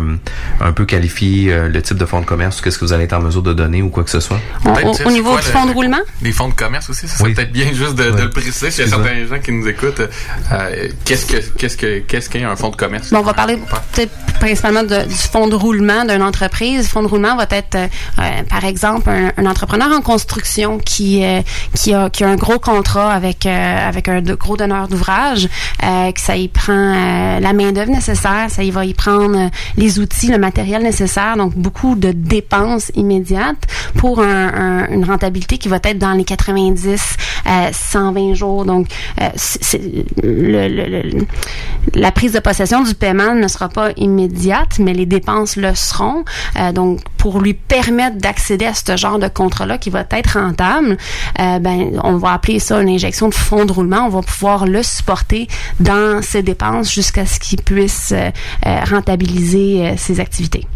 un 0.59 0.71
peu 0.73 0.85
qualifier 0.85 1.53
euh, 1.53 1.69
le 1.69 1.81
type 1.81 1.97
de 1.97 2.05
fonds 2.05 2.21
de 2.21 2.25
commerce, 2.25 2.61
qu'est-ce 2.61 2.77
que 2.77 2.85
vous 2.85 2.93
allez 2.93 3.05
être 3.05 3.13
en 3.13 3.21
mesure 3.21 3.43
de 3.43 3.53
donner 3.53 3.81
ou 3.81 3.89
quoi 3.89 4.03
que 4.03 4.09
ce 4.09 4.19
soit? 4.19 4.39
On- 4.65 4.73
au, 5.05 5.11
niveau 5.11 5.31
quoi 5.31 5.41
du 5.41 5.47
fonds 5.47 5.65
de 5.65 5.71
roulement, 5.71 6.01
Les 6.21 6.31
fonds 6.31 6.49
de 6.49 6.53
commerce 6.53 6.89
aussi, 6.89 7.07
ça 7.07 7.17
serait 7.17 7.29
Oui. 7.29 7.35
peut-être 7.35 7.51
bien 7.51 7.71
juste 7.73 7.95
de, 7.95 8.03
le 8.03 8.29
préciser. 8.29 8.71
S'il 8.71 8.85
y 8.85 8.87
a 8.87 8.89
certains 8.89 9.25
gens 9.27 9.39
qui 9.39 9.51
nous 9.51 9.67
écoutent, 9.67 10.01
euh, 10.51 10.87
qu'est-ce 11.05 11.25
que 11.25 11.37
qu'est-ce 11.69 11.77
que 11.77 11.99
qu'est-ce 11.99 12.29
qu'est 12.29 12.43
un 12.43 12.55
fonds 12.55 12.69
de 12.69 12.75
commerce? 12.75 13.11
Bon, 13.11 13.19
on 13.19 13.23
va 13.23 13.33
parler 13.33 13.57
peut-être 13.93 14.11
principalement 14.39 14.83
de- 14.83 15.07
du 15.07 15.13
fonds 15.15 15.47
de 15.47 15.55
roulement 15.55 16.05
d'une 16.05 16.23
entreprise. 16.23 16.83
Le 16.83 16.87
fonds 16.89 17.03
de 17.03 17.07
roulement 17.07 17.35
va 17.35 17.45
être, 17.51 17.75
euh, 17.75 18.43
par 18.49 18.65
exemple, 18.65 19.09
un, 19.09 19.31
un 19.37 19.45
entrepreneur 19.45 19.89
en 19.91 20.01
construction 20.01 20.79
qui 20.79 21.23
euh, 21.23 21.41
qui 21.75 21.93
a 21.93 22.09
qui 22.09 22.23
a 22.23 22.27
un 22.29 22.35
gros 22.35 22.59
contrat 22.59 23.11
avec 23.13 23.45
euh, 23.45 23.87
avec 23.87 24.07
un 24.07 24.21
de- 24.21 24.33
gros 24.35 24.57
donneur 24.57 24.87
d'ouvrage, 24.87 25.47
euh, 25.83 26.11
que 26.11 26.19
ça 26.21 26.35
y 26.35 26.47
prend 26.47 26.73
euh, 26.73 27.39
la 27.39 27.53
main 27.53 27.71
d'œuvre 27.71 27.91
nécessaire, 27.91 28.47
ça 28.49 28.63
y 28.63 28.71
va 28.71 28.85
y 28.85 28.93
prendre 28.93 29.37
euh, 29.37 29.49
les 29.77 29.99
outils, 29.99 30.27
le 30.31 30.37
matériel 30.39 30.81
nécessaire, 30.81 31.35
donc 31.37 31.55
beaucoup 31.55 31.95
de 31.95 32.11
dépenses 32.11 32.91
immédiates 32.95 33.63
pour 33.95 34.21
un- 34.21 34.53
un- 34.53 34.87
une 34.89 35.05
rentabilité 35.05 35.57
qui 35.57 35.67
va 35.67 35.77
être 35.83 35.99
dans 35.99 36.13
les 36.13 36.23
90 36.23 37.15
euh, 37.47 37.69
120 37.71 38.33
jours. 38.33 38.65
Donc, 38.65 38.87
euh, 39.21 39.29
c'est- 39.35 39.63
c'est- 39.63 39.81
le- 40.23 40.67
le- 40.67 41.01
le- 41.03 41.27
la 41.95 42.11
prise 42.11 42.33
de 42.33 42.39
possession 42.39 42.83
du 42.83 42.93
paiement 42.93 43.35
ne 43.35 43.47
sera 43.47 43.69
pas 43.69 43.91
immédiate, 43.97 44.79
mais 44.79 44.93
les 44.93 45.05
dépenses 45.05 45.55
le 45.55 45.73
seront. 45.75 46.23
Euh, 46.57 46.71
donc, 46.71 47.01
pour 47.17 47.41
lui 47.41 47.53
permettre 47.53 48.17
d'accéder 48.17 48.65
à 48.65 48.73
ce 48.73 48.95
genre 48.95 49.19
de 49.19 49.27
contrat-là 49.27 49.77
qui 49.77 49.89
va 49.89 50.05
être 50.11 50.39
rentable, 50.39 50.97
euh, 51.39 51.59
ben, 51.59 51.99
on 52.03 52.17
va 52.17 52.33
appeler 52.33 52.59
ça 52.59 52.81
une 52.81 52.89
injection 52.89 53.29
de 53.29 53.33
fonds 53.33 53.65
de 53.65 53.71
roulement. 53.71 54.05
On 54.05 54.09
va 54.09 54.21
pouvoir 54.21 54.65
le 54.65 54.83
supporter 54.83 55.47
dans 55.79 56.21
ses 56.21 56.43
dépenses 56.43 56.93
jusqu'à 56.93 57.25
ce 57.25 57.39
qu'il 57.39 57.61
puisse 57.61 58.13
euh, 58.13 58.29
rentabiliser 58.89 59.95
ses 59.97 60.19
activités. 60.19 60.67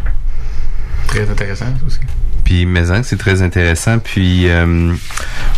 Très 1.07 1.29
intéressant 1.29 1.65
aussi. 1.85 1.99
Puis 2.53 2.67
Maison, 2.67 3.01
c'est 3.03 3.17
très 3.17 3.41
intéressant. 3.41 3.97
Puis 3.97 4.47
euh, 4.47 4.93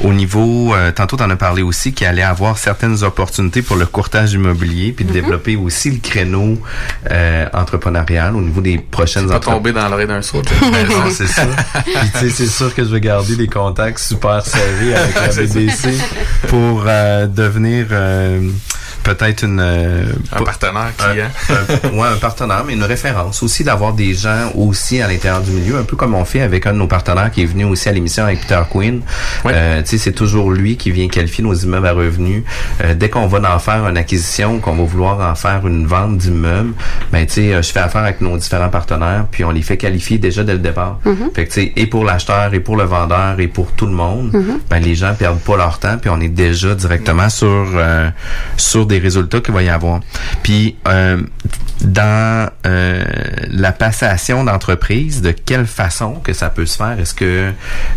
au 0.02 0.14
niveau, 0.14 0.74
euh, 0.74 0.94
tantôt 0.94 1.18
t'en 1.18 1.30
as 1.30 1.36
parlé 1.36 1.62
aussi 1.62 1.92
qu'il 1.92 2.08
allait 2.08 2.22
avoir 2.22 2.58
certaines 2.58 3.04
opportunités 3.04 3.62
pour 3.62 3.76
le 3.76 3.86
courtage 3.86 4.32
immobilier, 4.32 4.94
puis 4.94 5.04
de 5.04 5.12
développer 5.12 5.58
aussi 5.58 5.92
le 5.92 5.98
créneau 5.98 6.58
euh, 7.12 7.48
entrepreneurial 7.54 8.34
au 8.38 8.40
niveau 8.40 8.62
des 8.62 8.78
prochaines 8.78 9.28
Pas 9.28 9.42
tomber 9.42 9.74
dans 9.74 9.90
l'oreille 9.90 10.08
d'un 10.08 10.22
saut. 10.22 10.42
Ben 10.72 10.88
non, 10.88 11.10
c'est 11.12 11.28
ça. 11.28 11.46
Puis 11.86 11.94
tu 12.14 12.20
sais, 12.20 12.30
c'est 12.30 12.48
sûr 12.48 12.74
que 12.74 12.86
je 12.86 12.90
vais 12.90 13.02
garder 13.02 13.36
des 13.36 13.48
contacts 13.48 14.00
super 14.00 14.46
serrés 14.46 14.96
avec 14.96 15.16
la. 15.36 15.44
BDC 15.44 15.90
pour 16.48 16.86
euh, 16.88 17.28
devenir 17.28 17.88
euh, 17.92 18.40
peut-être 19.06 19.44
une 19.44 19.60
euh, 19.62 20.04
Un 20.34 20.42
partenaire 20.44 20.92
client. 20.98 21.28
un, 21.50 21.88
un- 21.88 21.98
ouais, 21.98 22.08
un 22.08 22.18
partenaire, 22.18 22.64
mais 22.66 22.74
une 22.74 22.84
référence 22.84 23.42
aussi 23.44 23.64
d'avoir 23.64 23.94
des 23.94 24.14
gens 24.14 24.52
aussi 24.56 25.02
à 25.02 25.08
l'intérieur 25.08 25.42
du 25.42 25.52
milieu, 25.52 25.78
un 25.78 25.84
peu 25.84 25.96
comme 25.96 26.16
on 26.16 26.26
fait 26.26 26.42
avec 26.42 26.66
un 26.66 26.74
de 26.74 26.78
nos 26.80 26.88
partenaires 26.88 27.32
qui 27.32 27.44
est 27.44 27.46
venu 27.46 27.64
aussi 27.66 27.88
à 27.88 27.92
l'émission 27.92 28.24
avec 28.24 28.42
Peter 28.42 28.62
Quinn. 28.72 29.02
Euh, 29.46 29.82
tu 29.84 29.90
sais, 29.90 29.98
c'est 29.98 30.12
toujours 30.12 30.52
lui 30.52 30.76
qui 30.78 30.92
vient 30.92 31.08
qualifier 31.08 31.44
nos 31.44 31.54
immeubles 31.54 31.88
à 31.88 31.94
revenus. 31.94 32.44
Euh, 32.84 32.94
dès 32.96 33.10
qu'on 33.10 33.28
va 33.28 33.56
en 33.56 33.60
faire 33.60 33.88
une 33.88 33.98
acquisition, 33.98 34.60
qu'on 34.60 34.76
va 34.76 34.84
vouloir 34.84 35.20
en 35.32 35.36
faire 35.36 35.66
une 35.68 35.86
vente 35.86 36.18
d'immeubles, 36.18 36.74
ben 37.12 37.26
tu 37.26 37.34
sais, 37.34 37.54
euh, 37.54 37.62
je 37.62 37.72
fais 37.72 37.80
affaire 37.80 38.02
avec 38.04 38.22
nos 38.22 38.38
différents 38.38 38.70
partenaires, 38.70 39.26
puis 39.30 39.44
on 39.46 39.52
les 39.52 39.62
fait 39.62 39.78
qualifier 39.78 40.18
déjà 40.18 40.44
dès 40.44 40.54
le 40.54 40.60
départ. 40.60 41.00
Mhm. 41.06 41.30
Fait 41.36 41.46
que 41.46 41.54
tu 41.54 41.62
sais, 41.62 41.74
et 41.76 41.86
pour 41.86 42.04
l'acheteur, 42.06 42.54
et 42.54 42.60
pour 42.60 42.76
le 42.76 42.84
vendeur, 42.84 43.40
et 43.40 43.48
pour 43.48 43.72
tout 43.74 43.86
le 43.86 43.92
monde, 43.94 44.32
Mhm. 44.34 44.60
ben 44.70 44.80
les 44.80 44.96
gens 44.96 45.14
perdent 45.14 45.40
pas 45.40 45.58
leur 45.58 45.78
temps, 45.80 45.98
puis 46.00 46.10
on 46.10 46.20
est 46.22 46.28
déjà 46.30 46.74
directement 46.74 47.30
sur 47.30 47.68
euh, 47.76 48.10
sur 48.58 48.86
des 48.86 48.95
résultats 49.00 49.40
qu'il 49.40 49.54
va 49.54 49.64
y 49.64 49.70
avoir. 49.70 50.00
Puis 50.44 50.76
euh, 50.88 51.22
dans 51.82 52.50
euh, 52.66 53.04
la 53.50 53.72
passation 53.72 54.44
d'entreprise, 54.44 55.22
de 55.22 55.32
quelle 55.32 55.66
façon 55.66 56.16
que 56.24 56.34
ça 56.34 56.50
peut 56.50 56.66
se 56.66 56.78
faire? 56.78 57.00
Est-ce 57.00 57.14
que 57.14 57.52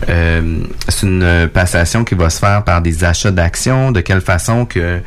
euh, 0.09 0.61
c'est 0.89 1.07
une 1.07 1.49
passation 1.53 2.05
qui 2.05 2.15
va 2.15 2.31
se 2.31 2.39
faire 2.39 2.65
par 2.65 2.83
des 2.83 3.05
achats 3.05 3.31
d'actions? 3.31 3.93
De 3.93 4.01
quelle 4.01 4.21
façon 4.21 4.67
que 4.67 5.01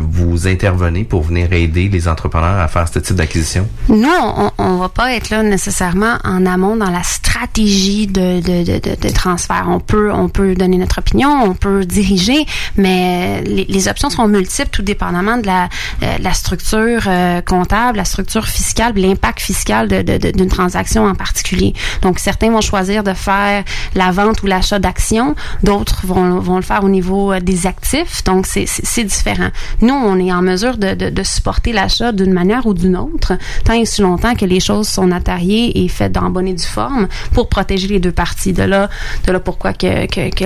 vous 0.00 0.48
intervenez 0.48 1.04
pour 1.04 1.22
venir 1.22 1.52
aider 1.52 1.88
les 1.88 2.08
entrepreneurs 2.08 2.58
à 2.58 2.68
faire 2.68 2.88
ce 2.88 2.98
type 2.98 3.16
d'acquisition? 3.16 3.68
Nous, 3.88 4.08
on, 4.22 4.50
on 4.58 4.76
va 4.76 4.88
pas 4.88 5.14
être 5.14 5.30
là 5.30 5.42
nécessairement 5.42 6.18
en 6.24 6.46
amont 6.46 6.76
dans 6.76 6.90
la 6.90 7.02
stratégie 7.02 8.06
de, 8.06 9.08
transfert. 9.10 9.66
On 9.68 9.80
peut, 9.80 10.12
on 10.12 10.28
peut 10.28 10.54
donner 10.54 10.78
notre 10.78 10.98
opinion, 10.98 11.28
on 11.44 11.54
peut 11.54 11.84
diriger, 11.84 12.46
mais 12.76 13.42
les, 13.42 13.64
les 13.64 13.88
options 13.88 14.10
sont 14.10 14.28
multiples, 14.28 14.70
tout 14.70 14.82
dépendamment 15.04 15.38
de 15.38 15.46
la, 15.46 15.68
euh, 16.02 16.16
la 16.20 16.32
structure 16.32 17.02
euh, 17.06 17.40
comptable, 17.42 17.98
la 17.98 18.04
structure 18.04 18.46
fiscale, 18.46 18.92
l'impact 18.96 19.40
fiscal 19.40 19.88
de- 19.88 20.02
de- 20.02 20.16
de- 20.18 20.30
d'une 20.30 20.48
transaction 20.48 21.04
en 21.04 21.14
particulier. 21.14 21.74
Donc, 22.02 22.18
certains 22.18 22.50
vont 22.50 22.60
choisir 22.60 23.02
de 23.04 23.12
faire 23.12 23.64
la 23.94 24.10
vente 24.12 24.42
ou 24.42 24.46
l'achat 24.46 24.78
d'actions, 24.78 25.34
d'autres 25.62 26.06
vont, 26.06 26.38
vont 26.38 26.56
le 26.56 26.62
faire 26.62 26.84
au 26.84 26.88
niveau 26.88 27.32
euh, 27.32 27.40
des 27.40 27.66
actifs. 27.66 28.24
Donc, 28.24 28.46
c'est- 28.46 28.64
différent. 29.04 29.50
Nous, 29.80 29.92
on 29.94 30.18
est 30.18 30.32
en 30.32 30.40
mesure 30.40 30.78
de, 30.78 30.94
de, 30.94 31.10
de 31.10 31.22
supporter 31.22 31.72
l'achat 31.72 32.12
d'une 32.12 32.32
manière 32.32 32.64
ou 32.66 32.74
d'une 32.74 32.96
autre, 32.96 33.32
tant 33.64 33.74
et 33.74 33.84
si 33.84 34.00
longtemps 34.02 34.34
que 34.34 34.44
les 34.46 34.60
choses 34.60 34.88
sont 34.88 35.08
notariées 35.08 35.84
et 35.84 35.88
faites 35.88 36.12
dans 36.12 36.30
bonne 36.30 36.48
et 36.48 36.54
due 36.54 36.62
forme 36.64 37.08
pour 37.34 37.48
protéger 37.48 37.88
les 37.88 38.00
deux 38.00 38.12
parties. 38.12 38.52
De 38.52 38.62
là, 38.62 38.88
de 39.26 39.32
là 39.32 39.40
pourquoi 39.40 39.72
que, 39.72 40.06
que, 40.06 40.30
que 40.34 40.44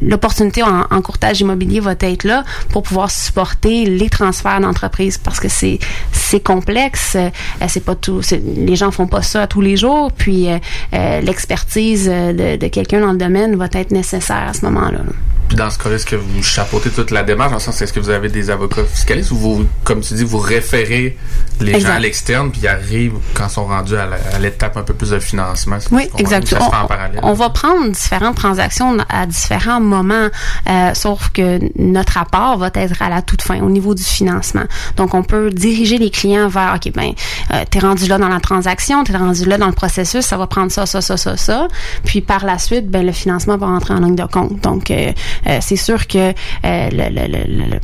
l'opportunité 0.00 0.62
en, 0.62 0.84
en 0.90 1.02
courtage 1.02 1.40
immobilier 1.40 1.80
va 1.80 1.94
être 1.98 2.24
là 2.24 2.44
pour 2.70 2.82
pouvoir 2.84 3.10
supporter 3.10 3.65
les 3.66 4.10
transferts 4.10 4.60
d'entreprise 4.60 5.18
parce 5.18 5.40
que 5.40 5.48
c'est 5.48 5.78
c'est 6.12 6.40
complexe, 6.40 7.16
euh, 7.16 7.30
c'est 7.68 7.84
pas 7.84 7.94
tout, 7.94 8.20
les 8.30 8.74
gens 8.76 8.90
font 8.90 9.06
pas 9.06 9.22
ça 9.22 9.46
tous 9.46 9.60
les 9.60 9.76
jours, 9.76 10.10
puis 10.12 10.50
euh, 10.50 10.58
euh, 10.92 11.20
l'expertise 11.20 12.06
de, 12.06 12.56
de 12.56 12.68
quelqu'un 12.68 13.00
dans 13.00 13.12
le 13.12 13.18
domaine 13.18 13.56
va 13.56 13.68
être 13.72 13.92
nécessaire 13.92 14.48
à 14.48 14.52
ce 14.52 14.64
moment-là. 14.64 14.98
là. 14.98 15.12
Puis 15.48 15.56
dans 15.56 15.70
ce 15.70 15.78
cas-là, 15.78 15.96
est-ce 15.96 16.06
que 16.06 16.16
vous 16.16 16.42
chapeautez 16.42 16.90
toute 16.90 17.10
la 17.10 17.22
démarche? 17.22 17.52
Le 17.52 17.60
sens, 17.60 17.80
est-ce 17.80 17.92
que 17.92 18.00
vous 18.00 18.10
avez 18.10 18.28
des 18.28 18.50
avocats 18.50 18.84
fiscalistes 18.84 19.30
ou 19.30 19.36
vous, 19.36 19.66
comme 19.84 20.00
tu 20.00 20.14
dis, 20.14 20.24
vous 20.24 20.38
référez 20.38 21.16
les 21.60 21.74
Exact. 21.74 21.88
gens 21.88 21.94
à 21.94 21.98
l'externe 22.00 22.50
puis 22.50 22.62
ils 22.64 22.68
arrivent 22.68 23.14
quand 23.34 23.46
ils 23.46 23.50
sont 23.50 23.66
rendus 23.66 23.96
à 23.96 24.38
l'étape 24.40 24.76
un 24.76 24.82
peu 24.82 24.94
plus 24.94 25.10
de 25.10 25.20
financement? 25.20 25.78
Oui, 25.92 26.02
je 26.02 26.08
comprends, 26.08 26.18
exact. 26.18 26.44
ou 26.44 26.48
Ça 26.48 26.60
se 26.60 26.64
fait 26.64 27.20
en 27.22 27.28
On, 27.30 27.34
va 27.34 27.50
prendre 27.50 27.88
différentes 27.90 28.36
transactions 28.36 28.96
à 29.08 29.26
différents 29.26 29.80
moments, 29.80 30.28
euh, 30.68 30.94
sauf 30.94 31.30
que 31.30 31.60
notre 31.78 32.18
apport 32.18 32.58
va 32.58 32.70
être 32.74 33.00
à 33.00 33.08
la 33.08 33.22
toute 33.22 33.42
fin 33.42 33.55
au 33.62 33.70
niveau 33.70 33.94
du 33.94 34.02
financement. 34.02 34.64
Donc, 34.96 35.14
on 35.14 35.22
peut 35.22 35.50
diriger 35.50 35.98
les 35.98 36.10
clients 36.10 36.48
vers, 36.48 36.74
OK, 36.76 36.92
ben, 36.94 37.12
euh, 37.52 37.64
t'es 37.70 37.78
rendu 37.78 38.06
là 38.06 38.18
dans 38.18 38.28
la 38.28 38.40
transaction, 38.40 39.04
t'es 39.04 39.16
rendu 39.16 39.44
là 39.44 39.58
dans 39.58 39.66
le 39.66 39.72
processus, 39.72 40.24
ça 40.24 40.36
va 40.36 40.46
prendre 40.46 40.70
ça, 40.72 40.86
ça, 40.86 41.00
ça, 41.00 41.16
ça, 41.16 41.36
ça. 41.36 41.68
Puis, 42.04 42.20
par 42.20 42.44
la 42.44 42.58
suite, 42.58 42.88
ben, 42.90 43.04
le 43.04 43.12
financement 43.12 43.56
va 43.56 43.66
rentrer 43.66 43.94
en 43.94 44.00
ligne 44.00 44.16
de 44.16 44.24
compte. 44.24 44.60
Donc, 44.62 44.90
euh, 44.90 45.12
euh, 45.46 45.58
c'est 45.60 45.76
sûr 45.76 46.06
que 46.06 46.18
euh, 46.18 46.32
le- 46.64 47.10
le- 47.10 47.26
le- 47.28 47.70
le- 47.70 47.80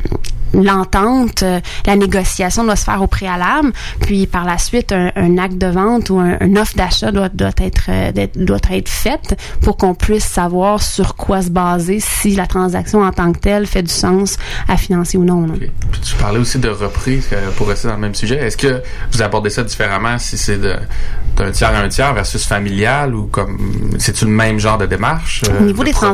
l'entente, 0.61 1.43
la 1.87 1.95
négociation 1.95 2.63
doit 2.63 2.75
se 2.75 2.83
faire 2.83 3.01
au 3.01 3.07
préalable, 3.07 3.71
puis 4.01 4.27
par 4.27 4.45
la 4.45 4.59
suite, 4.59 4.91
un, 4.91 5.37
acte 5.39 5.57
de 5.57 5.65
vente 5.65 6.11
ou 6.11 6.19
un, 6.19 6.37
une 6.41 6.59
offre 6.59 6.75
d'achat 6.75 7.11
doit, 7.11 7.29
doit 7.29 7.49
être 7.57 7.89
doit 8.35 8.59
être 8.69 8.87
faite 8.89 9.35
pour 9.61 9.77
qu'on 9.77 9.95
puisse 9.95 10.25
savoir 10.25 10.81
sur 10.83 11.15
quoi 11.15 11.41
se 11.41 11.49
baser 11.49 11.99
si 11.99 12.35
la 12.35 12.45
transaction 12.45 13.01
en 13.01 13.11
tant 13.11 13.31
que 13.33 13.39
telle 13.39 13.65
fait 13.65 13.81
du 13.81 13.91
sens 13.91 14.37
à 14.67 14.77
financer 14.77 15.17
ou 15.17 15.23
non. 15.23 15.47
Puis 15.91 16.01
tu 16.01 16.15
parlais 16.15 16.39
aussi 16.39 16.59
de 16.59 16.69
reprise 16.69 17.27
euh, 17.33 17.49
pour 17.55 17.67
rester 17.67 17.87
dans 17.87 17.95
le 17.95 17.99
même 18.01 18.15
sujet. 18.15 18.35
Est-ce 18.37 18.57
que 18.57 18.81
vous 19.11 19.21
abordez 19.21 19.49
ça 19.49 19.63
différemment 19.63 20.17
si 20.19 20.37
c'est 20.37 20.57
d'un 20.59 21.51
tiers 21.51 21.69
à 21.75 21.79
un 21.79 21.89
tiers 21.89 22.13
versus 22.13 22.45
familial 22.45 23.15
ou 23.15 23.25
comme 23.27 23.91
c'est-tu 23.99 24.25
le 24.25 24.31
même 24.31 24.59
genre 24.59 24.77
de 24.77 24.85
démarche? 24.85 25.41
euh, 25.49 25.59
Au 25.61 25.63
niveau, 25.63 25.81
de 25.83 25.87
des 25.87 25.93
trans- 25.93 26.11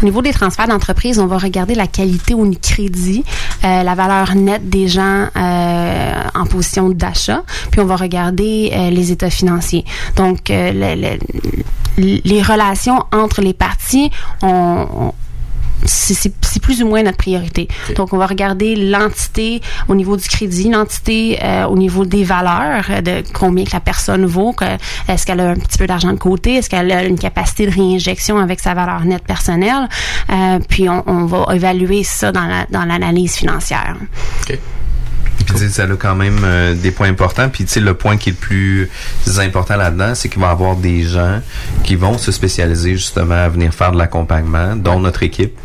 au 0.00 0.04
niveau 0.04 0.22
des 0.22 0.32
transferts 0.32 0.68
d'entreprise, 0.68 1.18
on 1.18 1.26
va 1.26 1.38
regarder 1.38 1.74
la 1.74 1.86
qualité 1.86 2.34
au 2.34 2.48
crédit, 2.62 3.24
euh, 3.64 3.82
la 3.82 3.94
valeur 3.94 4.34
nette 4.34 4.68
des 4.68 4.88
gens 4.88 5.26
euh, 5.36 6.22
en 6.34 6.46
position 6.46 6.90
d'achat, 6.90 7.42
puis 7.70 7.80
on 7.80 7.86
va 7.86 7.96
regarder 7.96 8.70
euh, 8.74 8.90
les 8.90 9.10
états 9.12 9.30
financiers. 9.30 9.84
Donc, 10.16 10.50
euh, 10.50 10.72
le- 10.72 11.00
le- 11.98 12.20
les 12.24 12.42
relations 12.42 13.04
entre 13.12 13.42
les 13.42 13.52
parties, 13.52 14.10
on, 14.42 14.86
on- 14.94 15.14
c'est- 15.84 16.32
plus 16.62 16.82
ou 16.82 16.86
moins 16.88 17.02
notre 17.02 17.16
priorité. 17.18 17.66
Donc, 17.96 18.12
on 18.12 18.18
va 18.18 18.26
regarder 18.26 18.76
l'entité 18.76 19.60
au 19.88 19.94
niveau 19.94 20.16
du 20.16 20.28
crédit, 20.28 20.70
l'entité 20.70 21.38
euh, 21.42 21.64
au 21.64 21.76
niveau 21.76 22.04
des 22.04 22.24
valeurs, 22.24 22.84
euh, 22.90 23.00
de 23.00 23.22
combien 23.32 23.64
que 23.64 23.72
la 23.72 23.80
personne 23.80 24.24
vaut, 24.26 24.52
que, 24.52 24.64
est-ce 25.08 25.26
qu'elle 25.26 25.40
a 25.40 25.50
un 25.50 25.54
petit 25.56 25.78
peu 25.78 25.86
d'argent 25.86 26.12
de 26.12 26.18
côté, 26.18 26.54
est-ce 26.56 26.70
qu'elle 26.70 26.92
a 26.92 27.04
une 27.04 27.18
capacité 27.18 27.66
de 27.66 27.72
réinjection 27.72 28.38
avec 28.38 28.60
sa 28.60 28.74
valeur 28.74 29.04
nette 29.04 29.24
personnelle, 29.24 29.88
euh, 30.30 30.58
puis 30.68 30.88
on, 30.88 31.02
on 31.06 31.24
va 31.26 31.54
évaluer 31.54 32.04
ça 32.04 32.30
dans 32.32 32.46
la- 32.46 32.66
dans 32.70 32.84
l'analyse 32.84 33.34
financière. 33.34 33.96
Puis 35.44 35.54
tu 35.54 35.58
sais, 35.58 35.68
ça 35.68 35.82
a 35.84 35.96
quand 35.96 36.14
même 36.14 36.40
euh, 36.44 36.74
des 36.74 36.90
points 36.90 37.08
importants. 37.08 37.48
Puis 37.48 37.64
tu 37.64 37.72
sais, 37.72 37.80
le 37.80 37.94
point 37.94 38.16
qui 38.16 38.30
est 38.30 38.32
le 38.32 38.38
plus 38.38 38.90
important 39.38 39.76
là-dedans, 39.76 40.14
c'est 40.14 40.28
qu'il 40.28 40.40
va 40.40 40.48
y 40.48 40.50
avoir 40.50 40.76
des 40.76 41.02
gens 41.02 41.40
qui 41.84 41.94
vont 41.96 42.18
se 42.18 42.32
spécialiser 42.32 42.92
justement 42.92 43.34
à 43.34 43.48
venir 43.48 43.72
faire 43.74 43.92
de 43.92 43.98
l'accompagnement, 43.98 44.76
dont 44.76 45.00
notre 45.00 45.22
équipe, 45.22 45.58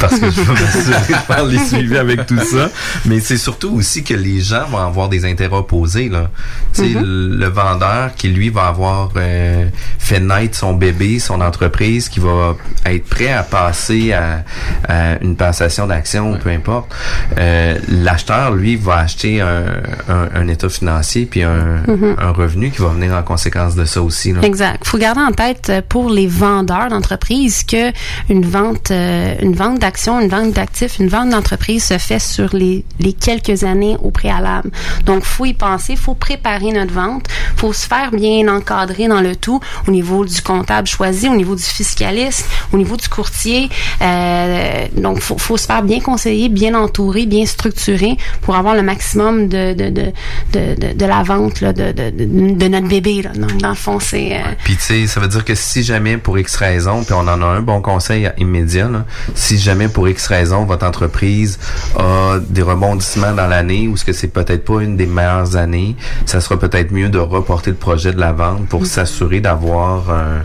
parce 0.00 0.18
que 0.18 0.30
je 0.30 0.40
veux 0.40 0.52
m'assurer 0.92 1.12
de 1.12 1.32
faire 1.34 1.44
les 1.44 1.58
suivis 1.58 1.96
avec 1.98 2.26
tout 2.26 2.38
ça. 2.40 2.68
Mais 3.06 3.20
c'est 3.20 3.36
surtout 3.38 3.70
aussi 3.74 4.02
que 4.04 4.14
les 4.14 4.40
gens 4.40 4.64
vont 4.66 4.78
avoir 4.78 5.08
des 5.08 5.24
intérêts 5.24 5.56
opposés. 5.56 6.08
Là. 6.08 6.30
Tu 6.74 6.82
sais, 6.82 6.88
Mhm. 6.92 7.02
le, 7.02 7.36
le 7.36 7.46
vendeur 7.48 8.14
qui 8.16 8.28
lui 8.28 8.50
va 8.50 8.66
avoir 8.66 9.10
euh, 9.16 9.66
fait 9.98 10.20
naître 10.20 10.56
son 10.58 10.74
bébé, 10.74 11.18
son 11.18 11.40
entreprise, 11.40 12.08
qui 12.08 12.20
va 12.20 12.54
être 12.86 13.06
prêt 13.08 13.32
à 13.32 13.42
passer 13.42 14.12
à, 14.12 14.44
à 14.88 15.18
une 15.22 15.36
passation 15.36 15.86
d'action, 15.86 16.38
peu 16.42 16.50
importe. 16.50 16.92
Euh, 17.38 17.78
L'acheteur, 17.88 18.52
lui, 18.52 18.76
va 18.76 18.96
acheter 18.98 19.21
un, 19.40 19.64
un, 20.08 20.28
un 20.34 20.48
état 20.48 20.68
financier 20.68 21.26
puis 21.26 21.42
un, 21.42 21.82
Mhm. 21.86 22.16
un 22.18 22.30
revenu 22.32 22.70
qui 22.70 22.80
va 22.82 22.88
venir 22.88 23.12
en 23.14 23.22
conséquence 23.22 23.74
de 23.74 23.84
ça 23.84 24.02
aussi. 24.02 24.32
Là. 24.32 24.40
Exact. 24.42 24.84
faut 24.86 24.98
garder 24.98 25.20
en 25.20 25.32
tête 25.32 25.68
euh, 25.70 25.80
pour 25.86 26.10
les 26.10 26.26
vendeurs 26.26 26.88
d'entreprise 26.88 27.64
que 27.64 27.92
une 28.28 28.44
vente, 28.44 28.90
euh, 28.90 29.34
une 29.40 29.54
vente 29.54 29.78
d'actions, 29.78 30.20
une 30.20 30.28
vente 30.28 30.52
d'actifs, 30.52 30.98
une 30.98 31.08
vente 31.08 31.30
d'entreprise 31.30 31.84
se 31.84 31.98
fait 31.98 32.18
sur 32.18 32.54
les, 32.54 32.84
les 33.00 33.12
quelques 33.12 33.64
années 33.64 33.96
au 34.02 34.10
préalable. 34.10 34.70
Donc, 35.06 35.24
faut 35.24 35.44
y 35.46 35.54
penser, 35.54 35.96
faut 35.96 36.14
préparer 36.14 36.72
notre 36.72 36.92
vente, 36.92 37.26
faut 37.56 37.72
se 37.72 37.86
faire 37.86 38.10
bien 38.12 38.48
encadrer 38.48 39.08
dans 39.08 39.20
le 39.20 39.36
tout 39.36 39.60
au 39.86 39.90
niveau 39.90 40.24
du 40.24 40.40
comptable 40.42 40.86
choisi, 40.88 41.28
au 41.28 41.36
niveau 41.36 41.54
du 41.54 41.62
fiscaliste, 41.62 42.46
au 42.72 42.76
niveau 42.76 42.96
du 42.96 43.08
courtier. 43.08 43.68
Euh, 44.00 44.86
donc, 44.96 45.20
faut, 45.20 45.38
faut 45.38 45.56
se 45.56 45.66
faire 45.66 45.82
bien 45.82 46.00
conseiller, 46.00 46.48
bien 46.48 46.74
entourer, 46.74 47.26
bien 47.26 47.46
structurer 47.46 48.16
pour 48.42 48.56
avoir 48.56 48.74
le 48.74 48.82
maximum 48.82 49.11
de 49.14 49.74
de 49.74 49.90
de 49.90 50.12
de, 50.52 50.74
de, 50.74 50.92
de 50.94 51.06
la 51.06 51.22
vente 51.22 51.60
là, 51.60 51.72
de, 51.72 51.92
de, 51.92 52.68
notre 52.68 52.88
bébé. 52.88 53.22
Là. 53.22 53.30
Donc, 53.34 53.56
dans 53.58 53.70
le 53.70 53.74
fond, 53.74 53.98
c'est 54.00 54.36
euh, 54.36 54.40
Puis 54.64 54.76
tu 54.76 54.82
sais, 54.82 55.06
ça 55.06 55.20
veut 55.20 55.28
dire 55.28 55.44
que 55.44 55.54
si 55.54 55.82
jamais 55.82 56.16
pour 56.16 56.38
X 56.38 56.56
raison, 56.56 57.04
puis 57.04 57.14
on 57.14 57.20
en 57.20 57.42
a 57.42 57.46
un 57.46 57.60
bon 57.60 57.80
conseil 57.80 58.30
immédiat, 58.38 58.88
là, 58.88 59.04
si 59.34 59.58
jamais 59.58 59.88
pour 59.88 60.08
X 60.08 60.26
raison 60.26 60.64
votre 60.64 60.86
entreprise 60.86 61.58
a 61.96 62.38
des 62.38 62.62
rebondissements 62.62 63.32
dans 63.32 63.46
l'année 63.46 63.88
ou 63.88 63.96
ce 63.96 64.04
que 64.04 64.12
c'est 64.12 64.28
peut-être 64.28 64.64
pas 64.64 64.82
une 64.82 64.96
des 64.96 65.06
meilleures 65.06 65.56
années, 65.56 65.96
ça 66.26 66.40
sera 66.40 66.58
peut-être 66.58 66.92
mieux 66.92 67.08
de 67.08 67.18
reporter 67.18 67.70
le 67.70 67.76
projet 67.76 68.12
de 68.12 68.20
la 68.20 68.32
vente 68.32 68.66
pour 68.68 68.86
s'assurer 68.86 69.40
d'avoir 69.40 70.10
un, 70.10 70.44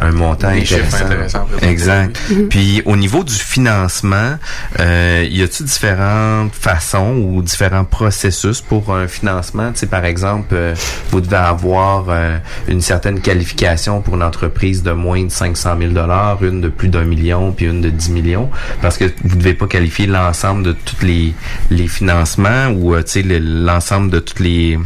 un 0.00 0.12
montant 0.12 0.52
Des 0.52 0.60
intéressant. 0.60 1.46
Exact. 1.62 2.18
Mhm. 2.30 2.48
Puis 2.48 2.82
au 2.84 2.96
niveau 2.96 3.24
du 3.24 3.34
financement, 3.34 4.36
euh, 4.80 5.26
y 5.28 5.42
a-t-il 5.42 5.66
différentes 5.66 6.54
façons 6.54 7.16
ou 7.16 7.42
différents 7.42 7.84
processus 7.98 8.60
pour 8.60 8.94
un 8.94 9.08
financement? 9.08 9.72
Tu 9.72 9.80
sais, 9.80 9.86
par 9.86 10.04
exemple, 10.04 10.54
euh, 10.54 10.74
vous 11.10 11.20
devez 11.20 11.36
avoir 11.36 12.04
euh, 12.08 12.38
une 12.68 12.80
certaine 12.80 13.20
qualification 13.20 14.00
pour 14.02 14.14
une 14.14 14.22
entreprise 14.22 14.82
de 14.84 14.92
moins 14.92 15.24
de 15.24 15.30
500 15.30 15.76
000 15.80 15.92
dollars, 15.92 16.42
une 16.44 16.60
de 16.60 16.68
plus 16.68 16.88
d'un 16.88 17.04
million, 17.04 17.50
puis 17.50 17.66
une 17.66 17.80
de 17.80 17.90
10 17.90 18.10
millions, 18.10 18.50
parce 18.82 18.98
que 18.98 19.06
vous 19.24 19.36
devez 19.36 19.54
pas 19.54 19.66
qualifier 19.66 20.06
l'ensemble 20.06 20.62
de 20.62 20.72
tous 20.72 21.04
les, 21.04 21.34
les 21.70 21.88
financements 21.88 22.68
ou 22.68 22.94
euh, 22.94 23.02
tu 23.02 23.10
sais 23.12 23.22
le- 23.22 23.38
l'ensemble 23.38 24.10
de 24.10 24.20
toutes 24.20 24.40
les 24.40 24.78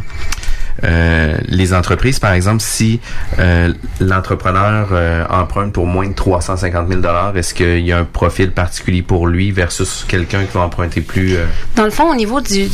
euh, 0.83 1.37
les 1.47 1.73
entreprises, 1.73 2.19
par 2.19 2.33
exemple, 2.33 2.61
si 2.61 2.99
euh, 3.39 3.73
l'entrepreneur 3.99 4.89
euh, 4.91 5.25
emprunte 5.29 5.73
pour 5.73 5.85
moins 5.85 6.07
de 6.07 6.13
350 6.13 6.87
000 6.89 7.01
est-ce 7.35 7.53
qu'il 7.53 7.79
y 7.79 7.91
a 7.91 7.99
un 7.99 8.05
profil 8.05 8.51
particulier 8.51 9.01
pour 9.01 9.27
lui 9.27 9.51
versus 9.51 10.05
quelqu'un 10.07 10.43
qui 10.45 10.53
va 10.53 10.61
emprunter 10.61 11.01
plus 11.01 11.35
Dans 11.75 11.85
le 11.85 11.91
fond, 11.91 12.11
au 12.11 12.15
niveau 12.15 12.41
du, 12.41 12.69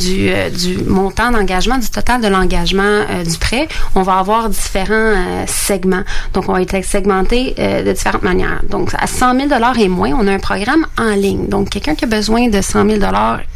montant 0.86 1.30
d'engagement, 1.30 1.78
du 1.78 1.90
total 1.90 2.20
de 2.20 2.28
l'engagement 2.28 3.04
du 3.24 3.38
prêt, 3.38 3.68
on 3.94 4.02
va 4.02 4.18
avoir 4.18 4.48
différents 4.48 5.14
segments. 5.46 6.02
Donc, 6.32 6.48
on 6.48 6.52
va 6.52 6.62
être 6.62 6.84
segmenté 6.84 7.54
de 7.56 7.92
différentes 7.92 8.22
manières. 8.22 8.62
Donc, 8.68 8.92
à 8.98 9.06
100 9.06 9.48
000 9.48 9.48
et 9.78 9.88
moins, 9.88 10.12
on 10.12 10.26
a 10.26 10.32
un 10.32 10.38
programme 10.38 10.86
en 10.98 11.14
ligne. 11.14 11.48
Donc, 11.48 11.70
quelqu'un 11.70 11.94
qui 11.94 12.04
a 12.04 12.08
besoin 12.08 12.48
de 12.48 12.60
100 12.60 12.88
000 12.88 13.00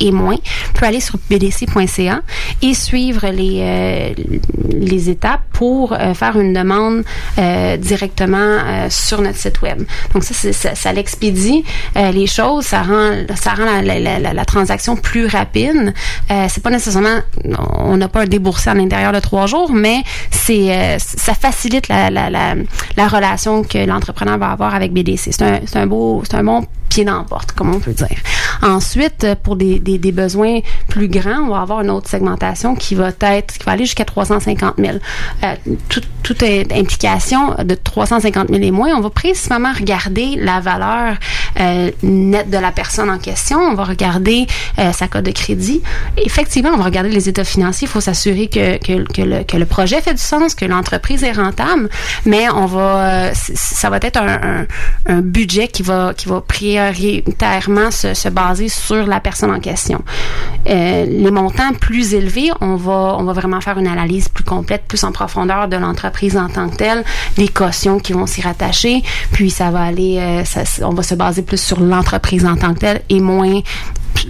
et 0.01 0.13
moins 0.13 0.37
peut 0.75 0.87
aller 0.87 1.01
sur 1.01 1.19
bdc.ca 1.31 2.21
et 2.63 2.75
suivre 2.75 3.27
les, 3.29 4.15
les 4.73 5.11
étapes 5.11 5.43
pour 5.53 5.93
euh, 5.93 6.15
faire 6.15 6.39
une 6.39 6.53
demande 6.53 7.05
euh, 7.39 7.77
directement 7.77 8.37
euh, 8.39 8.87
sur 8.91 9.21
notre 9.21 9.39
site 9.39 9.63
web. 9.63 9.83
Donc, 10.13 10.25
ça, 10.25 10.75
ça, 10.75 10.93
l'expédie 10.93 11.65
les 11.95 12.27
choses, 12.27 12.65
ça 12.65 12.83
rend, 12.83 13.13
ça 13.35 13.55
rend 13.55 13.83
la, 13.83 14.45
transaction 14.45 14.97
plus 14.97 15.27
rapide. 15.27 15.95
C'est 16.29 16.63
pas 16.63 16.71
nécessairement, 16.71 17.21
on 17.79 17.97
n'a 17.97 18.09
pas 18.09 18.23
un 18.23 18.27
déboursé 18.27 18.71
à 18.71 18.75
l'intérieur 18.75 19.13
de 19.13 19.21
trois 19.21 19.47
jours, 19.47 19.73
mais 19.73 20.03
c'est, 20.31 20.99
ça 20.99 21.35
facilite 21.35 21.89
la, 21.89 22.11
la, 22.11 22.31
la, 22.31 22.55
la 22.97 23.09
relation 23.09 23.63
que 23.63 23.79
l'entrepreneur 23.79 24.39
va 24.39 24.51
avoir 24.51 24.75
avec 24.75 24.93
BDC. 24.93 25.33
C'est 25.33 25.43
un, 25.43 25.61
un 25.75 25.87
beau, 25.87 26.23
c'est 26.25 26.37
un 26.37 26.45
bon 26.45 26.67
pied 26.95 27.05
dans 27.05 27.25
comme 27.57 27.75
on 27.75 27.81
peut 27.81 27.93
dire. 27.93 28.19
Ensuite, 28.63 29.25
euh, 29.25 29.35
pour 29.35 29.57
des, 29.57 29.81
besoins 30.13 30.61
plus 30.89 31.09
grands, 31.09 31.43
on 31.47 31.49
va 31.49 31.61
avoir 31.61 31.81
une 31.81 31.91
autre 31.91 32.09
segmentation 32.09 32.77
qui 32.77 32.95
va 32.95 33.09
être, 33.21 33.59
qui 33.59 33.65
va 33.65 33.73
aller 33.73 33.85
jusqu'à 33.85 34.05
350 34.05 34.75
000. 34.79 34.99
Euh, 35.43 35.55
tout- 35.89 36.01
toute 36.23 36.43
implication 36.43 37.55
de 37.63 37.75
350 37.75 38.49
000 38.49 38.63
et 38.63 38.71
moins, 38.71 38.95
on 38.97 39.01
va 39.01 39.11
principalement 39.11 39.73
regarder 39.73 40.37
la 40.39 40.61
valeur 40.61 41.17
euh, 41.61 41.91
nette 42.03 42.49
de 42.49 42.57
la 42.57 42.73
personne 42.73 43.11
en 43.11 43.19
question. 43.19 43.59
On 43.59 43.75
va 43.75 43.85
regarder 43.85 44.47
sa 44.95 45.07
cote 45.07 45.25
de 45.25 45.33
crédit. 45.33 45.83
Effectivement, 46.17 46.71
on 46.73 46.79
va 46.79 46.85
regarder 46.85 47.11
les 47.11 47.29
états 47.29 47.45
financiers. 47.45 47.87
Il 47.87 47.91
faut 47.91 48.01
s'assurer 48.01 48.47
que, 48.47 48.79
le, 49.59 49.65
projet 49.65 50.01
fait 50.01 50.15
du 50.15 50.23
sens, 50.23 50.55
que 50.55 50.65
l'entreprise 50.65 51.23
est 51.25 51.33
rentable, 51.33 51.91
mais 52.25 52.49
on 52.49 52.65
va, 52.65 53.35
ça 53.35 53.91
va 53.91 53.99
être 54.01 54.19
un, 54.19 55.21
budget 55.21 55.69
qui 55.69 55.83
va, 55.83 56.15
qui 56.17 56.29
va 56.29 56.41
prioritairement 56.93 57.91
se, 57.91 58.15
se 58.15 58.29
baser 58.29 58.69
sur 58.69 59.07
la 59.07 59.21
personne 59.21 59.51
en 59.51 59.61
question. 59.61 60.03
Euh, 60.69 61.05
les 61.07 61.31
montants 61.31 61.73
plus 61.79 62.15
élevés, 62.15 62.51
on 62.61 62.77
va, 62.77 63.17
on 63.19 63.25
va 63.25 63.33
vraiment 63.33 63.61
faire 63.61 63.79
une 63.79 63.87
analyse 63.87 64.29
plus 64.29 64.45
complète, 64.45 64.85
plus 64.87 65.05
en 65.05 65.13
profondeur 65.13 65.69
de 65.69 65.77
l'entreprise 65.77 66.37
en 66.37 66.49
tant 66.49 66.69
que 66.69 66.77
telle, 66.77 67.05
les 67.37 67.49
cautions 67.49 67.99
qui 67.99 68.13
vont 68.13 68.27
s'y 68.27 68.41
rattacher, 68.41 69.03
puis 69.33 69.51
ça 69.51 69.71
va 69.71 69.83
aller, 69.83 70.19
euh, 70.19 70.45
on 70.83 70.95
va 70.95 71.03
se 71.03 71.15
baser 71.15 71.43
plus 71.43 71.61
sur 71.61 71.81
l'entreprise 71.81 72.47
en 72.47 72.57
tant 72.57 72.75
que 72.75 72.81
telle 72.81 73.03
et 73.09 73.21
moins 73.21 73.61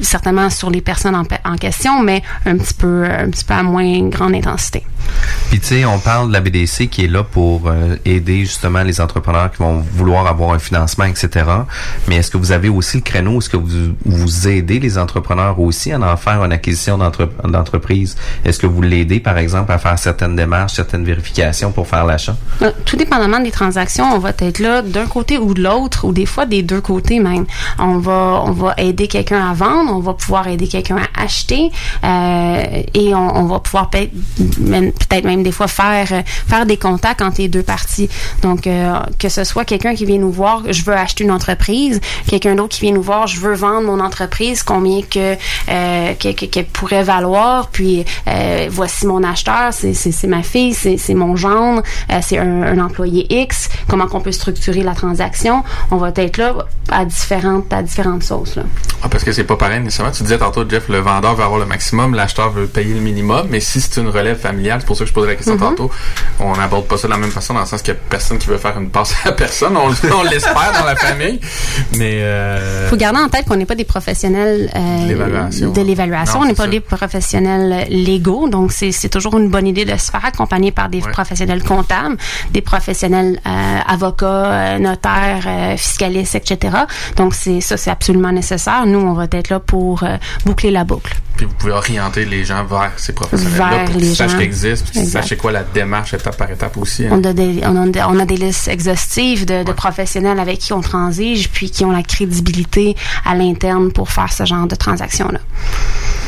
certainement 0.01 0.51
sur 0.51 0.71
les 0.71 0.81
personnes 0.81 1.15
en, 1.15 1.25
en 1.45 1.57
question, 1.57 2.01
mais 2.03 2.23
un 2.47 2.57
petit 2.57 2.75
peu, 2.75 3.05
un 3.05 3.31
petit 3.31 3.45
peu 3.45 3.55
à 3.55 3.63
moins 3.63 4.09
grande 4.09 4.35
intensité. 4.35 4.85
Puis 5.51 5.61
tu 5.61 5.67
sais, 5.67 5.85
on 5.85 5.99
parle 5.99 6.29
de 6.29 6.33
la 6.33 6.41
BDC 6.41 6.89
qui 6.89 7.05
est 7.05 7.09
là 7.09 7.23
pour 7.23 7.69
euh, 7.69 7.97
aider 8.05 8.41
justement 8.41 8.83
les 8.83 9.01
entrepreneurs 9.01 9.51
qui 9.51 9.59
vont 9.59 9.85
vouloir 9.93 10.27
avoir 10.27 10.53
un 10.53 10.59
financement, 10.59 11.05
etc. 11.05 11.47
Mais 12.09 12.17
est-ce 12.17 12.31
que 12.31 12.37
vous 12.37 12.53
avez 12.53 12.69
aussi 12.69 12.97
le 12.99 13.03
créneau, 13.03 13.39
est-ce 13.39 13.49
que 13.49 13.57
vous, 13.57 13.95
vous 14.05 14.49
aidez 14.49 14.81
les 14.81 14.99
entrepreneurs 14.99 15.59
aussi 15.61 15.93
à 15.93 16.01
en 16.01 16.17
faire 16.17 16.43
une 16.45 16.53
acquisition 16.53 16.99
d'entre- 16.99 17.29
d'entreprise? 17.45 18.17
Est-ce 18.45 18.59
que 18.59 18.67
vous 18.67 18.83
l'aidez, 18.83 19.21
par 19.21 19.39
exemple, 19.39 19.71
à 19.73 19.79
faire 19.79 19.99
certaines 19.99 20.37
démarches, 20.37 20.75
certaines 20.75 21.05
vérifications 21.05 21.71
pour 21.73 21.87
faire 21.87 22.05
l'achat? 22.05 22.37
Euh, 22.63 22.71
Tout 22.85 22.97
dépendamment 22.97 23.41
des 23.41 23.51
transactions, 23.51 24.05
on 24.15 24.19
va 24.19 24.31
être 24.39 24.59
là 24.59 24.83
d'un 24.83 25.07
côté 25.07 25.39
ou 25.39 25.55
de 25.55 25.63
l'autre, 25.63 26.05
ou 26.07 26.13
des 26.13 26.27
fois 26.27 26.47
des 26.47 26.63
deux 26.63 26.81
côtés 26.81 27.21
même. 27.21 27.45
On 27.79 27.99
va, 27.99 28.43
on 28.45 28.53
va 28.53 28.75
aider 28.79 29.07
quelqu'un 29.09 29.49
à 29.51 29.55
vendre, 29.55 29.93
on 29.95 30.01
va 30.01 30.15
pouvoir 30.15 30.49
aider 30.49 30.67
quelqu'un 30.67 30.97
à 30.97 31.23
acheter, 31.23 31.71
euh, 32.03 32.83
et 32.95 33.15
on, 33.15 33.45
va 33.47 33.61
pouvoir 33.61 33.91
peut-être 33.91 34.13
même, 34.59 34.93
peut-être 35.09 35.25
même 35.25 35.43
des 35.43 35.53
fois 35.53 35.69
faire 35.69 36.09
euh, 36.13 36.23
faire 36.49 36.67
des 36.67 36.77
contacts 36.77 37.23
entre 37.23 37.41
les 37.41 37.49
deux 37.49 37.63
parties. 37.63 38.09
Donc 38.43 38.67
euh, 38.67 38.95
que 39.19 39.29
ce 39.29 39.45
soit 39.45 39.65
quelqu'un 39.65 39.95
qui 39.95 40.05
vient 40.05 40.19
nous 40.19 40.31
voir, 40.33 40.63
je 40.71 40.83
veux 40.85 40.95
acheter 40.95 41.25
une 41.25 41.31
entreprise, 41.31 42.01
quelqu'un 42.27 42.55
d'autre 42.55 42.75
qui 42.77 42.83
vient 42.83 42.93
nous 42.95 43.03
voir, 43.03 43.27
je 43.27 43.41
veux 43.41 43.55
vendre 43.55 43.87
mon 43.87 44.01
entreprise, 44.01 44.63
combien 44.63 45.03
que 45.03 45.35
euh, 45.69 46.15
que- 46.15 46.33
que- 46.33 46.47
qu'elle 46.47 46.67
pourrait 46.67 47.03
valoir, 47.03 47.69
puis 47.69 48.05
voici 48.71 49.07
mon 49.07 49.23
acheteur, 49.23 49.73
c'est 49.73 50.27
ma 50.27 50.43
fille, 50.43 50.75
c'est 50.75 51.15
mon 51.15 51.37
gendre, 51.37 51.83
c'est 52.23 52.39
un, 52.39 52.79
employé 52.79 53.27
X, 53.43 53.69
comment 53.89 54.07
qu'on 54.07 54.21
peut 54.21 54.33
structurer 54.33 54.83
la 54.83 54.95
transaction? 54.95 55.63
On 55.91 55.97
va 55.97 56.11
être 56.17 56.37
là 56.37 56.55
à 56.91 57.05
différentes 57.05 57.73
à 57.73 57.83
différentes 57.83 58.23
sauces 58.25 58.57
là. 58.57 58.63
Ah, 59.03 59.09
parce 59.09 59.25
que 59.25 59.33
c'est 59.33 59.45
pas 59.45 59.57
pareil 59.57 59.81
nécessairement. 59.81 60.13
Tu 60.13 60.23
disais 60.23 60.39
tantôt, 60.39 60.69
Jeff, 60.69 60.89
le 60.89 60.99
vendeur 60.99 61.35
veut 61.35 61.45
avoir 61.45 61.59
le 61.61 61.67
maximum, 61.67 62.15
l'acheteur 62.15 62.51
veut 62.51 62.67
payer 62.67 62.95
le 62.95 63.01
minimum, 63.01 63.47
mais 63.51 63.61
si 63.61 63.81
c'est 63.81 64.01
une 64.01 64.09
relève 64.09 64.39
familiale, 64.39 64.84
c'est 64.85 64.89
pour 64.89 64.97
ça 64.97 65.05
que 65.05 65.09
je 65.09 65.15
posais 65.15 65.29
la 65.29 65.35
question 65.35 65.55
Mhm. 65.55 65.61
tantôt, 65.61 65.91
on 66.41 66.55
n'aborde 66.57 66.87
pas 66.87 66.99
ça 66.99 67.09
de 67.09 67.13
la 67.13 67.19
même 67.19 67.31
façon, 67.31 67.55
dans 67.55 67.61
le 67.61 67.67
sens 67.67 67.81
qu'il 67.81 67.95
y 67.95 67.97
a 67.97 68.01
personne 68.11 68.37
qui 68.39 68.49
veut 68.49 68.59
faire 68.59 68.79
une 68.79 68.91
passe 68.91 69.15
à 69.25 69.33
personne. 69.33 69.77
On, 69.77 69.89
on 70.21 70.23
l'espère 70.25 70.73
dans 70.79 70.85
la 70.85 70.95
famille, 70.97 71.41
mais... 71.97 72.19
Euh, 72.21 72.91
faut 72.91 72.97
garder 72.97 73.21
en 73.21 73.29
tête 73.29 73.47
qu'on 73.47 73.57
n'est 73.57 73.65
pas 73.65 73.75
des 73.75 73.85
professionnels 73.85 74.71
euh, 74.77 75.07
De 75.09 75.81
l'évaluation. 75.81 76.41
On 76.41 76.45
n'est 76.45 76.55
pas 76.55 76.65
ça. 76.65 76.69
des 76.69 76.81
professionnels 76.81 77.87
légaux, 77.89 78.49
donc 78.49 78.73
c'est 78.73 79.09
toujours 79.09 79.39
une 79.39 79.49
bonne 79.49 79.67
idée 79.67 79.85
de 79.87 79.97
se 79.97 80.11
faire 80.11 80.25
accompagner 80.25 80.71
par 80.71 80.89
des 80.91 81.01
professionnels 81.01 81.63
comptables, 81.63 82.17
des 82.51 82.61
professionnels 82.61 83.41
euh, 83.47 83.79
avocats, 83.87 84.27
euh, 84.27 84.79
notaires, 84.79 85.79
fiscalistes, 85.79 86.35
etc. 86.35 86.77
Donc 87.17 87.35
c'est 87.35 87.61
ça, 87.61 87.77
c'est 87.77 87.91
absolument 87.91 88.33
nécessaire. 88.33 88.85
Nous, 88.87 88.99
on 88.99 89.15
va 89.15 89.25
être 89.33 89.49
là 89.49 89.61
pour 89.61 90.05
boucler 90.45 90.71
la 90.71 90.85
boucle. 90.85 91.15
Puis 91.37 91.47
vous 91.47 91.55
pouvez 91.55 91.73
orienter 91.73 92.25
les 92.25 92.45
gens 92.45 92.65
vers 92.65 92.93
ces 92.97 93.13
professionnels-là 93.13 93.85
pour 93.87 93.97
qu'ils 93.97 94.15
sachent 94.15 94.33
qu'ils 94.35 94.43
existent, 94.43 94.87
puis 94.91 95.01
qu'ils 95.01 95.09
sachent 95.11 95.37
quoi 95.37 95.51
la 95.53 95.63
démarche 95.65 96.15
étape 96.15 96.37
par 96.37 96.51
étape 96.51 96.77
aussi. 96.77 97.07
hein. 97.07 97.11
On 97.13 97.25
a, 97.25 97.33
des, 97.33 97.61
on, 97.65 97.83
a, 97.83 97.87
des- 97.89 98.03
on 98.03 98.19
a 98.21 98.25
des 98.25 98.37
listes 98.37 98.69
exhaustives 98.69 99.45
de, 99.45 99.65
de 99.65 99.73
professionnels 99.73 100.39
avec 100.39 100.59
qui 100.59 100.73
on 100.73 100.81
transige, 100.81 101.49
puis 101.51 101.71
qui 101.71 101.85
ont 101.85 101.91
la 101.93 102.03
crédibilité 102.03 102.95
à 103.25 103.35
l'interne 103.35 103.91
pour 103.93 104.11
faire 104.11 104.33
ce 104.33 104.45
genre 104.45 104.67
de 104.67 104.75
transaction-là. 104.77 105.41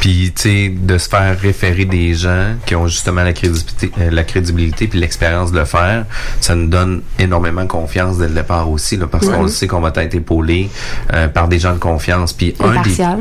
Puis, 0.00 0.32
tu 0.36 0.42
sais, 0.42 0.68
de 0.76 0.98
se 0.98 1.09
faire 1.09 1.38
référer 1.40 1.84
des 1.86 2.14
gens 2.14 2.54
qui 2.66 2.74
ont 2.76 2.86
justement 2.86 3.22
la 3.22 3.32
crédibilité, 3.32 3.90
euh, 3.98 4.11
la 4.11 4.24
crédibilité 4.24 4.86
puis 4.88 5.00
l'expérience 5.00 5.52
de 5.52 5.59
le 5.59 5.64
faire, 5.64 6.04
ça 6.40 6.54
nous 6.54 6.68
donne 6.68 7.02
énormément 7.18 7.66
confiance 7.66 8.18
dès 8.18 8.28
le 8.28 8.34
départ 8.34 8.70
aussi, 8.70 8.96
là, 8.98 9.07
parce 9.07 9.26
qu'on 9.26 9.42
le 9.42 9.48
sait 9.48 9.66
qu'on 9.66 9.80
va 9.80 9.92
être 9.96 10.14
épaulé 10.14 10.68
euh, 11.14 11.28
par 11.28 11.48
des 11.48 11.59
gens 11.59 11.72
de 11.72 11.78
confiance. 11.78 12.32
Puis 12.34 12.54
un 12.61 12.72
des 12.72 13.00
Impartial. 13.00 13.18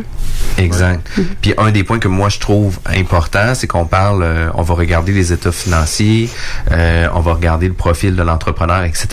Exact. 0.58 1.08
Puis 1.42 1.54
un 1.58 1.72
des 1.76 1.84
points 1.84 2.00
que 2.00 2.08
moi 2.08 2.30
je 2.30 2.40
trouve 2.40 2.80
important, 2.86 3.54
c'est 3.54 3.68
qu'on 3.68 3.86
parle, 3.86 4.24
euh, 4.24 4.50
on 4.56 4.62
va 4.62 4.76
regarder 4.76 5.12
les 5.12 5.34
états 5.34 5.52
financiers, 5.52 6.30
euh, 6.72 7.08
on 7.14 7.20
va 7.20 7.34
regarder 7.34 7.68
le 7.68 7.74
profil 7.74 8.16
de 8.16 8.24
l'entrepreneur, 8.24 8.84
etc. 8.86 9.08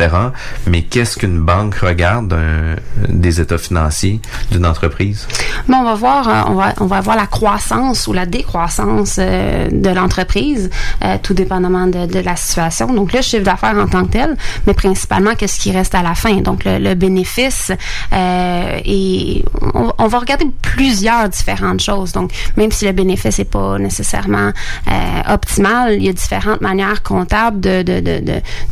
Mais 0.68 0.82
qu'est-ce 0.82 1.16
qu'une 1.16 1.40
banque 1.40 1.74
regarde 1.74 2.28
d'un- 2.28 2.76
des 3.08 3.40
états 3.40 3.58
financiers 3.58 4.20
d'une 4.52 4.64
entreprise? 4.64 5.26
Bon, 5.66 5.78
on 5.78 5.84
va 5.84 5.94
voir, 5.94 6.28
euh, 6.28 6.42
on 6.52 6.54
va, 6.54 6.72
on 6.78 6.86
va 6.86 7.00
voir 7.00 7.16
la 7.16 7.26
croissance 7.26 8.06
ou 8.06 8.12
la 8.12 8.26
décroissance 8.26 9.16
euh, 9.18 9.68
de 9.72 9.90
l'entreprise, 9.90 10.70
euh, 11.04 11.16
tout 11.20 11.34
dépendamment 11.34 11.88
de, 11.88 12.20
la 12.20 12.36
situation. 12.36 12.86
Donc, 12.94 13.12
le 13.12 13.22
chiffre 13.22 13.42
d'affaires 13.42 13.76
en 13.76 13.88
tant 13.88 14.04
que 14.04 14.12
tel, 14.12 14.36
mais 14.68 14.74
principalement 14.74 15.34
qu'est-ce 15.34 15.58
qui 15.58 15.72
reste 15.72 15.96
à 15.96 16.02
la 16.02 16.14
fin? 16.14 16.36
Donc, 16.36 16.62
le, 16.64 16.94
bénéfice 16.94 17.72
euh, 18.12 18.78
et 18.84 19.44
on, 19.74 19.92
on 19.98 20.06
va 20.06 20.18
regarder 20.20 20.46
plusieurs 20.62 21.28
différentes 21.28 21.80
choses. 21.80 22.12
Donc, 22.12 22.30
même 22.56 22.70
si 22.70 22.84
le 22.84 22.92
bénéfice 22.92 23.38
n'est 23.38 23.44
pas 23.44 23.78
nécessairement 23.78 24.50
euh, 24.88 25.34
optimal, 25.34 25.94
il 25.94 26.04
y 26.04 26.08
a 26.08 26.12
différentes 26.12 26.60
manières 26.60 27.02
comptables 27.02 27.60
de, 27.60 27.82
de, 27.82 28.00
de, 28.00 28.20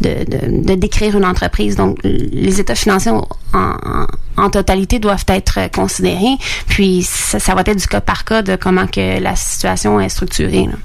de, 0.01 0.63
de, 0.65 0.75
décrire 0.75 1.17
une 1.17 1.25
entreprise. 1.25 1.77
Donc, 1.77 1.99
les 2.05 2.61
états 2.61 2.75
financiers 2.75 3.13
en, 3.13 3.27
en, 3.55 4.07
en 4.41 4.51
totalité 4.51 4.99
doivent 4.99 5.25
être 5.29 5.71
considérés. 5.73 6.37
Puis, 6.67 7.03
ça, 7.09 7.39
ça 7.39 7.55
va 7.55 7.63
être 7.67 7.77
du 7.79 7.87
cas 7.87 8.01
par 8.01 8.25
cas 8.25 8.43
de 8.43 8.57
comment 8.57 8.87
que 8.87 9.21
la 9.21 9.37
situation 9.37 10.01
est 10.01 10.09
structurée. 10.09 10.67
là. 10.67 10.77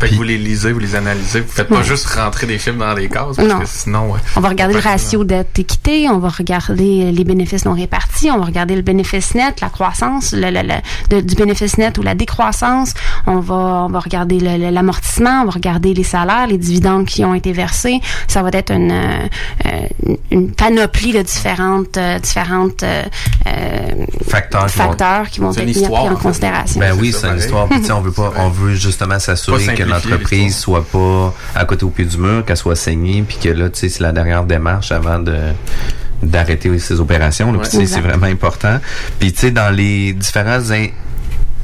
Fait 0.00 0.08
que 0.08 0.14
vous 0.16 0.24
les 0.24 0.36
lisez, 0.36 0.72
vous 0.72 0.80
les 0.80 0.96
analysez, 0.96 1.42
vous 1.42 1.52
faites 1.52 1.68
pas 1.68 1.84
juste 1.84 2.06
rentrer 2.08 2.48
des 2.48 2.58
chiffres 2.58 2.76
dans 2.76 2.92
les 2.92 3.08
cases, 3.08 3.36
parce 3.36 3.46
Non. 3.48 3.60
que 3.60 3.66
sinon... 3.66 4.10
ouais. 4.10 4.18
On 4.34 4.40
va 4.40 4.48
regarder 4.48 4.74
le 4.74 4.80
ratio 4.80 5.22
dette-équité, 5.22 6.08
on 6.08 6.18
va 6.18 6.28
regarder 6.28 7.12
les 7.12 7.22
bénéfices 7.22 7.64
non 7.66 7.74
répartis, 7.74 8.28
on 8.28 8.38
va 8.40 8.46
regarder 8.46 8.74
le 8.74 8.82
bénéfice 8.82 9.36
net, 9.36 9.60
la 9.60 9.68
croissance 9.68 10.32
le, 10.32 10.50
le- 10.50 10.62
le- 10.66 10.80
de- 11.08 11.20
du 11.20 11.36
bénéfice 11.36 11.78
net 11.78 11.98
ou 11.98 12.02
la 12.02 12.16
décroissance, 12.16 12.94
on 13.28 13.38
va, 13.38 13.54
on 13.54 13.86
va 13.90 14.00
regarder 14.00 14.40
l'amortissement, 14.40 15.42
on 15.42 15.44
va 15.44 15.52
regarder 15.52 15.94
les 15.94 16.02
salaires, 16.02 16.48
les 16.48 16.58
dividendes 16.58 17.04
qui 17.06 17.24
ont 17.24 17.34
été 17.34 17.52
versés. 17.52 18.00
Ça 18.26 18.42
va 18.42 18.48
être 18.54 18.72
une, 18.72 18.90
euh, 18.90 19.86
une 20.32 20.50
panoplie 20.50 21.12
de 21.12 21.22
différentes, 21.22 21.96
euh, 21.96 22.18
différentes 22.42 22.82
euh, 22.82 23.02
euh, 23.46 24.04
Facteurs 24.28 24.66
qui 24.66 24.78
vont- 24.78 24.90
qui 25.30 25.40
vont 25.40 25.52
être 25.52 25.66
mis 25.66 25.86
en 25.86 26.16
considération. 26.16 26.80
Ben 26.80 26.94
oui, 26.98 27.12
c'est 27.12 27.28
une 27.28 27.38
histoire. 27.38 27.68
On 27.90 28.00
veut 28.00 28.12
pas, 28.12 28.32
on 28.36 28.48
veut 28.48 28.74
justement 28.74 29.18
s'assurer 29.18 29.66
que 29.74 29.82
l'entreprise 29.82 30.56
soit 30.56 30.84
pas 30.84 31.34
à 31.54 31.64
côté 31.64 31.84
au 31.84 31.90
pied 31.90 32.04
du 32.04 32.16
mur, 32.18 32.44
qu'elle 32.44 32.56
soit 32.56 32.76
saignée, 32.76 33.22
puis 33.26 33.36
que 33.42 33.48
là, 33.48 33.68
tu 33.70 33.80
sais, 33.80 33.88
c'est 33.88 34.02
la 34.02 34.12
dernière 34.12 34.44
démarche 34.44 34.92
avant 34.92 35.18
de 35.18 35.36
d'arrêter 36.22 36.78
ces 36.78 37.00
opérations. 37.00 37.52
Exact. 37.58 37.84
c'est 37.84 38.00
vraiment 38.00 38.26
important. 38.26 38.78
Puis 39.18 39.32
tu 39.32 39.40
sais, 39.40 39.50
dans 39.50 39.74
les 39.74 40.12
différents 40.12 40.60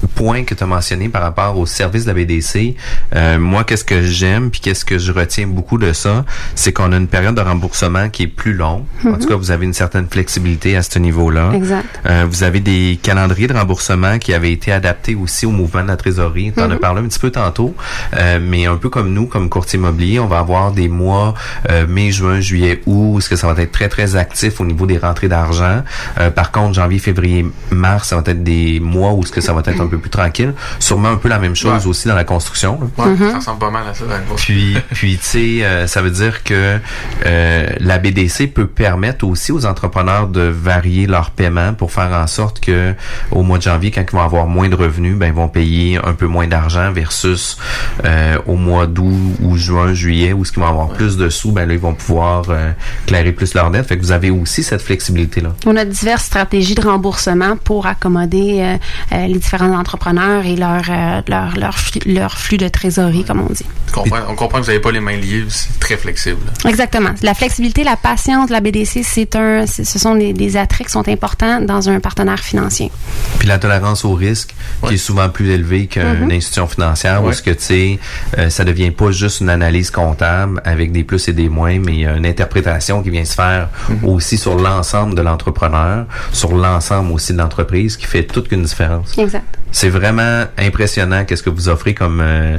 in- 0.03 0.07
points 0.15 0.45
que 0.45 0.55
tu 0.55 0.63
as 0.65 0.67
mentionnés 0.67 1.09
par 1.09 1.23
rapport 1.23 1.57
au 1.59 1.67
service 1.67 2.05
de 2.05 2.09
la 2.09 2.15
BDC, 2.15 2.75
euh, 3.15 3.39
moi, 3.39 3.65
qu'est-ce 3.65 3.85
que 3.85 4.03
j'aime, 4.03 4.51
puis 4.51 4.61
qu'est-ce 4.61 4.85
que 4.85 4.99
je 4.99 5.13
retiens 5.13 5.47
beaucoup 5.47 5.79
de 5.79 5.93
ça, 5.93 6.25
c'est 6.55 6.73
qu'on 6.73 6.93
a 6.93 6.97
une 6.97 7.07
période 7.07 7.35
de 7.35 7.41
remboursement 7.41 8.09
qui 8.09 8.25
est 8.25 8.27
plus 8.29 8.53
longue. 8.55 8.85
En 9.05 9.11
Mhm. 9.11 9.19
tout 9.19 9.29
cas, 9.29 9.37
vous 9.37 9.51
avez 9.51 9.65
une 9.65 9.73
certaine 9.75 10.07
flexibilité 10.11 10.77
à 10.77 10.83
ce 10.83 10.99
niveau-là. 10.99 11.53
Exact. 11.55 11.87
Euh, 12.07 12.27
vous 12.29 12.43
avez 12.43 12.61
des 12.61 12.99
calendriers 13.03 13.47
de 13.47 13.55
remboursement 13.55 14.19
qui 14.19 14.35
avaient 14.35 14.53
été 14.53 14.73
adaptés 14.73 15.15
aussi 15.15 15.47
au 15.47 15.51
mouvement 15.51 15.83
de 15.83 15.89
la 15.89 15.97
trésorerie. 15.97 16.53
Tu 16.55 16.61
en 16.61 16.71
as 16.71 16.75
Mhm. 16.75 16.79
parlé 16.81 17.01
un 17.03 17.05
petit 17.09 17.19
peu 17.19 17.31
tantôt, 17.31 17.75
euh, 18.17 18.39
mais 18.43 18.67
un 18.67 18.77
peu 18.77 18.89
comme 18.89 19.13
nous, 19.13 19.27
comme 19.27 19.49
courtier 19.49 19.79
immobilier, 19.79 20.19
on 20.21 20.27
va 20.27 20.39
avoir 20.39 20.73
des 20.73 20.89
mois 20.89 21.35
euh, 21.71 21.87
mai, 21.87 22.11
juin, 22.11 22.41
juillet, 22.41 22.81
août, 22.87 23.15
où 23.15 23.19
est-ce 23.19 23.29
que 23.29 23.37
ça 23.37 23.53
va 23.53 23.63
être 23.63 23.73
très, 23.73 23.89
très 23.89 24.17
actif 24.17 24.61
au 24.61 24.65
niveau 24.65 24.87
des 24.87 24.99
rentrées 24.99 25.29
d'argent. 25.29 25.83
Euh, 26.19 26.31
par 26.31 26.51
contre, 26.53 26.75
janvier, 26.75 26.99
février, 26.99 27.47
mars, 27.71 28.09
ça 28.09 28.17
va 28.17 28.23
être 28.27 28.43
des 28.43 28.81
mois 28.81 29.13
où 29.13 29.23
est-ce 29.23 29.33
que 29.33 29.41
ça 29.41 29.53
va 29.53 29.61
être 29.61 29.81
un 29.81 29.87
peu 29.89 29.99
plus 29.99 30.11
tranquille. 30.11 30.55
Sûrement 30.79 31.09
un 31.11 31.17
peu 31.17 31.29
la 31.29 31.39
même 31.39 31.57
chose 31.57 31.87
aussi 31.87 32.09
dans 32.09 32.15
la 32.15 32.25
construction. 32.25 32.79
là. 32.81 33.05
Ouais, 33.05 33.11
Mhm. 33.13 33.31
ça 33.31 33.37
ressemble 33.39 33.59
pas 33.59 33.71
mal 33.71 33.83
à 33.89 33.95
ça. 33.95 34.05
dans 34.05 34.17
le. 34.17 34.23
Puis, 34.37 34.77
puis 34.93 35.17
tu 35.19 35.25
sais, 35.25 35.65
euh, 35.65 35.87
ça 35.87 36.03
veut 36.03 36.11
dire 36.11 36.43
que 36.45 36.79
euh, 37.27 37.67
la 37.81 37.99
BDC 37.99 38.47
peut 38.49 38.67
permettre 38.67 39.27
aussi 39.27 39.53
aux 39.53 39.67
entrepreneurs 39.67 40.29
de 40.29 40.43
varier 40.43 41.07
leur 41.07 41.31
paiement 41.31 41.75
pour 41.75 41.93
faire 41.93 42.13
en 42.13 42.27
sorte 42.27 42.61
que 42.61 42.95
au 43.31 43.43
mois 43.43 43.59
de 43.59 43.63
janvier, 43.63 43.91
quand 43.91 44.03
ils 44.03 44.13
vont 44.15 44.23
avoir 44.23 44.47
moins 44.47 44.69
de 44.69 44.75
revenus, 44.77 45.17
ben 45.17 45.27
ils 45.27 45.33
vont 45.33 45.49
payer 45.49 45.99
un 46.03 46.13
peu 46.15 46.27
moins 46.27 46.47
d'argent 46.47 46.93
versus 46.93 47.57
euh, 48.05 48.37
au 48.47 48.57
mois 48.57 48.87
d'août 48.87 49.37
ou 49.43 49.57
juin, 49.57 49.95
juillet, 49.95 50.33
où 50.33 50.45
ce 50.45 50.53
qu'ils 50.53 50.63
vont 50.63 50.69
avoir 50.69 50.89
plus 50.89 51.17
de 51.17 51.29
sous, 51.29 51.53
ben 51.53 51.67
là 51.67 51.75
ils 51.75 51.81
vont 51.81 51.95
pouvoir 51.95 52.45
euh, 52.49 52.71
clairer 53.07 53.33
plus 53.33 53.55
leur 53.55 53.71
dette. 53.71 53.87
Fait 53.87 53.97
que 53.97 54.03
vous 54.03 54.13
avez 54.13 54.31
aussi 54.31 54.63
cette 54.63 54.83
flexibilité 54.83 55.41
là. 55.41 55.51
On 55.67 55.77
a 55.77 55.85
diverses 55.85 56.25
stratégies 56.25 56.75
de 56.75 56.83
remboursement 56.83 57.57
pour 57.57 57.87
accommoder 57.87 58.59
euh, 58.61 58.77
euh, 59.17 59.27
les 59.27 59.39
différents 59.39 59.78
entrepreneurs 59.79 60.45
et 60.45 60.57
leur, 60.57 60.83
euh, 60.91 61.23
leur, 61.29 61.57
leur, 61.57 61.79
flux, 61.79 62.01
leur 62.07 62.37
flux 62.39 62.57
de 62.59 62.69
trésorerie, 62.69 63.25
comme 63.25 63.41
on 63.41 63.53
dit. 63.53 63.65
On 63.91 64.03
comprend, 64.03 64.19
on 64.29 64.35
comprend 64.35 64.59
que 64.59 64.65
vous 64.65 64.71
n'avez 64.71 64.81
pas 64.81 64.91
les 64.93 65.01
mains 65.01 65.17
liées, 65.17 65.45
c'est 65.49 65.79
très 65.81 65.97
flexible. 65.97 66.41
Exactement. 66.67 67.11
La 67.23 67.35
flexibilité, 67.35 67.85
la 67.85 67.97
patience 67.97 68.49
de 68.49 68.53
la 68.53 68.61
BDC, 68.61 69.03
c'est 69.03 69.35
un, 69.37 69.67
ce 69.67 69.85
sont 69.99 70.15
des, 70.15 70.33
des 70.33 70.57
attraits 70.57 70.87
qui 70.87 70.93
sont 70.93 71.09
importants 71.09 71.61
dans 71.63 71.89
un 71.89 72.01
partenaire 72.01 72.41
financier. 72.41 72.91
Puis 73.39 73.49
la 73.49 73.59
tolérance 73.59 74.05
au 74.05 74.13
risque, 74.15 74.55
qui 74.87 74.95
est 74.95 74.99
souvent 74.99 75.29
plus 75.29 75.51
élevée 75.51 75.87
qu'une 75.87 76.03
Mhm. 76.25 76.31
institution 76.33 76.67
financière, 76.67 77.23
où 77.23 77.29
Ouais. 77.29 77.33
ce 77.35 77.43
que 77.43 77.51
tu 77.51 77.63
sais, 77.63 77.99
euh, 78.39 78.51
ça 78.51 78.65
devient 78.65 78.91
pas 78.91 79.11
juste 79.11 79.41
une 79.41 79.51
analyse 79.51 79.91
comptable 79.91 80.61
avec 80.65 80.93
des 80.93 81.05
plus 81.05 81.29
et 81.29 81.33
des 81.33 81.49
moins, 81.49 81.79
mais 81.79 81.93
il 81.93 82.01
y 82.01 82.07
a 82.07 82.17
une 82.17 82.27
interprétation 82.27 83.03
qui 83.03 83.11
vient 83.11 83.25
se 83.25 83.35
faire 83.35 83.69
aussi 84.03 84.37
sur 84.39 84.57
l'ensemble 84.57 85.15
de 85.15 85.23
l'entrepreneur, 85.23 86.07
sur 86.33 86.55
l'ensemble 86.55 87.13
aussi 87.13 87.33
de 87.33 87.39
l'entreprise, 87.39 87.97
qui 87.97 88.07
fait 88.07 88.25
toute 88.25 88.51
une 88.53 88.63
différence. 88.63 89.17
Exact. 89.19 89.45
C'est 89.71 89.91
vraiment 89.91 90.45
impressionnant 90.57 91.25
qu'est-ce 91.25 91.43
que 91.43 91.51
vous 91.51 91.69
offrez 91.69 91.95
comme 91.95 92.21
euh, 92.23 92.57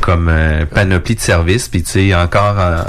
comme 0.00 0.28
euh, 0.30 0.64
panoplie 0.64 1.16
de 1.16 1.20
services. 1.20 1.68
Puis 1.68 1.82
tu 1.82 1.90
sais 1.90 2.14
encore, 2.14 2.56
euh, 2.58 2.82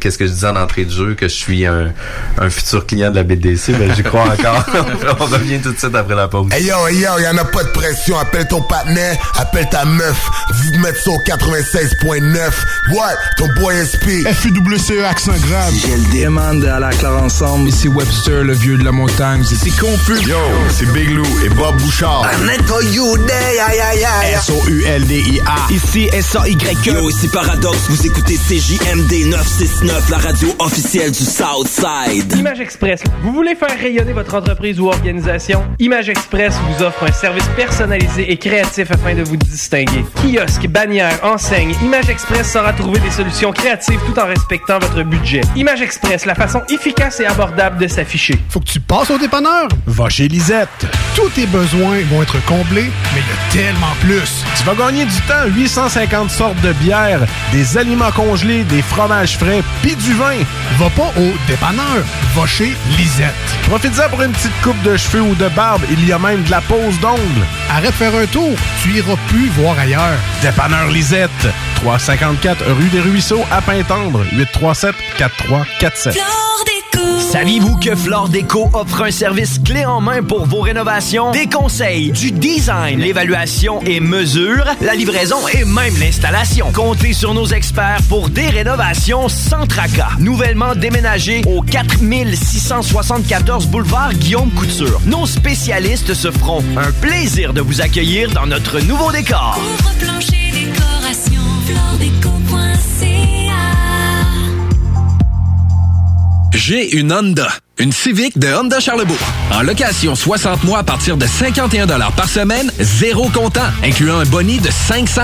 qu'est-ce 0.00 0.16
que 0.16 0.26
je 0.26 0.32
disais 0.32 0.46
en 0.46 0.56
entrée 0.56 0.84
de 0.84 0.90
jeu 0.90 1.14
que 1.14 1.28
je 1.28 1.34
suis 1.34 1.66
un, 1.66 1.92
un 2.38 2.50
futur 2.50 2.86
client 2.86 3.10
de 3.10 3.16
la 3.16 3.22
BDC, 3.22 3.72
ben 3.78 3.94
j'y 3.94 4.02
crois 4.02 4.24
encore. 4.24 4.64
On 5.20 5.24
revient 5.26 5.60
tout 5.60 5.72
de 5.72 5.78
suite 5.78 5.94
après 5.94 6.14
la 6.14 6.28
pause. 6.28 6.48
Hey 6.52 6.64
yo, 6.64 6.86
hey 6.88 7.00
yo, 7.00 7.18
y'en 7.18 7.36
a 7.36 7.44
pas 7.44 7.64
de 7.64 7.68
pression. 7.68 8.18
Appelle 8.18 8.48
ton 8.48 8.62
partenaire, 8.62 9.16
appelle 9.38 9.68
ta 9.70 9.84
meuf. 9.84 10.30
Vous 10.54 10.78
mettez 10.78 10.98
ça 10.98 11.10
au 11.10 11.18
96.9. 11.18 12.50
What? 12.94 13.14
Ton 13.36 13.48
boy 13.60 13.74
SP. 13.84 14.24
FUWCE 14.32 15.04
accent 15.04 15.32
grave. 15.32 15.72
J'ai 15.74 15.96
le 15.96 16.24
demande 16.24 16.64
à 16.64 16.80
la 16.80 16.90
clare 16.90 17.22
ensemble. 17.22 17.68
Ici 17.68 17.88
Webster, 17.88 18.44
le 18.44 18.54
vieux 18.54 18.78
de 18.78 18.84
la 18.84 18.92
montagne. 18.92 19.42
C'est 19.44 19.76
confus. 19.76 20.26
Yo, 20.26 20.38
c'est 20.70 20.90
Big 20.92 21.10
Lou 21.10 21.26
et 21.44 21.48
Bob 21.50 21.76
Bouchard. 21.78 22.26
S-O-U-L-D-I-A. 24.32 25.72
Ici 25.72 26.08
S-A-Y-E. 26.12 26.72
Yo, 26.84 27.10
ici 27.10 27.26
Paradox, 27.26 27.76
vous 27.88 28.06
écoutez 28.06 28.36
CJMD 28.36 29.26
969, 29.28 30.08
la 30.08 30.18
radio 30.18 30.54
officielle 30.60 31.10
du 31.10 31.24
Southside. 31.24 32.32
Image 32.36 32.60
Express. 32.60 33.00
Vous 33.24 33.32
voulez 33.32 33.56
faire 33.56 33.76
rayonner 33.76 34.12
votre 34.12 34.36
entreprise 34.36 34.78
ou 34.78 34.86
organisation? 34.86 35.64
Image 35.80 36.10
Express 36.10 36.54
vous 36.68 36.84
offre 36.84 37.02
un 37.02 37.12
service 37.12 37.48
personnalisé 37.56 38.30
et 38.30 38.36
créatif 38.36 38.92
afin 38.92 39.16
de 39.16 39.22
vous 39.22 39.36
distinguer. 39.36 40.04
Kiosque, 40.22 40.68
bannière, 40.68 41.18
enseigne, 41.24 41.74
Image 41.82 42.08
Express 42.08 42.52
saura 42.52 42.72
trouver 42.72 43.00
des 43.00 43.10
solutions 43.10 43.50
créatives 43.50 43.98
tout 44.06 44.16
en 44.20 44.26
respectant 44.26 44.78
votre 44.78 45.02
budget. 45.02 45.40
Image 45.56 45.82
Express, 45.82 46.24
la 46.24 46.36
façon 46.36 46.62
efficace 46.70 47.18
et 47.18 47.26
abordable 47.26 47.78
de 47.78 47.88
s'afficher. 47.88 48.38
Faut 48.48 48.60
que 48.60 48.66
tu 48.66 48.78
passes 48.78 49.10
au 49.10 49.18
dépanneur. 49.18 49.66
Va 49.88 50.08
chez 50.08 50.28
Lisette. 50.28 50.86
Tous 51.16 51.28
tes 51.30 51.46
besoins 51.46 51.98
vont 52.10 52.22
être 52.22 52.42
comblés, 52.44 52.91
mais 53.14 53.20
il 53.20 53.26
y 53.26 53.62
a 53.62 53.64
tellement 53.64 53.94
plus. 54.00 54.44
Tu 54.56 54.64
vas 54.64 54.74
gagner 54.74 55.04
du 55.04 55.20
temps, 55.22 55.44
850 55.46 56.30
sortes 56.30 56.60
de 56.60 56.72
bières, 56.72 57.20
des 57.52 57.76
aliments 57.76 58.10
congelés, 58.12 58.64
des 58.64 58.82
fromages 58.82 59.36
frais, 59.36 59.62
puis 59.82 59.96
du 59.96 60.12
vin. 60.14 60.38
Va 60.78 60.90
pas 60.90 61.12
au 61.18 61.32
dépanneur. 61.46 62.02
Va 62.34 62.46
chez 62.46 62.76
Lisette. 62.98 63.34
Profite-en 63.68 64.08
pour 64.08 64.22
une 64.22 64.32
petite 64.32 64.60
coupe 64.62 64.80
de 64.82 64.96
cheveux 64.96 65.22
ou 65.22 65.34
de 65.34 65.48
barbe. 65.48 65.82
Il 65.90 66.06
y 66.06 66.12
a 66.12 66.18
même 66.18 66.42
de 66.42 66.50
la 66.50 66.60
pose 66.60 66.98
d'ongles. 67.00 67.46
Arrête 67.70 67.90
de 67.90 67.96
faire 67.96 68.14
un 68.14 68.26
tour. 68.26 68.56
Tu 68.82 68.90
iras 68.90 69.16
plus 69.28 69.48
voir 69.50 69.78
ailleurs. 69.78 70.18
Dépanneur 70.42 70.88
Lisette, 70.88 71.30
354 71.76 72.64
rue 72.72 72.88
des 72.88 73.00
Ruisseaux 73.00 73.44
à 73.50 73.60
Pintendre, 73.60 74.24
837 74.32 74.94
4347. 75.18 76.14
Saviez-vous 77.22 77.76
que 77.76 77.94
Flore 77.94 78.28
Déco 78.28 78.68
offre 78.74 79.02
un 79.02 79.10
service 79.10 79.58
clé 79.58 79.86
en 79.86 80.00
main 80.00 80.22
pour 80.22 80.44
vos 80.44 80.60
rénovations? 80.60 81.30
Des 81.30 81.46
conseils, 81.46 82.10
du 82.10 82.32
design, 82.32 83.00
l'évaluation 83.00 83.80
et 83.86 84.00
mesure, 84.00 84.64
la 84.80 84.94
livraison 84.94 85.36
et 85.54 85.64
même 85.64 85.94
l'installation. 85.98 86.72
Comptez 86.72 87.12
sur 87.12 87.32
nos 87.32 87.46
experts 87.46 88.00
pour 88.08 88.28
des 88.28 88.48
rénovations 88.48 89.28
sans 89.28 89.66
tracas. 89.66 90.10
Nouvellement 90.18 90.74
déménagé 90.74 91.42
au 91.46 91.62
4674 91.62 93.68
boulevard 93.68 94.12
Guillaume 94.12 94.50
Couture. 94.50 95.00
Nos 95.06 95.26
spécialistes 95.26 96.14
se 96.14 96.30
feront 96.30 96.62
un 96.76 96.90
plaisir 97.00 97.54
de 97.54 97.60
vous 97.60 97.80
accueillir 97.80 98.30
dans 98.32 98.46
notre 98.46 98.80
nouveau 98.80 99.12
décor. 99.12 99.58
J'ai 106.64 106.94
une 106.94 107.12
Honda. 107.12 107.48
Une 107.76 107.90
Civic 107.90 108.38
de 108.38 108.46
Honda 108.46 108.78
Charlebourg. 108.78 109.18
En 109.50 109.62
location 109.62 110.14
60 110.14 110.62
mois 110.62 110.78
à 110.78 110.82
partir 110.84 111.16
de 111.16 111.26
51 111.26 111.88
par 112.12 112.28
semaine, 112.28 112.70
zéro 112.78 113.28
comptant, 113.30 113.66
incluant 113.82 114.18
un 114.18 114.24
boni 114.26 114.60
de 114.60 114.70
500 114.70 115.22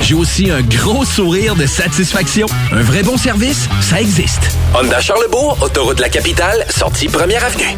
J'ai 0.00 0.14
aussi 0.14 0.50
un 0.50 0.62
gros 0.62 1.04
sourire 1.04 1.54
de 1.54 1.66
satisfaction. 1.66 2.46
Un 2.72 2.80
vrai 2.80 3.02
bon 3.02 3.18
service, 3.18 3.68
ça 3.82 4.00
existe. 4.00 4.56
Honda 4.74 5.02
Charlebourg, 5.02 5.58
autoroute 5.60 5.98
de 5.98 6.02
la 6.02 6.08
capitale, 6.08 6.64
sortie 6.70 7.08
première 7.08 7.44
avenue. 7.44 7.76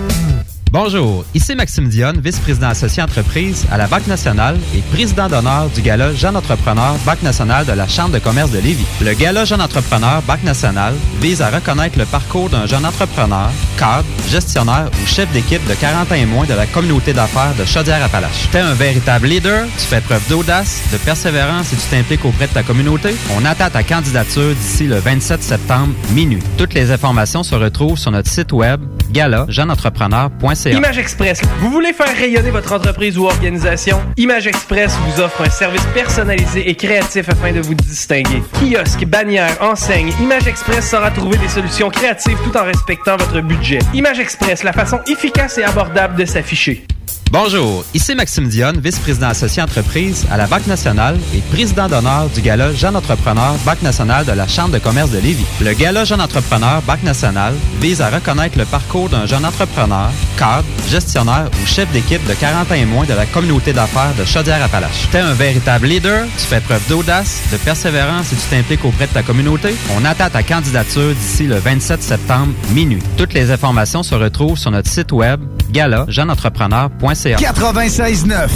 Bonjour, 0.72 1.26
ici 1.34 1.54
Maxime 1.54 1.86
Dionne, 1.90 2.18
vice-président 2.24 2.68
associé 2.68 3.02
entreprise 3.02 3.66
à 3.70 3.76
la 3.76 3.86
Banque 3.86 4.06
nationale 4.06 4.58
et 4.74 4.80
président 4.90 5.28
d'honneur 5.28 5.68
du 5.68 5.82
Gala 5.82 6.14
Jeune 6.14 6.34
Entrepreneur 6.34 6.94
Banque 7.04 7.22
nationale 7.22 7.66
de 7.66 7.72
la 7.72 7.86
Chambre 7.86 8.14
de 8.14 8.18
commerce 8.18 8.50
de 8.52 8.58
Lévis. 8.58 8.86
Le 9.02 9.12
Gala 9.12 9.44
Jeune 9.44 9.60
Entrepreneur 9.60 10.22
Banque 10.22 10.44
nationale 10.44 10.94
vise 11.20 11.42
à 11.42 11.50
reconnaître 11.50 11.98
le 11.98 12.06
parcours 12.06 12.48
d'un 12.48 12.64
jeune 12.64 12.86
entrepreneur, 12.86 13.50
cadre, 13.76 14.06
gestionnaire 14.30 14.88
ou 14.90 15.06
chef 15.06 15.30
d'équipe 15.32 15.62
de 15.68 15.74
40 15.74 16.10
ans 16.10 16.14
et 16.14 16.24
moins 16.24 16.46
de 16.46 16.54
la 16.54 16.64
communauté 16.64 17.12
d'affaires 17.12 17.54
de 17.58 17.66
Chaudière-Appalaches. 17.66 18.48
T'es 18.50 18.60
un 18.60 18.72
véritable 18.72 19.26
leader, 19.26 19.66
tu 19.76 19.84
fais 19.84 20.00
preuve 20.00 20.26
d'audace, 20.30 20.84
de 20.90 20.96
persévérance 20.96 21.70
et 21.74 21.76
tu 21.76 21.82
t'impliques 21.90 22.24
auprès 22.24 22.46
de 22.46 22.54
ta 22.54 22.62
communauté. 22.62 23.14
On 23.36 23.44
attend 23.44 23.68
ta 23.68 23.82
candidature 23.82 24.54
d'ici 24.54 24.86
le 24.86 24.96
27 24.96 25.42
septembre 25.42 25.92
minuit. 26.14 26.42
Toutes 26.56 26.72
les 26.72 26.90
informations 26.92 27.42
se 27.42 27.56
retrouvent 27.56 27.98
sur 27.98 28.10
notre 28.10 28.30
site 28.30 28.52
web 28.52 28.80
gala-jeuneentrepreneur.ca. 29.12 30.61
Image 30.70 30.98
Express. 30.98 31.40
Vous 31.60 31.70
voulez 31.70 31.92
faire 31.92 32.14
rayonner 32.16 32.50
votre 32.50 32.72
entreprise 32.72 33.18
ou 33.18 33.26
organisation? 33.26 34.00
Image 34.16 34.46
Express 34.46 34.96
vous 35.06 35.20
offre 35.22 35.42
un 35.42 35.50
service 35.50 35.84
personnalisé 35.94 36.68
et 36.68 36.74
créatif 36.74 37.28
afin 37.28 37.52
de 37.52 37.60
vous 37.60 37.74
distinguer. 37.74 38.42
Kiosque, 38.60 39.04
bannière, 39.06 39.56
enseigne, 39.60 40.12
Image 40.20 40.46
Express 40.46 40.90
saura 40.90 41.10
trouver 41.10 41.38
des 41.38 41.48
solutions 41.48 41.90
créatives 41.90 42.38
tout 42.44 42.56
en 42.56 42.64
respectant 42.64 43.16
votre 43.16 43.40
budget. 43.40 43.80
Image 43.94 44.20
Express, 44.20 44.62
la 44.62 44.72
façon 44.72 45.00
efficace 45.06 45.58
et 45.58 45.64
abordable 45.64 46.16
de 46.16 46.24
s'afficher. 46.24 46.86
Bonjour, 47.32 47.82
ici 47.94 48.14
Maxime 48.14 48.46
Dionne, 48.46 48.78
vice-président 48.78 49.28
associé 49.28 49.62
entreprise 49.62 50.26
à 50.30 50.36
la 50.36 50.46
Banque 50.46 50.66
nationale 50.66 51.18
et 51.34 51.40
président 51.40 51.88
d'honneur 51.88 52.28
du 52.28 52.42
Gala 52.42 52.74
Jeune 52.74 52.94
Entrepreneur 52.94 53.54
Banque 53.64 53.80
nationale 53.80 54.26
de 54.26 54.32
la 54.32 54.46
Chambre 54.46 54.74
de 54.74 54.78
commerce 54.78 55.10
de 55.10 55.16
Lévis. 55.18 55.46
Le 55.62 55.72
Gala 55.72 56.04
Jeune 56.04 56.20
Entrepreneur 56.20 56.82
Banque 56.82 57.04
nationale 57.04 57.54
vise 57.80 58.02
à 58.02 58.10
reconnaître 58.10 58.58
le 58.58 58.66
parcours 58.66 59.08
d'un 59.08 59.24
jeune 59.24 59.46
entrepreneur, 59.46 60.10
cadre, 60.36 60.66
gestionnaire 60.90 61.48
ou 61.50 61.66
chef 61.66 61.90
d'équipe 61.90 62.22
de 62.28 62.34
40 62.34 62.70
ans 62.70 62.74
et 62.74 62.84
moins 62.84 63.06
de 63.06 63.14
la 63.14 63.24
communauté 63.24 63.72
d'affaires 63.72 64.12
de 64.18 64.26
Chaudière-Appalaches. 64.26 65.08
T'es 65.10 65.20
un 65.20 65.32
véritable 65.32 65.86
leader, 65.86 66.26
tu 66.36 66.44
fais 66.44 66.60
preuve 66.60 66.86
d'audace, 66.90 67.40
de 67.50 67.56
persévérance 67.56 68.30
et 68.34 68.36
tu 68.36 68.42
t'impliques 68.50 68.84
auprès 68.84 69.06
de 69.06 69.12
ta 69.12 69.22
communauté. 69.22 69.74
On 69.96 70.04
attend 70.04 70.28
ta 70.28 70.42
candidature 70.42 71.14
d'ici 71.14 71.46
le 71.46 71.56
27 71.56 72.02
septembre 72.02 72.52
minuit. 72.74 73.02
Toutes 73.16 73.32
les 73.32 73.50
informations 73.50 74.02
se 74.02 74.14
retrouvent 74.14 74.58
sur 74.58 74.70
notre 74.70 74.90
site 74.90 75.12
web 75.12 75.40
gala-jeuneentrepreneur.ca. 75.70 77.21
96.9. 77.24 78.48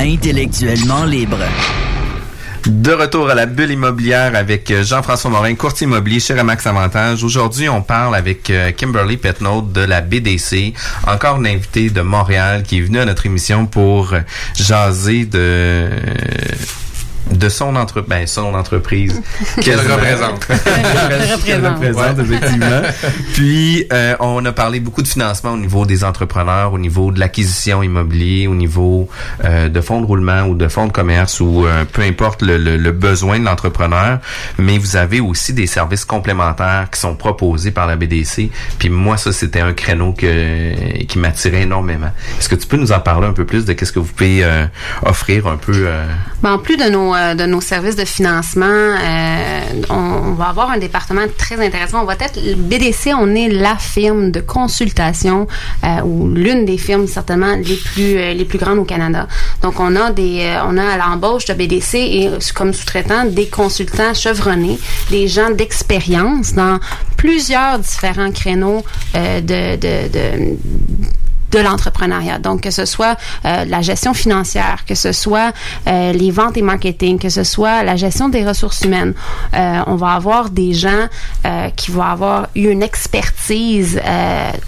Intellectuellement 0.00 1.04
libre. 1.04 1.38
De 2.66 2.90
retour 2.92 3.30
à 3.30 3.34
la 3.34 3.46
bulle 3.46 3.70
immobilière 3.70 4.34
avec 4.34 4.70
euh, 4.72 4.82
Jean-François 4.82 5.30
Morin, 5.30 5.54
courtier 5.54 5.86
immobilier 5.86 6.18
chez 6.18 6.34
Remax 6.34 6.66
Avantage. 6.66 7.22
Aujourd'hui, 7.22 7.68
on 7.68 7.80
parle 7.80 8.16
avec 8.16 8.50
euh, 8.50 8.72
Kimberly 8.72 9.18
Petnaud 9.18 9.62
de 9.62 9.82
la 9.82 10.00
BDC, 10.00 10.74
encore 11.06 11.36
une 11.36 11.46
invitée 11.46 11.90
de 11.90 12.00
Montréal 12.00 12.64
qui 12.64 12.78
est 12.78 12.80
venue 12.80 12.98
à 12.98 13.04
notre 13.04 13.24
émission 13.26 13.66
pour 13.66 14.12
euh, 14.12 14.20
jaser 14.56 15.24
de 15.24 15.88
de 17.32 17.48
son, 17.48 17.76
entre... 17.76 18.00
ben, 18.00 18.26
son 18.26 18.54
entreprise. 18.54 19.20
Qu'elle 19.60 19.80
représente. 19.80 20.46
Qu'elle 21.44 21.66
représente, 21.66 22.18
effectivement. 22.18 22.82
Puis, 23.34 23.86
euh, 23.92 24.16
on 24.20 24.44
a 24.44 24.52
parlé 24.52 24.80
beaucoup 24.80 25.02
de 25.02 25.08
financement 25.08 25.52
au 25.52 25.56
niveau 25.56 25.86
des 25.86 26.04
entrepreneurs, 26.04 26.72
au 26.72 26.78
niveau 26.78 27.10
de 27.12 27.20
l'acquisition 27.20 27.82
immobilière, 27.82 28.50
au 28.50 28.54
niveau 28.54 29.08
euh, 29.44 29.68
de 29.68 29.80
fonds 29.80 30.00
de 30.00 30.06
roulement 30.06 30.42
ou 30.44 30.54
de 30.54 30.68
fonds 30.68 30.86
de 30.86 30.92
commerce 30.92 31.40
ou 31.40 31.66
euh, 31.66 31.84
peu 31.90 32.02
importe 32.02 32.42
le, 32.42 32.56
le- 32.58 32.76
le 32.76 32.92
besoin 32.92 33.38
de 33.38 33.44
l'entrepreneur. 33.44 34.18
Mais 34.58 34.78
vous 34.78 34.96
avez 34.96 35.20
aussi 35.20 35.52
des 35.52 35.66
services 35.66 36.04
complémentaires 36.04 36.88
qui 36.92 37.00
sont 37.00 37.14
proposés 37.14 37.70
par 37.70 37.86
la 37.86 37.96
BDC. 37.96 38.50
Puis 38.78 38.88
moi, 38.90 39.16
ça, 39.16 39.32
c'était 39.32 39.60
un 39.60 39.72
créneau 39.72 40.12
que, 40.12 41.02
qui 41.04 41.18
m'attirait 41.18 41.62
énormément. 41.62 42.10
Est-ce 42.38 42.48
que 42.48 42.54
tu 42.54 42.66
peux 42.66 42.76
nous 42.76 42.92
en 42.92 43.00
parler 43.00 43.26
un 43.26 43.32
peu 43.32 43.44
plus 43.44 43.64
de 43.64 43.72
qu'est-ce 43.72 43.92
que 43.92 43.98
vous 43.98 44.12
pouvez 44.12 44.42
euh, 44.44 44.66
offrir 45.04 45.46
un 45.46 45.56
peu? 45.56 45.72
euh, 45.74 46.06
Ben, 46.42 46.52
en 46.52 46.58
plus 46.58 46.76
de 46.76 46.84
nos, 46.88 47.14
euh, 47.14 47.17
de 47.34 47.46
nos 47.46 47.60
services 47.60 47.96
de 47.96 48.04
financement, 48.04 48.66
euh, 48.66 49.60
on, 49.90 50.32
va 50.32 50.46
avoir 50.46 50.70
un 50.70 50.78
département 50.78 51.22
très 51.36 51.64
intéressant. 51.64 52.02
On 52.02 52.04
va 52.04 52.14
être 52.14 52.38
BDC, 52.56 53.12
on 53.18 53.34
est 53.34 53.48
la 53.48 53.76
firme 53.76 54.30
de 54.30 54.40
consultation 54.40 55.46
euh, 55.84 56.00
ou 56.02 56.28
l'une 56.28 56.64
des 56.64 56.78
firmes 56.78 57.06
certainement 57.06 57.54
les 57.56 57.76
plus 57.76 58.16
euh, 58.16 58.34
les 58.34 58.44
plus 58.44 58.58
grandes 58.58 58.78
au 58.78 58.84
Canada. 58.84 59.26
Donc 59.62 59.80
on 59.80 59.96
a 59.96 60.10
des 60.10 60.40
euh, 60.42 60.64
on 60.66 60.76
a 60.76 60.84
à 60.84 60.96
l'embauche 60.96 61.46
de 61.46 61.54
BDC 61.54 61.94
et 61.94 62.28
euh, 62.28 62.38
comme 62.54 62.72
sous-traitant 62.72 63.24
des 63.24 63.46
consultants 63.46 64.14
chevronnés, 64.14 64.78
des 65.10 65.28
gens 65.28 65.50
d'expérience 65.50 66.54
dans 66.54 66.78
plusieurs 67.16 67.78
différents 67.78 68.30
créneaux 68.30 68.84
euh, 69.14 69.40
de, 69.40 69.76
de 69.76 70.56
de 71.50 71.58
l'entrepreneuriat. 71.58 72.38
Donc, 72.38 72.62
que 72.62 72.70
ce 72.70 72.84
soit 72.84 73.16
euh, 73.44 73.64
la 73.64 73.80
gestion 73.80 74.14
financière, 74.14 74.84
que 74.86 74.94
ce 74.94 75.12
soit 75.12 75.52
euh, 75.86 76.12
les 76.12 76.30
ventes 76.30 76.56
et 76.56 76.62
marketing, 76.62 77.18
que 77.18 77.28
ce 77.28 77.44
soit 77.44 77.82
la 77.82 77.96
gestion 77.96 78.28
des 78.28 78.46
ressources 78.46 78.82
humaines, 78.82 79.14
euh, 79.54 79.80
on 79.86 79.96
va 79.96 80.12
avoir 80.12 80.50
des 80.50 80.72
gens 80.72 81.08
qui 81.76 81.90
vont 81.90 82.02
avoir 82.02 82.48
eu 82.54 82.68
une 82.68 82.82
expertise 82.82 84.00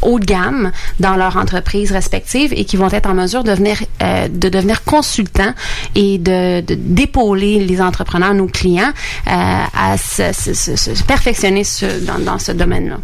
haut 0.03 0.19
de 0.19 0.25
gamme 0.25 0.73
dans 0.99 1.17
leur 1.17 1.37
entreprise 1.37 1.93
respective 1.93 2.53
et 2.57 2.65
qui 2.65 2.77
vont 2.77 2.89
être 2.91 3.09
en 3.09 3.15
mesure 3.15 3.45
de 3.45 3.51
devenir, 3.51 3.79
de 4.01 4.49
devenir 4.49 4.83
consultants 4.85 5.53
et 5.95 6.19
de 6.19 6.61
d'épauler 6.61 7.61
les 7.65 7.81
entrepreneurs, 7.81 8.35
nos 8.35 8.47
clients, 8.47 8.93
à 9.27 9.97
se, 9.99 11.03
perfectionner 11.05 11.63
dans, 12.03 12.19
dans 12.19 12.39
ce 12.39 12.53
domaine-là. 12.53 12.97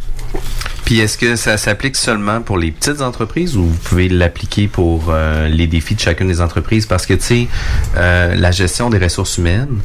Puis 0.85 1.01
est-ce 1.01 1.19
que 1.19 1.35
ça 1.35 1.57
s'applique 1.57 1.97
seulement 1.97 2.41
pour 2.43 2.59
les 2.59 2.71
petites 2.71 3.01
entreprises 3.01 3.57
ou 3.57 3.65
vous 3.65 3.77
pouvez 3.83 4.09
l'appliquer 4.09 4.69
pour 4.69 5.07
euh, 5.09 5.49
les 5.49 5.67
défis 5.67 5.97
de 5.97 6.01
chacune 6.01 6.29
des 6.29 6.41
entreprises? 6.41 6.87
Parce 6.87 7.07
que, 7.07 7.15
tu 7.15 7.23
sais, 7.25 7.49
euh, 7.97 8.37
la 8.37 8.53
gestion 8.53 8.89
des 8.89 8.99
ressources 8.99 9.39
humaines, 9.39 9.81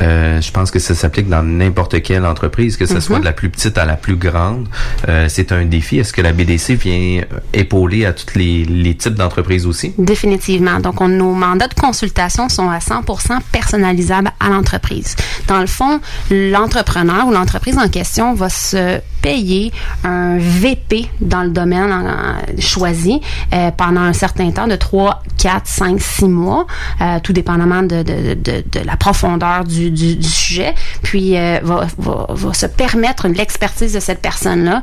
euh, 0.00 0.40
je 0.40 0.50
pense 0.52 0.70
que 0.70 0.78
ça 0.78 0.94
s'applique 0.94 1.28
dans 1.28 1.42
n'importe 1.42 2.00
quelle 2.00 2.24
entreprise, 2.24 2.78
que 2.78 2.86
ce 2.86 2.94
Mhm. 2.94 3.00
soit 3.02 3.18
de 3.18 3.26
la 3.26 3.34
plus 3.34 3.50
petite 3.50 3.76
à 3.76 3.84
la 3.84 3.96
plus 3.96 4.16
grande. 4.16 4.66
Euh, 5.10 5.26
c'est 5.28 5.52
un 5.52 5.66
défi. 5.66 5.98
Est-ce 5.98 6.14
que 6.14 6.22
la 6.22 6.32
BDC 6.32 6.74
vient 6.76 7.20
euh, 7.20 7.38
épauler 7.52 8.06
à 8.06 8.14
tous 8.14 8.38
les, 8.38 8.64
les 8.64 8.94
types 8.96 9.12
d'entreprises 9.14 9.66
aussi? 9.66 9.92
Définitivement. 9.98 10.80
Donc, 10.80 11.02
on- 11.02 11.08
nos 11.08 11.34
mandats 11.34 11.68
de 11.68 11.74
consultation 11.74 12.48
sont 12.48 12.70
à 12.70 12.78
100% 12.80 13.40
personnalisables 13.52 14.30
à 14.40 14.48
l'entreprise. 14.48 15.16
Dans 15.48 15.60
le 15.60 15.66
fond, 15.66 16.00
l'entrepreneur 16.30 17.26
ou 17.26 17.30
l'entreprise 17.32 17.76
en 17.76 17.88
question 17.90 18.32
va 18.34 18.48
se 18.48 19.00
payer 19.26 19.72
un 20.04 20.38
VP 20.38 21.10
dans 21.20 21.42
le 21.42 21.50
domaine 21.50 21.92
choisi 22.60 23.20
euh, 23.52 23.72
pendant 23.72 24.02
un 24.02 24.12
certain 24.12 24.52
temps 24.52 24.68
de 24.68 24.76
3, 24.76 25.20
4, 25.36 25.66
5, 25.66 26.00
6 26.00 26.24
mois, 26.26 26.68
euh, 27.00 27.18
tout 27.20 27.32
dépendamment 27.32 27.82
de, 27.82 28.04
de, 28.04 28.34
de, 28.34 28.62
la 28.84 28.96
profondeur 28.96 29.64
du, 29.64 29.90
du, 29.90 30.22
sujet, 30.22 30.76
puis 31.02 31.36
euh, 31.36 31.58
va, 31.64 31.88
va, 31.98 32.26
va 32.28 32.54
se 32.54 32.66
permettre 32.66 33.26
l'expertise 33.26 33.94
de 33.94 34.00
cette 34.00 34.22
personne-là 34.22 34.82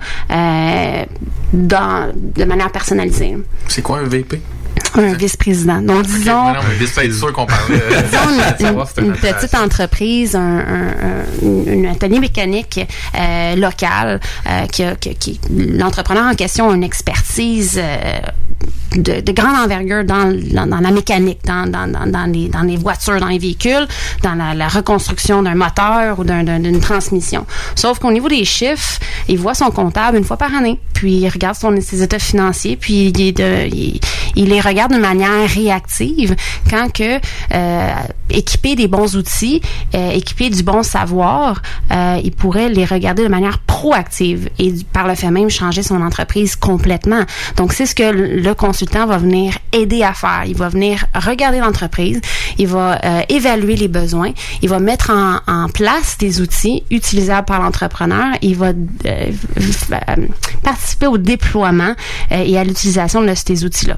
dans, 1.53 2.11
de 2.13 2.43
manière 2.43 2.71
personnalisée. 2.71 3.37
C'est 3.69 3.81
quoi 3.81 3.99
un 3.99 4.03
VP? 4.03 4.41
Un 4.95 5.13
vice-président. 5.13 5.81
Donc, 5.81 6.03
disons, 6.05 6.47
Ouais, 6.47 6.53
non, 6.53 6.59
mais 6.69 6.77
juste 6.77 6.97
être 6.99 7.13
sûr 7.13 7.33
qu'on 7.33 7.45
parlait. 7.47 7.81
euh, 7.81 8.01
disons 8.59 8.85
une, 9.01 9.13
petite 9.13 9.55
entreprise, 9.55 10.35
un, 10.35 10.59
un- 10.59 11.85
un- 11.87 11.91
atelier 11.91 12.19
mécanique 12.19 12.79
euh, 13.19 13.55
local, 13.55 14.19
euh, 14.47 14.65
qui 14.67 14.83
a- 14.83 14.95
qui- 14.95 15.15
qui- 15.15 15.39
l'entrepreneur 15.49 16.25
en 16.31 16.35
question 16.35 16.69
a 16.69 16.75
une 16.75 16.83
expertise 16.83 17.79
euh, 17.81 18.19
de, 18.95 19.21
de 19.21 19.31
grande 19.31 19.55
envergure 19.55 20.03
dans, 20.03 20.31
dans, 20.67 20.79
la 20.79 20.91
mécanique, 20.91 21.39
dans, 21.45 21.65
dans, 21.69 22.31
les, 22.31 22.47
dans 22.49 22.61
les 22.61 22.77
voitures, 22.77 23.19
dans 23.19 23.27
les 23.27 23.39
véhicules, 23.39 23.87
dans 24.21 24.35
la, 24.35 24.67
reconstruction 24.67 25.41
d'un 25.43 25.55
moteur 25.55 26.19
ou 26.19 26.23
d'un- 26.23 26.43
d'un- 26.43 26.59
d'une 26.59 26.79
transmission. 26.79 27.45
Sauf 27.75 27.99
qu'au 27.99 28.11
niveau 28.11 28.29
des 28.29 28.45
chiffres, 28.45 28.99
il 29.27 29.37
voit 29.39 29.55
son 29.55 29.71
comptable 29.71 30.17
une 30.17 30.23
fois 30.23 30.37
par 30.37 30.53
année, 30.53 30.79
puis 30.93 31.15
il 31.15 31.29
regarde 31.29 31.55
son, 31.55 31.75
ses 31.81 32.01
états 32.03 32.19
financiers, 32.19 32.75
puis 32.75 33.07
il, 33.09 33.99
il, 34.35 34.49
les 34.49 34.61
regarde 34.61 34.93
de 34.93 34.99
manière 34.99 35.47
réactive 35.49 36.35
quand 36.69 36.91
que 36.91 37.19
euh, 37.53 37.89
équipé 38.29 38.75
des 38.75 38.87
bons 38.87 39.15
outils, 39.15 39.61
euh, 39.95 40.11
équipé 40.11 40.49
du 40.49 40.63
bon 40.63 40.83
savoir, 40.83 41.61
euh, 41.91 42.19
il 42.23 42.31
pourrait 42.31 42.69
les 42.69 42.85
regarder 42.85 43.23
de 43.23 43.27
manière 43.29 43.59
proactive 43.59 44.49
et 44.59 44.73
par 44.91 45.07
le 45.07 45.15
fait 45.15 45.29
même 45.31 45.49
changer 45.49 45.83
son 45.83 46.01
entreprise 46.01 46.55
complètement. 46.55 47.23
Donc 47.57 47.73
c'est 47.73 47.85
ce 47.85 47.95
que 47.95 48.03
le 48.03 48.39
le 48.39 48.53
consultant 48.73 49.05
va 49.05 49.19
venir 49.19 49.59
aider 49.71 50.01
à 50.01 50.13
faire. 50.13 50.45
Il 50.47 50.55
va 50.55 50.67
venir 50.67 51.05
regarder 51.13 51.59
l'entreprise, 51.59 52.19
il 52.57 52.67
va 52.67 52.99
euh, 53.05 53.21
évaluer 53.29 53.75
les 53.75 53.87
besoins, 53.87 54.31
il 54.63 54.69
va 54.69 54.79
mettre 54.79 55.11
en, 55.11 55.67
place 55.69 56.17
des 56.17 56.41
outils 56.41 56.83
utilisables 56.89 57.45
par 57.45 57.61
l'entrepreneur, 57.61 58.33
il 58.41 58.55
va 58.55 58.69
euh, 58.69 58.71
euh, 59.05 60.27
participer 60.63 61.05
au 61.05 61.19
déploiement 61.19 61.93
et 62.31 62.57
à 62.57 62.63
l'utilisation 62.63 63.21
de 63.21 63.31
ces 63.35 63.63
outils-là. 63.63 63.97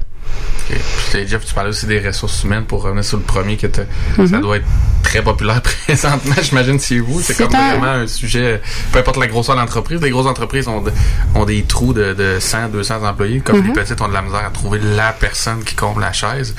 Puis, 0.68 1.26
Jeff, 1.28 1.44
tu 1.44 1.54
parlais 1.54 1.70
aussi 1.70 1.86
des 1.86 2.00
ressources 2.00 2.42
humaines 2.44 2.64
pour 2.64 2.82
revenir 2.82 3.04
sur 3.04 3.18
le 3.18 3.22
premier 3.22 3.56
que 3.56 3.66
ça 3.72 3.82
Mhm. 4.18 4.40
doit 4.40 4.56
être 4.56 4.64
très 5.02 5.22
populaire 5.22 5.62
présentement, 5.86 6.34
j'imagine, 6.42 6.80
chez 6.80 6.98
vous. 6.98 7.20
C'est 7.20 7.34
C'est 7.34 7.44
comme 7.46 7.54
un- 7.54 7.70
vraiment 7.76 8.02
un 8.02 8.06
sujet, 8.08 8.60
peu 8.90 8.98
importe 8.98 9.18
la 9.18 9.28
grosseur 9.28 9.54
de 9.54 9.60
l'entreprise. 9.60 10.00
Les 10.02 10.10
grosses 10.10 10.26
entreprises 10.26 10.66
ont, 10.66 10.80
de- 10.80 10.92
ont 11.36 11.44
des 11.44 11.62
trous 11.62 11.92
de, 11.92 12.12
de 12.14 12.38
100, 12.40 12.68
200 12.70 13.04
employés, 13.04 13.38
comme 13.40 13.58
Mhm. 13.60 13.66
les 13.68 13.72
petites 13.72 14.00
ont 14.00 14.08
de 14.08 14.12
la 14.12 14.22
misère 14.22 14.44
à 14.44 14.50
trouver 14.50 14.80
la 14.96 15.12
personne 15.12 15.62
qui 15.62 15.74
comble 15.76 16.00
la 16.00 16.12
chaise. 16.12 16.54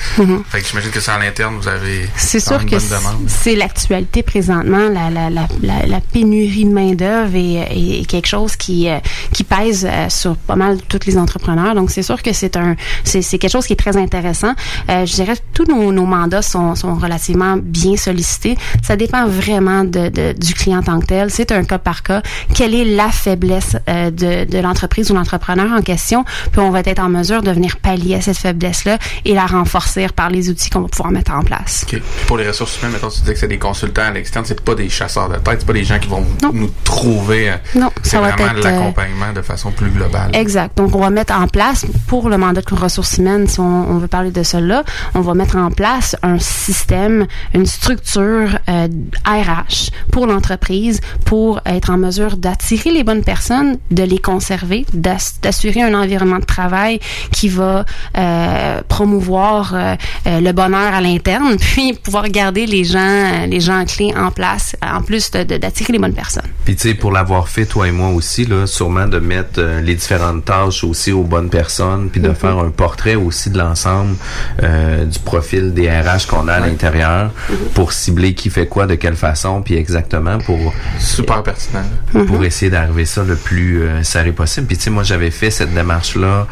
Fait 0.48 0.62
que 0.62 0.66
j'imagine 0.68 0.90
que 0.90 1.00
ça 1.00 1.14
à 1.14 1.18
l'interne, 1.18 1.56
vous 1.60 1.68
avez 1.68 2.08
C'est 2.16 2.40
sûr 2.40 2.64
que 2.64 2.78
c'est 2.78 2.94
c'est 3.26 3.54
l'actualité 3.56 4.22
présentement. 4.22 4.88
La, 4.88 5.10
la, 5.10 5.28
la, 5.28 5.46
la, 5.62 5.86
la 5.86 6.00
pénurie 6.00 6.64
de 6.64 6.70
main-d'œuvre 6.72 7.34
est, 7.36 8.00
est 8.00 8.04
quelque 8.06 8.26
chose 8.28 8.56
qui, 8.56 8.88
euh, 8.88 8.98
qui 9.32 9.44
pèse 9.44 9.86
euh, 9.90 10.08
sur 10.08 10.36
pas 10.36 10.56
mal 10.56 10.78
tous 10.88 11.00
les 11.06 11.18
entrepreneurs. 11.18 11.74
Donc, 11.74 11.90
c'est 11.90 12.02
sûr 12.02 12.22
que 12.22 12.32
c'est 12.32 12.56
un 12.56 12.76
c'est 13.04 13.20
c'est 13.22 13.38
quelque 13.38 13.52
chose 13.52 13.57
qui 13.66 13.72
est 13.74 13.76
très 13.76 13.96
intéressant. 13.96 14.52
Euh, 14.90 15.06
je 15.06 15.14
dirais 15.14 15.34
que 15.36 15.42
tous 15.52 15.64
nos, 15.64 15.92
nos 15.92 16.06
mandats 16.06 16.42
sont, 16.42 16.74
sont 16.74 16.94
relativement 16.94 17.56
bien 17.60 17.96
sollicités. 17.96 18.56
Ça 18.82 18.96
dépend 18.96 19.26
vraiment 19.26 19.84
de, 19.84 20.08
de- 20.08 20.32
du 20.32 20.54
client 20.54 20.78
en 20.78 20.82
tant 20.82 21.00
que 21.00 21.06
tel. 21.06 21.30
C'est 21.30 21.52
un 21.52 21.64
cas 21.64 21.78
par 21.78 22.02
cas. 22.02 22.22
Quelle 22.54 22.74
est 22.74 22.84
la 22.84 23.10
faiblesse 23.10 23.76
euh, 23.88 24.10
de, 24.10 24.44
de 24.50 24.58
l'entreprise 24.58 25.10
ou 25.10 25.14
l'entrepreneur 25.14 25.72
en 25.76 25.82
question? 25.82 26.24
Puis 26.52 26.60
on 26.60 26.70
va 26.70 26.80
être 26.80 27.00
en 27.00 27.08
mesure 27.08 27.42
de 27.42 27.50
venir 27.50 27.76
pallier 27.78 28.14
à 28.16 28.20
cette 28.20 28.38
faiblesse-là 28.38 28.98
et 29.24 29.34
la 29.34 29.46
renforcer 29.46 30.06
par 30.14 30.30
les 30.30 30.48
outils 30.50 30.70
qu'on 30.70 30.80
va 30.82 30.88
pouvoir 30.88 31.10
mettre 31.10 31.32
en 31.32 31.42
place. 31.42 31.84
Puis 31.88 32.00
pour 32.26 32.36
les 32.38 32.46
ressources 32.48 32.78
humaines, 32.80 32.92
mettons, 32.92 33.08
tu 33.08 33.20
disais 33.20 33.34
que 33.34 33.40
c'est 33.40 33.48
des 33.48 33.58
consultants 33.58 34.02
à 34.02 34.10
l'externe, 34.10 34.44
c'est 34.46 34.60
pas 34.60 34.74
des 34.74 34.88
chasseurs 34.88 35.28
de 35.28 35.36
tête, 35.36 35.56
c'est 35.60 35.66
pas 35.66 35.72
des 35.72 35.84
gens 35.84 35.98
qui 35.98 36.08
vont 36.08 36.24
nous 36.52 36.70
trouver. 36.84 37.50
euh, 37.50 37.56
Non, 37.74 37.90
c'est 38.02 38.18
va 38.18 38.32
de 38.32 38.42
être, 38.42 38.64
l'accompagnement 38.64 39.32
de 39.34 39.42
façon 39.42 39.70
plus 39.72 39.90
globale. 39.90 40.30
Exact. 40.34 40.76
Donc, 40.76 40.94
on 40.94 41.00
va 41.00 41.10
mettre 41.10 41.34
en 41.34 41.46
place 41.48 41.84
pour 42.06 42.28
le 42.28 42.38
mandat 42.38 42.60
de 42.60 42.74
ressources 42.74 43.18
humaines 43.18 43.47
si 43.48 43.60
on, 43.60 43.64
on 43.90 43.98
veut 43.98 44.08
parler 44.08 44.30
de 44.30 44.42
cela, 44.42 44.84
on 45.14 45.20
va 45.20 45.34
mettre 45.34 45.56
en 45.56 45.70
place 45.70 46.16
un 46.22 46.38
système, 46.38 47.26
une 47.54 47.66
structure 47.66 48.58
euh, 48.68 48.88
RH 49.26 49.90
pour 50.12 50.26
l'entreprise 50.26 51.00
pour 51.24 51.60
être 51.66 51.90
en 51.90 51.96
mesure 51.98 52.36
d'attirer 52.36 52.90
les 52.90 53.04
bonnes 53.04 53.24
personnes, 53.24 53.78
de 53.90 54.02
les 54.02 54.18
conserver, 54.18 54.84
d'ass- 54.92 55.36
d'assurer 55.42 55.82
un 55.82 55.94
environnement 55.94 56.38
de 56.38 56.44
travail 56.44 57.00
qui 57.32 57.48
va 57.48 57.84
euh, 58.16 58.80
promouvoir 58.88 59.74
euh, 59.74 59.94
euh, 60.26 60.40
le 60.40 60.52
bonheur 60.52 60.94
à 60.94 61.00
l'interne, 61.00 61.56
puis 61.60 61.92
pouvoir 61.94 62.28
garder 62.28 62.66
les 62.66 62.84
gens, 62.84 62.98
euh, 62.98 63.46
les 63.46 63.60
gens 63.60 63.84
clés 63.84 64.12
en 64.16 64.30
place, 64.30 64.76
en 64.82 65.02
plus 65.02 65.30
d'attirer 65.30 65.92
les 65.92 65.98
bonnes 65.98 66.14
personnes. 66.14 66.48
Puis 66.64 66.76
tu 66.76 66.88
sais, 66.88 66.94
pour 66.94 67.12
l'avoir 67.12 67.48
fait, 67.48 67.66
toi 67.66 67.88
et 67.88 67.92
moi 67.92 68.08
aussi, 68.10 68.44
là, 68.44 68.66
sûrement 68.66 69.06
de 69.06 69.18
mettre 69.18 69.58
euh, 69.60 69.80
les 69.80 69.94
différentes 69.94 70.44
tâches 70.44 70.84
aussi 70.84 71.12
aux 71.12 71.22
bonnes 71.24 71.50
personnes, 71.50 72.08
puis 72.10 72.20
de 72.20 72.28
Mhm. 72.28 72.34
faire 72.34 72.58
un 72.58 72.70
portrait 72.70 73.14
aussi 73.14 73.37
de 73.46 73.58
l'ensemble 73.58 74.16
euh, 74.62 75.04
du 75.04 75.18
profil 75.20 75.72
des 75.74 75.88
RH 75.90 76.26
qu'on 76.28 76.48
a 76.48 76.54
à 76.54 76.60
l'intérieur 76.60 77.30
Mhm. 77.50 77.56
pour 77.74 77.92
cibler 77.92 78.34
qui 78.34 78.50
fait 78.50 78.66
quoi, 78.66 78.86
de 78.86 78.94
quelle 78.96 79.16
façon, 79.16 79.62
puis 79.62 79.76
exactement 79.76 80.38
pour 80.38 80.72
Super 80.98 81.42
pertinent. 81.42 81.82
pour 82.26 82.44
essayer 82.44 82.70
d'arriver 82.70 83.04
ça 83.04 83.22
le 83.24 83.36
plus 83.36 83.82
euh, 83.82 84.02
serré 84.02 84.32
possible. 84.32 84.66
Puis 84.66 84.76
tu 84.76 84.84
sais, 84.84 84.90
moi 84.90 85.02
j'avais 85.02 85.30
fait 85.30 85.50
cette 85.50 85.72
démarche-là 85.74 86.46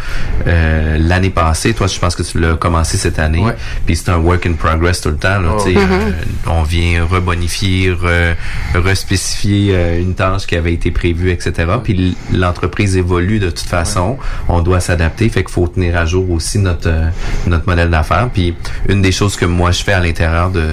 euh, 0.47 0.97
l'année 0.99 1.31
passée. 1.31 1.75
Toi, 1.75 1.87
je 1.87 1.99
pense 1.99 2.15
que 2.15 2.23
tu 2.23 2.39
l'as 2.41 2.55
commencé 2.57 2.97
cette 2.97 3.19
année. 3.19 3.45
Puis 3.85 3.97
c'est 3.97 4.11
un 4.11 4.17
work 4.19 4.47
in 4.47 4.53
progress 4.53 5.01
tout 5.01 5.11
le 5.11 5.17
temps. 5.17 5.41
Là, 5.41 5.51
Oh. 5.57 5.63
tu 5.65 5.73
sais, 5.75 5.79
euh, 5.79 6.11
on 6.47 6.63
vient 6.63 7.05
rebonifier, 7.05 7.91
re- 7.93 8.35
respécifier 8.75 9.75
euh, 9.75 10.01
une 10.01 10.15
tâche 10.15 10.47
qui 10.47 10.57
avait 10.57 10.73
été 10.75 10.91
prévue, 10.91 11.31
etc. 11.31 11.53
Puis 11.83 12.17
l'entreprise 12.33 12.97
évolue 12.97 13.39
de 13.39 13.51
toute 13.51 13.69
façon. 13.69 14.19
On 14.49 14.61
doit 14.61 14.81
s'adapter. 14.81 15.29
Fait 15.29 15.43
qu'il 15.45 15.53
faut 15.53 15.67
tenir 15.69 15.97
à 15.97 16.05
jour 16.05 16.31
aussi 16.31 16.59
notre 16.59 16.76
euh, 16.85 17.09
notre 17.47 17.67
modèle 17.67 17.89
d'affaires. 17.91 18.29
Puis 18.33 18.55
une 18.89 19.01
des 19.01 19.13
choses 19.13 19.37
que 19.37 19.47
moi 19.47 19.71
je 19.71 19.83
fais 19.83 19.93
à 19.95 20.01
l'intérieur 20.01 20.51
de 20.51 20.67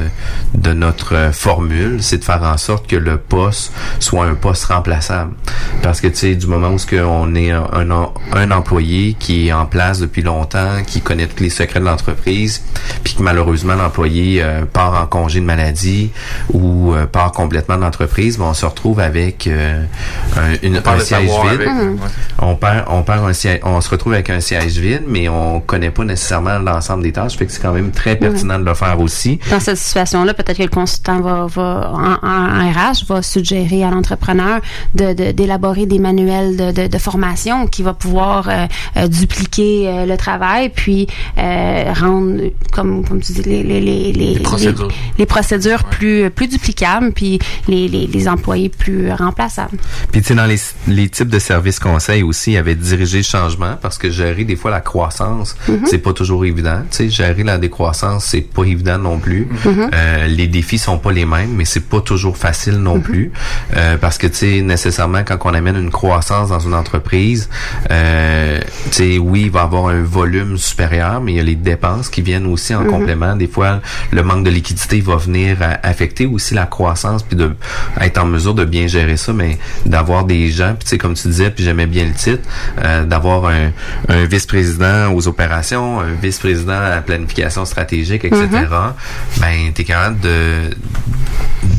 de 0.53 0.73
notre 0.73 1.15
euh, 1.15 1.31
formule, 1.31 1.97
c'est 2.01 2.17
de 2.17 2.23
faire 2.25 2.43
en 2.43 2.57
sorte 2.57 2.87
que 2.87 2.95
le 2.95 3.17
poste 3.17 3.71
soit 3.99 4.25
un 4.25 4.35
poste 4.35 4.65
remplaçable. 4.65 5.33
Parce 5.81 6.01
que 6.01 6.07
tu 6.07 6.15
sais, 6.15 6.35
du 6.35 6.47
moment 6.47 6.69
où 6.69 6.77
ce 6.79 6.85
que 6.85 7.01
on 7.03 7.33
est 7.35 7.51
un, 7.51 7.67
un, 7.71 7.89
em- 7.89 8.09
un 8.33 8.51
employé 8.51 9.15
qui 9.19 9.47
est 9.47 9.53
en 9.53 9.65
place 9.65 9.99
depuis 9.99 10.21
longtemps, 10.23 10.83
qui 10.85 11.01
connaît 11.01 11.27
tous 11.27 11.41
les 11.43 11.49
secrets 11.49 11.79
de 11.79 11.85
l'entreprise, 11.85 12.63
puis 13.03 13.13
que 13.15 13.21
malheureusement 13.21 13.75
l'employé 13.75 14.41
euh, 14.43 14.65
part 14.65 15.01
en 15.01 15.05
congé 15.05 15.39
de 15.39 15.45
maladie 15.45 16.11
ou 16.51 16.93
euh, 16.93 17.05
part 17.05 17.31
complètement 17.31 17.75
de 17.77 17.81
l'entreprise, 17.81 18.37
ben, 18.37 18.45
on 18.45 18.53
se 18.53 18.65
retrouve 18.65 18.99
avec 18.99 19.47
euh, 19.47 19.83
un, 20.37 20.53
une, 20.63 20.77
On 20.77 20.81
perd 20.81 20.95
un 20.95 20.99
le 20.99 21.03
siège 21.05 21.29
vide. 21.29 21.61
avec. 21.61 21.69
On 22.39 22.55
perd, 22.55 22.85
on 22.87 23.03
perd 23.03 23.25
un 23.27 23.33
siège, 23.33 23.59
on 23.63 23.81
se 23.81 23.89
retrouve 23.89 24.13
avec 24.13 24.29
un 24.29 24.39
siège 24.39 24.77
vide, 24.77 25.03
mais 25.07 25.27
on 25.29 25.59
connaît 25.59 25.91
pas 25.93 26.03
nécessairement 26.03 26.59
l'ensemble 26.59 27.03
des 27.03 27.11
tâches, 27.11 27.37
fait 27.37 27.45
que 27.45 27.51
c'est 27.51 27.61
quand 27.61 27.71
même 27.73 27.91
très 27.91 28.15
pertinent 28.15 28.59
de 28.59 28.65
le 28.65 28.73
faire 28.73 28.99
aussi. 28.99 29.39
Dans 29.49 29.59
cette 29.59 29.77
situation-là, 29.77 30.33
peut-être 30.33 30.57
que 30.57 30.63
le 30.63 30.69
consultant 30.69 31.21
va, 31.21 31.45
va 31.47 31.91
en, 31.93 32.27
en 32.27 32.71
RH 32.71 33.05
va 33.07 33.21
suggérer 33.21 33.83
à 33.83 33.89
l'entrepreneur 33.91 34.59
de, 34.95 35.13
de- 35.13 35.31
d'élaborer 35.31 35.85
des 35.85 35.99
manuels 35.99 36.57
de, 36.57 36.71
de, 36.71 36.87
de 36.87 36.97
formation 36.97 37.67
qui 37.67 37.83
va 37.83 37.93
pouvoir 37.93 38.49
euh, 38.49 38.65
euh, 38.97 39.07
dupliquer 39.07 39.87
euh, 39.87 40.05
le 40.05 40.17
travail, 40.17 40.69
puis 40.69 41.07
euh, 41.37 41.93
rendre, 41.99 42.41
comme, 42.71 43.05
comme 43.07 43.21
tu 43.21 43.33
dis, 43.33 43.41
les, 43.43 43.63
les, 43.63 43.79
les, 43.81 44.11
les, 44.13 44.39
procédures. 44.39 44.87
les- 44.87 44.93
les 45.19 45.25
procédures 45.25 45.83
plus, 45.85 46.29
plus 46.29 46.47
duplicables, 46.47 47.11
puis 47.13 47.39
les, 47.67 47.87
les, 47.87 48.07
les 48.07 48.27
employés 48.27 48.69
plus 48.69 49.11
remplaçables. 49.11 49.77
Puis 50.11 50.21
tu 50.21 50.29
sais 50.29 50.35
dans 50.35 50.45
les, 50.45 50.59
les 50.87 51.09
types 51.09 51.29
de 51.29 51.39
services 51.39 51.79
conseils 51.79 52.23
aussi, 52.23 52.51
il 52.51 52.53
y 52.55 52.57
avait 52.57 52.75
dirigé 52.75 53.17
le 53.17 53.23
changement 53.23 53.75
parce 53.81 53.97
que 53.97 54.09
gérer 54.09 54.43
des 54.43 54.55
fois 54.55 54.71
la 54.71 54.81
croissance, 54.81 55.55
Mhm. 55.83 55.87
c'est 55.89 55.97
pas 55.99 56.13
toujours 56.13 56.45
évident. 56.45 56.81
Tu 56.91 56.97
sais 56.97 57.09
gérer 57.09 57.43
la 57.43 57.57
décroissance, 57.57 58.25
c'est 58.25 58.41
pas 58.41 58.63
évident 58.63 58.97
non 58.97 59.19
plus. 59.19 59.47
Mhm. 59.65 59.89
Euh, 59.93 60.27
les 60.27 60.47
défis 60.47 60.77
sont 60.77 60.97
pas 60.97 61.11
les 61.11 61.25
mêmes, 61.25 61.51
mais 61.55 61.65
c'est 61.65 61.87
pas 61.87 62.01
toujours 62.01 62.37
facile 62.37 62.75
non 62.77 62.99
plus 62.99 63.31
Euh, 63.75 63.97
parce 63.97 64.17
que 64.17 64.27
tu 64.27 64.35
sais 64.35 64.61
nécessairement 64.61 65.23
quand 65.25 65.37
on 65.45 65.53
amène 65.53 65.75
une 65.77 65.89
croissance 65.91 66.49
dans 66.49 66.59
une 66.59 66.73
entreprise, 66.73 67.49
euh, 67.91 68.59
tu 68.85 68.91
sais 68.91 69.17
oui 69.17 69.43
il 69.45 69.51
va 69.51 69.61
y 69.61 69.63
avoir 69.63 69.87
un 69.87 70.01
volume 70.03 70.57
supérieur, 70.57 71.21
mais 71.21 71.33
il 71.33 71.35
y 71.35 71.39
a 71.39 71.43
les 71.43 71.55
dépenses 71.55 72.09
qui 72.09 72.21
viennent 72.21 72.45
aussi 72.45 72.73
en 72.75 72.81
Mhm. 72.83 72.89
complément. 72.91 73.35
Des 73.35 73.47
fois 73.47 73.81
le 74.11 74.23
manque 74.23 74.43
de 74.43 74.49
liquidité 74.49 75.01
va 75.01 75.15
venir 75.17 75.57
affecter 75.83 76.25
aussi 76.25 76.53
la 76.53 76.65
croissance 76.65 77.23
puis 77.23 77.35
de 77.35 77.51
être 77.99 78.17
en 78.19 78.25
mesure 78.25 78.53
de 78.53 78.65
bien 78.65 78.87
gérer 78.87 79.17
ça, 79.17 79.33
mais 79.33 79.57
d'avoir 79.85 80.23
des 80.25 80.49
gens, 80.49 80.73
puis 80.77 80.83
tu 80.85 80.89
sais 80.91 80.97
comme 80.97 81.13
tu 81.15 81.27
disais, 81.27 81.49
puis 81.51 81.63
j'aimais 81.63 81.87
bien 81.87 82.05
le 82.05 82.13
titre, 82.13 82.43
euh, 82.83 83.05
d'avoir 83.05 83.45
un, 83.45 83.71
un 84.09 84.25
vice-président 84.25 85.13
aux 85.13 85.27
opérations, 85.27 85.72
un 85.81 86.13
vice-président 86.21 86.73
à 86.79 86.89
la 86.89 87.01
planification 87.01 87.65
stratégique, 87.65 88.25
etc. 88.25 88.45
Mhm. 88.51 88.93
Ben 89.39 89.71
t'es 89.73 89.83
capable 89.83 90.19
de 90.19 90.69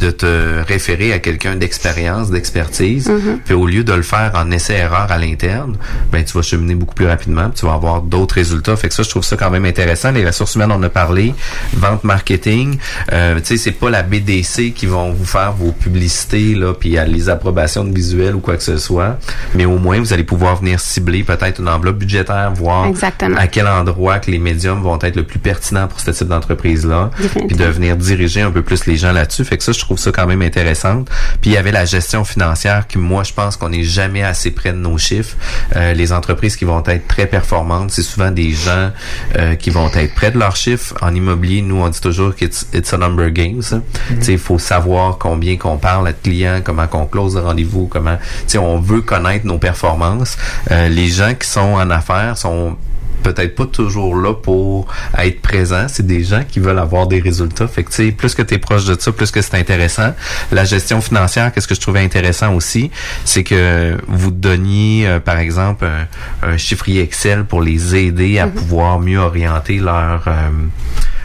de 0.00 0.10
te 0.10 0.62
référer 0.66 1.12
à 1.12 1.18
quelqu'un 1.18 1.56
d'expérience, 1.56 2.30
d'expertise, 2.30 3.08
Mhm. 3.08 3.40
puis 3.44 3.54
au 3.54 3.66
lieu 3.66 3.84
de 3.84 3.92
le 3.92 4.02
faire 4.02 4.32
en 4.34 4.50
essai-erreur 4.50 5.06
à 5.12 5.18
l'interne, 5.18 5.76
ben 6.10 6.24
tu 6.24 6.32
vas 6.32 6.42
cheminer 6.42 6.74
beaucoup 6.74 6.94
plus 6.94 7.06
rapidement, 7.06 7.44
puis 7.50 7.60
tu 7.60 7.66
vas 7.66 7.74
avoir 7.74 8.00
d'autres 8.02 8.34
résultats. 8.36 8.76
Fait 8.76 8.88
que 8.88 8.94
ça, 8.94 9.02
je 9.02 9.10
trouve 9.10 9.22
ça 9.22 9.36
quand 9.36 9.50
même 9.50 9.64
intéressant. 9.66 10.10
Les 10.10 10.24
ressources 10.26 10.54
humaines, 10.56 10.72
on 10.72 10.76
en 10.76 10.82
a 10.82 10.88
parlé, 10.88 11.34
vente 11.74 12.02
marketing, 12.02 12.78
euh, 13.12 13.36
tu 13.40 13.44
sais, 13.44 13.56
c'est 13.58 13.72
pas 13.72 13.90
la 13.90 14.02
BDC 14.02 14.72
qui 14.72 14.86
vont 14.86 15.12
vous 15.12 15.24
faire 15.26 15.52
vos 15.52 15.72
publicités 15.72 16.54
là, 16.54 16.72
puis 16.74 16.96
les 17.06 17.28
approbations 17.28 17.84
de 17.84 17.94
visuels 17.94 18.34
ou 18.34 18.40
quoi 18.40 18.56
que 18.56 18.62
ce 18.62 18.78
soit, 18.78 19.18
mais 19.54 19.64
au 19.66 19.78
moins 19.78 19.98
vous 20.00 20.12
allez 20.12 20.24
pouvoir 20.24 20.56
venir 20.56 20.80
cibler 20.80 21.22
peut-être 21.24 21.60
une 21.60 21.68
enveloppe 21.68 21.98
budgétaire, 21.98 22.52
voir 22.54 22.86
Exactement. 22.86 23.36
à 23.38 23.46
quel 23.46 23.66
endroit 23.74 24.18
que 24.18 24.30
les 24.30 24.38
médiums 24.38 24.80
vont 24.82 24.98
être 25.02 25.16
le 25.16 25.24
plus 25.24 25.38
pertinents 25.38 25.88
pour 25.88 26.00
ce 26.00 26.10
type 26.10 26.28
d'entreprise 26.28 26.86
là, 26.86 27.10
Définitivement. 27.18 27.46
puis 27.48 27.56
de 27.56 27.64
venir 27.64 27.96
diriger 27.96 28.40
un 28.42 28.50
peu 28.50 28.62
plus 28.62 28.86
les 28.86 28.96
gens 28.96 29.12
là-dessus. 29.12 29.44
Fait 29.44 29.56
que 29.58 29.64
ça, 29.64 29.72
je 29.72 29.80
trouve 29.80 29.98
ça 29.98 30.12
quand 30.12 30.26
même 30.26 30.42
intéressant. 30.42 31.04
Puis 31.40 31.50
il 31.50 31.52
y 31.52 31.56
avait 31.56 31.72
la 31.72 31.84
gestion 31.84 32.24
financière 32.24 32.86
qui, 32.86 32.98
moi, 32.98 33.22
je 33.24 33.32
pense 33.32 33.56
qu'on 33.56 33.68
n'est 33.68 33.82
jamais 33.84 34.22
assez 34.22 34.50
près 34.50 34.72
de 34.72 34.78
nos 34.78 34.98
chiffres. 34.98 35.36
Euh, 35.76 35.92
les 35.92 36.12
entreprises 36.12 36.56
qui 36.56 36.64
vont 36.64 36.82
être 36.86 37.06
très 37.08 37.26
performantes, 37.26 37.90
c'est 37.90 38.02
souvent 38.02 38.30
des 38.30 38.52
gens 38.52 38.90
euh, 39.36 39.54
qui 39.56 39.70
vont 39.70 39.90
être 39.94 40.14
près 40.14 40.30
de 40.30 40.38
leurs 40.38 40.56
chiffres. 40.56 40.94
En 41.02 41.14
immobilier, 41.14 41.62
nous, 41.62 41.76
on 41.82 41.88
dit 41.88 42.00
toujours 42.00 42.34
que 42.34 42.44
it's, 42.44 42.66
it's 42.72 42.92
a 42.92 42.96
number 42.98 43.30
game. 43.30 43.60
ça. 43.62 43.80
Tu 44.08 44.22
sais, 44.22 44.32
Il 44.32 44.38
faut 44.38 44.58
savoir 44.58 45.18
combien 45.18 45.56
qu'on 45.56 45.76
parle 45.78 46.08
à 46.08 46.12
de 46.12 46.18
clients, 46.22 46.60
comment 46.62 46.86
qu'on 46.86 47.06
close 47.06 47.34
le 47.36 47.42
rendez-vous, 47.42 47.86
comment... 47.86 48.16
tu 48.16 48.22
sais, 48.48 48.58
On 48.58 48.78
veut 48.80 49.00
connaître 49.02 49.46
nos 49.46 49.58
performances. 49.58 50.36
Euh, 50.70 50.88
les 50.88 51.08
gens 51.08 51.34
qui 51.34 51.48
sont 51.48 51.60
en 51.74 51.90
affaires 51.90 52.36
sont 52.38 52.76
peut-être 53.24 53.54
pas 53.56 53.66
toujours 53.66 54.14
là 54.14 54.34
pour 54.34 54.86
être 55.18 55.40
présent. 55.40 55.86
C'est 55.88 56.06
des 56.06 56.22
gens 56.22 56.42
qui 56.48 56.60
veulent 56.60 56.78
avoir 56.78 57.08
des 57.08 57.20
résultats. 57.20 57.66
Fait 57.66 57.82
que, 57.82 58.10
plus 58.10 58.34
que 58.34 58.42
tu 58.42 58.54
es 58.54 58.58
proche 58.58 58.84
de 58.84 58.96
ça, 58.98 59.10
plus 59.10 59.30
que 59.32 59.42
c'est 59.42 59.56
intéressant. 59.56 60.14
La 60.52 60.64
gestion 60.64 61.00
financière, 61.00 61.52
qu'est-ce 61.52 61.66
que 61.66 61.74
je 61.74 61.80
trouvais 61.80 62.04
intéressant 62.10 62.54
aussi, 62.54 62.90
c'est 63.24 63.42
que 63.42 63.96
vous 64.06 64.30
donniez, 64.30 65.08
euh, 65.08 65.18
par 65.18 65.38
exemple, 65.38 65.84
un, 65.84 66.06
un 66.48 66.56
chiffrier 66.56 67.02
Excel 67.02 67.44
pour 67.44 67.62
les 67.62 67.96
aider 67.96 68.38
à 68.38 68.46
pouvoir 68.46 69.00
mieux 69.00 69.18
orienter 69.18 69.78
leur... 69.78 70.28
euh, 70.28 70.50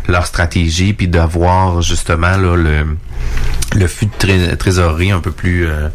leur 0.07 0.25
stratégie 0.25 0.93
puis 0.93 1.07
d'avoir 1.07 1.83
justement 1.83 2.35
là, 2.35 2.55
le 2.55 2.97
le 3.75 3.85
flux 3.87 4.07
de 4.07 4.11
tré- 4.17 4.57
trésorerie 4.57 5.11
un 5.11 5.19
peu 5.19 5.31
plus 5.31 5.67
euh, 5.67 5.89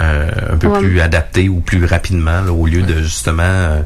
euh, 0.00 0.30
un 0.52 0.56
peu 0.56 0.66
Ouais. 0.68 0.80
plus 0.80 1.00
adapté 1.00 1.48
ou 1.50 1.60
plus 1.60 1.84
rapidement 1.84 2.40
là, 2.40 2.50
au 2.52 2.66
lieu 2.66 2.82
de 2.82 3.02
justement 3.02 3.42
euh, 3.44 3.80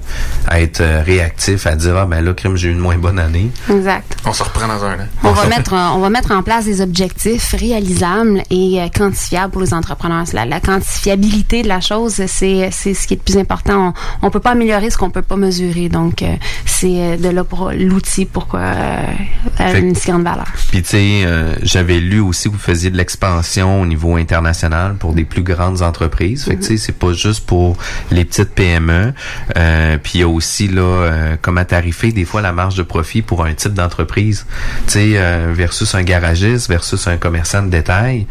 être 0.53 0.81
euh, 0.81 1.03
réactif 1.05 1.66
à 1.66 1.75
dire 1.75 1.97
ah 1.97 2.07
ben 2.07 2.25
là 2.25 2.33
crime 2.33 2.57
j'ai 2.57 2.69
eu 2.69 2.73
une 2.73 2.79
moins 2.79 2.97
bonne 2.97 3.19
année 3.19 3.51
Exact. 3.71 4.16
On 4.25 4.33
se 4.33 4.43
reprend 4.45 4.69
dans 4.69 4.83
un 4.85 4.95
an. 4.95 5.07
On 5.25 5.33
va 5.33 5.47
mettre 5.49 5.75
euh, 5.75 5.89
on 5.95 5.99
va 5.99 6.09
mettre 6.11 6.31
en 6.31 6.43
place 6.45 6.64
des 6.64 6.81
objectifs 6.81 7.55
réalisables 7.59 8.43
et 8.51 8.81
euh, 8.81 8.87
quantifiables 8.89 9.53
pour 9.53 9.62
les 9.62 9.75
entrepreneurs. 9.75 10.25
La, 10.33 10.47
la 10.47 10.61
quantifiabilité 10.61 11.62
de 11.62 11.69
la 11.69 11.81
chose, 11.81 12.23
c'est 12.27 12.69
c'est 12.71 12.95
ce 12.95 13.07
qui 13.09 13.14
est 13.14 13.16
le 13.16 13.23
plus 13.33 13.37
important. 13.39 13.95
On, 14.23 14.27
on 14.29 14.31
peut 14.31 14.41
pas 14.41 14.53
améliorer 14.53 14.91
ce 14.91 14.97
qu'on 14.97 15.11
peut 15.11 15.23
pas 15.23 15.37
mesurer. 15.37 15.89
Donc 15.89 16.23
euh, 16.23 16.35
c'est 16.64 17.16
de 17.16 17.29
là 17.29 17.43
pour 17.45 17.73
l'outil 17.77 18.25
pourquoi 18.27 18.61
euh, 18.61 19.03
a 19.59 19.73
une 19.77 19.95
si 19.97 20.09
grande 20.11 20.23
valeur. 20.25 20.47
Puis 20.71 20.83
tu 20.83 20.89
sais, 20.91 21.23
euh, 21.25 21.55
j'avais 21.62 21.99
lu 21.99 22.21
aussi 22.21 22.49
que 22.49 22.55
vous 22.59 22.64
faisiez 22.64 22.90
de 22.90 22.96
l'expansion 22.96 23.80
au 23.80 23.86
niveau 23.86 24.16
international 24.16 24.96
pour 24.96 25.14
des 25.14 25.24
plus 25.24 25.42
grandes 25.42 25.82
entreprises. 25.82 26.44
Fait 26.44 26.56
que 26.56 26.76
c'est 26.76 26.98
pas 26.98 27.12
juste 27.12 27.46
pour 27.46 27.76
les 28.11 28.24
petites 28.24 28.50
PME. 28.50 29.12
Euh, 29.56 29.98
puis 30.02 30.12
il 30.14 30.20
y 30.20 30.24
a 30.24 30.28
aussi 30.28 30.66
là 30.66 30.82
euh, 30.82 31.36
comment 31.40 31.64
tarifer 31.64 32.11
des 32.11 32.24
fois 32.24 32.42
la 32.42 32.52
marge 32.52 32.74
de 32.74 32.82
profit 32.82 33.22
pour 33.22 33.44
un 33.44 33.54
type 33.54 33.74
d'entreprise. 33.74 34.44
Tu 34.86 34.92
sais, 34.92 35.12
euh, 35.14 35.52
versus 35.54 35.94
un 35.94 36.02
garagiste, 36.02 36.68
versus 36.68 37.06
un 37.06 37.16
commerçant 37.16 37.62
de 37.62 37.68
détail. 37.68 38.26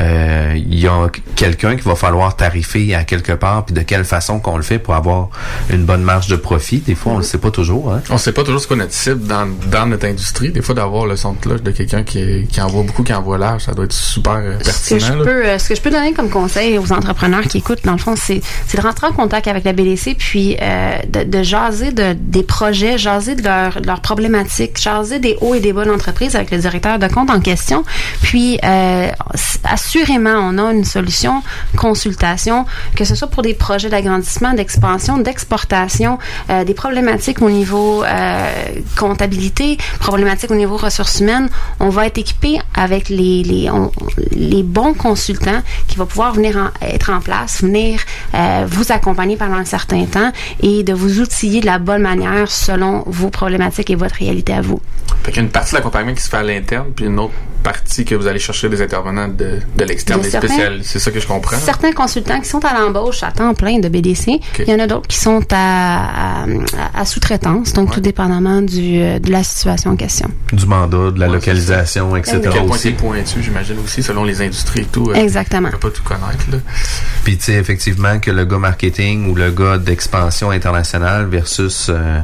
Euh, 0.00 0.54
Il 0.56 0.78
y 0.78 0.86
a 0.86 1.08
quelqu'un 1.34 1.76
qui 1.76 1.82
va 1.82 1.96
falloir 1.96 2.36
tarifer 2.36 2.94
à 2.94 3.02
quelque 3.04 3.32
part, 3.32 3.64
puis 3.64 3.74
de 3.74 3.82
quelle 3.82 4.04
façon 4.04 4.38
qu'on 4.38 4.56
le 4.56 4.62
fait 4.62 4.78
pour 4.78 4.94
avoir 4.94 5.30
une 5.70 5.84
bonne 5.84 6.02
marge 6.02 6.28
de 6.28 6.36
profit. 6.36 6.78
Des 6.78 6.94
fois, 6.94 7.14
on 7.14 7.16
le 7.18 7.24
sait 7.24 7.38
pas 7.38 7.50
toujours. 7.50 7.92
Hein? 7.92 8.02
On 8.10 8.18
sait 8.18 8.32
pas 8.32 8.44
toujours 8.44 8.60
ce 8.60 8.68
qu'on 8.68 8.80
a 8.80 8.86
de 8.86 8.92
cible 8.92 9.26
dans, 9.26 9.48
dans 9.70 9.86
notre 9.86 10.06
industrie. 10.06 10.52
Des 10.52 10.62
fois, 10.62 10.74
d'avoir 10.74 11.06
le 11.06 11.16
son 11.16 11.32
de 11.32 11.58
de 11.58 11.70
quelqu'un 11.70 12.02
qui, 12.04 12.46
qui 12.46 12.60
envoie 12.60 12.82
beaucoup, 12.84 13.02
qui 13.02 13.12
envoie 13.12 13.38
large, 13.38 13.68
ça 13.72 13.76
doit 13.76 13.84
être 13.86 13.92
super 13.92 14.34
euh, 14.34 14.58
Ce 14.62 14.90
que, 14.90 14.98
je 14.98 15.06
pertinent. 15.06 15.24
peux, 15.24 15.46
euh, 15.46 15.58
ce 15.58 15.68
que 15.70 15.74
je 15.74 15.80
peux 15.80 15.90
donner 15.90 16.12
comme 16.12 16.28
conseil 16.28 16.76
aux 16.76 16.92
entrepreneurs, 16.92 17.42
qui 17.44 17.56
écoutent, 17.58 17.82
dans 17.84 17.92
le 17.92 17.98
fond, 17.98 18.14
c'est 18.16 18.40
de 18.40 18.80
rentrer 18.82 19.06
en 19.06 19.12
contact 19.12 19.48
avec 19.48 19.64
la 19.64 19.72
BDC, 19.72 20.14
puis 20.18 20.58
euh, 20.60 20.98
de, 21.08 21.24
de 21.24 21.42
jaser 21.42 21.90
de, 21.90 22.12
des 22.12 22.42
projets, 22.42 22.98
jaser 22.98 23.34
de 23.34 23.42
leurs 23.42 23.80
de 23.80 23.86
leurs 23.86 24.02
problématiques, 24.02 24.78
jaser 24.78 25.20
des 25.20 25.38
hauts 25.40 25.54
et 25.54 25.60
des 25.60 25.72
bas 25.72 25.84
de 25.84 25.90
l'entreprise 25.90 26.36
avec 26.36 26.50
le 26.50 26.58
directeur 26.58 26.98
de 26.98 27.06
compte 27.06 27.30
en 27.30 27.40
question. 27.40 27.82
Puis, 28.22 28.58
euh, 28.62 29.08
assurément, 29.64 30.34
on 30.36 30.58
a 30.58 30.72
une 30.72 30.84
solution, 30.84 31.42
consultation, 31.76 32.66
que 32.94 33.04
ce 33.06 33.14
soit 33.14 33.28
pour 33.28 33.42
des 33.42 33.54
projets 33.54 33.88
d'agrandissement, 33.88 34.52
d'expansion, 34.52 35.16
d'exportation, 35.16 36.18
euh, 36.50 36.64
des 36.64 36.74
problématiques 36.74 37.40
au 37.40 37.48
niveau 37.48 38.04
comptabilité, 38.98 39.78
problématiques 39.98 40.50
au 40.50 40.56
niveau 40.56 40.76
ressources 40.76 41.20
humaines. 41.20 41.48
On 41.80 41.88
va 41.88 42.06
être 42.06 42.18
équipé 42.18 42.58
avec 42.74 43.08
les, 43.08 43.42
les, 43.42 43.61
on- 43.70 43.90
les 44.32 44.62
bons 44.62 44.94
consultants 44.94 45.62
qui 45.88 45.96
vont 45.96 46.06
pouvoir 46.06 46.34
venir 46.34 46.56
en- 46.56 46.86
être 46.86 47.10
en 47.10 47.20
place, 47.20 47.62
venir 47.62 48.00
euh, 48.34 48.66
vous 48.68 48.92
accompagner 48.92 49.36
pendant 49.36 49.56
un 49.56 49.64
certain 49.64 50.04
temps 50.06 50.32
et 50.62 50.82
de 50.82 50.92
vous 50.92 51.20
outiller 51.20 51.60
de 51.60 51.66
la 51.66 51.78
bonne 51.78 52.02
manière 52.02 52.50
selon 52.50 53.02
vos 53.06 53.30
problématiques 53.30 53.90
et 53.90 53.94
votre 53.96 54.14
réalité 54.16 54.52
à 54.52 54.60
vous. 54.60 54.80
Fait 55.22 55.30
qu'il 55.30 55.36
y 55.36 55.40
a 55.40 55.46
une 55.46 55.50
partie 55.52 55.72
de 55.72 55.76
l'accompagnement 55.76 56.14
qui 56.14 56.22
se 56.22 56.28
fait 56.28 56.36
à 56.38 56.42
l'interne, 56.42 56.88
puis 56.94 57.04
une 57.06 57.18
autre 57.18 57.34
partie 57.62 58.04
que 58.04 58.16
vous 58.16 58.26
allez 58.26 58.40
chercher 58.40 58.68
des 58.68 58.82
intervenants 58.82 59.28
de, 59.28 59.60
de 59.76 59.84
l'externe, 59.84 60.20
des 60.20 60.30
spécialistes. 60.30 60.90
C'est 60.90 60.98
ça 60.98 61.12
que 61.12 61.20
je 61.20 61.26
comprends. 61.28 61.56
Certains 61.58 61.92
consultants 61.92 62.40
qui 62.40 62.48
sont 62.48 62.58
à 62.64 62.76
l'embauche 62.76 63.22
à 63.22 63.30
temps 63.30 63.54
plein 63.54 63.78
de 63.78 63.88
BDC, 63.88 64.40
il 64.58 64.68
y 64.68 64.74
en 64.74 64.80
a 64.80 64.88
d'autres 64.88 65.06
qui 65.06 65.16
sont 65.18 65.44
à, 65.52 66.42
à, 66.42 66.46
à 67.00 67.04
sous-traitance, 67.04 67.72
donc 67.72 67.92
tout 67.92 68.00
dépendamment 68.00 68.62
du, 68.62 69.00
euh, 69.00 69.20
de 69.20 69.30
la 69.30 69.44
situation 69.44 69.92
en 69.92 69.96
question. 69.96 70.28
Du 70.52 70.66
mandat, 70.66 71.12
de 71.12 71.20
la 71.20 71.28
localisation, 71.28 72.16
etc. 72.16 72.38
À 72.38 72.40
quel 72.40 72.50
point 72.52 72.62
aussi. 72.74 72.78
c'est 72.82 72.90
pointu, 72.92 73.42
j'imagine 73.52 73.78
aussi, 73.84 74.02
selon 74.02 74.24
les 74.24 74.40
industries 74.40 74.80
et 74.80 74.84
tout. 74.86 75.10
euh, 75.10 75.14
Exactement. 75.14 75.68
On 75.68 75.72
peut 75.76 75.90
pas 75.90 75.96
tout 75.96 76.02
connaître, 76.02 76.44
là. 76.50 76.58
Puis 77.24 77.36
tu 77.36 77.44
sais 77.44 77.52
effectivement 77.54 78.18
que 78.18 78.30
le 78.30 78.44
gars 78.44 78.58
marketing 78.58 79.30
ou 79.30 79.34
le 79.34 79.50
gars 79.50 79.78
d'expansion 79.78 80.50
internationale 80.50 81.26
versus 81.26 81.88
euh, 81.88 82.20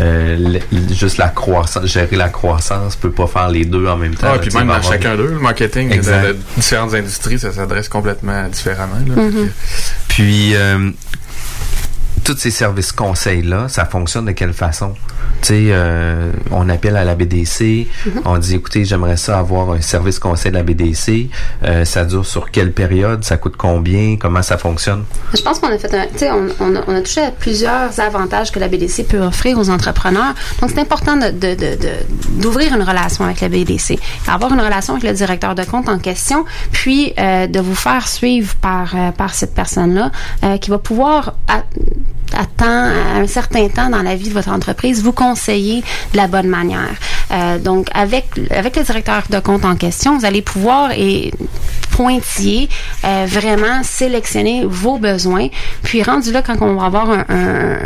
euh, 0.00 0.58
le- 0.72 0.94
juste 0.94 1.18
la 1.18 1.28
croissance, 1.28 1.86
gérer 1.86 2.16
la 2.16 2.28
croissance 2.28 2.96
peut 2.96 3.10
pas 3.10 3.26
faire 3.26 3.48
les 3.48 3.64
deux 3.64 3.86
en 3.86 3.96
même 3.96 4.14
temps. 4.14 4.28
Ah, 4.30 4.34
là, 4.34 4.38
puis 4.38 4.50
même 4.54 4.66
dans 4.68 4.82
chacun 4.82 5.16
d'eux, 5.16 5.30
le 5.32 5.38
marketing 5.38 5.88
de, 5.90 6.36
différentes 6.56 6.94
industries, 6.94 7.38
ça 7.38 7.52
s'adresse 7.52 7.88
complètement 7.88 8.48
différemment. 8.48 9.00
Là. 9.06 9.14
Mm-hmm. 9.22 9.48
Puis 10.08 10.54
euh, 10.54 10.90
tous 12.24 12.36
ces 12.36 12.50
services 12.50 12.92
conseils 12.92 13.42
là, 13.42 13.68
ça 13.68 13.84
fonctionne 13.84 14.24
de 14.26 14.32
quelle 14.32 14.52
façon? 14.52 14.94
Tu 15.42 15.48
sais, 15.48 15.66
euh, 15.70 16.30
on 16.50 16.68
appelle 16.70 16.96
à 16.96 17.04
la 17.04 17.14
BDC, 17.14 17.86
on 18.24 18.38
dit 18.38 18.54
écoutez, 18.54 18.84
j'aimerais 18.86 19.18
ça 19.18 19.38
avoir 19.38 19.72
un 19.72 19.80
service 19.82 20.18
conseil 20.18 20.50
de 20.52 20.56
la 20.56 20.62
BDC. 20.62 21.28
Euh, 21.64 21.84
ça 21.84 22.04
dure 22.04 22.24
sur 22.24 22.50
quelle 22.50 22.72
période? 22.72 23.22
Ça 23.24 23.36
coûte 23.36 23.56
combien? 23.58 24.16
Comment 24.18 24.40
ça 24.42 24.56
fonctionne? 24.56 25.04
Je 25.34 25.42
pense 25.42 25.58
qu'on 25.58 25.68
a 25.68 25.76
fait 25.78 25.92
un, 25.94 26.06
tu 26.06 26.18
sais, 26.18 26.30
on, 26.30 26.46
on 26.60 26.76
a, 26.76 26.80
on 26.86 26.94
a 26.96 27.00
touché 27.02 27.20
à 27.20 27.30
plusieurs 27.30 28.00
avantages 28.00 28.52
que 28.52 28.58
la 28.58 28.68
BDC 28.68 29.06
peut 29.06 29.20
offrir 29.20 29.58
aux 29.58 29.68
entrepreneurs. 29.68 30.34
Donc, 30.60 30.70
c'est 30.70 30.80
important 30.80 31.16
de, 31.16 31.26
de, 31.26 31.54
de, 31.54 31.76
de- 31.76 32.40
d'ouvrir 32.42 32.74
une 32.74 32.82
relation 32.82 33.24
avec 33.24 33.40
la 33.42 33.48
BDC, 33.50 33.98
avoir 34.26 34.52
une 34.52 34.60
relation 34.60 34.94
avec 34.94 35.04
le 35.08 35.14
directeur 35.14 35.54
de 35.54 35.64
compte 35.64 35.88
en 35.90 35.98
question, 35.98 36.44
puis 36.72 37.12
euh, 37.18 37.46
de 37.46 37.60
vous 37.60 37.74
faire 37.74 38.08
suivre 38.08 38.54
par, 38.56 38.94
euh, 38.96 39.10
par 39.10 39.34
cette 39.34 39.54
personne-là 39.54 40.10
euh, 40.42 40.56
qui 40.56 40.70
va 40.70 40.78
pouvoir 40.78 41.34
à, 41.48 41.62
à 42.36 42.46
temps, 42.46 42.64
à 43.14 43.18
un 43.20 43.26
certain 43.26 43.68
temps 43.68 43.90
dans 43.90 44.02
la 44.02 44.14
vie 44.16 44.28
de 44.28 44.34
votre 44.34 44.48
entreprise, 44.50 45.02
vous 45.02 45.12
conseiller 45.12 45.82
de 46.12 46.16
la 46.16 46.26
bonne 46.26 46.48
manière. 46.48 46.94
Euh, 47.30 47.58
donc, 47.58 47.88
avec, 47.94 48.26
avec 48.50 48.76
le 48.76 48.82
directeur 48.82 49.22
de 49.30 49.38
compte 49.38 49.64
en 49.64 49.76
question, 49.76 50.18
vous 50.18 50.24
allez 50.24 50.42
pouvoir 50.42 50.90
et 50.92 51.32
pointiller, 51.90 52.68
euh, 53.04 53.24
vraiment 53.28 53.82
sélectionner 53.82 54.64
vos 54.66 54.98
besoins. 54.98 55.48
Puis 55.82 56.02
rendu 56.02 56.32
là, 56.32 56.42
quand 56.42 56.56
on 56.60 56.74
va 56.74 56.86
avoir 56.86 57.10
un, 57.10 57.24
un- 57.28 57.78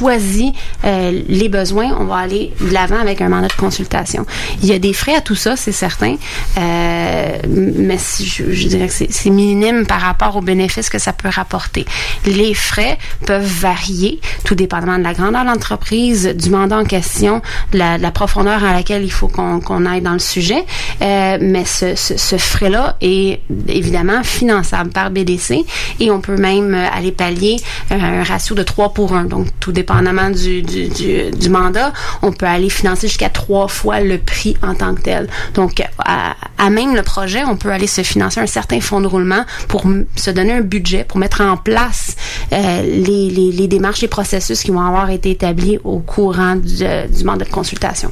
choisi 0.00 0.54
euh, 0.86 1.12
les 1.28 1.50
besoins, 1.50 1.94
on 2.00 2.04
va 2.04 2.16
aller 2.16 2.52
de 2.60 2.72
l'avant 2.72 2.98
avec 2.98 3.20
un 3.20 3.28
mandat 3.28 3.48
de 3.48 3.52
consultation. 3.52 4.24
Il 4.62 4.68
y 4.68 4.72
a 4.72 4.78
des 4.78 4.94
frais 4.94 5.14
à 5.14 5.20
tout 5.20 5.34
ça, 5.34 5.56
c'est 5.56 5.72
certain, 5.72 6.16
euh, 6.56 7.36
mais 7.46 7.98
si- 7.98 8.24
je, 8.24 8.50
je 8.50 8.68
dirais 8.68 8.88
que 8.88 8.94
c'est 8.94 9.30
minime 9.30 9.84
par 9.86 10.00
rapport 10.00 10.36
aux 10.36 10.40
bénéfices 10.40 10.88
que 10.88 10.98
ça 10.98 11.12
peut 11.12 11.28
rapporter. 11.28 11.84
Les 12.24 12.54
frais 12.54 12.96
peuvent 13.26 13.44
varier, 13.44 14.20
tout 14.44 14.54
dépendamment 14.54 14.96
de 14.98 15.02
la 15.04 15.12
grandeur 15.12 15.42
de 15.42 15.48
l'entreprise, 15.48 16.28
du 16.34 16.48
mandat 16.48 16.78
en 16.78 16.84
question, 16.84 17.42
de 17.72 17.78
la, 17.78 17.98
la 17.98 18.10
profondeur 18.10 18.64
à 18.64 18.72
laquelle 18.72 19.04
il 19.04 19.12
faut 19.12 19.28
qu'on 19.28 19.60
qu'on 19.60 19.84
aille 19.84 20.00
dans 20.00 20.14
le 20.14 20.18
sujet, 20.18 20.64
Euh, 21.02 21.38
mais 21.40 21.64
ce, 21.64 21.94
ce, 21.94 22.16
ce 22.16 22.36
frais-là 22.36 22.96
est 23.00 23.40
évidemment 23.68 24.22
finançable 24.22 24.90
par 24.90 25.10
BDC 25.10 25.64
et 25.98 26.10
on 26.10 26.20
peut 26.20 26.36
même 26.36 26.74
aller 26.74 27.12
pallier 27.12 27.56
un 27.90 28.22
ratio 28.22 28.54
de 28.54 28.62
3 28.62 28.92
pour 28.94 29.14
1. 29.14 29.24
Donc, 29.24 29.46
tout 29.60 29.72
dépendamment 29.90 30.30
du, 30.30 30.62
du, 30.62 31.50
mandat, 31.50 31.92
on 32.22 32.32
peut 32.32 32.46
aller 32.46 32.70
financer 32.70 33.08
jusqu'à 33.08 33.28
trois 33.28 33.68
fois 33.68 34.00
le 34.00 34.18
prix 34.18 34.56
en 34.62 34.74
tant 34.74 34.94
que 34.94 35.02
tel. 35.02 35.28
Donc, 35.54 35.82
à, 35.98 36.70
même 36.70 36.94
le 36.94 37.02
projet, 37.02 37.42
on 37.44 37.56
peut 37.56 37.72
aller 37.72 37.86
se 37.86 38.02
financer 38.02 38.40
un 38.40 38.46
certain 38.46 38.80
fonds 38.80 39.00
de 39.00 39.06
roulement 39.06 39.44
pour 39.68 39.84
se 40.16 40.30
donner 40.30 40.52
un 40.52 40.60
budget, 40.60 41.04
pour 41.04 41.18
mettre 41.18 41.40
en 41.40 41.56
place 41.56 42.16
euh, 42.52 42.82
les, 42.82 43.68
démarches, 43.68 44.02
les 44.02 44.08
processus 44.08 44.62
qui 44.62 44.70
vont 44.70 44.80
avoir 44.80 45.10
été 45.10 45.30
établis 45.30 45.78
au 45.84 45.98
courant 45.98 46.56
du, 46.56 46.84
du 47.08 47.24
mandat 47.24 47.44
de 47.44 47.50
consultation. 47.50 48.10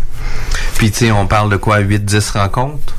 Puis 0.77 0.91
tu 0.91 0.99
sais, 0.99 1.13
on 1.13 1.27
parle 1.27 1.51
de 1.51 1.57
quoi? 1.57 1.81
8-10 1.81 2.33
rencontres? 2.33 2.95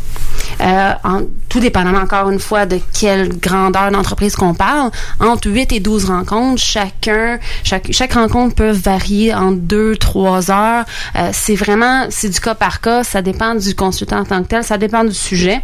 Euh, 0.62 0.94
en, 1.04 1.22
tout 1.48 1.60
dépendamment 1.60 2.00
encore 2.00 2.30
une 2.30 2.40
fois 2.40 2.66
de 2.66 2.80
quelle 3.00 3.38
grandeur 3.40 3.92
d'entreprise 3.92 4.36
qu'on 4.36 4.54
parle, 4.54 4.92
entre 5.20 5.50
8 5.50 5.74
et 5.74 5.80
12 5.80 6.06
rencontres, 6.06 6.62
chacun, 6.62 7.40
chaque, 7.64 7.92
chaque 7.92 8.14
rencontre 8.14 8.56
peut 8.56 8.72
varier 8.72 9.34
en 9.34 9.52
2, 9.52 9.98
3 9.98 10.52
heures. 10.52 10.86
Euh, 11.16 11.30
c'est 11.34 11.56
vraiment, 11.56 12.06
c'est 12.10 12.30
du 12.30 12.40
cas 12.40 12.56
par 12.56 12.82
cas, 12.82 13.04
ça 13.04 13.22
dépend 13.22 13.56
du 13.56 13.74
consultant 13.76 14.20
en 14.20 14.26
tant 14.26 14.44
que 14.44 14.50
tel, 14.50 14.64
ça 14.64 14.78
dépend 14.78 15.04
du 15.04 15.14
sujet. 15.14 15.62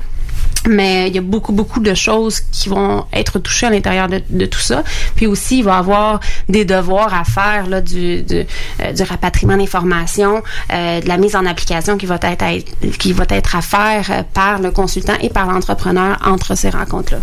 Mais 0.67 1.07
il 1.09 1.15
y 1.15 1.17
a 1.17 1.21
beaucoup, 1.21 1.51
beaucoup 1.51 1.79
de 1.79 1.93
choses 1.93 2.39
qui 2.51 2.69
vont 2.69 3.05
être 3.13 3.39
touchées 3.39 3.67
à 3.67 3.69
l'intérieur 3.69 4.07
de, 4.07 4.21
de 4.29 4.45
tout 4.45 4.59
ça. 4.59 4.83
Puis 5.15 5.27
aussi, 5.27 5.59
il 5.59 5.63
va 5.63 5.75
y 5.75 5.79
avoir 5.79 6.19
des 6.49 6.65
devoirs 6.65 7.13
à 7.13 7.23
faire 7.23 7.67
là, 7.67 7.81
du, 7.81 8.21
du, 8.23 8.45
euh, 8.81 8.91
du 8.91 9.03
rapatriement 9.03 9.57
d'informations, 9.57 10.41
euh, 10.73 11.01
de 11.01 11.07
la 11.07 11.17
mise 11.17 11.35
en 11.35 11.45
application 11.45 11.97
qui 11.97 12.05
va 12.05 12.17
être 12.21 12.43
à, 12.43 12.51
qui 12.97 13.13
va 13.13 13.25
être 13.29 13.55
à 13.55 13.61
faire 13.61 14.05
euh, 14.09 14.23
par 14.33 14.59
le 14.59 14.71
consultant 14.71 15.13
et 15.21 15.29
par 15.29 15.51
l'entrepreneur 15.51 16.17
entre 16.25 16.55
ces 16.57 16.69
rencontres-là. 16.69 17.19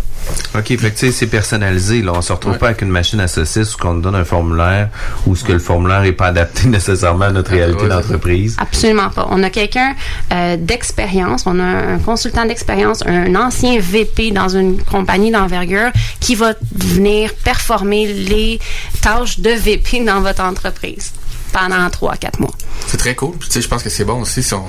OK, 0.57 0.67
fait 0.67 0.77
que 0.77 0.87
tu 0.87 0.91
sais, 1.07 1.11
c'est 1.11 1.27
personnalisé. 1.27 2.01
Là. 2.01 2.13
On 2.15 2.21
se 2.21 2.31
retrouve 2.31 2.53
Ouais. 2.53 2.59
pas 2.59 2.67
avec 2.67 2.81
une 2.83 2.89
machine 2.89 3.19
à 3.19 3.27
saucisse 3.27 3.73
où 3.75 3.77
qu'on 3.79 3.95
nous 3.95 4.01
donne 4.01 4.15
un 4.15 4.25
formulaire 4.25 4.89
ou 5.25 5.35
ce 5.35 5.43
que 5.43 5.53
le 5.53 5.59
formulaire 5.59 6.03
est 6.03 6.11
pas 6.11 6.27
adapté 6.27 6.67
nécessairement 6.67 7.25
à 7.25 7.31
notre 7.31 7.51
réalité 7.51 7.83
ouais, 7.83 7.89
d'entreprise. 7.89 8.55
Absolument 8.59 9.09
pas. 9.09 9.27
On 9.31 9.41
a 9.43 9.49
quelqu'un 9.49 9.95
euh, 10.31 10.55
d'expérience, 10.57 11.43
on 11.47 11.59
a 11.59 11.63
un 11.63 11.97
consultant 11.99 12.45
d'expérience, 12.45 13.03
un 13.07 13.32
ancien 13.35 13.79
VP 13.79 14.31
dans 14.31 14.49
une 14.49 14.81
compagnie 14.83 15.31
d'envergure 15.31 15.91
qui 16.19 16.35
va 16.35 16.53
venir 16.75 17.33
performer 17.43 18.07
les 18.07 18.59
tâches 19.01 19.39
de 19.39 19.51
VP 19.51 20.03
dans 20.03 20.21
votre 20.21 20.41
entreprise 20.41 21.11
pendant 21.53 21.89
trois 21.89 22.13
à 22.13 22.17
quatre 22.17 22.39
mois. 22.39 22.51
C'est 22.87 22.97
très 22.97 23.15
cool. 23.15 23.37
Puis, 23.37 23.47
tu 23.47 23.53
sais, 23.53 23.61
je 23.61 23.67
pense 23.69 23.81
que 23.83 23.89
c'est 23.89 24.03
bon 24.03 24.21
aussi 24.21 24.43
si 24.43 24.53
on, 24.53 24.65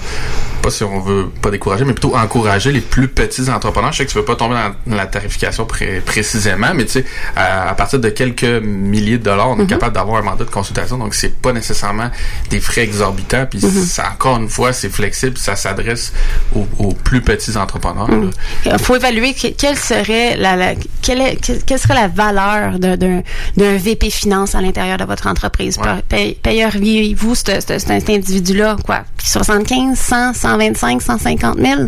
pas 0.62 0.70
si 0.70 0.84
on 0.84 1.00
veut 1.00 1.28
pas 1.42 1.50
décourager, 1.50 1.84
mais 1.84 1.92
plutôt 1.94 2.14
encourager 2.16 2.70
les 2.70 2.80
plus 2.80 3.08
petits 3.08 3.50
entrepreneurs. 3.50 3.92
Je 3.92 3.98
sais 3.98 4.06
que 4.06 4.10
tu 4.12 4.18
veux 4.18 4.24
pas 4.24 4.36
tomber 4.36 4.54
dans, 4.86 4.94
la 4.96 5.06
tarification 5.06 5.64
pré- 5.66 6.00
précisément, 6.04 6.72
mais 6.74 6.84
tu 6.84 6.92
sais, 6.92 7.04
à, 7.34 7.68
à 7.70 7.74
partir 7.74 7.98
de 7.98 8.08
quelques 8.10 8.44
milliers 8.62 9.18
de 9.18 9.24
dollars, 9.24 9.50
on 9.50 9.58
est 9.58 9.66
capable 9.66 9.94
d'avoir 9.94 10.18
un 10.20 10.22
mandat 10.24 10.44
de 10.44 10.50
consultation. 10.50 10.98
Donc, 10.98 11.14
c'est 11.14 11.34
pas 11.34 11.52
nécessairement 11.52 12.10
des 12.50 12.60
frais 12.60 12.82
exorbitants. 12.82 13.46
Puis, 13.50 13.60
ça, 13.60 14.10
encore 14.12 14.36
une 14.38 14.48
fois, 14.48 14.72
c'est 14.72 14.90
flexible. 14.90 15.36
Ça 15.38 15.56
s'adresse 15.56 16.12
aux, 16.54 16.66
aux 16.78 16.92
plus 16.92 17.20
petits 17.22 17.56
entrepreneurs. 17.56 18.08
Il 18.66 18.78
faut 18.78 18.96
évaluer 18.96 19.34
que- 19.34 19.48
quelle 19.48 19.78
serait 19.78 20.36
la, 20.36 20.56
la- 20.56 20.74
quelle, 21.02 21.20
est- 21.20 21.36
que- 21.36 21.60
quelle 21.64 21.78
serait 21.78 21.94
la 21.94 22.08
valeur 22.08 22.78
d'un 22.78 23.76
VP 23.76 24.10
finance 24.10 24.54
à 24.54 24.60
l'intérieur 24.60 24.98
de 24.98 25.04
votre 25.04 25.26
entreprise? 25.26 25.78
Ouais. 25.78 25.84
Paye- 26.08 26.38
ce- 26.78 27.78
cet 27.78 28.10
individu-là 28.10 28.76
quoi? 28.84 29.04
75, 29.22 29.98
100, 29.98 30.34
125, 30.34 31.00
150 31.02 31.58
000 31.58 31.80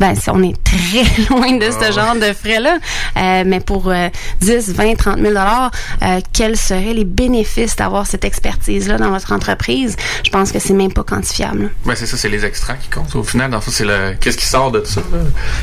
Ben 0.00 0.14
c'est- 0.14 0.30
on 0.30 0.42
est 0.42 0.56
très 0.64 1.04
loin 1.30 1.56
de 1.58 1.70
ce 1.70 1.92
genre 1.92 2.14
de 2.14 2.32
frais-là. 2.32 2.78
Euh, 3.16 3.44
mais 3.46 3.60
pour 3.60 3.90
euh, 3.90 4.08
10, 4.40 4.72
20, 4.74 4.94
30 4.96 5.16
000 5.16 5.28
dollars, 5.28 5.70
euh, 6.02 6.20
quels 6.32 6.56
seraient 6.56 6.94
les 6.94 7.04
bénéfices 7.04 7.76
d'avoir 7.76 8.06
cette 8.06 8.24
expertise-là 8.24 8.96
dans 8.98 9.10
votre 9.10 9.32
entreprise? 9.32 9.96
Je 10.24 10.30
pense 10.30 10.50
que 10.52 10.58
c'est 10.58 10.72
même 10.72 10.92
pas 10.92 11.04
quantifiable. 11.04 11.70
Ben, 11.84 11.94
c'est 11.94 12.06
ça, 12.06 12.16
c'est 12.16 12.28
les 12.28 12.44
extraits 12.44 12.78
qui 12.80 12.88
comptent. 12.88 13.14
Au 13.16 13.22
final, 13.22 13.50
dans 13.50 13.58
le 13.58 13.62
fond, 13.62 13.70
c'est 13.72 13.84
le, 13.84 14.14
qu'est-ce 14.20 14.38
qui 14.38 14.46
sort 14.46 14.70
de 14.70 14.80
tout 14.80 14.86
ça, 14.90 15.00
là? 15.12 15.18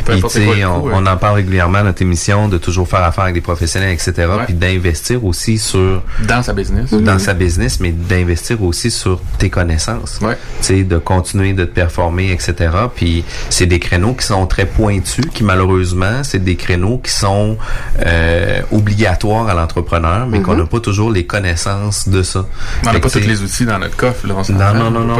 Peu 0.05 0.19
quoi 0.19 0.29
on, 0.35 0.89
euh. 1.05 1.11
en 1.11 1.17
parle 1.17 1.35
régulièrement 1.35 1.79
à 1.79 1.83
notre 1.83 2.01
émission 2.01 2.47
de 2.47 2.57
toujours 2.57 2.87
faire 2.87 3.03
affaire 3.03 3.23
avec 3.23 3.33
des 3.35 3.41
professionnels, 3.41 3.91
etc. 3.93 4.13
Puis 4.45 4.53
d'investir 4.53 5.23
aussi 5.25 5.57
sur 5.57 6.03
dans 6.27 6.43
sa 6.43 6.53
business. 6.53 6.91
dans 6.91 7.19
sa 7.19 7.33
business, 7.33 7.79
mais 7.79 7.91
d'investir 7.91 8.61
aussi 8.65 8.91
sur 8.91 9.19
tes 9.37 9.49
connaissances. 9.49 10.19
Tu 10.59 10.63
sais, 10.63 10.83
de 10.83 10.97
continuer 10.97 11.53
de 11.53 11.65
te 11.65 11.71
performer, 11.73 12.31
etc. 12.31 12.69
Puis 12.95 13.23
c'est 13.49 13.65
des 13.65 13.79
créneaux 13.79 14.13
qui 14.13 14.25
sont 14.25 14.45
très 14.47 14.65
pointus, 14.65 15.25
qui 15.33 15.43
malheureusement, 15.43 16.23
c'est 16.23 16.43
des 16.43 16.55
créneaux 16.55 16.97
qui 17.03 17.11
sont 17.11 17.57
euh, 18.05 18.61
obligatoires 18.71 19.47
à 19.47 19.53
l'entrepreneur, 19.53 20.27
mais 20.27 20.41
qu'on 20.41 20.53
Mhm. 20.53 20.59
n'a 20.61 20.65
pas 20.65 20.79
toujours 20.79 21.11
les 21.11 21.25
connaissances 21.25 22.07
de 22.09 22.23
ça. 22.23 22.45
On 22.85 22.93
n'a 22.93 22.99
pas 22.99 23.09
tous 23.09 23.19
les 23.19 23.41
outils 23.41 23.65
dans 23.65 23.79
notre 23.79 23.95
coffre. 23.95 24.27
Là, 24.27 24.35
on 24.37 24.53
non, 24.53 24.73
non, 24.73 24.91
non, 24.91 25.05
non. 25.05 25.15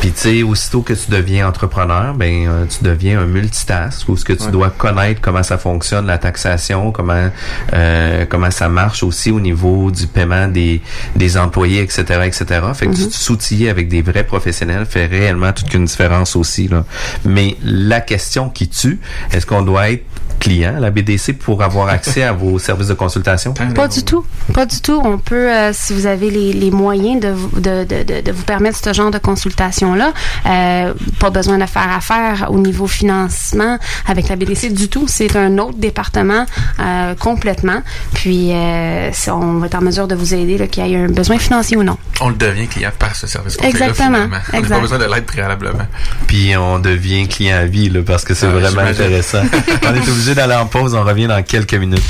Puis, 0.00 0.12
tu 0.12 0.20
sais, 0.20 0.42
aussitôt 0.42 0.82
que 0.82 0.92
tu 0.92 1.10
deviens 1.10 1.48
entrepreneur, 1.48 2.14
ben 2.14 2.46
euh, 2.48 2.64
tu 2.66 2.84
deviens 2.84 3.20
un 3.20 3.26
multitask 3.26 4.08
où 4.08 4.16
ce 4.16 4.24
que 4.24 4.32
tu 4.32 4.44
Ouais. 4.44 4.50
dois 4.50 4.70
connaître 4.70 5.20
comment 5.20 5.42
ça 5.42 5.58
fonctionne, 5.58 6.06
la 6.06 6.18
taxation, 6.18 6.92
comment 6.92 7.30
euh, 7.72 8.24
comment 8.28 8.50
ça 8.50 8.68
marche 8.68 9.02
aussi 9.02 9.30
au 9.30 9.40
niveau 9.40 9.90
du 9.90 10.06
paiement 10.06 10.48
des, 10.48 10.82
des 11.16 11.36
employés, 11.36 11.80
etc., 11.82 12.02
etc. 12.24 12.33
Fait 12.74 12.86
que 12.86 12.94
tu 12.94 13.06
te 13.08 13.14
s'outiller 13.14 13.68
avec 13.70 13.88
des 13.88 14.02
vrais 14.02 14.24
professionnels 14.24 14.86
fait 14.86 15.06
réellement 15.06 15.52
toute 15.52 15.72
une 15.74 15.84
différence 15.84 16.36
aussi. 16.36 16.68
Là. 16.68 16.84
Mais 17.24 17.56
la 17.62 18.00
question 18.00 18.50
qui 18.50 18.68
tue, 18.68 19.00
est-ce 19.32 19.46
qu'on 19.46 19.62
doit 19.62 19.90
être 19.90 20.04
client 20.44 20.74
à 20.76 20.80
la 20.80 20.90
BDC 20.90 21.32
pour 21.38 21.62
avoir 21.62 21.88
accès 21.88 22.22
à 22.22 22.32
vos 22.32 22.58
services 22.68 22.88
de 22.88 22.94
consultation? 22.94 23.54
Pas 23.74 23.88
du 23.88 24.02
tout. 24.04 24.24
Pas 24.52 24.66
du 24.66 24.80
tout. 24.80 25.00
On 25.04 25.18
peut, 25.18 25.50
euh, 25.50 25.70
si 25.72 25.92
vous 25.94 26.06
avez 26.06 26.30
les, 26.30 26.52
les 26.52 26.70
moyens 26.70 27.20
de, 27.20 27.28
vous- 27.28 27.60
de, 27.60 27.84
de, 27.84 28.02
de, 28.02 28.20
de 28.20 28.32
vous 28.32 28.42
permettre 28.44 28.78
ce 28.82 28.92
genre 28.92 29.10
de 29.10 29.18
consultation-là, 29.18 30.12
euh, 30.46 30.92
pas 31.18 31.30
besoin 31.30 31.58
de 31.58 31.66
faire 31.66 31.90
affaire 31.96 32.48
au 32.50 32.58
niveau 32.58 32.86
financement 32.86 33.78
avec 34.06 34.28
la 34.28 34.36
BDC 34.36 34.72
du 34.72 34.88
tout. 34.88 35.06
C'est 35.08 35.34
un 35.36 35.58
autre 35.58 35.78
département 35.78 36.44
euh, 36.80 37.14
complètement. 37.14 37.82
Puis, 38.14 38.50
euh, 38.52 39.10
on 39.28 39.58
va 39.58 39.66
être 39.66 39.74
en 39.76 39.80
mesure 39.82 40.06
de 40.08 40.14
vous 40.14 40.34
aider, 40.34 40.68
qu'il 40.68 40.86
y 40.86 40.92
ait 40.94 40.96
un 41.04 41.08
besoin 41.08 41.38
financier 41.38 41.76
ou 41.76 41.82
non. 41.82 41.96
On 42.20 42.28
le 42.28 42.34
devient 42.36 42.66
client 42.68 42.90
par 42.98 43.16
ce 43.16 43.26
service 43.26 43.56
Exactement, 43.62 43.94
finalement. 44.28 44.36
On 44.52 44.60
n'a 44.60 44.68
pas 44.68 44.80
besoin 44.80 44.98
de 44.98 45.04
l'aide 45.04 45.24
préalablement. 45.24 45.86
Puis 46.26 46.56
on 46.56 46.78
devient 46.78 47.26
client 47.28 47.56
à 47.58 47.64
vie 47.64 47.88
là, 47.88 48.00
parce 48.06 48.24
que 48.24 48.34
c'est 48.34 48.46
Ah, 48.46 48.50
vraiment 48.50 48.82
intéressant. 48.82 49.42
on 49.88 49.94
est 49.94 50.08
obligé 50.08 50.33
d'aller 50.34 50.54
en 50.54 50.66
pause, 50.66 50.94
on 50.94 51.04
revient 51.04 51.26
dans 51.26 51.42
quelques 51.42 51.74
minutes. 51.74 52.02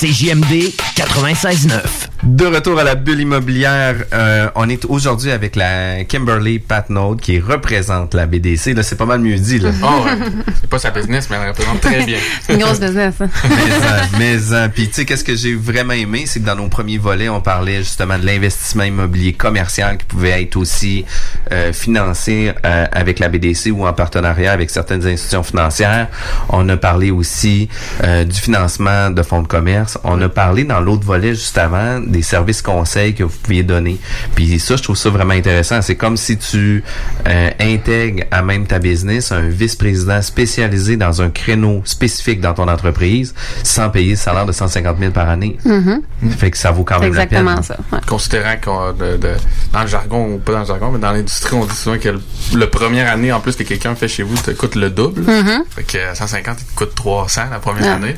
CJMD 0.00 0.72
96.9. 0.96 1.80
De 2.22 2.44
retour 2.44 2.78
à 2.78 2.84
la 2.84 2.96
bulle 2.96 3.20
immobilière, 3.20 3.96
euh, 4.12 4.50
on 4.54 4.68
est 4.68 4.84
aujourd'hui 4.84 5.30
avec 5.30 5.56
la 5.56 6.04
Kimberly 6.04 6.58
Patnaud 6.58 7.16
qui 7.16 7.40
représente 7.40 8.12
la 8.12 8.26
BDC. 8.26 8.74
Là, 8.74 8.82
c'est 8.82 8.96
pas 8.96 9.06
mal 9.06 9.20
mieux 9.20 9.36
dit. 9.36 9.58
Là. 9.58 9.70
Oh, 9.82 10.04
ouais. 10.04 10.12
C'est 10.60 10.68
pas 10.68 10.78
sa 10.78 10.90
business, 10.90 11.28
mais 11.30 11.36
elle 11.40 11.48
représente 11.48 11.80
très 11.80 12.04
bien. 12.06 12.18
C'est 12.42 12.54
une 12.54 12.60
grosse 12.60 12.78
business, 12.78 13.14
ça. 13.18 13.26
mais, 13.48 14.18
mais, 14.18 14.52
euh, 14.52 14.68
puis 14.68 14.88
tu 14.88 14.94
sais, 14.94 15.04
qu'est-ce 15.04 15.24
que 15.24 15.34
j'ai 15.34 15.54
vraiment 15.54 15.94
aimé, 15.94 16.24
c'est 16.26 16.40
que 16.40 16.44
dans 16.44 16.54
nos 16.54 16.68
premiers 16.68 16.98
volets, 16.98 17.28
on 17.28 17.40
parlait 17.40 17.78
justement 17.78 18.18
de 18.18 18.26
l'investissement 18.26 18.84
immobilier 18.84 19.32
commercial 19.32 19.96
qui 19.96 20.04
pouvait 20.04 20.42
être 20.42 20.56
aussi 20.56 21.04
euh, 21.50 21.72
financé 21.72 22.52
euh, 22.64 22.86
avec 22.92 23.18
la 23.18 23.28
BDC 23.28 23.70
ou 23.70 23.86
en 23.86 23.92
partenariat 23.92 24.52
avec 24.52 24.70
certaines 24.70 25.06
institutions 25.06 25.42
financières. 25.42 26.08
On 26.50 26.68
a 26.68 26.76
parlé 26.76 27.10
aussi 27.10 27.68
euh, 28.04 28.24
du 28.24 28.38
financement 28.38 29.10
de 29.10 29.22
fonds 29.22 29.42
de 29.42 29.48
commerce. 29.48 29.98
On 30.04 30.20
a 30.20 30.28
parlé 30.28 30.64
dans 30.64 30.80
l'autre 30.80 31.04
volet 31.04 31.30
juste 31.30 31.58
avant 31.58 32.00
des 32.10 32.22
services 32.22 32.62
conseils 32.62 33.14
que 33.14 33.22
vous 33.24 33.36
pouviez 33.42 33.62
donner. 33.62 33.98
Puis 34.34 34.58
ça, 34.58 34.76
je 34.76 34.82
trouve 34.82 34.96
ça 34.96 35.10
vraiment 35.10 35.34
intéressant. 35.34 35.80
C'est 35.82 35.96
comme 35.96 36.16
si 36.16 36.36
tu 36.38 36.82
euh, 37.26 37.50
intègres 37.60 38.24
à 38.30 38.42
même 38.42 38.66
ta 38.66 38.78
business 38.78 39.32
un 39.32 39.48
vice-président 39.48 40.20
spécialisé 40.22 40.96
dans 40.96 41.22
un 41.22 41.30
créneau 41.30 41.82
spécifique 41.84 42.40
dans 42.40 42.54
ton 42.54 42.68
entreprise 42.68 43.34
sans 43.62 43.90
payer 43.90 44.10
le 44.12 44.16
salaire 44.16 44.46
de 44.46 44.52
150 44.52 44.98
000 44.98 45.12
par 45.12 45.28
année. 45.28 45.56
Mhm. 45.64 46.02
Fait 46.36 46.50
que 46.50 46.58
ça 46.58 46.70
vaut 46.70 46.84
quand 46.84 46.98
même 47.00 47.14
la 47.14 47.26
peine. 47.26 47.38
exactement 47.48 47.62
ça. 47.62 47.76
ouais. 47.92 48.00
Considérant 48.06 48.54
qu'on 48.62 48.92
de, 48.92 49.16
de- 49.16 49.34
dans 49.72 49.82
le 49.82 49.86
jargon 49.86 50.34
ou 50.34 50.38
pas 50.38 50.52
dans 50.52 50.60
le 50.60 50.66
jargon, 50.66 50.90
mais 50.92 50.98
dans 50.98 51.12
l'industrie, 51.12 51.56
on 51.56 51.64
dit 51.64 51.74
souvent 51.74 51.98
que 51.98 52.08
le, 52.08 52.20
le 52.54 52.66
première 52.68 53.10
année 53.10 53.32
en 53.32 53.40
plus 53.40 53.56
que 53.56 53.62
quelqu'un 53.62 53.94
fait 53.94 54.08
chez 54.08 54.22
vous 54.22 54.36
te 54.36 54.50
coûte 54.50 54.74
le 54.74 54.90
double. 54.90 55.22
Mhm. 55.22 55.64
Fait 55.74 55.82
que 55.84 55.98
euh, 55.98 56.14
150, 56.14 56.56
il 56.60 56.64
te 56.66 56.74
coûte 56.76 56.94
300 56.94 57.42
la 57.50 57.58
première 57.58 57.92
Ah. 57.92 57.94
année. 57.96 58.16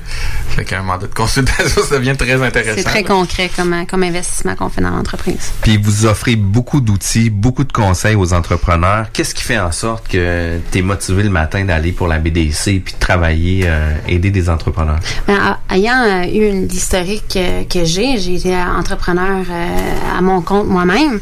Fait 0.48 0.64
qu'un 0.64 0.82
mandat 0.82 1.06
de 1.06 1.14
consultation, 1.14 1.82
ça 1.88 1.98
devient 1.98 2.16
très 2.16 2.42
intéressant. 2.42 2.74
C'est 2.76 2.84
très 2.84 3.02
là. 3.02 3.08
concret 3.08 3.50
comme, 3.54 3.72
comme 3.86 4.02
investissement 4.02 4.54
qu'on 4.56 4.68
fait 4.68 4.80
dans 4.80 4.90
l'entreprise. 4.90 5.52
Puis 5.62 5.76
vous 5.76 6.06
offrez 6.06 6.36
beaucoup 6.36 6.80
d'outils, 6.80 7.30
beaucoup 7.30 7.64
de 7.64 7.72
conseils 7.72 8.16
aux 8.16 8.32
entrepreneurs. 8.32 9.06
Qu'est-ce 9.12 9.34
qui 9.34 9.42
fait 9.42 9.58
en 9.58 9.72
sorte 9.72 10.08
que 10.08 10.58
tu 10.70 10.78
es 10.78 10.82
motivé 10.82 11.22
le 11.22 11.30
matin 11.30 11.64
d'aller 11.64 11.92
pour 11.92 12.08
la 12.08 12.18
BDC 12.18 12.82
puis 12.84 12.94
de 12.94 12.98
travailler, 12.98 13.62
euh, 13.66 13.94
aider 14.08 14.30
des 14.30 14.48
entrepreneurs? 14.48 14.98
Ben, 15.26 15.56
ayant 15.70 16.02
euh, 16.02 16.24
eu 16.24 16.48
une 16.48 16.66
historique 16.72 17.36
euh, 17.36 17.64
que 17.64 17.84
j'ai, 17.84 18.18
j'ai 18.18 18.34
été 18.34 18.54
euh, 18.54 18.64
entrepreneur 18.78 19.44
euh, 19.48 20.18
à 20.18 20.20
mon 20.20 20.40
compte 20.42 20.66
moi-même. 20.66 21.20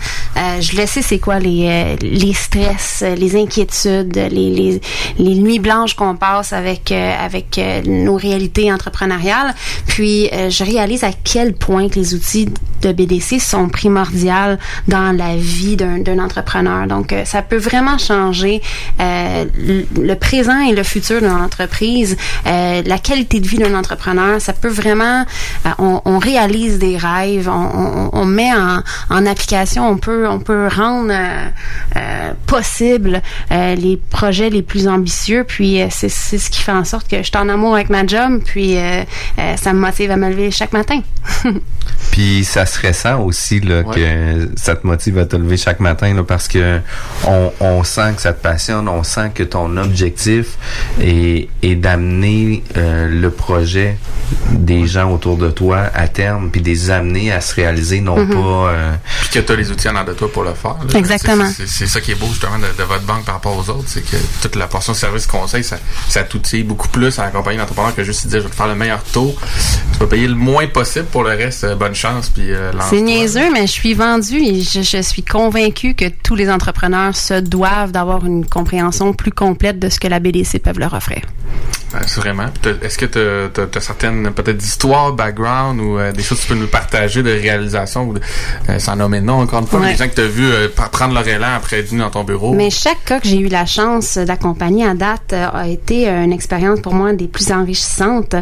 Je 0.60 0.76
le 0.76 0.86
sais 0.86 1.02
c'est 1.02 1.18
quoi 1.18 1.38
les 1.38 1.96
les 2.00 2.32
stress, 2.32 3.04
les 3.16 3.36
inquiétudes, 3.36 4.16
les 4.16 4.50
les, 4.50 4.80
les 5.18 5.34
nuits 5.34 5.58
blanches 5.58 5.94
qu'on 5.94 6.16
passe 6.16 6.52
avec 6.52 6.92
avec 6.92 7.60
nos 7.86 8.16
réalités 8.16 8.72
entrepreneuriales. 8.72 9.54
Puis 9.86 10.28
je 10.32 10.64
réalise 10.64 11.04
à 11.04 11.10
quel 11.12 11.54
point 11.54 11.88
que 11.88 11.96
les 11.96 12.14
outils 12.14 12.48
de 12.82 12.92
BDC 12.92 13.40
sont 13.40 13.68
primordiaux 13.68 14.56
dans 14.88 15.16
la 15.16 15.36
vie 15.36 15.76
d'un 15.76 16.18
entrepreneur. 16.18 16.86
Donc 16.86 17.12
euh, 17.12 17.24
ça 17.24 17.42
peut 17.42 17.56
vraiment 17.56 17.98
changer 17.98 18.60
euh, 19.00 19.44
le 19.56 20.14
présent 20.14 20.60
et 20.60 20.74
le 20.74 20.82
futur 20.82 21.20
d'une 21.20 21.30
entreprise, 21.30 22.16
euh, 22.46 22.82
la 22.84 22.98
qualité 22.98 23.40
de 23.40 23.46
vie 23.46 23.58
d'un 23.58 23.74
entrepreneur. 23.74 24.40
Ça 24.40 24.52
peut 24.52 24.68
vraiment, 24.68 25.24
on, 25.78 26.18
réalise 26.18 26.78
des 26.78 26.96
rêves, 26.96 27.48
on, 27.48 28.24
met 28.24 28.50
en, 28.52 29.26
application, 29.26 29.88
on 29.88 29.96
peut, 29.96 30.28
on 30.28 30.38
peut 30.38 30.68
rendre 30.68 31.14
possible 32.46 33.22
les 33.50 33.98
projets 34.10 34.50
les 34.50 34.62
plus 34.62 34.86
ambitieux. 34.88 35.44
Puis 35.44 35.80
c'est 35.90 36.08
ce 36.08 36.50
qui 36.50 36.60
fait 36.60 36.72
en 36.72 36.84
sorte 36.84 37.08
que 37.08 37.18
je 37.18 37.22
suis 37.24 37.36
en 37.36 37.48
amour 37.48 37.74
avec 37.74 37.90
ma 37.90 38.06
job. 38.06 38.42
Puis 38.44 38.76
ça 39.56 39.72
me 39.72 39.78
motive 39.80 40.10
à 40.10 40.16
me 40.16 40.28
lever 40.28 40.50
chaque 40.50 40.72
matin. 40.72 41.00
Puis 42.10 42.39
ça 42.44 42.66
se 42.66 42.86
ressent 42.86 43.20
aussi 43.22 43.60
là, 43.60 43.82
que 43.84 44.48
ça 44.56 44.74
te 44.76 44.86
motive 44.86 45.18
à 45.18 45.24
te 45.26 45.36
lever 45.36 45.56
chaque 45.56 45.80
matin 45.80 46.14
là, 46.14 46.22
parce 46.24 46.48
que 46.48 46.80
on, 47.26 47.52
on 47.60 47.84
sent 47.84 48.12
que 48.16 48.22
ça 48.22 48.32
te 48.32 48.42
passionne, 48.42 48.88
on 48.88 49.02
sent 49.02 49.30
que 49.34 49.42
ton 49.42 49.76
objectif 49.76 50.56
est, 51.00 51.48
est 51.62 51.74
d'amener 51.74 52.62
euh, 52.76 53.08
le 53.08 53.30
projet 53.30 53.96
des 54.50 54.86
gens 54.86 55.10
autour 55.12 55.36
de 55.36 55.50
toi 55.50 55.82
à 55.94 56.08
terme, 56.08 56.50
puis 56.50 56.60
de 56.60 56.66
les 56.68 56.90
amener 56.90 57.32
à 57.32 57.40
se 57.40 57.54
réaliser, 57.54 58.00
non 58.00 58.16
Mhm. 58.16 58.28
pas... 58.34 58.38
euh, 58.70 58.94
Puis 59.22 59.30
que 59.30 59.38
tu 59.46 59.52
as 59.52 59.56
les 59.56 59.70
outils 59.70 59.88
en 59.88 59.96
arrière 59.96 60.12
de 60.12 60.18
toi 60.18 60.30
pour 60.32 60.44
le 60.44 60.54
faire. 60.54 60.76
là. 60.88 60.98
Exactement. 60.98 61.48
C'est- 61.66 61.86
ça 61.86 62.00
qui 62.00 62.12
est 62.12 62.14
beau 62.14 62.26
justement 62.28 62.58
de, 62.58 62.66
de 62.78 62.84
votre 62.84 63.02
banque 63.02 63.24
par 63.24 63.34
rapport 63.36 63.56
aux 63.56 63.68
autres, 63.70 63.84
c'est 63.86 64.02
que 64.08 64.16
toute 64.42 64.54
la 64.56 64.66
portion 64.68 64.94
service 64.94 65.26
conseil, 65.26 65.64
ça, 65.64 65.76
ça 66.08 66.22
t'outille 66.22 66.62
beaucoup 66.62 66.88
plus 66.88 67.18
à 67.18 67.24
accompagner 67.24 67.58
l'entrepreneur 67.58 67.94
que 67.94 68.04
juste 68.04 68.26
dire 68.28 68.38
je 68.40 68.44
vais 68.44 68.50
te 68.50 68.54
faire 68.56 68.68
le 68.68 68.74
meilleur 68.76 69.02
taux. 69.02 69.34
Tu 69.92 69.98
vas 69.98 70.06
payer 70.06 70.28
le 70.28 70.34
moins 70.36 70.66
possible 70.68 71.06
pour 71.06 71.24
le 71.24 71.30
reste. 71.30 71.64
euh, 71.64 71.74
bonne 71.74 71.94
chance 71.94 72.29
puis 72.34 72.52
euh. 72.52 72.70
C'est 72.88 73.00
niaiseux, 73.00 73.50
mais 73.52 73.62
je 73.66 73.72
suis 73.72 73.94
vendue 73.94 74.38
et 74.40 74.62
je, 74.62 74.82
je 74.82 75.02
suis 75.02 75.22
convaincue 75.22 75.94
que 75.94 76.06
tous 76.22 76.34
les 76.34 76.50
entrepreneurs 76.50 77.14
se 77.16 77.34
doivent 77.40 77.92
d'avoir 77.92 78.24
une 78.26 78.44
compréhension 78.46 79.12
plus 79.12 79.32
complète 79.32 79.78
de 79.78 79.88
ce 79.88 79.98
que 80.00 80.08
la 80.08 80.18
BDC 80.20 80.58
peuvent 80.62 80.78
leur 80.78 80.94
offrir. 80.94 81.20
T'as- 82.62 82.70
Est-ce 82.86 82.96
que 82.98 83.06
tu 83.06 83.18
as, 83.18 83.80
certaines 83.80 84.30
peut-être 84.32 84.62
histoires, 84.62 85.12
background 85.12 85.80
ou 85.80 85.98
euh, 85.98 86.12
des 86.12 86.22
choses 86.22 86.38
que 86.38 86.42
tu 86.46 86.48
peux 86.54 86.58
nous 86.60 86.68
partager 86.68 87.22
de 87.24 87.30
réalisation 87.30 88.04
ou 88.08 88.14
de, 88.14 88.20
euh, 88.68 88.78
sans 88.78 88.94
nommer 88.94 89.20
nom 89.20 89.40
encore 89.40 89.60
une 89.60 89.66
fois, 89.66 89.80
Ouais. 89.80 89.92
des 89.92 89.96
gens 89.98 90.08
que 90.08 90.14
tu 90.14 90.20
as 90.20 90.26
vu 90.28 90.44
euh, 90.46 90.68
prendre 90.92 91.14
leur 91.14 91.26
élan 91.26 91.48
après 91.56 91.80
être 91.80 91.88
venu 91.88 92.00
dans 92.00 92.10
ton 92.10 92.22
bureau? 92.22 92.54
Mais 92.54 92.70
chaque 92.70 93.04
cas 93.04 93.18
que 93.18 93.26
j'ai 93.26 93.38
eu 93.40 93.48
la 93.48 93.66
chance 93.66 94.18
d'accompagner 94.18 94.86
à 94.86 94.94
date 94.94 95.32
euh, 95.32 95.48
a 95.52 95.66
été 95.66 96.08
une 96.08 96.32
expérience 96.32 96.80
pour 96.80 96.94
moi 96.94 97.12
des 97.12 97.26
plus 97.26 97.50
enrichissantes. 97.50 98.36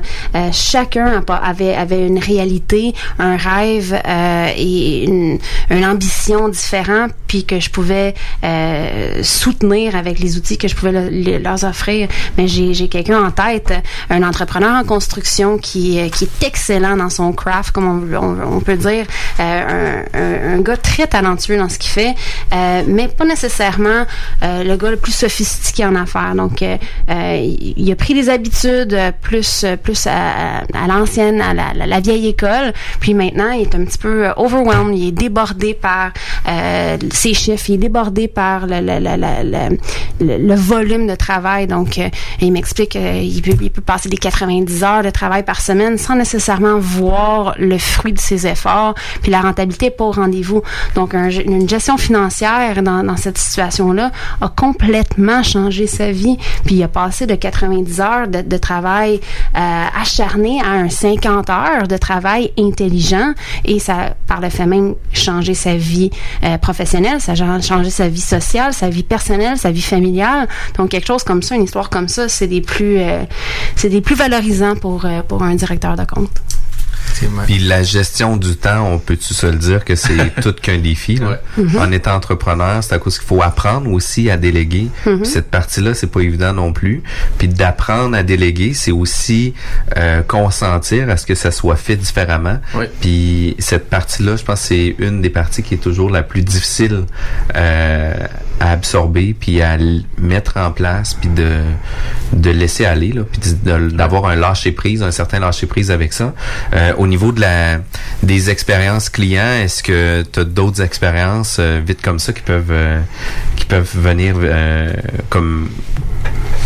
Chacun 0.52 1.22
avait 1.42 2.06
une 2.06 2.18
réalité, 2.18 2.92
un 3.18 3.36
rêve 3.36 3.77
euh, 3.92 4.48
et 4.56 5.04
une, 5.04 5.38
ambition 5.84 6.48
différente, 6.48 7.12
puis 7.26 7.44
que 7.44 7.60
je 7.60 7.70
pouvais 7.70 8.14
euh, 8.44 9.22
soutenir 9.22 9.96
avec 9.96 10.18
les 10.18 10.36
outils 10.36 10.58
que 10.58 10.68
je 10.68 10.74
pouvais 10.74 10.92
le- 10.92 11.08
le- 11.10 11.38
leur 11.38 11.62
offrir. 11.64 12.08
Mais 12.36 12.46
j'ai 12.48 12.88
quelqu'un 12.88 13.24
en 13.24 13.30
tête, 13.30 13.72
un 14.10 14.22
entrepreneur 14.22 14.74
en 14.74 14.84
construction 14.84 15.56
qui, 15.58 15.98
euh, 15.98 16.08
qui 16.08 16.24
est 16.24 16.46
excellent 16.46 16.96
dans 16.96 17.10
son 17.10 17.32
craft, 17.32 17.70
comme 17.72 17.86
on, 18.12 18.16
on- 18.16 18.56
on 18.56 18.60
peut 18.60 18.76
dire, 18.76 19.06
un, 19.38 20.60
gars 20.60 20.76
très 20.76 21.06
talentueux 21.06 21.56
dans 21.56 21.68
ce 21.68 21.78
qu'il 21.78 21.90
fait, 21.90 22.14
mais 22.86 23.08
pas 23.08 23.24
nécessairement 23.24 24.04
le 24.42 24.76
gars 24.76 24.90
le 24.90 24.96
plus 24.96 25.12
sophistiqué 25.12 25.84
en 25.84 25.94
affaires. 25.94 26.34
Donc, 26.34 26.62
il 27.08 27.92
a 27.92 27.96
pris 27.96 28.14
des 28.14 28.28
habitudes 28.28 28.96
plus 29.22 29.64
plus 29.82 30.06
à, 30.06 30.62
l'ancienne, 30.88 31.40
à 31.40 31.54
la 31.86 32.00
vieille 32.00 32.28
école. 32.28 32.72
Puis 33.00 33.14
maintenant, 33.14 33.50
il 33.52 33.67
un 33.74 33.84
petit 33.84 33.98
peu 33.98 34.26
euh, 34.26 34.32
overwhelmed, 34.36 34.96
il 34.96 35.08
est 35.08 35.12
débordé 35.12 35.74
par 35.74 36.12
euh, 36.48 36.96
ses 37.12 37.34
chiffres, 37.34 37.64
il 37.68 37.74
est 37.74 37.78
débordé 37.78 38.28
par 38.28 38.66
le, 38.66 38.80
le, 38.80 38.98
le, 40.20 40.36
le, 40.38 40.54
volume 40.54 41.06
de 41.06 41.14
travail. 41.14 41.66
Donc, 41.66 41.98
euh, 41.98 42.08
il 42.40 42.52
m'explique 42.52 42.90
qu'il 42.90 43.24
il, 43.24 43.42
peut, 43.42 43.56
il 43.60 43.70
peut 43.70 43.80
passer 43.82 44.08
des 44.08 44.16
90 44.16 44.82
heures 44.84 45.02
de 45.02 45.10
travail 45.10 45.42
par 45.42 45.60
semaine 45.60 45.98
sans 45.98 46.14
nécessairement 46.16 46.78
voir 46.78 47.54
le 47.58 47.78
fruit 47.78 48.12
de 48.12 48.18
ses 48.18 48.46
efforts, 48.46 48.94
puis 49.22 49.30
la 49.30 49.40
rentabilité 49.40 49.86
n'est 49.86 49.90
pas 49.90 50.04
au 50.04 50.12
rendez-vous. 50.12 50.62
Donc, 50.94 51.14
un- 51.14 51.28
une 51.30 51.68
gestion 51.68 51.96
financière 51.96 52.82
dans, 52.82 53.02
dans 53.04 53.16
cette 53.16 53.38
situation-là 53.38 54.10
a 54.40 54.48
complètement 54.48 55.42
changé 55.42 55.86
sa 55.86 56.10
vie, 56.10 56.36
puis 56.64 56.76
il 56.76 56.82
a 56.82 56.88
passé 56.88 57.26
de 57.26 57.34
90 57.34 58.00
heures 58.00 58.28
de, 58.28 58.40
de 58.42 58.56
travail 58.56 59.20
euh, 59.56 59.84
acharné 60.00 60.60
à 60.64 60.70
un 60.72 60.88
50 60.88 61.50
heures 61.50 61.88
de 61.88 61.96
travail 61.96 62.52
intelligent, 62.58 63.32
et 63.64 63.78
ça, 63.78 64.14
par 64.26 64.40
le 64.40 64.48
fait 64.50 64.66
même, 64.66 64.94
changé 65.12 65.54
sa 65.54 65.76
vie 65.76 66.10
euh, 66.44 66.58
professionnelle, 66.58 67.20
ça 67.20 67.34
sa 67.90 68.08
vie 68.08 68.20
sociale, 68.20 68.72
sa 68.72 68.88
vie 68.88 69.02
personnelle, 69.02 69.58
sa 69.58 69.70
vie 69.70 69.82
familiale. 69.82 70.48
Donc, 70.76 70.90
quelque 70.90 71.06
chose 71.06 71.24
comme 71.24 71.42
ça, 71.42 71.54
une 71.54 71.64
histoire 71.64 71.90
comme 71.90 72.08
ça, 72.08 72.28
c'est 72.28 72.46
des 72.46 72.60
plus, 72.60 72.98
euh, 72.98 73.24
c'est 73.76 73.88
des 73.88 74.00
plus 74.00 74.14
valorisants 74.14 74.76
pour, 74.76 75.04
euh, 75.04 75.22
pour 75.22 75.42
un 75.42 75.54
directeur 75.54 75.96
de 75.96 76.04
compte. 76.04 76.42
Puis 77.46 77.58
la 77.58 77.82
gestion 77.82 78.36
du 78.36 78.56
temps, 78.56 78.86
on 78.92 78.98
peut-tu 78.98 79.34
se 79.34 79.46
le 79.46 79.56
dire 79.56 79.84
que 79.84 79.94
c'est 79.94 80.34
tout 80.42 80.52
qu'un 80.52 80.78
défi. 80.78 81.16
Là? 81.16 81.40
Mhm. 81.56 81.78
En 81.78 81.92
étant 81.92 82.14
entrepreneur, 82.14 82.82
c'est 82.82 82.94
à 82.94 82.98
cause 82.98 83.18
qu'il 83.18 83.26
faut 83.26 83.42
apprendre 83.42 83.90
aussi 83.90 84.30
à 84.30 84.36
déléguer. 84.36 84.88
Mhm. 85.06 85.22
Puis 85.22 85.30
cette 85.30 85.50
partie-là, 85.50 85.94
c'est 85.94 86.06
pas 86.08 86.20
évident 86.20 86.52
non 86.52 86.72
plus. 86.72 87.02
Puis 87.38 87.48
d'apprendre 87.48 88.16
à 88.16 88.22
déléguer, 88.22 88.74
c'est 88.74 88.92
aussi 88.92 89.54
euh, 89.96 90.22
consentir 90.22 91.10
à 91.10 91.16
ce 91.16 91.26
que 91.26 91.34
ça 91.34 91.50
soit 91.50 91.76
fait 91.76 91.96
différemment. 91.96 92.58
Puis 93.00 93.56
cette 93.58 93.88
partie-là, 93.88 94.36
je 94.36 94.44
pense 94.44 94.60
que 94.60 94.66
c'est 94.68 94.96
une 94.98 95.22
des 95.22 95.30
parties 95.30 95.62
qui 95.62 95.74
est 95.74 95.78
toujours 95.78 96.10
la 96.10 96.22
plus 96.22 96.42
difficile 96.42 97.04
euh, 97.54 98.14
à 98.60 98.72
absorber, 98.72 99.34
puis 99.38 99.62
à 99.62 99.76
mettre 100.18 100.56
en 100.56 100.70
place, 100.72 101.14
puis 101.14 101.28
de, 101.28 101.60
de 102.32 102.50
laisser 102.50 102.84
aller, 102.84 103.12
là, 103.12 103.22
puis 103.30 103.40
d'avoir 103.64 104.26
un 104.26 104.36
lâcher 104.36 104.72
prise, 104.72 105.02
un 105.02 105.10
certain 105.12 105.38
lâcher 105.38 105.66
prise 105.66 105.90
avec 105.90 106.12
ça. 106.12 106.34
Euh, 106.74 106.92
au 106.98 107.06
niveau 107.06 107.32
de 107.32 107.40
la 107.40 107.78
des 108.22 108.50
expériences 108.50 109.08
clients, 109.10 109.52
est-ce 109.62 109.82
que 109.82 110.24
tu 110.30 110.40
as 110.40 110.44
d'autres 110.44 110.82
expériences 110.82 111.56
euh, 111.60 111.80
vite 111.84 112.02
comme 112.02 112.18
ça 112.18 112.32
qui 112.32 112.42
peuvent 112.42 112.70
euh, 112.70 113.00
qui 113.56 113.64
peuvent 113.64 113.90
venir 113.94 114.34
euh, 114.38 114.92
comme 115.28 115.68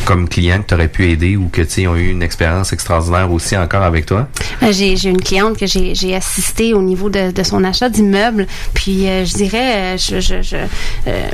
comme 0.04 0.28
client 0.28 0.60
que 0.62 0.66
tu 0.68 0.74
aurais 0.74 0.88
pu 0.88 1.10
aider 1.10 1.36
ou 1.36 1.48
que 1.48 1.62
tu 1.62 1.86
ont 1.86 1.94
eu 1.94 2.10
une 2.10 2.22
expérience 2.24 2.72
extraordinaire 2.72 3.30
aussi 3.30 3.56
encore 3.56 3.82
avec 3.82 4.04
toi? 4.06 4.26
Euh, 4.62 4.72
J'ai 4.72 4.96
j'ai 4.96 5.10
une 5.10 5.20
cliente 5.20 5.56
que 5.56 5.66
j'ai 5.66 5.94
j'ai 5.94 6.16
assistée 6.16 6.74
au 6.74 6.82
niveau 6.82 7.08
de, 7.08 7.30
de 7.30 7.42
son 7.44 7.62
achat 7.62 7.88
d'immeuble. 7.88 8.46
Puis 8.74 9.08
euh, 9.08 9.24
je 9.24 9.34
dirais, 9.34 9.74
euh, 9.76 9.96
je, 9.96 10.20
je, 10.20 10.42
je, 10.42 10.56
euh, 11.06 11.28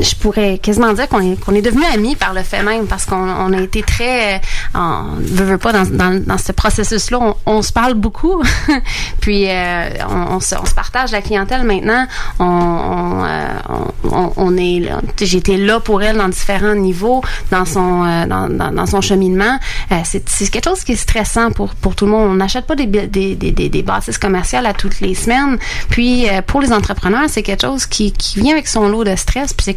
je 0.00 0.14
pourrais 0.16 0.58
quasiment 0.58 0.92
dire 0.92 1.08
qu'on 1.08 1.20
est, 1.20 1.40
qu'on 1.40 1.54
est 1.54 1.62
devenus 1.62 1.86
amis 1.92 2.16
par 2.16 2.34
le 2.34 2.42
fait 2.42 2.62
même 2.62 2.86
parce 2.86 3.04
qu'on 3.04 3.16
on 3.16 3.52
a 3.52 3.60
été 3.60 3.82
très, 3.82 4.34
euh, 4.34 4.38
on 4.74 5.16
veut, 5.18 5.44
veut 5.44 5.58
pas 5.58 5.72
dans, 5.72 5.84
dans, 5.84 6.22
dans 6.24 6.38
ce 6.38 6.52
processus-là, 6.52 7.18
on, 7.20 7.36
on 7.46 7.62
se 7.62 7.72
parle 7.72 7.94
beaucoup. 7.94 8.42
Puis 9.20 9.48
euh, 9.48 9.88
on, 10.08 10.36
on, 10.36 10.40
se, 10.40 10.54
on 10.56 10.64
se 10.64 10.74
partage 10.74 11.12
la 11.12 11.22
clientèle 11.22 11.64
maintenant. 11.64 12.06
On, 12.38 12.44
on, 12.44 13.24
euh, 13.24 14.28
on, 14.36 14.56
est, 14.56 14.88
j'étais 15.20 15.56
là 15.56 15.80
pour 15.80 16.02
elle 16.02 16.16
dans 16.16 16.28
différents 16.28 16.74
niveaux 16.74 17.22
dans 17.50 17.64
son 17.64 18.04
euh, 18.04 18.26
dans, 18.26 18.48
dans, 18.48 18.72
dans 18.72 18.86
son 18.86 19.00
cheminement. 19.00 19.58
Euh, 19.92 19.96
c'est 20.04 20.28
c'est 20.28 20.48
quelque 20.50 20.68
chose 20.68 20.84
qui 20.84 20.92
est 20.92 20.96
stressant 20.96 21.50
pour 21.50 21.74
pour 21.74 21.94
tout 21.94 22.06
le 22.06 22.12
monde. 22.12 22.30
On 22.30 22.34
n'achète 22.34 22.66
pas 22.66 22.76
des, 22.76 22.86
des, 22.86 23.06
des, 23.06 23.34
des, 23.34 23.68
des 23.68 23.82
bâtisses 23.82 24.18
commerciales 24.18 24.66
à 24.66 24.74
toutes 24.74 25.00
les 25.00 25.14
semaines. 25.14 25.58
Puis 25.90 26.28
euh, 26.28 26.42
pour 26.42 26.60
les 26.60 26.72
entrepreneurs, 26.72 27.28
c'est 27.28 27.42
quelque 27.42 27.62
chose 27.62 27.86
qui, 27.86 28.12
qui 28.12 28.40
vient 28.40 28.52
avec 28.52 28.68
son 28.68 28.88
lot 28.88 29.04
de 29.04 29.16
stress. 29.16 29.52
Puis 29.52 29.64
c'est 29.64 29.74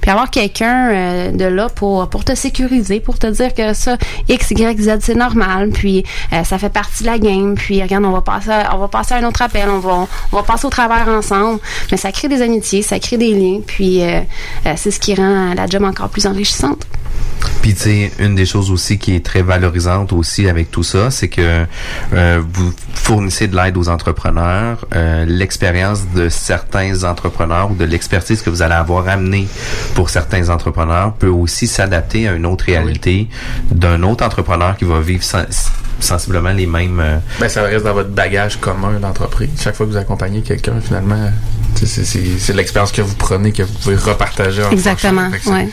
Puis 0.00 0.10
avoir 0.10 0.30
quelqu'un 0.30 0.90
euh, 0.90 1.30
de 1.32 1.44
là 1.44 1.68
pour 1.68 2.24
te 2.24 2.34
sécuriser, 2.34 3.00
pour 3.00 3.18
te 3.18 3.26
dire 3.26 3.54
que 3.54 3.72
ça 3.74 3.96
X 4.28 4.50
Y 4.50 4.80
Z 4.80 4.98
c'est 5.00 5.14
normal. 5.14 5.70
Puis 5.70 6.04
euh, 6.32 6.44
ça 6.44 6.58
fait 6.58 6.68
partie 6.68 7.02
de 7.04 7.08
la 7.08 7.18
game. 7.18 7.54
Puis 7.54 7.82
regarde, 7.82 8.04
on 8.04 8.10
va 8.12 8.20
passer 8.22 8.50
à- 8.50 8.74
on 8.74 8.78
va 8.78 8.88
passer 8.88 9.14
à 9.14 9.18
un 9.18 9.24
autre 9.24 9.42
appel. 9.42 9.68
On 9.68 9.78
va 9.80 10.06
on 10.32 10.36
va 10.36 10.42
passer 10.42 10.66
au 10.66 10.70
travers 10.70 11.08
ensemble. 11.08 11.60
Mais 11.90 11.96
ça 11.96 12.12
crée 12.12 12.28
des 12.28 12.42
amitiés, 12.42 12.82
ça 12.82 12.98
crée 12.98 13.16
des 13.18 13.32
liens. 13.32 13.60
Puis 13.66 14.02
euh, 14.02 14.20
c'est 14.76 14.90
ce 14.90 15.00
qui 15.00 15.14
rend 15.14 15.54
la 15.54 15.66
job 15.66 15.84
encore 15.84 16.08
plus 16.08 16.26
enrichissante. 16.26 16.84
Puis 17.62 17.74
tu 17.74 17.80
sais, 17.80 18.12
une 18.18 18.34
des 18.34 18.46
choses 18.46 18.70
aussi 18.70 18.98
qui 18.98 19.14
est 19.14 19.24
très 19.24 19.42
valorisante 19.42 20.12
aussi 20.12 20.48
avec 20.48 20.70
tout 20.70 20.82
ça, 20.82 21.10
c'est 21.10 21.28
que 21.28 21.64
euh, 22.12 22.40
vous 22.52 22.72
fournissez 22.94 23.46
de 23.48 23.56
l'aide 23.56 23.76
aux 23.76 23.88
entrepreneurs, 23.88 24.84
euh, 24.94 25.24
l'expérience 25.26 26.00
de 26.14 26.28
certains 26.28 27.04
entrepreneurs 27.04 27.70
ou 27.70 27.74
de 27.74 27.84
l'expertise 27.84 28.42
que 28.42 28.50
vous 28.50 28.62
allez 28.62 28.74
avoir 28.74 29.08
amenée 29.08 29.46
pour 29.94 30.08
certains 30.10 30.48
entrepreneurs 30.50 31.12
peut 31.14 31.28
aussi 31.28 31.66
s'adapter 31.66 32.28
à 32.28 32.32
une 32.32 32.46
autre 32.46 32.64
réalité 32.66 33.28
d'un 33.70 34.02
autre 34.02 34.24
entrepreneur 34.24 34.76
qui 34.76 34.84
va 34.84 35.00
vivre 35.00 35.22
sen- 35.24 35.46
sensiblement 36.00 36.52
les 36.52 36.66
mêmes 36.66 37.00
euh, 37.00 37.18
Ben, 37.40 37.48
ça 37.48 37.62
reste 37.62 37.84
dans 37.84 37.94
votre 37.94 38.10
bagage 38.10 38.58
commun 38.60 38.98
d'entreprise. 39.00 39.50
Chaque 39.60 39.74
fois 39.74 39.86
que 39.86 39.90
vous 39.92 39.96
accompagnez 39.96 40.42
quelqu'un, 40.42 40.80
finalement, 40.80 41.30
c'est 41.74 42.54
l'expérience 42.54 42.92
que 42.92 43.02
vous 43.02 43.14
prenez 43.14 43.52
que 43.52 43.62
vous 43.62 43.72
pouvez 43.82 43.96
repartager. 43.96 44.64
en 44.64 44.70
Exactement, 44.70 45.30
ouais. 45.46 45.68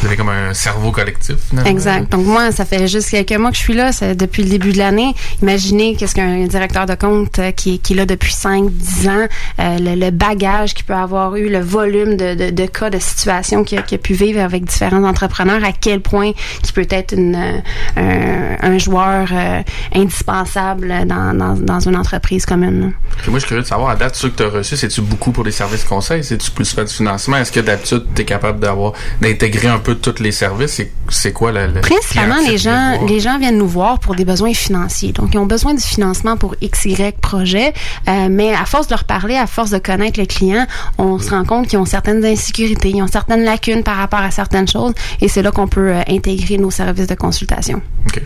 Vous 0.00 0.06
avez 0.06 0.16
comme 0.16 0.28
un 0.28 0.52
cerveau 0.54 0.90
collectif, 0.90 1.36
finalement. 1.48 1.70
Exact. 1.70 2.10
Donc 2.10 2.26
moi, 2.26 2.52
ça 2.52 2.64
fait 2.64 2.86
juste 2.88 3.10
quelques 3.10 3.32
mois 3.32 3.50
que 3.50 3.56
je 3.56 3.62
suis 3.62 3.74
là, 3.74 3.90
depuis 4.14 4.42
le 4.42 4.50
début 4.50 4.72
de 4.72 4.78
l'année. 4.78 5.14
Imaginez 5.42 5.96
qu'est-ce 5.96 6.14
qu'un 6.14 6.46
directeur 6.46 6.86
de 6.86 6.94
compte 6.94 7.38
euh, 7.38 7.50
qui, 7.52 7.78
qui 7.78 7.92
est 7.92 7.96
là 7.96 8.06
depuis 8.06 8.32
5, 8.32 8.70
10 8.70 9.08
ans, 9.08 9.26
euh, 9.60 9.78
le, 9.78 9.94
le 9.94 10.10
bagage 10.10 10.74
qu'il 10.74 10.84
peut 10.84 10.94
avoir 10.94 11.36
eu, 11.36 11.48
le 11.48 11.60
volume 11.60 12.16
de, 12.16 12.34
de, 12.34 12.50
de 12.50 12.66
cas, 12.66 12.90
de 12.90 12.98
situations 12.98 13.64
qu'il 13.64 13.78
a, 13.78 13.82
pu 13.82 14.14
vivre 14.14 14.40
avec 14.40 14.64
différents 14.64 15.04
entrepreneurs, 15.04 15.64
à 15.64 15.72
quel 15.72 16.00
point 16.00 16.32
qui 16.62 16.72
peut 16.72 16.86
être 16.90 17.12
une, 17.12 17.36
euh, 17.36 18.56
un, 18.60 18.72
un 18.74 18.78
joueur 18.78 19.28
euh, 19.32 19.62
indispensable 19.94 21.06
dans, 21.06 21.36
dans, 21.36 21.54
dans 21.54 21.80
une 21.80 21.96
entreprise 21.96 22.44
commune. 22.46 22.92
Puis 23.18 23.30
moi, 23.30 23.38
je 23.38 23.44
suis 23.44 23.48
curieux 23.48 23.62
de 23.62 23.66
savoir, 23.66 23.90
à 23.90 23.96
date, 23.96 24.16
ceux 24.16 24.30
que 24.30 24.36
tu 24.36 24.42
as 24.42 24.48
reçus, 24.48 24.76
c'est-tu 24.76 25.00
beaucoup 25.00 25.32
pour 25.34 25.44
des 25.44 25.50
services 25.52 25.84
conseils? 25.84 26.24
C'est-tu 26.24 26.50
plus 26.50 26.72
faire 26.72 26.86
du 26.86 26.94
financement? 26.94 27.36
Est-ce 27.36 27.52
que 27.52 27.60
d'habitude, 27.60 28.04
tu 28.14 28.22
es 28.22 28.24
capable 28.24 28.60
d'avoir 28.60 28.92
d'intégrer 29.20 29.68
un 29.68 29.78
peu 29.78 29.96
tous 29.96 30.22
les 30.22 30.32
services? 30.32 30.72
C'est- 30.72 30.92
C'est 31.10 31.32
quoi 31.32 31.52
le, 31.52 31.66
le 31.66 31.80
Principalement, 31.82 32.36
les 32.48 32.56
gens, 32.56 33.04
les 33.06 33.20
gens 33.20 33.38
viennent 33.38 33.58
nous 33.58 33.68
voir 33.68 33.98
pour 33.98 34.14
des 34.14 34.24
besoins 34.24 34.54
financiers. 34.54 35.12
Donc, 35.12 35.30
ils 35.34 35.38
ont 35.38 35.44
besoin 35.46 35.74
du 35.74 35.82
financement 35.82 36.38
pour 36.38 36.54
X, 36.62 36.86
Y 36.86 37.18
projet. 37.20 37.74
Euh, 38.08 38.28
mais 38.30 38.54
à 38.54 38.64
force 38.64 38.86
de 38.86 38.92
leur 38.94 39.04
parler, 39.04 39.36
à 39.36 39.46
force 39.46 39.70
de 39.70 39.78
connaître 39.78 40.18
le 40.18 40.24
client, 40.26 40.66
on 40.96 41.18
se 41.18 41.28
rend 41.30 41.44
compte 41.44 41.66
qu'ils 41.68 41.78
ont 41.78 41.84
certaines 41.84 42.24
insécurités, 42.24 42.90
ils 42.90 43.02
ont 43.02 43.06
certaines 43.08 43.44
lacunes 43.44 43.82
par 43.82 43.96
rapport 43.96 44.20
à 44.20 44.30
certaines 44.30 44.68
choses. 44.68 44.92
Et 45.20 45.28
c'est 45.28 45.42
là 45.42 45.50
qu'on 45.50 45.68
peut 45.68 45.90
euh, 45.94 46.00
intégrer 46.08 46.56
nos 46.56 46.70
services 46.70 47.06
de 47.08 47.14
consultation. 47.14 47.82
OK. 48.06 48.22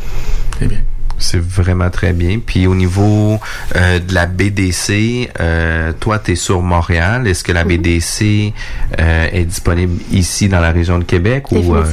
Très 0.52 0.66
bien. 0.66 0.78
C'est 1.18 1.40
vraiment 1.42 1.90
très 1.90 2.12
bien. 2.12 2.38
Puis 2.44 2.66
au 2.66 2.74
niveau 2.74 3.38
euh, 3.76 3.98
de 3.98 4.14
la 4.14 4.26
BDC, 4.26 5.30
euh, 5.40 5.92
toi, 5.98 6.18
tu 6.18 6.32
es 6.32 6.34
sur 6.36 6.62
Montréal. 6.62 7.26
Est-ce 7.26 7.42
que 7.44 7.52
la 7.52 7.64
Mhm. 7.64 7.68
BDC 7.76 8.52
euh, 8.98 9.26
est 9.32 9.44
disponible 9.44 10.00
ici 10.12 10.48
dans 10.48 10.60
la 10.60 10.70
région 10.70 10.98
de 10.98 11.04
Québec 11.04 11.50
ou 11.52 11.74
euh? 11.74 11.84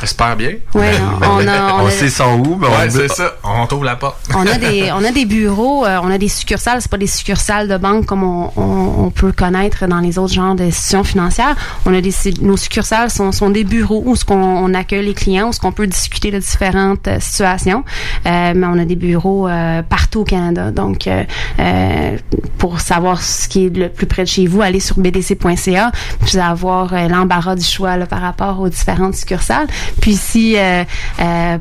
J'espère 0.00 0.36
bien. 0.36 0.50
Ouais, 0.74 0.92
on 1.22 1.46
a- 1.46 1.74
on 1.74 1.84
on 1.84 1.86
a- 1.86 1.90
sait 1.90 2.10
son 2.10 2.40
où, 2.40 2.56
mais 2.56 2.66
Ouais, 2.66 2.72
on 2.86 2.90
c'est 2.90 3.08
ça. 3.08 3.34
On 3.44 3.66
t'ouvre 3.66 3.84
la 3.84 3.96
porte. 3.96 4.18
On 4.34 4.46
a 4.46 4.58
des, 4.58 4.90
on 4.94 5.04
a 5.04 5.10
des 5.12 5.24
bureaux, 5.24 5.84
euh, 5.86 5.98
on 6.02 6.10
a 6.10 6.18
des 6.18 6.28
succursales. 6.28 6.80
C'est 6.82 6.90
pas 6.90 6.96
des 6.98 7.06
succursales 7.06 7.68
de 7.68 7.76
banque 7.76 8.06
comme 8.06 8.22
on, 8.24 8.50
on, 8.56 9.04
on 9.06 9.10
peut 9.10 9.32
connaître 9.32 9.86
dans 9.86 10.00
les 10.00 10.18
autres 10.18 10.34
genres 10.34 10.54
d'institutions 10.54 11.04
financières. 11.04 11.54
On 11.86 11.94
a 11.94 12.00
des, 12.00 12.12
nos 12.40 12.56
succursales 12.56 13.10
sont, 13.10 13.32
sont 13.32 13.50
des 13.50 13.64
bureaux 13.64 14.02
où 14.04 14.16
ce 14.16 14.24
qu'on 14.24 14.34
on 14.36 14.74
accueille 14.74 15.06
les 15.06 15.14
clients, 15.14 15.48
où 15.48 15.52
ce 15.52 15.60
qu'on 15.60 15.72
peut 15.72 15.86
discuter 15.86 16.30
de 16.30 16.38
différentes 16.38 17.06
euh, 17.08 17.18
situations. 17.20 17.84
Euh, 18.26 18.54
mais 18.56 18.66
on 18.66 18.78
a 18.78 18.84
des 18.84 18.96
bureaux 18.96 19.48
euh, 19.48 19.82
partout 19.82 20.20
au 20.20 20.24
Canada. 20.24 20.70
Donc, 20.70 21.06
euh, 21.06 21.24
euh, 21.58 22.16
pour 22.58 22.80
savoir 22.80 23.22
ce 23.22 23.48
qui 23.48 23.66
est 23.66 23.76
le 23.76 23.88
plus 23.88 24.06
près 24.06 24.22
de 24.22 24.28
chez 24.28 24.46
vous, 24.46 24.62
allez 24.62 24.80
sur 24.80 24.98
bdc.ca, 24.98 25.92
puis 26.24 26.38
avoir 26.38 26.94
l'embarras 27.08 27.54
du 27.54 27.64
choix 27.64 27.96
par 28.06 28.20
rapport 28.20 28.60
aux 28.60 28.68
différentes 28.68 29.14
succursales. 29.14 29.66
Puis 30.00 30.14
si 30.14 30.56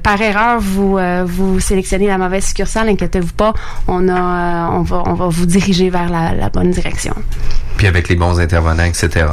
par 0.03 0.21
erreur 0.21 0.59
vous 0.59 1.59
sélectionnez 1.59 2.07
la 2.07 2.17
mauvaise 2.17 2.45
succursale, 2.45 2.89
inquiétez-vous 2.89 3.33
pas, 3.33 3.53
on 3.87 4.01
va 4.01 5.27
vous 5.27 5.45
diriger 5.45 5.89
vers 5.89 6.09
la 6.09 6.49
bonne 6.49 6.71
direction. 6.71 7.13
Puis 7.77 7.87
avec 7.87 8.09
les 8.09 8.15
bons 8.15 8.39
intervenants, 8.39 8.83
etc. 8.83 9.25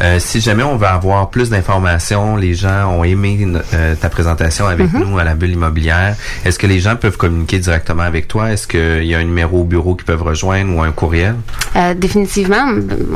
Euh, 0.00 0.18
si 0.18 0.40
jamais 0.40 0.62
on 0.62 0.76
veut 0.76 0.86
avoir 0.86 1.30
plus 1.30 1.50
d'informations, 1.50 2.36
les 2.36 2.54
gens 2.54 2.88
ont 2.90 3.04
aimé 3.04 3.46
euh, 3.74 3.94
ta 3.94 4.08
présentation 4.08 4.66
avec 4.66 4.92
Mhm. 4.92 5.04
nous 5.04 5.18
à 5.18 5.24
la 5.24 5.34
bulle 5.34 5.50
immobilière. 5.52 6.16
Est-ce 6.44 6.58
que 6.58 6.66
les 6.66 6.80
gens 6.80 6.96
peuvent 6.96 7.16
communiquer 7.16 7.58
directement 7.58 8.02
avec 8.02 8.28
toi? 8.28 8.52
Est-ce 8.52 8.66
qu'il 8.66 9.04
y 9.04 9.14
a 9.14 9.18
un 9.18 9.24
numéro 9.24 9.60
au 9.60 9.64
bureau 9.64 9.94
qu'ils 9.94 10.04
peuvent 10.04 10.22
rejoindre 10.22 10.74
ou 10.76 10.82
un 10.82 10.92
courriel? 10.92 11.34
Euh, 11.76 11.94
définitivement, 11.94 12.66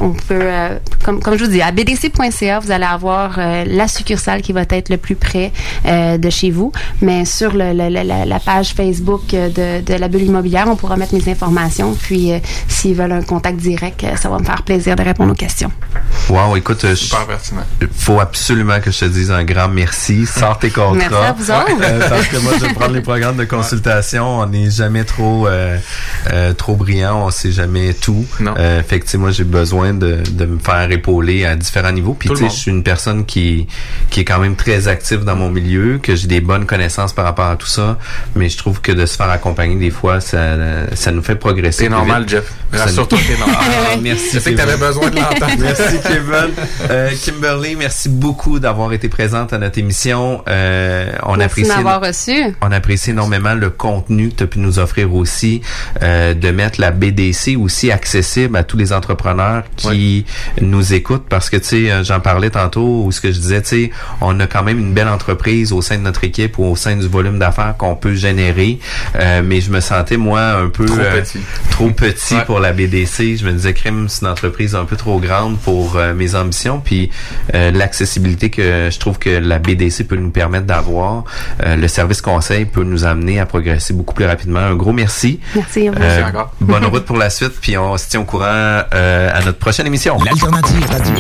on 0.00 0.10
peut, 0.10 0.34
euh, 0.40 0.78
comme, 1.04 1.20
comme 1.20 1.36
je 1.38 1.44
vous 1.44 1.50
dis, 1.50 1.62
à 1.62 1.70
bdc.ca, 1.72 2.58
vous 2.60 2.70
allez 2.70 2.84
avoir 2.84 3.36
euh, 3.38 3.64
la 3.66 3.88
succursale 3.88 4.42
qui 4.42 4.52
va 4.52 4.62
être 4.70 4.88
le 4.88 4.96
plus 4.96 5.14
près 5.16 5.52
euh, 5.86 6.18
de 6.18 6.30
chez 6.30 6.50
vous. 6.50 6.72
Mais 7.02 7.24
sur 7.24 7.52
le, 7.52 7.72
le- 7.72 7.88
le- 7.88 8.02
la, 8.06 8.24
la 8.24 8.40
page 8.40 8.72
Facebook 8.74 9.22
de, 9.30 9.80
de 9.82 9.94
la 9.94 10.08
bulle 10.08 10.22
immobilière, 10.22 10.66
on 10.68 10.76
pourra 10.76 10.96
mettre 10.96 11.14
mes 11.14 11.28
informations. 11.30 11.94
Puis, 11.94 12.32
s'ils 12.68 12.94
veulent 12.94 13.12
un 13.12 13.22
contact 13.22 13.58
direct, 13.58 14.04
ça 14.16 14.28
va 14.28 14.38
me 14.38 14.44
faire 14.44 14.62
plaisir 14.68 14.96
de 14.96 15.02
répondre 15.02 15.32
aux 15.32 15.34
questions. 15.34 15.72
Wow, 16.28 16.54
écoute, 16.56 16.84
euh, 16.84 16.94
Super 16.94 17.26
pertinent. 17.26 17.62
il 17.80 17.88
faut 17.90 18.20
absolument 18.20 18.80
que 18.80 18.90
je 18.90 18.98
te 18.98 19.04
dise 19.06 19.30
un 19.30 19.42
grand 19.44 19.68
merci. 19.68 20.26
Sors 20.26 20.58
tes 20.58 20.68
contrats. 20.68 20.94
Merci 20.94 21.14
à 21.14 21.32
vous 21.32 21.50
autres. 21.50 21.82
Euh, 21.82 22.06
parce 22.06 22.26
que 22.26 22.36
moi, 22.36 22.52
je 22.60 22.66
vais 22.66 22.74
prendre 22.74 22.92
les 22.92 23.00
programmes 23.00 23.38
de 23.38 23.44
consultation. 23.46 24.40
On 24.40 24.46
n'est 24.46 24.70
jamais 24.70 25.04
trop 25.04 25.46
euh, 25.48 25.78
euh, 26.30 26.52
trop 26.52 26.76
brillant. 26.76 27.24
On 27.26 27.30
sait 27.30 27.50
jamais 27.50 27.94
tout. 27.94 28.26
Non. 28.40 28.54
Euh, 28.58 28.82
fait 28.86 29.00
que, 29.00 29.06
tu 29.06 29.12
sais, 29.12 29.16
moi, 29.18 29.30
j'ai 29.30 29.44
besoin 29.44 29.94
de, 29.94 30.18
de 30.30 30.44
me 30.44 30.58
faire 30.58 30.90
épauler 30.92 31.46
à 31.46 31.56
différents 31.56 31.92
niveaux. 31.92 32.12
Puis, 32.18 32.28
tu 32.28 32.36
sais, 32.36 32.44
je 32.50 32.54
suis 32.54 32.70
une 32.70 32.82
personne 32.82 33.24
qui 33.24 33.66
qui 34.10 34.20
est 34.20 34.24
quand 34.26 34.38
même 34.38 34.56
très 34.56 34.86
active 34.86 35.24
dans 35.24 35.36
mon 35.36 35.48
milieu, 35.48 35.96
que 35.98 36.14
j'ai 36.14 36.26
des 36.28 36.42
bonnes 36.42 36.66
connaissances 36.66 37.14
par 37.14 37.24
rapport 37.24 37.46
à 37.46 37.56
tout 37.56 37.66
ça. 37.66 37.96
Mais 38.34 38.50
je 38.50 38.58
trouve 38.58 38.82
que 38.82 38.92
de 38.92 39.06
se 39.06 39.16
faire 39.16 39.30
accompagner 39.30 39.76
des 39.76 39.90
fois, 39.90 40.20
ça 40.20 40.56
ça 40.94 41.10
nous 41.10 41.22
fait 41.22 41.36
progresser. 41.36 41.84
C'est 41.84 41.86
plus 41.86 41.94
normal, 41.94 42.22
vite. 42.22 42.30
Jeff. 42.32 42.52
Rassure-toi 42.70 43.18
c'est 43.26 43.38
normal. 43.46 43.56
Ah, 43.60 43.96
merci. 44.02 44.28
Je 44.34 44.38
sais 44.40 44.57
que 44.66 44.76
besoin 44.78 45.10
de 45.10 45.16
l'entendre. 45.16 45.52
Merci 45.58 45.98
Kevin. 46.02 46.50
Euh, 46.90 47.10
Kimberly, 47.24 47.76
merci 47.76 48.08
beaucoup 48.08 48.58
d'avoir 48.58 48.92
été 48.92 49.08
présente 49.08 49.52
à 49.52 49.58
notre 49.58 49.78
émission. 49.78 50.42
Euh, 50.48 51.12
on 51.22 51.36
Merci 51.36 51.62
de 51.62 51.66
apprécie 51.66 51.68
m'avoir 51.84 52.00
reçu. 52.00 52.54
on 52.60 52.72
apprécie 52.72 53.10
énormément 53.10 53.54
le 53.54 53.70
contenu 53.70 54.30
que 54.30 54.34
tu 54.36 54.42
as 54.44 54.46
pu 54.46 54.58
nous 54.58 54.78
offrir 54.78 55.14
aussi, 55.14 55.60
euh, 56.02 56.34
de 56.34 56.50
mettre 56.50 56.80
la 56.80 56.90
BDC 56.90 57.56
aussi 57.56 57.90
accessible 57.92 58.56
à 58.56 58.64
tous 58.64 58.76
les 58.76 58.92
entrepreneurs 58.92 59.62
qui 59.76 60.24
nous 60.60 60.92
écoutent 60.94 61.26
parce 61.28 61.50
que, 61.50 61.56
tu 61.56 61.64
sais, 61.64 61.90
euh, 61.90 62.02
j'en 62.04 62.20
parlais 62.20 62.50
tantôt 62.50 63.04
ou 63.04 63.12
ce 63.12 63.20
que 63.20 63.30
je 63.30 63.38
disais, 63.38 63.62
tu 63.62 63.68
sais, 63.68 63.90
on 64.20 64.38
a 64.40 64.46
quand 64.46 64.62
même 64.62 64.78
une 64.78 64.92
belle 64.92 65.08
entreprise 65.08 65.72
au 65.72 65.82
sein 65.82 65.96
de 65.96 66.02
notre 66.02 66.24
équipe 66.24 66.58
ou 66.58 66.64
au 66.64 66.76
sein 66.76 66.96
du 66.96 67.06
volume 67.06 67.38
d'affaires 67.38 67.74
qu'on 67.78 67.94
peut 67.94 68.14
générer, 68.14 68.78
euh, 69.16 69.42
mais 69.44 69.60
je 69.60 69.70
me 69.70 69.80
sentais, 69.80 70.16
moi, 70.16 70.40
un 70.40 70.68
peu... 70.68 70.86
Trop 70.86 70.98
euh, 70.98 71.20
petit. 71.20 71.38
Trop 71.70 71.90
petit 71.90 72.34
Ouais. 72.34 72.44
pour 72.44 72.60
la 72.60 72.72
BDC. 72.72 73.36
Je 73.38 73.44
me 73.46 73.52
disais, 73.52 73.72
crime, 73.72 74.06
c'est 74.08 74.20
une 74.22 74.28
entreprise 74.28 74.47
un 74.74 74.84
peu 74.84 74.96
trop 74.96 75.18
grande 75.20 75.58
pour 75.58 75.96
euh, 75.96 76.14
mes 76.14 76.34
ambitions, 76.34 76.80
puis 76.84 77.10
euh, 77.54 77.70
l'accessibilité 77.70 78.50
que 78.50 78.88
je 78.90 78.98
trouve 78.98 79.18
que 79.18 79.30
la 79.30 79.58
BDC 79.58 80.06
peut 80.06 80.16
nous 80.16 80.30
permettre 80.30 80.66
d'avoir, 80.66 81.24
euh, 81.64 81.76
le 81.76 81.88
service 81.88 82.20
conseil 82.20 82.64
peut 82.64 82.84
nous 82.84 83.04
amener 83.04 83.40
à 83.40 83.46
progresser 83.46 83.94
beaucoup 83.94 84.14
plus 84.14 84.26
rapidement. 84.26 84.60
Un 84.60 84.74
gros 84.74 84.92
merci. 84.92 85.40
Merci. 85.54 85.88
Euh, 85.88 85.92
Merci 85.98 86.22
encore. 86.24 86.52
bonne 86.60 86.84
route 86.86 87.04
pour 87.04 87.16
la 87.16 87.30
suite, 87.30 87.54
puis 87.60 87.76
on 87.78 87.96
se 87.96 88.08
tient 88.08 88.20
au 88.20 88.24
courant 88.24 88.44
euh, 88.46 89.30
à 89.32 89.44
notre 89.44 89.58
prochaine 89.58 89.86
émission. 89.86 90.18
L'alternative 90.24 90.86
radio. 90.90 91.14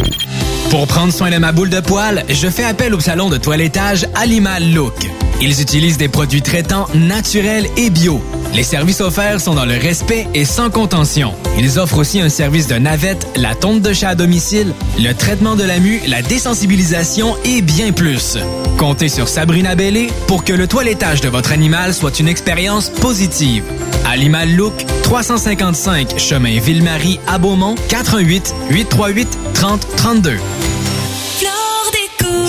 Pour 0.70 0.86
prendre 0.86 1.12
soin 1.12 1.30
de 1.30 1.38
ma 1.38 1.52
boule 1.52 1.70
de 1.70 1.80
poil, 1.80 2.24
je 2.28 2.48
fais 2.48 2.64
appel 2.64 2.94
au 2.94 3.00
salon 3.00 3.30
de 3.30 3.38
toilettage 3.38 4.06
Animal 4.14 4.72
Look. 4.72 4.94
Ils 5.40 5.62
utilisent 5.62 5.98
des 5.98 6.08
produits 6.08 6.42
traitants 6.42 6.88
naturels 6.94 7.66
et 7.76 7.90
bio. 7.90 8.20
Les 8.54 8.64
services 8.64 9.00
offerts 9.00 9.40
sont 9.40 9.54
dans 9.54 9.64
le 9.64 9.76
respect 9.76 10.26
et 10.34 10.44
sans 10.44 10.68
contention. 10.68 11.32
Ils 11.58 11.78
offrent 11.78 11.98
aussi 11.98 12.20
un 12.20 12.28
service 12.28 12.66
de 12.66 12.74
navette, 12.74 13.17
la 13.36 13.54
tonte 13.54 13.82
de 13.82 13.92
chat 13.92 14.10
à 14.10 14.14
domicile, 14.14 14.72
le 14.98 15.12
traitement 15.12 15.56
de 15.56 15.64
la 15.64 15.78
mue, 15.78 16.00
la 16.06 16.22
désensibilisation 16.22 17.36
et 17.44 17.62
bien 17.62 17.92
plus. 17.92 18.38
Comptez 18.78 19.08
sur 19.08 19.28
Sabrina 19.28 19.74
Bellé 19.74 20.08
pour 20.26 20.44
que 20.44 20.52
le 20.52 20.66
toilettage 20.66 21.20
de 21.20 21.28
votre 21.28 21.52
animal 21.52 21.94
soit 21.94 22.20
une 22.20 22.28
expérience 22.28 22.90
positive. 22.90 23.64
Animal 24.06 24.54
Look, 24.54 24.74
355 25.02 26.18
chemin 26.18 26.58
Ville-Marie 26.58 27.20
à 27.26 27.38
Beaumont, 27.38 27.74
418 27.88 28.54
838 28.70 29.38
3032. 29.54 30.36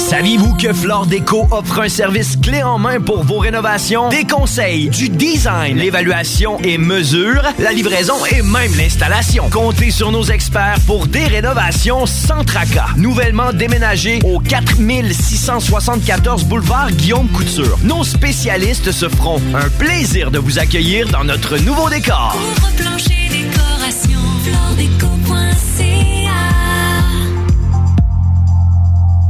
Saviez-vous 0.10 0.56
que 0.56 0.74
Flore 0.74 1.06
Déco 1.06 1.48
offre 1.52 1.82
un 1.82 1.88
service 1.88 2.36
clé 2.36 2.64
en 2.64 2.80
main 2.80 3.00
pour 3.00 3.24
vos 3.24 3.38
rénovations? 3.38 4.10
Des 4.10 4.24
conseils, 4.24 4.90
du 4.90 5.08
design, 5.08 5.78
l'évaluation 5.78 6.58
et 6.64 6.80
mesure, 6.80 7.44
la 7.60 7.72
livraison 7.72 8.16
et 8.32 8.42
même 8.42 8.76
l'installation. 8.76 9.48
Comptez 9.52 9.92
sur 9.92 10.12
nos 10.12 10.24
experts 10.24 10.80
pour 10.88 11.06
des 11.06 11.26
rénovations 11.26 12.08
sans 12.08 12.44
tracas. 12.44 12.88
Nouvellement 12.98 13.54
déménagé 13.54 14.20
au 14.24 14.40
4674 14.40 16.46
boulevard 16.46 16.90
Guillaume 16.90 17.28
Couture. 17.28 17.78
Nos 17.84 18.04
spécialistes 18.04 18.92
se 18.92 19.08
feront 19.08 19.40
un 19.54 19.70
plaisir 19.78 20.32
de 20.32 20.40
vous 20.40 20.58
accueillir 20.58 21.08
dans 21.10 21.24
notre 21.24 21.60
nouveau 21.60 21.88
décor. 21.88 22.36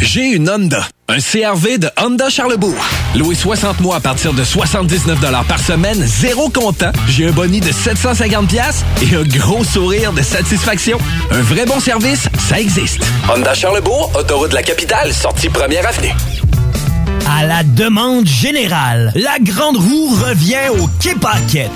J'ai 0.02 0.32
une 0.32 0.50
Honda. 0.50 0.88
Un 1.08 1.20
CRV 1.20 1.78
de 1.78 1.90
Honda 1.98 2.30
Charlebourg. 2.30 2.76
Loué 3.16 3.36
60 3.36 3.80
mois 3.82 3.98
à 3.98 4.00
partir 4.00 4.34
de 4.34 4.44
79 4.44 5.20
par 5.48 5.60
semaine, 5.60 6.02
zéro 6.06 6.50
comptant. 6.50 6.92
J'ai 7.08 7.28
un 7.28 7.32
boni 7.32 7.60
de 7.60 7.72
750 7.72 8.48
pièces 8.48 8.86
et 9.02 9.16
un 9.16 9.24
gros 9.24 9.64
sourire 9.64 10.14
de 10.14 10.22
satisfaction. 10.22 10.98
Un 11.32 11.42
vrai 11.42 11.66
bon 11.66 11.80
service, 11.80 12.30
ça 12.48 12.60
existe. 12.60 13.02
Honda 13.30 13.54
Charlebourg, 13.54 14.12
autoroute 14.16 14.52
de 14.52 14.56
la 14.56 14.64
capitale, 14.64 15.14
sortie 15.14 15.50
première 15.50 15.88
avenue. 15.88 16.14
À 17.32 17.46
la 17.46 17.64
demande 17.64 18.26
générale, 18.26 19.12
la 19.14 19.38
Grande 19.40 19.78
Roue 19.78 20.16
revient 20.16 20.70
au 20.80 20.88
Quai 21.00 21.14
Paquette. 21.14 21.70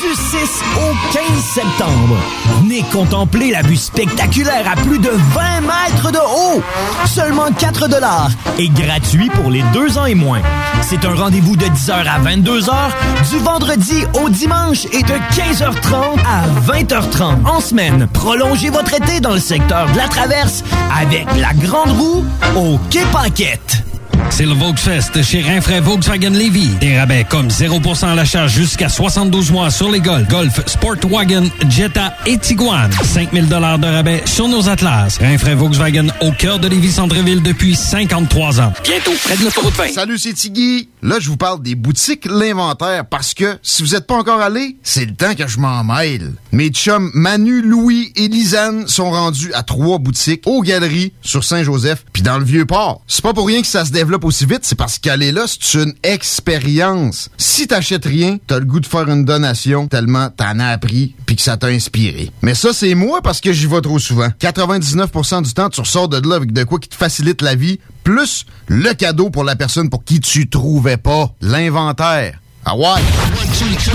Du 0.00 0.14
6 0.14 0.36
au 0.76 1.12
15 1.12 1.22
septembre, 1.54 2.16
venez 2.60 2.82
contempler 2.92 3.52
la 3.52 3.62
vue 3.62 3.76
spectaculaire 3.76 4.68
à 4.68 4.74
plus 4.74 4.98
de 4.98 5.08
20 5.08 5.60
mètres 5.60 6.10
de 6.10 6.18
haut. 6.18 6.62
Seulement 7.06 7.52
4 7.56 7.88
dollars 7.88 8.30
et 8.58 8.68
gratuit 8.68 9.30
pour 9.30 9.50
les 9.50 9.62
deux 9.72 9.98
ans 9.98 10.06
et 10.06 10.16
moins. 10.16 10.42
C'est 10.82 11.04
un 11.04 11.14
rendez-vous 11.14 11.56
de 11.56 11.66
10h 11.66 11.92
à 11.92 12.18
22h, 12.18 12.90
du 13.30 13.38
vendredi 13.38 14.04
au 14.20 14.28
dimanche 14.28 14.84
et 14.86 15.02
de 15.02 15.14
15h30 15.32 16.18
à 16.26 16.72
20h30 16.72 17.46
en 17.46 17.60
semaine. 17.60 18.08
Prolongez 18.12 18.70
votre 18.70 18.94
été 18.94 19.20
dans 19.20 19.34
le 19.34 19.40
secteur 19.40 19.90
de 19.92 19.96
la 19.96 20.08
Traverse 20.08 20.64
avec 21.00 21.26
la 21.40 21.54
Grande 21.54 21.92
Roue 21.92 22.24
au 22.56 22.78
Quai 22.90 23.04
Paquette. 23.12 23.87
C'est 24.30 24.44
le 24.44 24.52
Volksfest 24.52 25.22
chez 25.22 25.42
Rinfraie 25.42 25.80
Volkswagen 25.80 26.30
Levy. 26.30 26.68
Des 26.80 26.98
rabais 26.98 27.24
comme 27.28 27.48
0% 27.48 28.06
à 28.06 28.14
l'achat 28.14 28.46
jusqu'à 28.46 28.88
72 28.88 29.50
mois 29.50 29.70
sur 29.70 29.90
les 29.90 30.00
Golf, 30.00 30.28
Golf, 30.28 30.60
Sportwagen, 30.66 31.44
Jetta 31.68 32.14
et 32.26 32.38
Tiguan. 32.38 32.90
5000 33.02 33.48
dollars 33.48 33.78
de 33.78 33.86
rabais 33.86 34.22
sur 34.26 34.48
nos 34.48 34.68
Atlas. 34.68 35.18
Rinfraie 35.18 35.54
Volkswagen 35.54 36.08
au 36.20 36.32
cœur 36.32 36.58
de 36.58 36.68
Lévis 36.68 36.92
Centreville 36.92 37.42
depuis 37.42 37.74
53 37.74 38.60
ans. 38.60 38.72
Bientôt 38.84 39.12
près 39.24 39.36
de 39.36 39.44
l'autoroute 39.44 39.74
20. 39.74 39.88
Salut, 39.92 40.18
c'est 40.18 40.34
Tiggy. 40.34 40.88
Là, 41.02 41.16
je 41.20 41.28
vous 41.28 41.36
parle 41.36 41.62
des 41.62 41.74
boutiques 41.74 42.26
L'Inventaire 42.26 43.06
parce 43.06 43.34
que 43.34 43.58
si 43.62 43.82
vous 43.82 43.90
n'êtes 43.90 44.06
pas 44.06 44.16
encore 44.16 44.40
allé, 44.40 44.76
c'est 44.82 45.04
le 45.04 45.14
temps 45.14 45.34
que 45.34 45.46
je 45.46 45.58
m'en 45.58 45.84
mêle. 45.84 46.32
Mes 46.52 46.68
chums 46.70 47.10
Manu, 47.14 47.62
Louis 47.62 48.12
et 48.16 48.28
Lisanne 48.28 48.88
sont 48.88 49.10
rendus 49.10 49.52
à 49.54 49.62
trois 49.62 49.98
boutiques 49.98 50.42
aux 50.46 50.62
Galeries 50.62 51.12
sur 51.22 51.44
Saint-Joseph 51.44 52.04
puis 52.12 52.22
dans 52.22 52.38
le 52.38 52.44
Vieux-Port. 52.44 53.02
C'est 53.06 53.22
pas 53.22 53.32
pour 53.32 53.46
rien 53.46 53.60
que 53.60 53.66
ça 53.66 53.84
se 53.84 53.92
développe 53.92 54.07
aussi 54.16 54.46
vite, 54.46 54.60
c'est 54.62 54.76
parce 54.76 54.98
qu'aller 54.98 55.32
là, 55.32 55.44
c'est 55.46 55.82
une 55.82 55.94
expérience. 56.02 57.30
Si 57.36 57.66
t'achètes 57.66 58.04
rien, 58.04 58.38
t'as 58.46 58.58
le 58.58 58.64
goût 58.64 58.80
de 58.80 58.86
faire 58.86 59.08
une 59.08 59.24
donation 59.24 59.86
tellement 59.88 60.30
t'en 60.30 60.58
as 60.58 60.68
appris 60.68 61.14
puis 61.26 61.36
que 61.36 61.42
ça 61.42 61.56
t'a 61.56 61.68
inspiré. 61.68 62.30
Mais 62.42 62.54
ça, 62.54 62.72
c'est 62.72 62.94
moi 62.94 63.20
parce 63.22 63.40
que 63.40 63.52
j'y 63.52 63.66
vais 63.66 63.80
trop 63.80 63.98
souvent. 63.98 64.28
99% 64.40 65.42
du 65.42 65.52
temps, 65.52 65.68
tu 65.68 65.80
ressors 65.80 66.08
de 66.08 66.28
là 66.28 66.36
avec 66.36 66.52
de 66.52 66.64
quoi 66.64 66.78
qui 66.78 66.88
te 66.88 66.94
facilite 66.94 67.42
la 67.42 67.54
vie, 67.54 67.80
plus 68.04 68.46
le 68.66 68.92
cadeau 68.94 69.30
pour 69.30 69.44
la 69.44 69.56
personne 69.56 69.90
pour 69.90 70.04
qui 70.04 70.20
tu 70.20 70.48
trouvais 70.48 70.96
pas 70.96 71.32
l'inventaire. 71.40 72.40
Ah 72.64 72.76
ouais? 72.76 73.00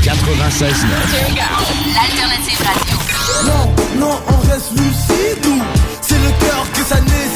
96 0.04 0.74
L'alternative 1.94 2.60
radio. 2.66 2.98
Non, 3.46 4.00
non, 4.00 4.20
on 4.28 4.48
reste 4.50 4.72
lucide 4.72 5.14
c'est 6.02 6.16
le 6.16 6.32
cœur 6.46 6.66
que 6.74 6.84
ça 6.84 7.00
nécessite? 7.00 7.33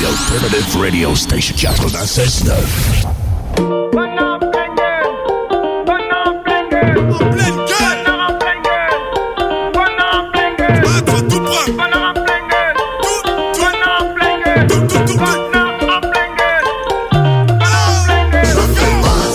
The 0.00 0.06
Alternative 0.06 0.80
Radio 0.80 1.14
Station. 1.14 1.54
96.9. 1.56 2.54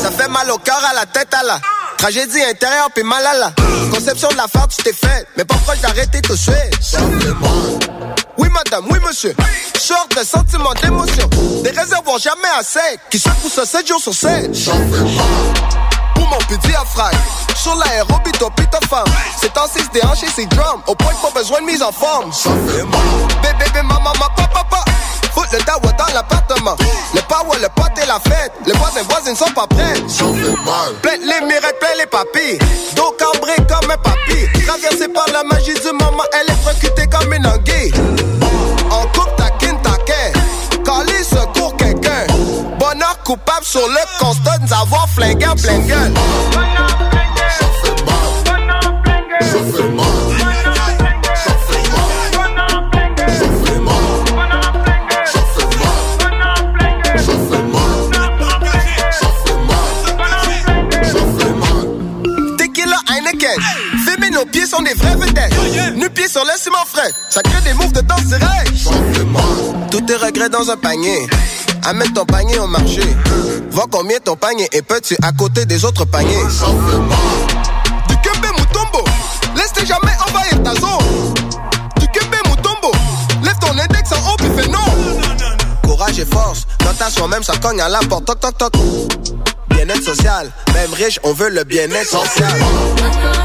Ça 0.01 0.09
fait 0.09 0.27
mal 0.27 0.49
au 0.49 0.57
cœur, 0.57 0.81
à 0.89 0.93
la 0.95 1.05
tête, 1.05 1.31
à 1.31 1.43
la 1.43 1.59
tragédie 2.05 2.43
intérieure, 2.43 2.89
puis 2.93 3.03
mal 3.03 3.25
à 3.25 3.33
la 3.33 3.51
conception 3.89 4.27
de 4.29 4.37
la 4.37 4.45
tu 4.67 4.83
t'es 4.83 4.93
fait. 4.93 5.27
Mais 5.37 5.43
pas 5.43 5.55
proche 5.65 5.79
d'arrêter 5.79 6.21
de 6.21 6.35
suite. 6.35 6.99
Oui, 8.37 8.47
madame, 8.49 8.85
oui, 8.91 8.99
monsieur. 9.07 9.33
Short 9.81 10.15
de 10.15 10.23
sentiments, 10.23 10.75
d'émotion. 10.83 11.27
Des 11.63 11.71
réservoirs 11.71 12.19
jamais 12.19 12.53
assez. 12.59 12.99
Qui 13.09 13.17
secouent 13.17 13.49
ça 13.49 13.65
7 13.65 13.87
jours 13.87 13.99
sur 13.99 14.13
7. 14.13 14.51
Pour 16.13 16.27
mon 16.27 16.37
petit 16.47 16.59
diaphragme. 16.67 17.17
Sur 17.55 17.73
l'aérobie, 17.73 18.31
toi, 18.33 18.51
pis 18.55 18.67
ta 18.67 18.79
femme. 18.87 19.11
C'est 19.41 19.51
temps 19.51 19.67
6 19.75 19.89
déhanché, 19.91 20.27
c'est 20.35 20.45
drum. 20.45 20.83
Au 20.85 20.93
point 20.93 21.11
que 21.11 21.33
pas 21.33 21.39
besoin 21.39 21.61
de 21.61 21.65
mise 21.65 21.81
en 21.81 21.91
forme. 21.91 22.29
Bébé, 23.41 23.65
bébé, 23.65 23.81
maman, 23.81 24.13
ma 24.19 24.29
papa, 24.29 24.63
papa. 24.69 24.85
Le 25.51 25.59
dawa 25.63 25.91
dans 25.97 26.13
l'appartement. 26.13 26.75
Le 27.13 27.21
power, 27.21 27.57
le 27.61 27.69
pote 27.75 27.91
et 28.01 28.05
la 28.07 28.19
fête. 28.19 28.51
Les 28.65 28.73
voisins, 28.73 29.01
voisines 29.09 29.35
sont 29.35 29.51
pas 29.53 29.67
prêts. 29.67 29.93
Mal. 30.65 30.93
Plein 31.01 31.17
les 31.17 31.45
mirettes, 31.45 31.79
plein 31.79 31.95
les 31.97 32.05
papilles. 32.07 32.59
Dos 32.95 33.15
cambré 33.17 33.55
comme 33.57 33.89
un 33.89 33.97
papy. 33.97 34.65
Traversé 34.65 35.07
par 35.09 35.25
la 35.31 35.43
magie 35.43 35.73
du 35.73 35.91
moment, 35.93 36.23
électrocutée 36.41 37.07
comme 37.07 37.31
une 37.33 37.45
anguille. 37.45 37.93
On 38.91 39.01
coupe 39.17 39.35
ta 39.37 39.49
kin, 39.59 39.75
ta 39.83 39.95
quai. 40.05 40.33
Calé 40.83 41.23
secours 41.23 41.75
quelqu'un. 41.77 42.25
Bonheur 42.77 43.17
coupable 43.23 43.65
sur 43.65 43.87
le 43.87 44.19
constat 44.19 44.57
nous 44.61 44.73
avoir 44.73 45.07
flingué 45.09 45.47
en 45.47 45.55
gueule. 45.55 46.13
Fait 49.73 49.89
mal. 49.89 49.94
Femi, 64.05 64.31
nos 64.31 64.45
pieds 64.45 64.65
sont 64.65 64.81
des 64.81 64.93
vrais 64.93 65.15
vedettes. 65.15 65.53
Nu 65.95 66.09
pieds 66.09 66.27
sur 66.27 66.43
le 66.43 66.51
ciment 66.57 66.85
frais. 66.87 67.11
Ça 67.29 67.41
crée 67.41 67.61
des 67.61 67.73
moves 67.73 67.91
de 67.91 68.01
danse 68.01 68.23
direct. 68.23 68.71
Tous 69.91 70.01
tes 70.01 70.15
regrets 70.15 70.49
dans 70.49 70.69
un 70.69 70.77
panier. 70.77 71.27
Amène 71.83 72.11
ton 72.13 72.25
panier 72.25 72.57
au 72.59 72.67
marché. 72.67 73.03
Vois 73.69 73.85
combien 73.91 74.17
ton 74.19 74.35
panier 74.35 74.67
est 74.71 74.81
petit 74.81 75.15
à 75.21 75.31
côté 75.31 75.65
des 75.65 75.85
autres 75.85 76.05
paniers. 76.05 76.43
Du 78.07 78.15
Kembe 78.17 78.47
Mutombo. 78.57 79.03
Laisse 79.55 79.85
jamais 79.85 80.13
envahir 80.27 80.63
ta 80.63 80.73
zone. 80.73 81.33
Du 81.99 82.07
Kembe 82.07 82.35
Mutombo. 82.49 82.91
Lève 83.43 83.59
ton 83.59 83.77
index 83.77 84.11
en 84.11 84.31
haut 84.31 84.37
puis 84.37 84.49
fais 84.57 84.69
non. 84.69 84.79
Courage 85.83 86.19
et 86.19 86.25
force. 86.25 86.65
Dans 86.79 86.93
ta 86.93 87.09
soi-même, 87.09 87.43
ça 87.43 87.53
cogne 87.57 87.81
à 87.81 87.89
la 87.89 87.99
porte. 87.99 88.25
Toc, 88.25 88.39
toc, 88.39 88.57
toc. 88.57 88.73
Social. 89.93 90.51
Même 90.73 90.93
riche, 90.93 91.19
on 91.23 91.33
veut 91.33 91.49
le 91.49 91.63
bien-être 91.63 92.09
social. 92.09 93.44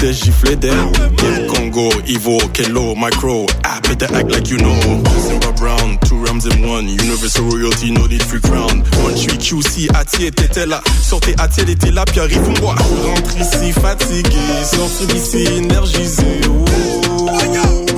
Était 0.00 0.12
giflé 0.12 0.56
d'air. 0.56 0.90
Kim 1.16 1.46
Congo, 1.46 1.90
Ivo, 2.06 2.38
Kello, 2.52 2.94
Micro. 2.96 3.46
Ah, 3.64 3.80
better 3.82 4.06
act 4.14 4.30
like 4.30 4.48
you 4.48 4.56
know. 4.56 4.74
Simba 5.20 5.52
Brown, 5.58 5.98
two 6.08 6.24
rams 6.24 6.46
in 6.46 6.66
one. 6.66 6.88
Universal 6.88 7.44
royalty, 7.44 7.90
no 7.90 8.06
need 8.06 8.22
free 8.22 8.40
crown. 8.40 8.82
One 9.04 9.14
tree 9.14 9.36
QC, 9.36 9.88
Atier, 9.94 10.30
t'étais 10.30 10.66
là. 10.66 10.80
Sortez 11.02 11.34
Atier, 11.38 11.64
était 11.70 11.90
là, 11.90 12.04
puis 12.06 12.20
arrive 12.20 12.48
moi. 12.60 12.74
Rentre 13.04 13.36
ici 13.36 13.72
fatigué, 13.72 14.64
sorti 14.64 15.06
d'ici 15.06 15.44
énergisé. 15.56 16.40
Oh. 16.48 17.89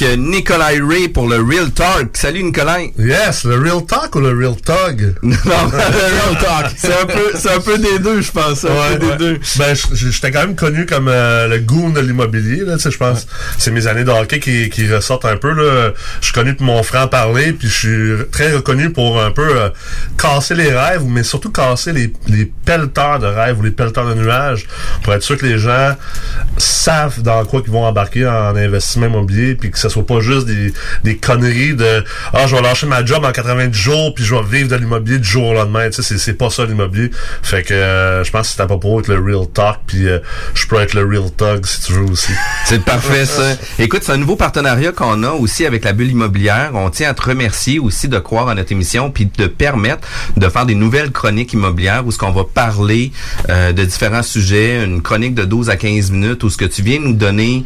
que 0.00 0.16
Nicolas 0.50 0.84
Ray 0.84 1.06
pour 1.06 1.28
le 1.28 1.36
Real 1.36 1.70
Talk. 1.70 2.16
Salut 2.16 2.42
Nicolas. 2.42 2.80
Yes, 2.98 3.44
le 3.44 3.56
Real 3.56 3.86
Talk 3.86 4.16
ou 4.16 4.20
le 4.20 4.36
Real 4.36 4.56
Tug? 4.56 5.14
non, 5.22 5.36
le 5.44 5.78
Real 5.78 6.38
Talk. 6.40 6.72
C'est 6.76 6.92
un 6.92 7.06
peu, 7.06 7.30
c'est 7.36 7.52
un 7.52 7.60
peu 7.60 7.78
des 7.78 8.00
deux, 8.00 8.20
je 8.20 8.32
pense. 8.32 8.64
Un 8.64 8.96
peu 8.96 9.12
des 9.12 9.16
deux. 9.16 9.40
Ben, 9.58 9.76
j'étais 9.92 10.32
quand 10.32 10.40
même 10.40 10.56
connu 10.56 10.86
comme 10.86 11.06
euh, 11.06 11.46
le 11.46 11.60
goon 11.60 11.90
de 11.90 12.00
l'immobilier, 12.00 12.64
là, 12.64 12.74
tu 12.74 12.80
sais, 12.80 12.90
je 12.90 12.98
pense. 12.98 13.28
C'est 13.58 13.70
mes 13.70 13.86
années 13.86 14.02
de 14.02 14.10
hockey 14.10 14.40
qui, 14.40 14.70
qui 14.70 14.92
ressortent 14.92 15.24
un 15.24 15.36
peu, 15.36 15.52
là. 15.52 15.92
Je 16.20 16.24
suis 16.24 16.34
connu 16.34 16.56
pour 16.56 16.66
mon 16.66 16.82
franc-parler, 16.82 17.52
puis 17.52 17.68
je 17.68 17.72
suis 17.72 18.30
très 18.32 18.50
reconnu 18.50 18.90
pour 18.90 19.22
un 19.22 19.30
peu 19.30 19.56
euh, 19.56 19.68
casser 20.18 20.56
les 20.56 20.72
rêves, 20.72 21.04
mais 21.06 21.22
surtout 21.22 21.52
casser 21.52 21.92
les, 21.92 22.12
les 22.26 22.50
pelleteurs 22.64 23.20
de 23.20 23.26
rêves 23.26 23.60
ou 23.60 23.62
les 23.62 23.70
pelleteurs 23.70 24.08
de 24.08 24.20
nuages, 24.20 24.66
pour 25.04 25.12
être 25.12 25.22
sûr 25.22 25.38
que 25.38 25.46
les 25.46 25.58
gens 25.60 25.94
savent 26.58 27.22
dans 27.22 27.44
quoi 27.44 27.62
ils 27.64 27.70
vont 27.70 27.84
embarquer 27.84 28.26
en 28.26 28.56
investissement 28.56 29.06
immobilier, 29.06 29.54
puis 29.54 29.70
que 29.70 29.78
ce 29.78 29.88
soit 29.88 30.04
pas 30.04 30.18
juste 30.18 30.39
des, 30.44 30.72
des 31.04 31.16
conneries 31.16 31.74
de 31.74 32.04
«Ah, 32.32 32.46
je 32.46 32.56
vais 32.56 32.62
lâcher 32.62 32.86
ma 32.86 33.04
job 33.04 33.24
en 33.24 33.32
90 33.32 33.76
jours, 33.78 34.14
puis 34.14 34.24
je 34.24 34.34
vais 34.34 34.42
vivre 34.58 34.68
de 34.68 34.76
l'immobilier 34.76 35.18
du 35.18 35.28
jour 35.28 35.48
au 35.48 35.54
lendemain.» 35.54 35.88
Tu 35.90 36.02
sais, 36.02 36.18
c'est- 36.18 36.30
pas 36.40 36.48
ça 36.48 36.64
l'immobilier. 36.64 37.10
Fait 37.42 37.62
que 37.62 37.74
euh, 37.74 38.24
je 38.24 38.30
pense 38.30 38.48
que 38.48 38.54
c'est 38.56 38.62
à 38.62 38.66
propos 38.66 38.94
avec 38.98 39.08
le 39.08 39.16
Real 39.18 39.46
Talk, 39.52 39.80
puis 39.86 40.08
euh, 40.08 40.20
je 40.54 40.66
peux 40.66 40.80
être 40.80 40.94
le 40.94 41.04
Real 41.06 41.30
Tug 41.36 41.66
si 41.66 41.82
tu 41.82 41.92
veux 41.92 42.04
aussi. 42.10 42.32
C'est 42.64 42.82
parfait, 42.84 43.26
ça. 43.26 43.56
Écoute, 43.78 44.02
c'est 44.04 44.12
un 44.12 44.16
nouveau 44.16 44.36
partenariat 44.36 44.92
qu'on 44.92 45.22
a 45.24 45.30
aussi 45.32 45.66
avec 45.66 45.84
la 45.84 45.92
bulle 45.92 46.10
immobilière. 46.12 46.70
On 46.74 46.88
tient 46.88 47.10
à 47.10 47.14
te 47.14 47.22
remercier 47.22 47.78
aussi 47.80 48.06
de 48.08 48.18
croire 48.18 48.48
à 48.48 48.54
notre 48.54 48.70
émission 48.72 49.10
puis 49.10 49.26
de 49.26 49.46
permettre 49.48 50.06
de 50.36 50.48
faire 50.48 50.66
des 50.66 50.74
nouvelles 50.76 51.10
chroniques 51.10 51.52
immobilières 51.52 52.06
où 52.06 52.12
ce 52.12 52.18
qu'on 52.18 52.30
va 52.30 52.44
parler 52.44 53.10
euh, 53.48 53.72
de 53.72 53.84
différents 53.84 54.22
sujets, 54.22 54.84
une 54.84 55.02
chronique 55.02 55.34
de 55.34 55.44
12 55.44 55.68
à 55.68 55.76
15 55.76 56.10
minutes 56.12 56.44
où 56.44 56.48
ce 56.50 56.56
que 56.56 56.64
tu 56.64 56.82
viens 56.82 57.00
nous 57.00 57.12
donner 57.14 57.64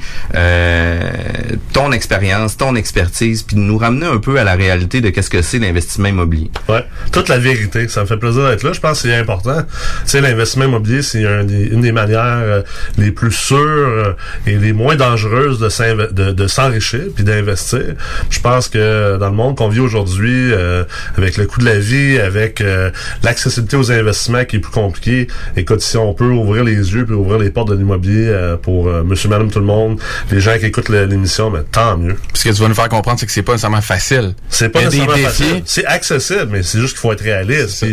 ton 1.73 1.93
expérience, 1.93 2.57
expertise 2.75 3.43
puis 3.43 3.57
de 3.57 3.61
nous 3.61 3.79
ramener 3.79 4.07
un 4.07 4.19
peu 4.19 4.39
à 4.39 4.45
la 4.45 4.55
réalité 4.55 5.01
de 5.01 5.11
qu'est-ce 5.11 5.31
que 5.31 5.43
c'est 5.43 5.59
l'investissement 5.59 6.09
immobilier. 6.09 6.51
Ouais, 6.69 6.85
toute 7.13 7.29
la 7.29 7.39
vérité. 7.39 7.89
Ça 7.89 8.01
me 8.03 8.07
fait 8.07 8.17
plaisir 8.17 8.49
d'être 8.49 8.63
là. 8.63 8.73
Je 8.73 8.81
pense 8.81 9.03
que 9.03 9.09
c'est 9.09 9.15
important. 9.15 9.63
Tu 9.63 9.69
sais, 10.07 10.21
l'investissement 10.21 10.65
immobilier, 10.65 11.03
c'est 11.03 11.27
un 11.27 11.47
une 11.47 11.81
des 11.83 11.93
manières 11.93 12.21
euh, 12.25 12.63
les 12.99 13.11
plus 13.11 13.33
sûres 13.33 13.59
euh, 13.59 14.13
et 14.47 14.57
les 14.57 14.73
moins 14.73 14.97
dangereuses 14.97 15.59
de, 15.59 15.69
s'inve- 15.69 16.13
de, 16.13 16.33
de 16.33 16.47
s'enrichir 16.47 17.01
puis 17.15 17.25
d'investir. 17.25 17.83
Je 18.31 18.41
pense 18.41 18.69
que 18.69 19.17
dans 19.19 19.29
le 19.29 19.35
monde 19.35 19.57
qu'on 19.57 19.69
vit 19.69 19.81
aujourd'hui, 19.81 20.53
euh, 20.53 20.85
avec 21.17 21.37
le 21.37 21.47
coût 21.47 21.61
de 21.61 21.67
la 21.67 21.79
vie, 21.79 22.19
avec 22.19 22.61
euh, 22.61 22.91
l'accessibilité 23.23 23.77
aux 23.77 23.93
investissements 23.93 24.45
qui 24.45 24.57
est 24.57 24.61
plus 24.61 24.73
compliqué, 24.73 25.27
écoute, 25.57 25.81
si 25.81 25.97
on 25.97 26.15
peut 26.15 26.29
ouvrir 26.31 26.65
les 26.65 26.75
yeux 26.95 27.05
puis 27.05 27.15
ouvrir 27.15 27.39
les 27.39 27.51
portes 27.51 27.69
de 27.69 27.75
l'immobilier 27.75 28.27
euh, 28.29 28.57
pour 28.57 28.89
euh, 28.89 29.03
monsieur, 29.05 29.29
madame, 29.29 29.51
tout 29.51 29.61
le 29.61 29.67
monde, 29.67 30.01
les 30.31 30.41
gens 30.41 30.57
qui 30.59 30.67
écoutent 30.67 30.89
l'émission, 30.89 31.51
mais 31.51 31.61
tant 31.71 31.97
mieux. 31.99 32.17
Que 32.33 32.39
tu 32.55 32.63
vas 32.63 32.69
nous 32.69 32.75
faire 32.75 32.89
comprendre, 32.89 33.19
c'est 33.21 33.27
que 33.27 33.33
c'est 33.33 33.43
pas 33.43 33.53
nécessairement 33.53 33.81
facile. 33.81 34.35
C'est 34.49 34.69
pas 34.69 34.81
nécessairement 34.85 35.17
facile. 35.17 35.63
C'est 35.67 35.85
accessible, 35.87 36.49
mais 36.51 36.63
c'est 36.63 36.81
juste 36.81 36.93
qu'il 36.95 37.01
faut 37.01 37.13
être 37.13 37.23
réaliste. 37.23 37.85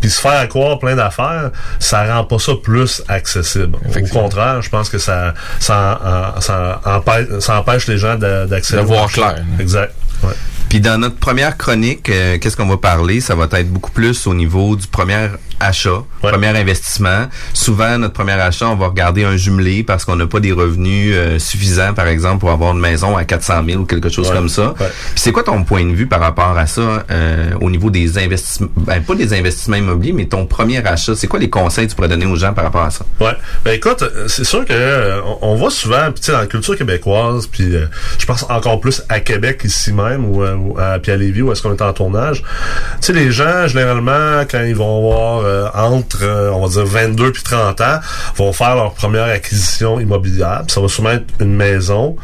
Puis, 0.00 0.10
se 0.10 0.20
faire 0.20 0.48
croire 0.48 0.78
plein 0.78 0.96
d'affaires, 0.96 1.50
ça 1.78 2.04
rend 2.14 2.24
pas 2.24 2.38
ça 2.38 2.52
plus 2.62 3.02
accessible. 3.08 3.76
Au 3.76 4.06
contraire, 4.08 4.62
je 4.62 4.68
pense 4.68 4.88
que 4.88 4.98
ça, 4.98 5.34
ça, 5.60 6.34
ça, 6.40 6.80
empêche, 6.84 7.26
ça 7.40 7.58
empêche 7.60 7.86
les 7.86 7.98
gens 7.98 8.16
de- 8.16 8.46
d'accéder. 8.46 8.82
De 8.82 8.86
voir 8.86 9.08
clair. 9.10 9.44
Exact. 9.60 9.92
Ouais. 10.22 10.30
Puis 10.68 10.80
dans 10.80 10.98
notre 10.98 11.16
première 11.16 11.56
chronique, 11.56 12.10
euh, 12.10 12.36
qu'est-ce 12.38 12.56
qu'on 12.56 12.66
va 12.66 12.76
parler? 12.76 13.20
Ça 13.20 13.34
va 13.34 13.48
être 13.52 13.70
beaucoup 13.72 13.90
plus 13.90 14.26
au 14.26 14.34
niveau 14.34 14.76
du 14.76 14.86
premier 14.86 15.28
achat, 15.60 16.04
premier 16.22 16.48
investissement. 16.48 17.26
Souvent, 17.52 17.98
notre 17.98 18.12
premier 18.14 18.32
achat, 18.32 18.68
on 18.68 18.76
va 18.76 18.88
regarder 18.88 19.24
un 19.24 19.36
jumelé 19.36 19.82
parce 19.82 20.04
qu'on 20.04 20.14
n'a 20.14 20.26
pas 20.26 20.38
des 20.40 20.52
revenus 20.52 21.12
euh, 21.16 21.38
suffisants, 21.38 21.94
par 21.94 22.06
exemple, 22.06 22.40
pour 22.40 22.50
avoir 22.50 22.72
une 22.74 22.80
maison 22.80 23.16
à 23.16 23.24
400 23.24 23.64
000 23.66 23.80
ou 23.80 23.84
quelque 23.86 24.08
chose 24.08 24.28
Ouais. 24.28 24.34
comme 24.34 24.48
ça. 24.48 24.68
Ouais. 24.78 24.86
Puis 24.88 25.16
c'est 25.16 25.32
quoi 25.32 25.42
ton 25.42 25.64
point 25.64 25.84
de 25.84 25.92
vue 25.92 26.06
par 26.06 26.20
rapport 26.20 26.56
à 26.56 26.66
ça 26.66 27.04
euh, 27.10 27.50
au 27.60 27.70
niveau 27.70 27.90
des 27.90 28.18
investissements, 28.18 28.68
ben, 28.76 29.02
pas 29.02 29.14
des 29.14 29.32
investissements 29.32 29.76
immobiliers, 29.76 30.12
mais 30.12 30.26
ton 30.26 30.46
premier 30.46 30.84
achat? 30.86 31.14
C'est 31.16 31.26
quoi 31.28 31.40
les 31.40 31.50
conseils 31.50 31.86
que 31.86 31.90
tu 31.90 31.96
pourrais 31.96 32.08
donner 32.08 32.26
aux 32.26 32.36
gens 32.36 32.52
par 32.52 32.64
rapport 32.64 32.82
à 32.82 32.90
ça? 32.90 33.04
Ouais. 33.20 33.32
Ben 33.64 33.72
écoute, 33.72 34.02
euh, 34.02 34.28
c'est 34.28 34.44
sûr 34.44 34.64
que 34.64 34.72
euh, 34.72 35.20
on, 35.24 35.38
on 35.52 35.54
voit 35.56 35.70
souvent, 35.70 36.12
tu 36.14 36.22
sais, 36.22 36.32
dans 36.32 36.38
la 36.40 36.46
culture 36.46 36.76
québécoise, 36.76 37.46
puis 37.48 37.74
euh, 37.74 37.86
je 38.18 38.26
pense 38.26 38.44
encore 38.50 38.80
plus 38.80 39.02
à 39.08 39.18
Québec 39.20 39.62
ici 39.64 39.92
même, 39.92 40.24
ou, 40.26 40.42
euh, 40.44 40.54
à, 40.78 40.98
puis 40.98 41.12
à 41.12 41.16
Lévis, 41.16 41.42
où 41.42 41.52
est-ce 41.52 41.62
qu'on 41.62 41.72
est 41.74 41.82
en 41.82 41.92
tournage. 41.92 42.42
Tu 42.42 43.06
sais, 43.06 43.12
les 43.12 43.30
gens, 43.30 43.66
généralement, 43.66 44.42
quand 44.50 44.62
ils 44.62 44.74
vont 44.74 44.98
avoir 44.98 45.44
euh, 45.44 45.66
entre, 45.74 46.18
euh, 46.22 46.50
on 46.52 46.62
va 46.66 46.68
dire, 46.68 46.86
22 46.86 47.32
puis 47.32 47.42
30 47.42 47.80
ans, 47.80 47.98
vont 48.36 48.52
faire 48.52 48.74
leur 48.76 48.92
première 48.94 49.24
acquisition 49.24 50.00
immobilière. 50.00 50.62
Ça 50.68 50.80
va 50.80 50.88
souvent 50.88 51.10
être 51.10 51.26
une 51.40 51.54
maison, 51.54 52.16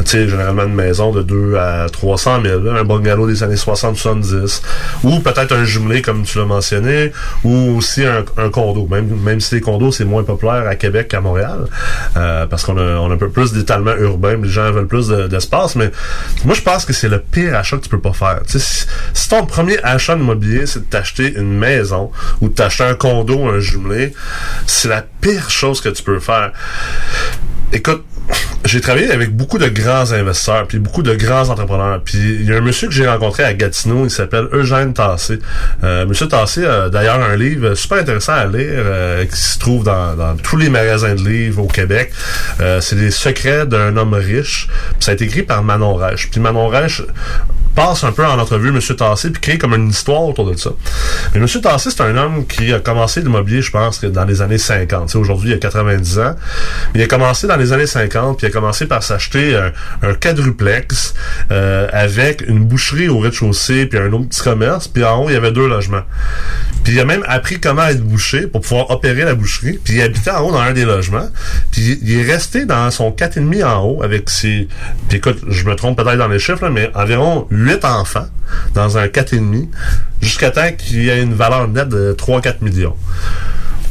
tu 0.00 0.06
sais, 0.10 0.28
généralement 0.28 0.64
une 0.64 0.74
maison 0.74 1.12
de 1.12 1.22
2 1.22 1.56
à 1.56 1.86
300 1.90 2.42
000, 2.44 2.60
là, 2.60 2.80
un 2.80 2.84
bungalow 2.84 3.26
des 3.26 3.42
années 3.42 3.56
60-70, 3.56 4.62
ou 5.04 5.20
peut-être 5.20 5.52
un 5.52 5.64
jumelé, 5.64 6.02
comme 6.02 6.22
tu 6.24 6.38
l'as 6.38 6.44
mentionné, 6.44 7.12
ou 7.44 7.76
aussi 7.76 8.04
un, 8.04 8.24
un 8.38 8.48
condo. 8.50 8.86
Même, 8.90 9.08
même 9.22 9.40
si 9.40 9.54
les 9.56 9.60
condos, 9.60 9.92
c'est 9.92 10.04
moins 10.04 10.22
populaire 10.24 10.66
à 10.66 10.74
Québec 10.76 11.08
qu'à 11.08 11.20
Montréal, 11.20 11.66
euh, 12.16 12.46
parce 12.46 12.64
qu'on 12.64 12.76
a, 12.78 12.96
on 12.98 13.10
a 13.10 13.14
un 13.14 13.18
peu 13.18 13.28
plus 13.28 13.52
d'étalement 13.52 13.94
urbain, 13.96 14.36
les 14.42 14.48
gens 14.48 14.70
veulent 14.72 14.86
plus 14.86 15.08
de- 15.08 15.26
d'espace, 15.26 15.76
mais 15.76 15.90
moi, 16.44 16.54
je 16.54 16.62
pense 16.62 16.84
que 16.84 16.92
c'est 16.92 17.08
le 17.08 17.18
pire 17.18 17.54
achat 17.54 17.76
tu 17.82 17.88
peux 17.88 18.00
pas 18.00 18.12
faire. 18.12 18.40
Si 18.46 19.28
ton 19.28 19.44
premier 19.46 19.82
achat 19.82 20.14
immobilier, 20.14 20.66
c'est 20.66 20.80
de 20.80 20.84
t'acheter 20.84 21.34
une 21.34 21.52
maison 21.58 22.10
ou 22.40 22.48
de 22.48 22.54
t'acheter 22.54 22.84
un 22.84 22.94
condo, 22.94 23.46
un 23.46 23.60
jumelé, 23.60 24.14
c'est 24.66 24.88
la 24.88 25.02
pire 25.02 25.50
chose 25.50 25.80
que 25.80 25.88
tu 25.88 26.02
peux 26.02 26.20
faire. 26.20 26.52
Écoute, 27.72 28.04
j'ai 28.64 28.80
travaillé 28.80 29.10
avec 29.10 29.36
beaucoup 29.36 29.58
de 29.58 29.68
grands 29.68 30.12
investisseurs, 30.12 30.66
puis 30.66 30.78
beaucoup 30.78 31.02
de 31.02 31.14
grands 31.14 31.48
entrepreneurs. 31.48 32.00
Puis 32.04 32.18
il 32.18 32.48
y 32.48 32.52
a 32.52 32.56
un 32.56 32.60
monsieur 32.60 32.88
que 32.88 32.94
j'ai 32.94 33.06
rencontré 33.06 33.42
à 33.44 33.54
Gatineau, 33.54 34.04
il 34.04 34.10
s'appelle 34.10 34.46
Eugène 34.52 34.94
Tassé. 34.94 35.40
Euh, 35.82 36.06
monsieur 36.06 36.28
Tassé 36.28 36.64
a 36.64 36.88
d'ailleurs 36.88 37.20
un 37.20 37.36
livre 37.36 37.74
super 37.74 37.98
intéressant 37.98 38.32
à 38.32 38.46
lire 38.46 38.68
euh, 38.70 39.24
qui 39.24 39.36
se 39.36 39.58
trouve 39.58 39.84
dans, 39.84 40.14
dans 40.14 40.36
tous 40.36 40.56
les 40.56 40.70
magasins 40.70 41.14
de 41.14 41.28
livres 41.28 41.62
au 41.62 41.66
Québec. 41.66 42.12
Euh, 42.60 42.80
c'est 42.80 42.96
les 42.96 43.10
secrets 43.10 43.66
d'un 43.66 43.96
homme 43.96 44.14
riche. 44.14 44.68
Puis 44.92 44.96
ça 45.00 45.10
a 45.10 45.14
été 45.14 45.24
écrit 45.24 45.42
par 45.42 45.62
Manon 45.62 45.94
Reich. 45.94 46.30
Puis 46.30 46.40
Manon 46.40 46.68
Reich 46.68 47.02
passe 47.74 48.04
un 48.04 48.12
peu 48.12 48.24
en 48.24 48.38
entrevue 48.38 48.68
M. 48.68 48.80
Tassé 48.96 49.30
puis 49.30 49.40
crée 49.40 49.58
comme 49.58 49.74
une 49.74 49.88
histoire 49.88 50.22
autour 50.22 50.50
de 50.50 50.56
ça. 50.56 50.70
Mais 51.34 51.40
M. 51.40 51.46
Tassé, 51.62 51.90
c'est 51.90 52.02
un 52.02 52.16
homme 52.16 52.46
qui 52.46 52.72
a 52.72 52.80
commencé 52.80 53.20
l'immobilier, 53.20 53.62
je 53.62 53.70
pense, 53.70 54.02
dans 54.04 54.24
les 54.24 54.42
années 54.42 54.58
50. 54.58 55.06
Tu 55.06 55.12
sais, 55.12 55.18
Aujourd'hui, 55.18 55.50
il 55.50 55.54
a 55.54 55.58
90 55.58 56.18
ans. 56.18 56.34
Il 56.94 57.02
a 57.02 57.06
commencé 57.06 57.46
dans 57.46 57.56
les 57.56 57.72
années 57.72 57.86
50, 57.86 58.11
puis 58.12 58.46
il 58.46 58.46
a 58.46 58.50
commencé 58.50 58.86
par 58.86 59.02
s'acheter 59.02 59.56
un, 60.02 60.14
quadruplex 60.14 61.14
euh, 61.50 61.88
avec 61.92 62.42
une 62.46 62.64
boucherie 62.64 63.08
au 63.08 63.18
rez-de-chaussée, 63.18 63.86
puis 63.86 63.98
un 63.98 64.12
autre 64.12 64.28
petit 64.28 64.42
commerce, 64.42 64.88
puis 64.88 65.04
en 65.04 65.24
haut, 65.24 65.30
il 65.30 65.32
y 65.32 65.36
avait 65.36 65.52
deux 65.52 65.66
logements. 65.66 66.02
Puis 66.84 66.94
il 66.94 67.00
a 67.00 67.04
même 67.04 67.24
appris 67.26 67.60
comment 67.60 67.86
être 67.86 68.02
boucher 68.02 68.46
pour 68.46 68.60
pouvoir 68.60 68.90
opérer 68.90 69.24
la 69.24 69.34
boucherie, 69.34 69.78
puis 69.82 69.94
il 69.94 70.02
habitait 70.02 70.30
en 70.30 70.46
haut 70.46 70.52
dans 70.52 70.60
un 70.60 70.72
des 70.72 70.84
logements, 70.84 71.28
puis 71.70 71.98
il 72.02 72.20
est 72.20 72.30
resté 72.30 72.64
dans 72.64 72.90
son 72.90 73.10
4,5 73.10 73.64
en 73.64 73.84
haut 73.84 74.02
avec 74.02 74.28
ses... 74.30 74.68
Puis 75.08 75.18
écoute, 75.18 75.38
je 75.48 75.64
me 75.64 75.74
trompe 75.74 75.96
peut-être 75.96 76.18
dans 76.18 76.28
les 76.28 76.38
chiffres, 76.38 76.68
mais 76.68 76.90
environ 76.94 77.46
8 77.50 77.84
enfants 77.84 78.26
dans 78.74 78.98
un 78.98 79.06
4,5 79.06 79.68
jusqu'à 80.20 80.50
temps 80.50 80.70
qu'il 80.76 81.02
y 81.02 81.08
ait 81.08 81.22
une 81.22 81.34
valeur 81.34 81.68
nette 81.68 81.88
de 81.88 82.14
3-4 82.18 82.56
millions. 82.62 82.96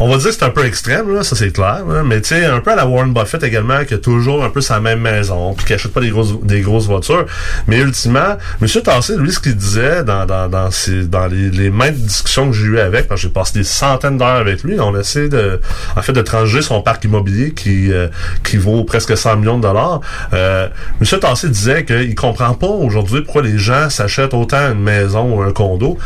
On 0.03 0.07
va 0.07 0.17
dire 0.17 0.29
que 0.29 0.33
c'est 0.33 0.43
un 0.43 0.49
peu 0.49 0.65
extrême, 0.65 1.13
là, 1.13 1.23
ça 1.23 1.35
c'est 1.35 1.51
clair, 1.51 1.85
là, 1.87 2.01
mais 2.03 2.21
tu 2.21 2.29
sais, 2.29 2.43
un 2.45 2.59
peu 2.59 2.71
à 2.71 2.75
la 2.75 2.87
Warren 2.87 3.13
Buffett 3.13 3.43
également, 3.43 3.85
qui 3.85 3.93
a 3.93 3.99
toujours 3.99 4.43
un 4.43 4.49
peu 4.49 4.59
sa 4.59 4.79
même 4.79 4.99
maison, 4.99 5.53
puis 5.53 5.63
qui 5.63 5.73
achète 5.73 5.93
pas 5.93 6.01
des 6.01 6.09
grosses, 6.09 6.33
grosses 6.33 6.87
voitures. 6.87 7.27
Mais 7.67 7.77
ultimement, 7.77 8.35
M. 8.59 8.67
Tassé, 8.83 9.15
lui, 9.15 9.31
ce 9.31 9.39
qu'il 9.39 9.55
disait 9.55 10.03
dans, 10.03 10.25
dans, 10.25 10.49
dans, 10.49 10.71
ses, 10.71 11.03
dans 11.03 11.27
les, 11.27 11.51
les 11.51 11.69
maintes 11.69 11.97
discussions 11.97 12.49
que 12.49 12.57
j'ai 12.57 12.65
eues 12.65 12.79
avec, 12.79 13.07
parce 13.07 13.21
que 13.21 13.27
j'ai 13.27 13.31
passé 13.31 13.59
des 13.59 13.63
centaines 13.63 14.17
d'heures 14.17 14.37
avec 14.37 14.63
lui, 14.63 14.79
on 14.79 14.97
essaie 14.99 15.29
de, 15.29 15.61
en 15.95 16.01
fait, 16.01 16.13
de 16.13 16.21
transiger 16.23 16.63
son 16.63 16.81
parc 16.81 17.03
immobilier 17.03 17.53
qui, 17.53 17.93
euh, 17.93 18.07
qui 18.43 18.57
vaut 18.57 18.83
presque 18.83 19.15
100 19.15 19.35
millions 19.35 19.57
de 19.57 19.61
dollars. 19.61 20.01
Euh, 20.33 20.67
M. 20.99 21.19
Tassé 21.19 21.47
disait 21.47 21.85
qu'il 21.85 22.15
comprend 22.15 22.55
pas 22.55 22.65
aujourd'hui 22.65 23.21
pourquoi 23.21 23.43
les 23.43 23.59
gens 23.59 23.91
s'achètent 23.91 24.33
autant 24.33 24.71
une 24.71 24.81
maison 24.81 25.35
ou 25.35 25.43
un 25.43 25.51
condo. 25.51 25.99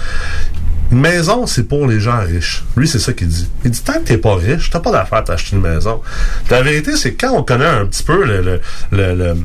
Maison, 1.00 1.46
c'est 1.48 1.64
pour 1.68 1.88
les 1.88 2.00
gens 2.00 2.20
riches. 2.22 2.64
Lui, 2.78 2.88
c'est 2.88 3.00
ça 3.00 3.14
qu'il 3.14 3.28
dit. 3.28 3.50
Il 3.64 3.72
dit, 3.72 3.82
tant 3.82 3.94
que 3.94 4.00
t'es 4.06 4.18
pas 4.18 4.36
riche, 4.36 4.70
t'as 4.70 4.80
pas 4.80 4.92
d'affaire 4.92 5.20
à 5.20 5.22
t'acheter 5.24 5.56
une 5.56 5.62
maison. 5.62 6.02
La 6.50 6.62
vérité, 6.62 6.96
c'est 6.96 7.14
quand 7.16 7.32
on 7.34 7.44
connaît 7.44 7.66
un 7.66 7.86
petit 7.86 8.04
peu 8.04 8.24
le, 8.26 8.42
le- 8.42 8.62
le- 8.92 9.16
le- 9.16 9.36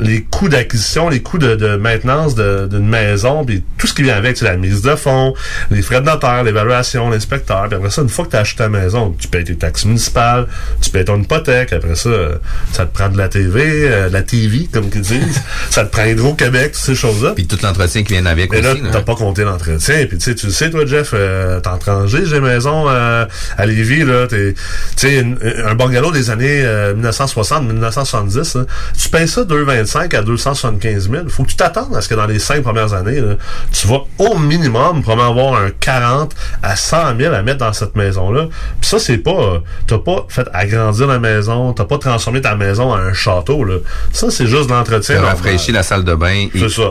les 0.00 0.22
coûts 0.22 0.48
d'acquisition, 0.48 1.08
les 1.08 1.20
coûts 1.22 1.38
de, 1.38 1.54
de 1.56 1.76
maintenance 1.76 2.34
de- 2.34 2.66
d'une 2.70 2.88
maison, 2.88 3.44
puis 3.44 3.62
tout 3.78 3.86
ce 3.86 3.94
qui 3.94 4.02
vient 4.02 4.16
avec, 4.16 4.36
c'est 4.36 4.44
la 4.46 4.56
mise 4.56 4.82
de 4.82 4.94
fonds, 4.96 5.34
les 5.70 5.82
frais 5.82 6.00
de 6.00 6.06
notaire, 6.06 6.42
l'évaluation, 6.42 7.10
l'inspecteur, 7.10 7.66
puis 7.68 7.76
après 7.76 7.90
ça, 7.90 8.02
une 8.02 8.08
fois 8.08 8.24
que 8.24 8.30
t'as 8.30 8.40
acheté 8.40 8.58
ta 8.58 8.68
maison, 8.68 9.14
tu 9.18 9.28
payes 9.28 9.44
tes 9.44 9.56
taxes 9.56 9.84
municipales, 9.84 10.46
tu 10.80 10.90
payes 10.90 11.04
ton 11.04 11.20
hypothèque, 11.20 11.72
après 11.72 11.94
ça, 11.94 12.08
euh, 12.08 12.36
ça 12.72 12.86
te 12.86 12.94
prend 12.94 13.08
de 13.08 13.18
la 13.18 13.28
TV, 13.28 13.62
euh, 13.88 14.08
de 14.08 14.12
la 14.12 14.22
TV, 14.22 14.68
comme 14.72 14.90
qu'ils 14.90 15.00
disent, 15.02 15.40
ça 15.70 15.84
te 15.84 15.90
prend 15.92 16.04
Hydro-Québec, 16.04 16.72
toutes 16.72 16.82
ces 16.82 16.94
choses-là. 16.94 17.32
Puis 17.34 17.46
tout 17.46 17.58
l'entretien 17.62 18.02
qui 18.02 18.12
vient 18.14 18.26
avec 18.26 18.50
Mais 18.50 18.60
là, 18.62 18.72
aussi. 18.72 18.82
là. 18.82 18.88
t'as 18.92 19.02
pas 19.02 19.14
compté 19.14 19.44
l'entretien. 19.44 20.06
Puis 20.08 20.18
tu 20.18 20.24
sais, 20.24 20.34
tu 20.34 20.46
le 20.46 20.52
sais, 20.52 20.70
toi, 20.70 20.86
Jeff, 20.86 21.10
euh, 21.14 21.60
t'es 21.60 21.68
en 21.68 21.78
tranché, 21.78 22.24
j'ai 22.26 22.40
maison 22.40 22.86
euh, 22.88 23.26
à 23.58 23.66
Lévis, 23.66 24.04
là. 24.04 24.26
t'es- 24.26 24.54
Tu 24.96 25.08
sais, 25.08 25.26
un 25.64 25.74
bungalow 25.74 26.10
des 26.12 26.30
années 26.30 26.62
euh, 26.64 26.94
1960-1970, 26.94 28.58
là, 28.58 28.64
tu 28.98 29.08
payes 29.08 29.28
ça 29.28 29.42
2,25 29.44 29.89
à 29.98 30.22
275 30.22 31.10
000. 31.10 31.28
Faut 31.28 31.44
que 31.44 31.48
tu 31.50 31.56
t'attendes 31.56 31.94
à 31.96 32.00
ce 32.00 32.08
que 32.08 32.14
dans 32.14 32.26
les 32.26 32.38
cinq 32.38 32.62
premières 32.62 32.94
années, 32.94 33.20
là, 33.20 33.34
tu 33.72 33.86
vas 33.86 34.00
au 34.18 34.38
minimum 34.38 35.02
probablement 35.02 35.30
avoir 35.30 35.62
un 35.62 35.70
40 35.70 36.34
à 36.62 36.76
100 36.76 37.16
000 37.18 37.34
à 37.34 37.42
mettre 37.42 37.58
dans 37.58 37.72
cette 37.72 37.96
maison-là. 37.96 38.46
Puis 38.80 38.88
ça, 38.90 38.98
c'est 38.98 39.18
pas... 39.18 39.30
euh, 39.30 39.58
T'as 39.86 39.98
pas 39.98 40.26
fait 40.28 40.46
agrandir 40.52 41.06
la 41.06 41.18
maison, 41.18 41.72
t'as 41.72 41.84
pas 41.84 41.98
transformé 41.98 42.40
ta 42.40 42.54
maison 42.54 42.90
en 42.92 42.96
un 42.96 43.12
château, 43.12 43.64
là. 43.64 43.76
Ça, 44.12 44.30
c'est 44.30 44.46
juste 44.46 44.70
l'entretien. 44.70 45.16
T'as 45.16 45.20
normal. 45.22 45.36
rafraîchi 45.36 45.72
la 45.72 45.82
salle 45.82 46.04
de 46.04 46.14
bain 46.14 46.46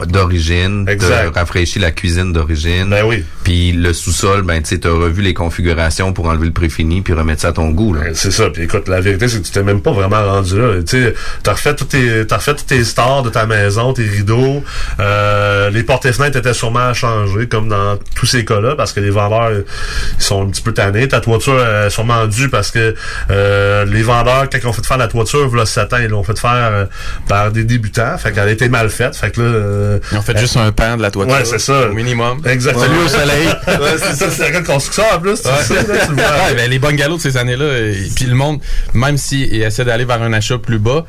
d'origine. 0.07 0.85
Exact. 0.87 1.31
T'as 1.33 1.39
rafraîchi 1.39 1.79
la 1.79 1.91
cuisine 1.91 2.33
d'origine. 2.33 2.89
Ben 2.89 3.05
oui. 3.05 3.23
Puis 3.49 3.71
le 3.71 3.93
sous-sol, 3.93 4.43
ben 4.43 4.61
tu 4.61 4.69
sais, 4.69 4.77
t'as 4.77 4.91
revu 4.91 5.23
les 5.23 5.33
configurations 5.33 6.13
pour 6.13 6.27
enlever 6.27 6.45
le 6.45 6.51
préfini 6.51 7.01
puis 7.01 7.13
remettre 7.13 7.41
ça 7.41 7.47
à 7.47 7.51
ton 7.51 7.71
goût. 7.71 7.95
Là. 7.95 8.01
C'est 8.13 8.29
ça. 8.29 8.51
Puis 8.51 8.61
écoute, 8.61 8.87
la 8.87 9.01
vérité, 9.01 9.27
c'est 9.27 9.39
que 9.41 9.45
tu 9.47 9.51
t'es 9.51 9.63
même 9.63 9.81
pas 9.81 9.91
vraiment 9.91 10.23
rendu 10.23 10.55
là. 10.61 10.75
Tu 10.87 11.01
sais, 11.03 11.15
t'as 11.41 11.53
refait 11.53 11.73
tous 11.75 11.85
tes, 11.85 12.27
t'as 12.27 12.37
refait 12.37 12.53
tous 12.53 12.65
tes 12.65 12.83
stores 12.83 13.23
de 13.23 13.31
ta 13.31 13.47
maison, 13.47 13.91
tes 13.93 14.03
rideaux. 14.03 14.63
Euh, 14.99 15.71
les 15.71 15.81
portes 15.81 16.05
et 16.05 16.13
fenêtres 16.13 16.37
étaient 16.37 16.53
sûrement 16.53 16.89
à 16.89 16.93
changer, 16.93 17.47
comme 17.47 17.69
dans 17.69 17.97
tous 18.15 18.27
ces 18.27 18.45
cas-là, 18.45 18.75
parce 18.75 18.93
que 18.93 18.99
les 18.99 19.09
vendeurs, 19.09 19.49
ils 19.51 20.23
sont 20.23 20.43
un 20.43 20.51
petit 20.51 20.61
peu 20.61 20.71
tannés. 20.71 21.07
Ta 21.07 21.19
toiture 21.19 21.59
est 21.59 21.89
sûrement 21.89 22.27
due 22.27 22.49
parce 22.49 22.69
que 22.69 22.93
euh, 23.31 23.83
les 23.85 24.03
vendeurs, 24.03 24.47
quand 24.51 24.59
ils 24.61 24.67
ont 24.67 24.73
fait 24.73 24.85
faire 24.85 24.97
la 24.99 25.07
toiture, 25.07 25.49
voilà 25.49 25.65
7 25.65 25.93
ans, 25.93 25.97
ils 25.99 26.09
l'ont 26.09 26.23
fait 26.23 26.37
faire 26.37 26.51
euh, 26.53 26.85
par 27.27 27.51
des 27.51 27.63
débutants. 27.63 28.15
Fait 28.19 28.31
qu'elle 28.31 28.47
a 28.47 28.51
été 28.51 28.69
mal 28.69 28.91
faite. 28.91 29.15
Fait 29.15 29.31
que 29.31 29.41
là... 29.41 29.47
euh, 29.47 29.99
Ils 30.11 30.19
ont 30.19 30.21
fait 30.21 30.37
juste 30.37 30.55
un 30.57 30.71
pan 30.71 30.97
de 30.97 31.01
la 31.01 31.09
toiture. 31.09 31.33
Ouais, 31.35 31.45
c'est 31.45 31.57
ça. 31.57 31.89
Au 31.89 31.93
minimum. 31.93 32.43
Exactement. 32.45 32.85
Salut 32.85 32.99
au 33.03 33.07
soleil. 33.07 33.38
Ouais, 33.45 33.97
c'est 34.01 34.15
ça, 34.15 34.31
c'est 34.31 34.51
la 34.51 34.61
construction 34.61 35.03
en 35.13 35.19
plus. 35.19 35.31
Ouais. 35.31 35.63
sais, 35.63 35.75
là, 35.75 36.05
tu 36.05 36.11
le 36.11 36.15
vois. 36.15 36.45
Ouais, 36.47 36.55
ben, 36.55 36.69
les 36.69 36.79
bungalows 36.79 37.17
de 37.17 37.21
ces 37.21 37.37
années-là, 37.37 37.77
et 37.77 38.09
puis 38.15 38.25
le 38.25 38.35
monde, 38.35 38.59
même 38.93 39.17
s'ils 39.17 39.61
essaient 39.61 39.85
d'aller 39.85 40.05
vers 40.05 40.21
un 40.21 40.33
achat 40.33 40.57
plus 40.57 40.79
bas, 40.79 41.05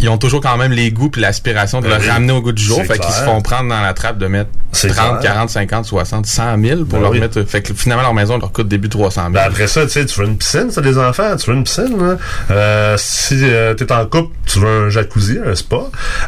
ils 0.00 0.08
ont 0.08 0.18
toujours 0.18 0.40
quand 0.40 0.56
même 0.56 0.72
les 0.72 0.90
goûts 0.90 1.08
puis 1.10 1.20
l'aspiration 1.20 1.80
de 1.80 1.88
Ben 1.88 1.96
le 1.98 2.02
oui. 2.04 2.08
ramener 2.10 2.32
au 2.32 2.40
goût 2.42 2.52
du 2.52 2.62
jour. 2.62 2.82
Fait 2.84 2.98
qu'ils 2.98 3.12
se 3.12 3.22
font 3.22 3.40
prendre 3.42 3.68
dans 3.68 3.80
la 3.80 3.92
trappe 3.94 4.18
de 4.18 4.26
mettre 4.26 4.50
C'est 4.72 4.88
30, 4.88 5.20
clair. 5.20 5.32
40, 5.34 5.50
50, 5.50 5.84
60, 5.86 6.26
100 6.26 6.62
000 6.62 6.84
pour 6.84 6.98
Ben 6.98 7.00
leur 7.00 7.10
oui. 7.10 7.20
mettre. 7.20 7.42
Fait 7.44 7.62
que 7.62 7.74
finalement, 7.74 8.02
leur 8.02 8.14
maison 8.14 8.38
leur 8.38 8.52
coûte 8.52 8.68
début 8.68 8.88
300 8.88 9.20
000. 9.22 9.32
Ben 9.32 9.40
après 9.46 9.66
ça, 9.66 9.82
tu 9.84 9.90
sais, 9.90 10.06
tu 10.06 10.20
veux 10.20 10.26
une 10.26 10.36
piscine, 10.38 10.68
t'as 10.74 10.80
des 10.80 10.98
enfants, 10.98 11.36
tu 11.36 11.50
veux 11.50 11.56
une 11.56 11.64
piscine. 11.64 11.96
Là. 11.98 12.16
Euh, 12.50 12.94
si 12.98 13.38
euh, 13.42 13.74
t'es 13.74 13.90
en 13.92 14.06
couple, 14.06 14.34
tu 14.46 14.58
veux 14.60 14.86
un 14.86 14.90
jacuzzi, 14.90 15.38
un 15.44 15.54
spa. 15.54 15.78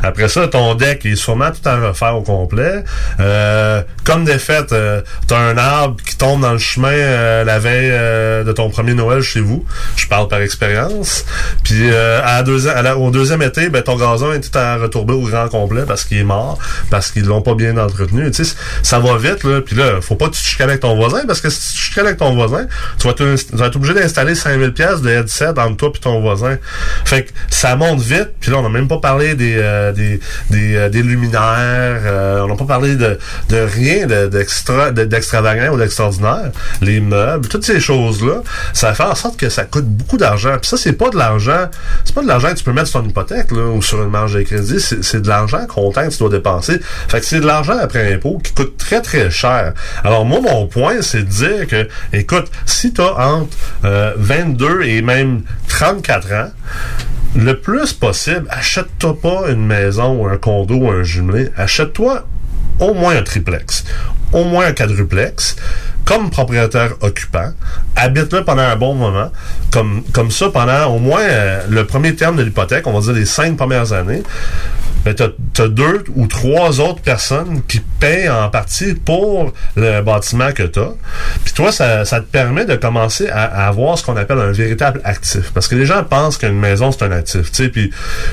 Après 0.02 0.28
ça, 0.28 0.48
ton 0.48 0.74
deck 0.74 1.04
est 1.06 1.16
sûrement 1.16 1.50
tout 1.50 1.68
à 1.68 1.76
refaire 1.88 2.16
au 2.16 2.22
complet. 2.22 2.84
Euh, 3.20 3.82
comme 4.04 4.24
des 4.24 4.38
fêtes, 4.38 4.72
euh, 4.72 5.00
t'as 5.26 5.38
un 5.38 5.56
arbre 5.58 5.96
qui 6.06 6.16
tombe 6.16 6.40
dans 6.40 6.52
le 6.52 6.58
chemin 6.58 6.88
euh, 6.90 7.44
la 7.44 7.58
veille 7.58 7.90
euh, 7.92 8.44
de 8.44 8.52
ton 8.52 8.70
premier 8.70 8.94
Noël 8.94 9.22
chez 9.22 9.40
vous. 9.40 9.64
Je 9.96 10.06
parle 10.06 10.28
par 10.28 10.40
expérience. 10.40 11.24
Puis 11.64 11.90
euh, 11.90 12.20
à 12.24 12.40
à 12.40 12.82
la- 12.82 12.96
au 12.96 13.10
deuxième 13.10 13.42
été, 13.42 13.59
ben 13.68 13.82
ton 13.82 13.96
gazon 13.96 14.32
est 14.32 14.40
tout 14.50 14.58
à 14.58 14.76
retourner 14.76 15.12
au 15.12 15.22
grand 15.22 15.48
complet 15.48 15.82
parce 15.86 16.04
qu'il 16.04 16.18
est 16.18 16.24
mort, 16.24 16.58
parce 16.90 17.10
qu'ils 17.10 17.24
l'ont 17.26 17.42
pas 17.42 17.54
bien 17.54 17.76
entretenu. 17.76 18.30
Tu 18.30 18.44
sais, 18.44 18.54
ça 18.82 18.98
va 18.98 19.16
vite, 19.18 19.44
là. 19.44 19.60
Puis 19.60 19.76
là, 19.76 20.00
faut 20.00 20.14
pas 20.16 20.28
que 20.28 20.34
tu 20.36 20.56
te 20.56 20.62
avec 20.62 20.80
ton 20.80 20.94
voisin, 20.96 21.22
parce 21.26 21.40
que 21.40 21.48
si 21.50 21.60
tu 21.72 21.74
te 21.74 21.78
chicanes 21.84 22.06
avec 22.06 22.18
ton 22.18 22.34
voisin, 22.34 22.66
tu 22.98 23.06
vas, 23.08 23.66
être 23.66 23.76
obligé 23.76 23.94
d'installer 23.94 24.34
5000 24.34 24.72
pièces 24.72 25.00
de 25.00 25.10
headset 25.10 25.58
entre 25.58 25.76
toi 25.76 25.90
et 25.94 25.98
ton 25.98 26.20
voisin. 26.20 26.56
Fait 27.04 27.24
que 27.24 27.30
ça 27.50 27.76
monte 27.76 28.00
vite. 28.00 28.28
Puis 28.40 28.50
là, 28.50 28.58
on 28.58 28.62
n'a 28.62 28.68
même 28.68 28.88
pas 28.88 28.98
parlé 28.98 29.34
des 29.34 29.54
euh, 29.58 29.92
des, 29.92 30.20
des, 30.50 30.76
euh, 30.76 30.88
des 30.88 31.02
luminaires. 31.02 31.40
euh, 32.04 32.40
on 32.42 32.48
n'a 32.48 32.54
pas 32.56 32.64
parlé 32.64 32.96
de, 32.96 33.18
de 33.48 33.56
rien 33.58 34.06
de- 34.06 34.26
d'extra 34.28 34.90
de- 34.90 35.04
d'extravagant 35.04 35.72
ou 35.74 35.78
d'extraordinaire. 35.78 36.50
Les 36.82 37.00
meubles, 37.00 37.48
toutes 37.48 37.64
ces 37.64 37.80
choses-là, 37.80 38.42
ça 38.72 38.94
fait 38.94 39.02
en 39.04 39.14
sorte 39.14 39.36
que 39.38 39.48
ça 39.48 39.64
coûte 39.64 39.86
beaucoup 39.86 40.16
d'argent. 40.18 40.56
Puis 40.60 40.68
ça, 40.68 40.76
c'est 40.76 40.92
pas 40.92 41.10
de 41.10 41.16
l'argent, 41.16 41.68
c'est 42.04 42.14
pas 42.14 42.22
de 42.22 42.28
l'argent 42.28 42.48
que 42.50 42.54
tu 42.56 42.64
peux 42.64 42.72
mettre 42.72 42.88
sur 42.88 43.02
ton 43.02 43.08
hypothèque 43.08 43.49
ou 43.50 43.82
sur 43.82 44.02
une 44.02 44.10
marge 44.10 44.34
de 44.34 44.42
crédit. 44.42 44.80
C'est 44.80 45.20
de 45.20 45.28
l'argent 45.28 45.66
comptant 45.66 46.04
que 46.06 46.12
tu 46.12 46.18
dois 46.18 46.30
dépenser. 46.30 46.80
Fait 47.08 47.20
que 47.20 47.26
c'est 47.26 47.40
de 47.40 47.46
l'argent 47.46 47.76
après 47.80 48.14
impôt 48.14 48.38
qui 48.42 48.52
coûte 48.52 48.76
très 48.76 49.00
très 49.00 49.30
cher. 49.30 49.74
Alors 50.04 50.24
moi, 50.24 50.40
mon 50.40 50.66
point, 50.66 51.02
c'est 51.02 51.22
de 51.22 51.28
dire 51.28 51.66
que, 51.66 51.88
écoute, 52.12 52.50
si 52.66 52.92
tu 52.92 53.00
as 53.00 53.14
entre 53.18 53.56
euh, 53.84 54.14
22 54.16 54.82
et 54.82 55.02
même 55.02 55.42
34 55.68 56.32
ans, 56.32 56.50
le 57.36 57.60
plus 57.60 57.92
possible, 57.92 58.46
achète-toi 58.50 59.20
pas 59.20 59.50
une 59.50 59.64
maison 59.66 60.20
ou 60.20 60.26
un 60.26 60.36
condo 60.36 60.74
ou 60.74 60.90
un 60.90 61.02
jumelé. 61.02 61.50
Achète-toi 61.56 62.26
au 62.80 62.94
moins 62.94 63.16
un 63.16 63.22
triplex, 63.22 63.84
au 64.32 64.44
moins 64.44 64.66
un 64.66 64.72
quadruplex, 64.72 65.56
comme 66.04 66.30
propriétaire 66.30 66.94
occupant. 67.00 67.52
Habite-le 67.96 68.44
pendant 68.44 68.62
un 68.62 68.76
bon 68.76 68.94
moment, 68.94 69.30
comme, 69.70 70.02
comme 70.12 70.30
ça 70.30 70.50
pendant 70.50 70.86
au 70.86 70.98
moins 70.98 71.22
euh, 71.22 71.62
le 71.68 71.86
premier 71.86 72.14
terme 72.14 72.36
de 72.36 72.42
l'hypothèque, 72.42 72.86
on 72.86 72.92
va 72.92 73.00
dire 73.00 73.12
les 73.12 73.26
cinq 73.26 73.56
premières 73.56 73.92
années. 73.92 74.22
Ben, 75.04 75.14
t'as, 75.14 75.28
t'as 75.54 75.68
deux 75.68 76.04
ou 76.14 76.26
trois 76.26 76.80
autres 76.80 77.00
personnes 77.00 77.62
qui 77.68 77.80
payent 78.00 78.28
en 78.28 78.48
partie 78.50 78.94
pour 78.94 79.52
le 79.76 80.02
bâtiment 80.02 80.52
que 80.52 80.64
t'as. 80.64 80.90
Puis 81.44 81.54
toi, 81.54 81.72
ça, 81.72 82.04
ça 82.04 82.20
te 82.20 82.26
permet 82.26 82.64
de 82.64 82.76
commencer 82.76 83.28
à, 83.28 83.44
à 83.44 83.68
avoir 83.68 83.98
ce 83.98 84.04
qu'on 84.04 84.16
appelle 84.16 84.38
un 84.38 84.52
véritable 84.52 85.00
actif. 85.04 85.52
Parce 85.52 85.68
que 85.68 85.74
les 85.74 85.86
gens 85.86 86.04
pensent 86.04 86.38
qu'une 86.38 86.58
maison, 86.58 86.92
c'est 86.92 87.04
un 87.04 87.12
actif. 87.12 87.50
Puis, 87.68 87.90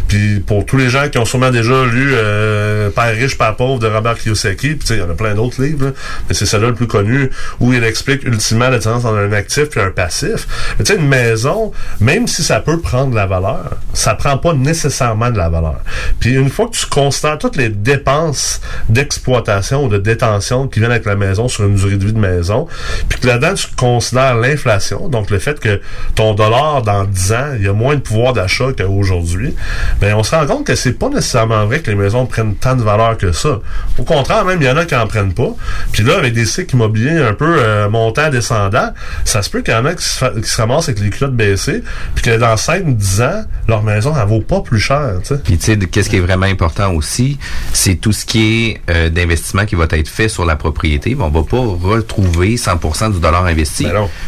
puis 0.08 0.40
pour 0.40 0.66
tous 0.66 0.78
les 0.78 0.90
gens 0.90 1.10
qui 1.10 1.18
ont 1.18 1.26
sûrement 1.26 1.52
déjà 1.52 1.86
lu 1.86 2.12
euh, 2.14 2.90
Père 2.90 3.14
riche, 3.14 3.38
Père 3.38 3.56
pauvre 3.56 3.80
de 3.80 3.88
Robert 3.88 4.18
Kiyosaki, 4.18 4.76
puis 4.76 4.88
il 4.92 4.98
y 4.98 5.02
en 5.02 5.10
a 5.10 5.14
plein 5.14 5.36
d'autres 5.36 5.62
livres, 5.62 5.86
là, 5.86 5.92
mais 6.28 6.34
c'est 6.34 6.46
celui-là 6.46 6.70
le 6.70 6.76
plus 6.76 6.88
connu, 6.88 7.30
où 7.60 7.74
il 7.74 7.84
explique 7.84 8.24
ultimement 8.24 8.70
la 8.70 8.78
différence 8.78 9.06
entre 9.06 9.18
un 9.18 9.32
actif 9.34 9.76
et 9.76 9.82
un 9.82 9.92
passif. 9.92 10.48
Mais 10.78 10.86
tu 10.86 10.94
sais, 10.94 11.00
une 11.00 11.08
maison, 11.08 11.72
même 12.00 12.28
si 12.28 12.44
ça 12.44 12.60
peut 12.60 12.80
prendre 12.80 13.12
de 13.12 13.16
la 13.16 13.26
valeur, 13.26 13.78
ça 13.94 14.16
prend 14.16 14.38
pas 14.38 14.54
nécessairement 14.54 15.32
de 15.32 15.38
la 15.38 15.50
valeur. 15.50 15.80
Puis 16.20 16.38
fois 16.58 16.68
que 16.68 16.76
tu 16.76 16.88
constates 16.88 17.40
toutes 17.40 17.56
les 17.56 17.70
dépenses 17.70 18.62
d'exploitation 18.90 19.86
ou 19.86 19.90
de 19.90 20.00
détention 20.00 20.68
qui 20.68 20.80
viennent 20.80 20.92
avec 20.92 21.06
la 21.06 21.16
maison 21.16 21.48
sur 21.48 21.66
une 21.66 21.76
durée 21.76 21.98
de 21.98 22.06
vie 22.06 22.14
de 22.14 22.20
maison, 22.20 22.68
puis 23.08 23.20
que 23.20 23.28
là-dedans, 23.28 23.54
tu 23.54 23.68
considères 23.76 24.36
l'inflation, 24.36 25.08
donc 25.08 25.30
le 25.30 25.38
fait 25.38 25.60
que 25.60 25.80
ton 26.16 26.34
dollar, 26.34 26.82
dans 26.82 27.04
10 27.04 27.32
ans, 27.34 27.50
il 27.58 27.66
y 27.66 27.68
a 27.68 27.74
moins 27.74 27.94
de 27.94 28.02
pouvoir 28.02 28.34
d'achat 28.34 28.70
qu'aujourd'hui, 28.76 29.54
ben 30.02 30.16
on 30.16 30.24
se 30.24 30.36
rend 30.36 30.48
compte 30.48 30.66
que 30.66 30.74
c'est 30.74 30.94
pas 30.94 31.10
nécessairement 31.10 31.68
vrai 31.68 31.80
que 31.82 31.92
les 31.92 31.96
maisons 31.96 32.26
prennent 32.26 32.56
tant 32.56 32.76
de 32.76 32.82
valeur 32.82 33.18
que 33.18 33.32
ça. 33.32 33.60
Au 34.00 34.04
contraire, 34.04 34.44
même, 34.44 34.60
il 34.60 34.66
y 34.66 34.70
en 34.70 34.78
a 34.78 34.86
qui 34.86 34.96
en 34.96 35.06
prennent 35.06 35.34
pas. 35.34 35.52
Puis 35.92 36.02
là, 36.02 36.18
avec 36.18 36.34
des 36.34 36.46
cycles 36.46 36.74
immobiliers 36.74 37.20
un 37.20 37.34
peu 37.34 37.58
euh, 37.60 37.88
montants, 37.88 38.30
descendants, 38.30 38.94
ça 39.26 39.44
se 39.44 39.52
peut 39.52 39.62
qu'il 39.62 39.76
y 39.76 39.78
en 39.78 39.86
a 39.86 39.94
qui 39.94 40.04
se, 40.04 40.26
qui 40.40 40.50
se 40.50 40.60
ramassent 40.60 40.90
avec 40.90 41.02
les 41.02 41.12
culottes 41.12 41.36
baissées, 41.36 41.84
puis 42.16 42.24
que 42.24 42.38
dans 42.38 42.56
5-10 42.56 43.22
ans, 43.22 43.44
leur 43.68 43.84
maison, 43.84 44.16
elle 44.20 44.28
vaut 44.28 44.42
pas 44.42 44.62
plus 44.62 44.80
cher, 44.80 45.20
tu 45.22 45.28
sais. 45.28 45.38
Puis 45.44 45.60
tu 45.60 45.66
sais, 45.66 45.78
qu'est-ce 45.78 46.10
qui 46.10 46.18
est 46.18 46.22
vraiment 46.22 46.47
important 46.48 46.94
aussi, 46.94 47.38
c'est 47.74 47.96
tout 47.96 48.12
ce 48.12 48.26
qui 48.26 48.42
est 48.70 48.82
euh, 48.90 49.10
d'investissement 49.10 49.66
qui 49.66 49.76
va 49.76 49.86
être 49.92 50.08
fait 50.08 50.30
sur 50.30 50.46
la 50.46 50.56
propriété. 50.56 51.16
On 51.20 51.30
va 51.30 51.44
pas 51.44 51.58
retrouver 51.58 52.56
100% 52.56 53.14
du 53.14 53.20
dollar 53.20 53.46
investi. 53.46 53.88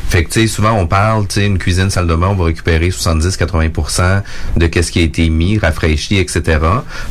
Fait 0.09 0.23
que 0.23 0.29
tu 0.29 0.41
sais, 0.41 0.47
souvent 0.47 0.73
on 0.73 0.87
parle, 0.87 1.27
tu 1.27 1.35
sais, 1.35 1.45
une 1.45 1.57
cuisine 1.57 1.89
salle 1.89 2.07
de 2.07 2.15
bain, 2.15 2.27
on 2.29 2.35
va 2.35 2.45
récupérer 2.45 2.89
70-80% 2.89 4.21
de 4.57 4.67
qu'est-ce 4.67 4.91
qui 4.91 4.99
a 4.99 5.03
été 5.03 5.29
mis, 5.29 5.57
rafraîchi, 5.57 6.17
etc. 6.17 6.59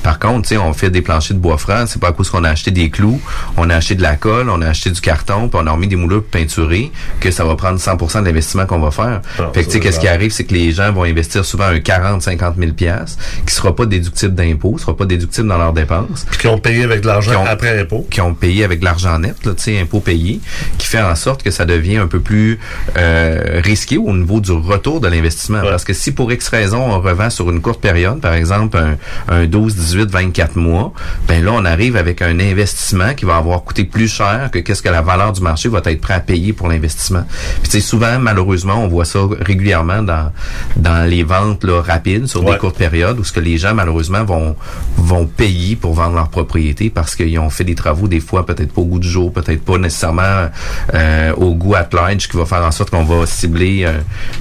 Par 0.02 0.18
contre, 0.18 0.42
tu 0.42 0.54
sais, 0.54 0.58
on 0.58 0.72
fait 0.72 0.90
des 0.90 1.02
planchers 1.02 1.36
de 1.36 1.40
bois 1.40 1.58
franc, 1.58 1.84
c'est 1.86 2.00
pas 2.00 2.08
à 2.08 2.12
cause 2.12 2.30
qu'on 2.30 2.44
a 2.44 2.50
acheté 2.50 2.70
des 2.70 2.90
clous, 2.90 3.20
on 3.56 3.70
a 3.70 3.76
acheté 3.76 3.94
de 3.94 4.02
la 4.02 4.16
colle, 4.16 4.50
on 4.50 4.60
a 4.62 4.68
acheté 4.68 4.90
du 4.90 5.00
carton, 5.00 5.48
puis 5.48 5.60
on 5.62 5.66
a 5.66 5.72
remis 5.72 5.88
des 5.88 5.96
moulures 5.96 6.24
peinturés, 6.24 6.90
que 7.20 7.30
ça 7.30 7.44
va 7.44 7.56
prendre 7.56 7.78
100% 7.78 8.20
de 8.20 8.26
l'investissement 8.26 8.66
qu'on 8.66 8.80
va 8.80 8.90
faire. 8.90 9.20
fait 9.52 9.62
que 9.62 9.66
tu 9.66 9.72
sais, 9.72 9.80
qu'est-ce 9.80 10.00
qui 10.00 10.08
arrive, 10.08 10.32
c'est 10.32 10.44
que 10.44 10.54
les 10.54 10.72
gens 10.72 10.92
vont 10.92 11.04
investir 11.04 11.44
souvent 11.44 11.64
un 11.64 11.78
40-50 11.78 12.58
000 12.58 12.72
pièces 12.72 13.18
qui 13.46 13.54
sera 13.54 13.74
pas 13.74 13.86
déductible 13.86 14.34
d'impôts, 14.34 14.78
sera 14.78 14.96
pas 14.98 15.06
déductible 15.06 15.48
dans 15.48 15.58
leurs 15.58 15.72
dépenses. 15.72 16.26
Puis 16.30 16.38
qui 16.38 16.46
ont 16.48 16.58
payé 16.58 16.84
avec 16.84 17.00
de 17.00 17.06
l'argent 17.06 17.44
après 17.46 17.80
impôt. 17.80 18.06
Qui 18.10 18.20
ont 18.20 18.34
payé 18.34 18.64
avec 18.64 18.80
de 18.80 18.84
l'argent 18.84 19.18
net, 19.18 19.36
tu 19.42 19.50
sais, 19.56 19.80
impôts 19.80 20.00
payés, 20.00 20.40
qui 20.76 20.86
fait 20.86 21.00
en 21.00 21.14
sorte 21.14 21.42
que 21.42 21.50
ça 21.50 21.64
devient 21.64 21.96
un 21.96 22.06
peu 22.06 22.20
plus 22.20 22.58
euh, 22.96 23.60
risqué 23.62 23.96
au 23.96 24.12
niveau 24.12 24.40
du 24.40 24.52
retour 24.52 25.00
de 25.00 25.08
l'investissement. 25.08 25.60
Parce 25.62 25.84
que 25.84 25.92
si 25.92 26.12
pour 26.12 26.30
X 26.32 26.48
raison 26.48 26.78
on 26.78 27.00
revend 27.00 27.30
sur 27.30 27.50
une 27.50 27.60
courte 27.60 27.80
période, 27.80 28.20
par 28.20 28.34
exemple 28.34 28.76
un, 28.76 28.96
un 29.28 29.46
12, 29.46 29.74
18, 29.74 30.10
24 30.10 30.56
mois, 30.56 30.92
ben 31.26 31.44
là 31.44 31.52
on 31.54 31.64
arrive 31.64 31.96
avec 31.96 32.22
un 32.22 32.38
investissement 32.40 33.14
qui 33.14 33.24
va 33.24 33.36
avoir 33.36 33.62
coûté 33.62 33.84
plus 33.84 34.08
cher 34.08 34.50
que 34.52 34.58
qu'est-ce 34.58 34.82
que 34.82 34.88
la 34.88 35.02
valeur 35.02 35.32
du 35.32 35.40
marché 35.40 35.68
va 35.68 35.80
être 35.84 36.00
prêt 36.00 36.14
à 36.14 36.20
payer 36.20 36.52
pour 36.52 36.68
l'investissement. 36.68 37.24
Puis 37.62 37.70
tu 37.70 37.70
sais, 37.70 37.80
souvent, 37.80 38.18
malheureusement, 38.18 38.82
on 38.82 38.88
voit 38.88 39.04
ça 39.04 39.20
régulièrement 39.40 40.02
dans 40.02 40.32
dans 40.76 41.08
les 41.08 41.22
ventes 41.22 41.64
là, 41.64 41.80
rapides 41.82 42.26
sur 42.26 42.42
des 42.42 42.56
courtes 42.58 42.78
périodes 42.78 43.18
où 43.18 43.24
ce 43.24 43.32
que 43.32 43.40
les 43.40 43.58
gens 43.58 43.74
malheureusement 43.74 44.24
vont 44.24 44.56
vont 44.96 45.26
payer 45.26 45.76
pour 45.76 45.94
vendre 45.94 46.14
leur 46.16 46.28
propriété 46.28 46.90
parce 46.90 47.14
qu'ils 47.16 47.38
ont 47.38 47.50
fait 47.50 47.64
des 47.64 47.74
travaux 47.74 48.08
des 48.08 48.20
fois 48.20 48.44
peut-être 48.44 48.72
pas 48.72 48.80
au 48.80 48.84
goût 48.84 48.98
du 48.98 49.08
jour, 49.08 49.32
peut-être 49.32 49.62
pas 49.64 49.78
nécessairement 49.78 50.48
euh, 50.94 51.32
au 51.36 51.54
goût 51.54 51.74
at 51.74 51.88
large 51.92 52.28
qui 52.28 52.36
va 52.36 52.44
faire 52.46 52.62
en 52.64 52.70
sorte 52.72 52.90
qu'on 52.90 53.04
va 53.04 53.24
cibler 53.26 53.84
euh, 53.84 53.92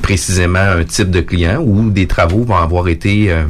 précisément 0.01 0.59
un 0.59 0.83
type 0.83 1.09
de 1.11 1.21
client 1.21 1.61
ou 1.61 1.89
des 1.89 2.07
travaux 2.07 2.43
vont 2.43 2.57
avoir 2.57 2.87
été 2.87 3.31
euh, 3.31 3.43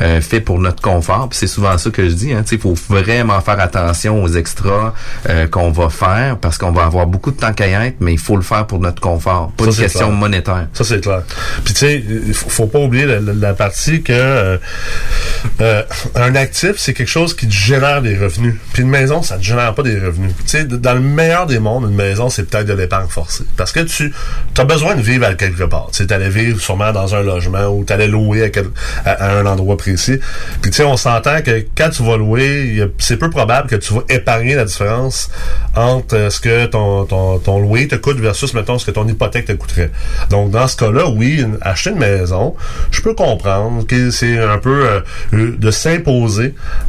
euh, 0.00 0.20
faits 0.20 0.44
pour 0.44 0.58
notre 0.58 0.82
confort. 0.82 1.28
Puis 1.28 1.38
c'est 1.38 1.46
souvent 1.46 1.76
ça 1.78 1.90
que 1.90 2.08
je 2.08 2.14
dis. 2.14 2.32
Hein, 2.32 2.44
il 2.50 2.58
faut 2.58 2.74
vraiment 2.88 3.40
faire 3.40 3.60
attention 3.60 4.22
aux 4.22 4.28
extras 4.28 4.94
euh, 5.28 5.46
qu'on 5.46 5.70
va 5.70 5.88
faire 5.90 6.38
parce 6.38 6.58
qu'on 6.58 6.72
va 6.72 6.84
avoir 6.84 7.06
beaucoup 7.06 7.30
de 7.30 7.36
temps 7.36 7.52
qu'à 7.52 7.68
y 7.68 7.72
être, 7.86 7.96
mais 8.00 8.12
il 8.12 8.18
faut 8.18 8.36
le 8.36 8.42
faire 8.42 8.66
pour 8.66 8.78
notre 8.80 9.00
confort, 9.00 9.52
pas 9.56 9.64
Ça, 9.64 9.70
une 9.70 9.76
question 9.76 10.06
clair. 10.08 10.18
monétaire. 10.18 10.66
Ça, 10.72 10.84
c'est 10.84 11.00
clair. 11.00 11.22
Puis, 11.64 11.74
tu 11.74 11.80
sais, 11.80 12.04
il 12.26 12.34
faut, 12.34 12.48
faut 12.50 12.66
pas 12.66 12.80
oublier 12.80 13.06
la, 13.06 13.20
la- 13.20 13.32
la 13.32 13.54
partie 13.54 14.02
que 14.02 14.12
euh, 14.12 14.58
euh, 15.60 15.82
un 16.14 16.34
actif, 16.38 16.72
c'est 16.76 16.94
quelque 16.94 17.08
chose 17.10 17.34
qui 17.36 17.46
te 17.48 17.52
génère 17.52 18.02
des 18.02 18.16
revenus. 18.16 18.54
Puis 18.72 18.82
une 18.82 18.88
maison, 18.88 19.22
ça 19.22 19.36
te 19.36 19.42
génère 19.42 19.74
pas 19.74 19.82
des 19.82 19.98
revenus. 19.98 20.32
Tu 20.38 20.44
sais, 20.46 20.64
dans 20.64 20.94
le 20.94 21.00
meilleur 21.00 21.46
des 21.46 21.58
mondes, 21.58 21.84
une 21.90 21.96
maison, 21.96 22.30
c'est 22.30 22.44
peut-être 22.48 22.66
de 22.66 22.72
l'épargne 22.72 23.08
forcée. 23.08 23.44
Parce 23.56 23.72
que 23.72 23.80
tu 23.80 24.12
as 24.56 24.64
besoin 24.64 24.94
de 24.94 25.02
vivre 25.02 25.26
à 25.26 25.34
quelque 25.34 25.64
part. 25.64 25.90
Tu 25.92 26.06
allais 26.10 26.28
vivre 26.30 26.60
sûrement 26.60 26.92
dans 26.92 27.14
un 27.14 27.22
logement 27.22 27.66
ou 27.66 27.84
tu 27.84 27.92
allais 27.92 28.08
louer 28.08 28.44
à, 28.44 28.50
quel- 28.50 28.70
à- 29.04 29.38
un 29.38 29.46
endroit 29.46 29.76
précis. 29.76 30.18
Puis, 30.62 30.70
tu 30.70 30.76
sais, 30.78 30.84
on 30.84 30.96
s'entend 30.96 31.42
que 31.42 31.64
quand 31.76 31.90
tu 31.90 32.02
vas 32.04 32.16
louer, 32.16 32.82
c'est 32.98 33.16
peu 33.16 33.30
probable 33.30 33.68
que 33.68 33.76
tu 33.76 33.92
vas 33.94 34.02
épargner 34.08 34.54
la 34.54 34.64
différence 34.64 35.30
entre 35.74 36.16
euh, 36.16 36.30
ce 36.30 36.40
que 36.40 36.66
ton, 36.66 37.04
ton, 37.04 37.38
ton 37.38 37.60
loyer 37.60 37.88
te 37.88 37.94
coûte 37.96 38.18
versus, 38.18 38.54
mettons, 38.54 38.78
ce 38.78 38.86
que 38.86 38.90
ton 38.90 39.06
hypothèque 39.06 39.46
te 39.46 39.52
coûterait. 39.52 39.90
Donc, 40.30 40.50
dans 40.50 40.66
ce 40.68 40.76
cas-là, 40.76 41.08
oui, 41.08 41.44
acheter 41.60 41.90
une 41.90 41.98
maison, 41.98 42.54
je 42.90 43.00
peux 43.02 43.14
comprendre 43.14 43.86
que 43.86 44.10
c'est 44.10 44.38
un 44.38 44.58
peu 44.58 44.86
euh, 44.88 45.00
euh, 45.34 45.56
de 45.58 45.70
s'imposer, 45.70 46.27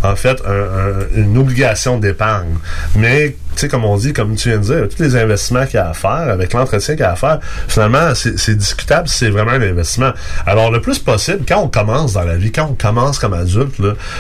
en 0.04 0.16
fait, 0.16 0.38
un- 0.46 0.52
un- 0.52 1.22
une 1.22 1.38
obligation 1.38 1.98
d'épargne. 1.98 2.56
Mais, 2.96 3.36
tu 3.56 3.62
sais, 3.62 3.68
comme 3.68 3.86
on 3.86 3.98
dit, 3.98 4.14
comme 4.14 4.36
tu 4.36 4.50
viens 4.50 4.58
de 4.58 4.64
dire, 4.64 4.88
tous 4.90 5.02
les 5.04 5.16
investissements 5.16 5.66
qu'il 5.66 5.76
y 5.76 5.78
a 5.78 5.90
à 5.90 5.94
faire, 5.94 6.30
avec 6.30 6.54
l'entretien 6.54 6.96
qu'il 6.96 7.04
y 7.04 7.08
a 7.08 7.12
à 7.12 7.16
faire, 7.16 7.40
finalement, 7.68 8.14
c'est 8.14 8.56
discutable 8.56 9.08
si 9.08 9.18
c'est 9.18 9.30
vraiment 9.30 9.52
un 9.52 9.62
investissement. 9.62 10.12
Alors, 10.46 10.72
le 10.72 10.82
plus 10.82 11.00
possible, 11.00 11.44
quand 11.48 11.60
on 11.60 11.68
commence 11.68 12.14
dans 12.14 12.24
la 12.24 12.36
vie, 12.36 12.52
quand 12.52 12.70
on 12.72 12.76
commence 12.76 13.20
comme 13.20 13.34
adulte, 13.34 13.76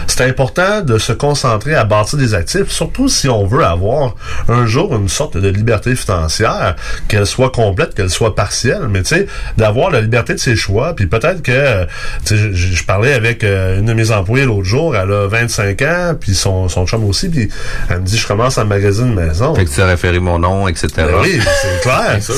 c'est 0.07 0.25
important 0.25 0.81
de 0.81 0.97
se 0.97 1.13
concentrer 1.13 1.75
à 1.75 1.85
bâtir 1.85 2.17
des 2.17 2.33
actifs, 2.33 2.69
surtout 2.69 3.07
si 3.07 3.29
on 3.29 3.45
veut 3.45 3.63
avoir 3.63 4.15
un 4.47 4.65
jour 4.65 4.95
une 4.95 5.09
sorte 5.09 5.37
de 5.37 5.49
liberté 5.49 5.95
financière, 5.95 6.75
qu'elle 7.07 7.25
soit 7.25 7.51
complète, 7.51 7.95
qu'elle 7.95 8.09
soit 8.09 8.35
partielle, 8.35 8.87
mais 8.89 9.03
tu 9.03 9.15
sais, 9.15 9.27
d'avoir 9.57 9.89
la 9.91 10.01
liberté 10.01 10.33
de 10.33 10.39
ses 10.39 10.55
choix, 10.55 10.95
puis 10.95 11.07
peut-être 11.07 11.41
que, 11.41 11.85
tu 12.25 12.37
sais, 12.37 12.53
je, 12.53 12.83
parlais 12.83 13.13
avec 13.13 13.43
euh, 13.43 13.79
une 13.79 13.85
de 13.85 13.93
mes 13.93 14.11
employées 14.11 14.45
l'autre 14.45 14.63
jour, 14.63 14.95
elle 14.95 15.11
a 15.11 15.27
25 15.27 15.81
ans, 15.83 16.15
puis 16.19 16.33
son, 16.33 16.67
son 16.69 16.85
chum 16.87 17.03
aussi, 17.05 17.29
puis 17.29 17.49
elle 17.89 18.01
me 18.01 18.05
dit, 18.05 18.17
je 18.17 18.27
commence 18.27 18.57
à 18.57 18.65
magasiner 18.65 19.09
maison. 19.27 19.55
Fait 19.55 19.65
que 19.65 19.69
tu 19.69 19.81
as 19.81 19.85
référé 19.85 20.19
mon 20.19 20.39
nom, 20.39 20.67
etc. 20.67 20.87
Ben 20.97 21.07
oui, 21.21 21.39
c'est 21.61 21.81
clair. 21.81 22.17
Ça. 22.21 22.33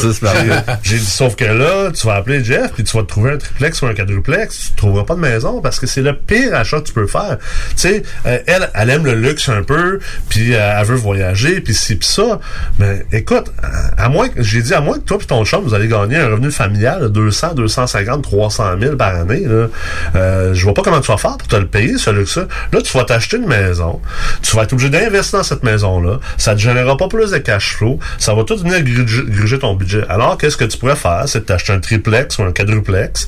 J'ai 0.84 0.98
dit, 0.98 1.06
sauf 1.06 1.36
que 1.36 1.46
là, 1.46 1.92
tu 1.92 2.06
vas 2.08 2.16
appeler 2.16 2.44
Jeff, 2.44 2.72
puis 2.74 2.84
tu 2.84 2.96
vas 2.96 3.04
te 3.04 3.08
trouver 3.08 3.32
un 3.32 3.38
triplex 3.38 3.82
ou 3.82 3.88
un 3.88 3.94
quadruplex, 3.94 4.68
tu 4.70 4.74
trouveras 4.76 5.04
pas 5.04 5.16
de 5.16 5.20
maison 5.20 5.62
parce 5.62 5.80
que 5.80 5.88
c'est 5.88 6.02
le 6.02 6.16
pire 6.16 6.56
achat 6.56 6.80
que 6.80 6.88
tu 6.88 6.94
peux 6.94 7.08
faire. 7.08 7.38
Tu 7.72 7.76
sais, 7.76 8.04
euh, 8.26 8.40
elle, 8.48 8.70
elle 8.74 8.90
aime 8.90 9.06
le 9.06 9.16
luxe 9.16 9.50
un 9.50 9.64
peu, 9.64 10.00
puis 10.30 10.54
euh, 10.54 10.80
elle 10.80 10.86
veut 10.86 10.96
voyager, 10.96 11.62
puis 11.62 11.74
ci, 11.74 11.96
puis 11.96 12.08
ça. 12.08 12.40
Mais 12.80 13.06
écoute, 13.12 13.52
à, 13.62 14.06
à 14.06 14.10
moins 14.10 14.30
que, 14.30 14.42
j'ai 14.42 14.62
dit, 14.62 14.74
à 14.74 14.82
moins 14.82 14.98
que 14.98 15.04
toi 15.04 15.18
puis 15.18 15.28
ton 15.28 15.44
chum, 15.46 15.64
vous 15.64 15.74
allez 15.74 15.88
gagner 15.88 16.18
un 16.18 16.28
revenu 16.28 16.52
familial 16.52 17.02
de 17.02 17.08
200, 17.08 17.54
250, 17.56 18.24
300 18.24 18.64
000 18.80 18.96
par 18.96 19.16
année, 19.16 19.42
là, 19.46 19.68
euh, 20.16 20.54
je 20.54 20.64
vois 20.64 20.74
pas 20.74 20.82
comment 20.82 21.02
tu 21.02 21.12
vas 21.12 21.18
faire 21.18 21.38
pour 21.38 21.48
te 21.48 21.56
le 21.56 21.68
payer, 21.68 21.98
ce 21.98 22.10
luxe-là. 22.10 22.46
Là, 22.72 22.82
tu 22.82 22.98
vas 22.98 23.04
t'acheter 23.04 23.38
une 23.38 23.48
maison, 23.48 24.02
tu 24.42 24.56
vas 24.56 24.64
être 24.64 24.74
obligé 24.74 24.90
d'investir 24.90 25.40
dans 25.40 25.44
cette 25.44 25.64
maison-là, 25.64 26.20
ça 26.38 26.54
te 26.54 26.60
générera 26.72 26.98
pas 26.98 27.08
plus 27.08 27.32
de 27.32 27.38
cash 27.38 27.76
flow, 27.76 28.00
ça 28.18 28.34
va 28.34 28.44
tout 28.44 28.58
venir 28.58 28.82
gruger, 28.84 29.60
ton 29.60 29.76
budget. 29.76 30.04
Alors, 30.10 30.38
qu'est-ce 30.38 30.58
que 30.58 30.66
tu 30.66 30.78
pourrais 30.78 30.96
faire? 30.96 31.24
C'est 31.28 31.46
t'acheter 31.46 31.74
un 31.74 31.80
triplex 31.80 32.38
ou 32.38 32.44
un 32.44 32.52
quadruplex. 32.52 33.28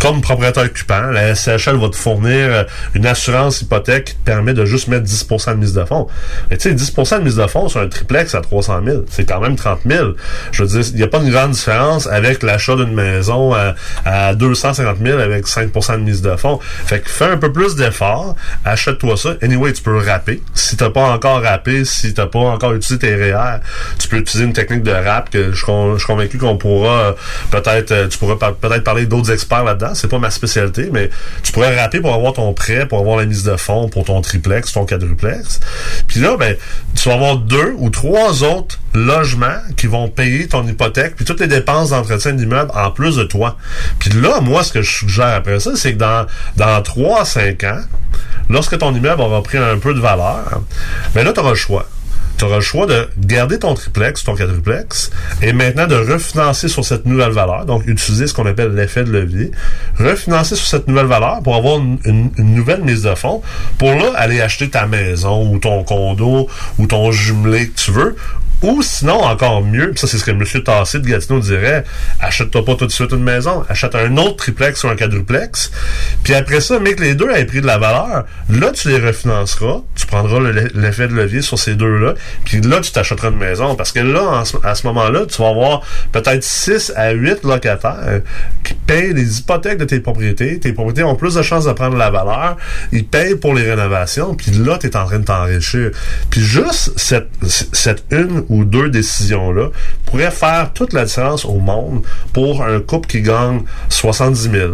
Comme 0.00 0.20
propriétaire 0.20 0.64
occupant, 0.64 1.02
la 1.10 1.34
SCHL 1.34 1.76
va 1.76 1.88
te 1.88 1.96
fournir 1.96 2.32
euh, 2.32 2.64
une 2.94 3.06
assurance 3.06 3.62
hypothèque 3.62 4.04
qui 4.04 4.14
te 4.14 4.24
permet 4.24 4.54
de 4.54 4.64
juste 4.64 4.88
mettre 4.88 5.06
10% 5.06 5.52
de 5.52 5.56
mise 5.56 5.72
de 5.72 5.84
fonds. 5.84 6.06
Mais 6.50 6.56
tu 6.56 6.68
sais, 6.68 6.74
10% 6.74 7.18
de 7.18 7.24
mise 7.24 7.36
de 7.36 7.46
fonds 7.46 7.68
sur 7.68 7.80
un 7.80 7.88
triplex 7.88 8.34
à 8.34 8.40
300 8.40 8.80
000, 8.84 9.04
c'est 9.10 9.24
quand 9.24 9.40
même 9.40 9.56
30 9.56 9.80
000. 9.86 10.10
Je 10.52 10.62
veux 10.62 10.68
dire, 10.68 10.90
il 10.92 10.96
n'y 10.96 11.02
a 11.02 11.08
pas 11.08 11.18
une 11.18 11.30
grande 11.30 11.52
différence 11.52 12.06
avec 12.06 12.42
l'achat 12.42 12.76
d'une 12.76 12.94
maison 12.94 13.54
à, 13.54 13.74
à 14.04 14.34
250 14.34 14.98
000 15.02 15.18
avec 15.18 15.46
5% 15.46 15.92
de 15.92 15.96
mise 15.98 16.22
de 16.22 16.36
fonds. 16.36 16.58
Fait 16.86 17.00
que 17.00 17.08
fais 17.08 17.26
un 17.26 17.38
peu 17.38 17.52
plus 17.52 17.76
d'efforts, 17.76 18.36
achète-toi 18.64 19.16
ça. 19.16 19.34
Anyway, 19.42 19.72
tu 19.72 19.82
peux 19.82 19.96
rapper. 19.96 20.42
Si 20.54 20.76
t'as 20.76 20.90
pas 20.90 21.10
encore 21.10 21.42
rappé, 21.42 21.84
si 21.84 22.14
t'as 22.14 22.26
pas 22.26 22.38
encore 22.38 22.72
utilisé 22.82 22.98
tes 22.98 23.14
REER, 23.14 23.60
tu 23.98 24.08
peux 24.08 24.18
utiliser 24.18 24.44
une 24.44 24.52
technique 24.52 24.82
de 24.82 24.90
rap 24.90 25.30
que 25.30 25.52
je, 25.52 25.56
suis 25.56 26.06
convaincu 26.06 26.38
qu'on 26.38 26.56
pourra 26.56 26.92
euh, 26.92 27.12
peut-être 27.50 27.92
euh, 27.92 28.08
tu 28.08 28.18
pourras 28.18 28.36
peut-être 28.52 28.84
parler 28.84 29.06
d'autres 29.06 29.30
experts 29.32 29.64
là-dedans. 29.64 29.94
C'est 29.94 30.08
pas 30.08 30.18
ma 30.18 30.30
spécialité, 30.30 30.90
mais 30.92 31.10
tu 31.42 31.52
pourrais 31.52 31.78
rapper 31.78 32.00
pour 32.00 32.14
avoir 32.14 32.32
ton 32.32 32.52
prêt, 32.52 32.86
pour 32.86 32.98
avoir 32.98 33.18
la 33.18 33.26
mise 33.26 33.44
de 33.44 33.56
fonds 33.56 33.88
pour 33.88 34.04
ton 34.04 34.20
triplex, 34.20 34.72
ton 34.72 34.86
quadruplex. 34.86 35.60
Puis 36.08 36.20
là, 36.20 36.36
ben, 36.36 36.56
tu 36.94 37.08
vas 37.08 37.14
avoir 37.14 37.36
deux 37.36 37.74
ou 37.78 37.90
trois 37.90 38.42
autres 38.42 38.78
logements 38.94 39.60
qui 39.76 39.86
vont 39.86 40.08
payer 40.08 40.48
ton 40.48 40.66
hypothèque, 40.66 41.14
puis 41.16 41.24
toutes 41.24 41.40
les 41.40 41.46
dépenses 41.46 41.90
d'entretien 41.90 42.32
d'immeuble 42.32 42.70
en 42.74 42.90
plus 42.90 43.16
de 43.16 43.24
toi. 43.24 43.56
Puis 43.98 44.10
là, 44.10 44.40
moi, 44.40 44.62
ce 44.62 44.72
que 44.72 44.82
je 44.82 44.90
suggère 44.90 45.34
après 45.34 45.60
ça, 45.60 45.72
c'est 45.76 45.94
que 45.94 45.98
dans, 45.98 46.26
dans 46.56 46.82
3 46.82 47.22
à 47.22 47.24
5 47.24 47.64
ans, 47.64 47.80
lorsque 48.48 48.78
ton 48.78 48.94
immeuble 48.94 49.20
aura 49.20 49.42
pris 49.42 49.58
un 49.58 49.78
peu 49.78 49.94
de 49.94 50.00
valeur, 50.00 50.60
ben 51.14 51.24
là, 51.24 51.32
tu 51.32 51.40
auras 51.40 51.50
le 51.50 51.56
choix. 51.56 51.86
Tu 52.42 52.46
auras 52.46 52.56
le 52.56 52.60
choix 52.62 52.86
de 52.88 53.08
garder 53.18 53.60
ton 53.60 53.72
triplex, 53.74 54.24
ton 54.24 54.34
quadruplex, 54.34 55.12
et 55.42 55.52
maintenant 55.52 55.86
de 55.86 55.94
refinancer 55.94 56.66
sur 56.66 56.84
cette 56.84 57.06
nouvelle 57.06 57.30
valeur, 57.30 57.66
donc 57.66 57.86
utiliser 57.86 58.26
ce 58.26 58.34
qu'on 58.34 58.46
appelle 58.46 58.74
l'effet 58.74 59.04
de 59.04 59.12
levier, 59.12 59.52
refinancer 59.96 60.56
sur 60.56 60.66
cette 60.66 60.88
nouvelle 60.88 61.06
valeur 61.06 61.40
pour 61.44 61.54
avoir 61.54 61.78
une, 61.78 62.00
une- 62.04 62.30
une 62.36 62.52
nouvelle 62.56 62.82
mise 62.82 63.02
de 63.02 63.14
fonds, 63.14 63.42
pour 63.78 63.94
là 63.94 64.10
aller 64.16 64.40
acheter 64.40 64.68
ta 64.68 64.86
maison 64.86 65.48
ou 65.52 65.58
ton 65.60 65.84
condo 65.84 66.48
ou 66.78 66.86
ton 66.88 67.12
jumelé 67.12 67.68
que 67.68 67.78
tu 67.78 67.92
veux, 67.92 68.16
ou 68.62 68.82
sinon, 68.82 69.20
encore 69.22 69.62
mieux, 69.62 69.92
ça 69.96 70.06
c'est 70.06 70.18
ce 70.18 70.24
que 70.24 70.30
M. 70.30 70.44
Tassé 70.64 70.98
de 71.00 71.06
Gatineau 71.08 71.40
dirait, 71.40 71.84
achète-toi 72.20 72.64
pas 72.64 72.74
tout 72.74 72.86
de 72.86 72.92
suite 72.92 73.10
une 73.12 73.22
maison, 73.22 73.64
achète 73.68 73.94
un 73.94 74.16
autre 74.16 74.36
triplex 74.36 74.84
ou 74.84 74.88
un 74.88 74.96
quadruplex, 74.96 75.70
puis 76.22 76.34
après 76.34 76.60
ça, 76.60 76.78
mais 76.78 76.94
que 76.94 77.02
les 77.02 77.14
deux 77.14 77.30
aient 77.30 77.44
pris 77.44 77.60
de 77.60 77.66
la 77.66 77.78
valeur, 77.78 78.24
là 78.50 78.70
tu 78.72 78.88
les 78.88 78.98
refinanceras, 78.98 79.80
tu 79.96 80.06
prendras 80.06 80.38
le- 80.40 80.70
l'effet 80.74 81.08
de 81.08 81.14
levier 81.14 81.42
sur 81.42 81.58
ces 81.58 81.74
deux-là, 81.74 82.14
puis 82.44 82.60
là 82.60 82.80
tu 82.80 82.92
t'achèteras 82.92 83.30
une 83.30 83.38
maison, 83.38 83.74
parce 83.74 83.92
que 83.92 84.00
là, 84.00 84.42
à 84.64 84.74
ce 84.74 84.86
moment-là, 84.86 85.26
tu 85.26 85.40
vas 85.42 85.48
avoir 85.48 85.82
peut-être 86.12 86.44
6 86.44 86.92
à 86.96 87.10
8 87.10 87.42
locataires 87.44 88.20
qui 88.64 88.74
payent 88.74 89.12
les 89.14 89.38
hypothèques 89.40 89.78
de 89.78 89.84
tes 89.84 90.00
propriétés, 90.00 90.58
tes 90.60 90.72
propriétés 90.72 91.02
ont 91.02 91.16
plus 91.16 91.34
de 91.34 91.42
chances 91.42 91.64
de 91.64 91.72
prendre 91.72 91.96
la 91.96 92.10
valeur, 92.10 92.56
ils 92.92 93.04
payent 93.06 93.34
pour 93.36 93.54
les 93.54 93.68
rénovations, 93.68 94.34
puis 94.34 94.50
là 94.52 94.78
tu 94.78 94.86
es 94.86 94.96
en 94.96 95.04
train 95.06 95.18
de 95.18 95.24
t'enrichir. 95.24 95.90
Puis 96.30 96.40
juste 96.40 96.92
cette, 96.96 97.28
cette 97.48 98.04
une 98.10 98.44
ou 98.52 98.64
deux 98.64 98.90
décisions-là 98.90 99.68
pourraient 100.04 100.30
faire 100.30 100.72
toute 100.74 100.92
la 100.92 101.04
différence 101.04 101.44
au 101.44 101.58
monde 101.58 102.02
pour 102.32 102.62
un 102.62 102.80
couple 102.80 103.08
qui 103.08 103.22
gagne 103.22 103.62
70 103.88 104.50
000, 104.50 104.72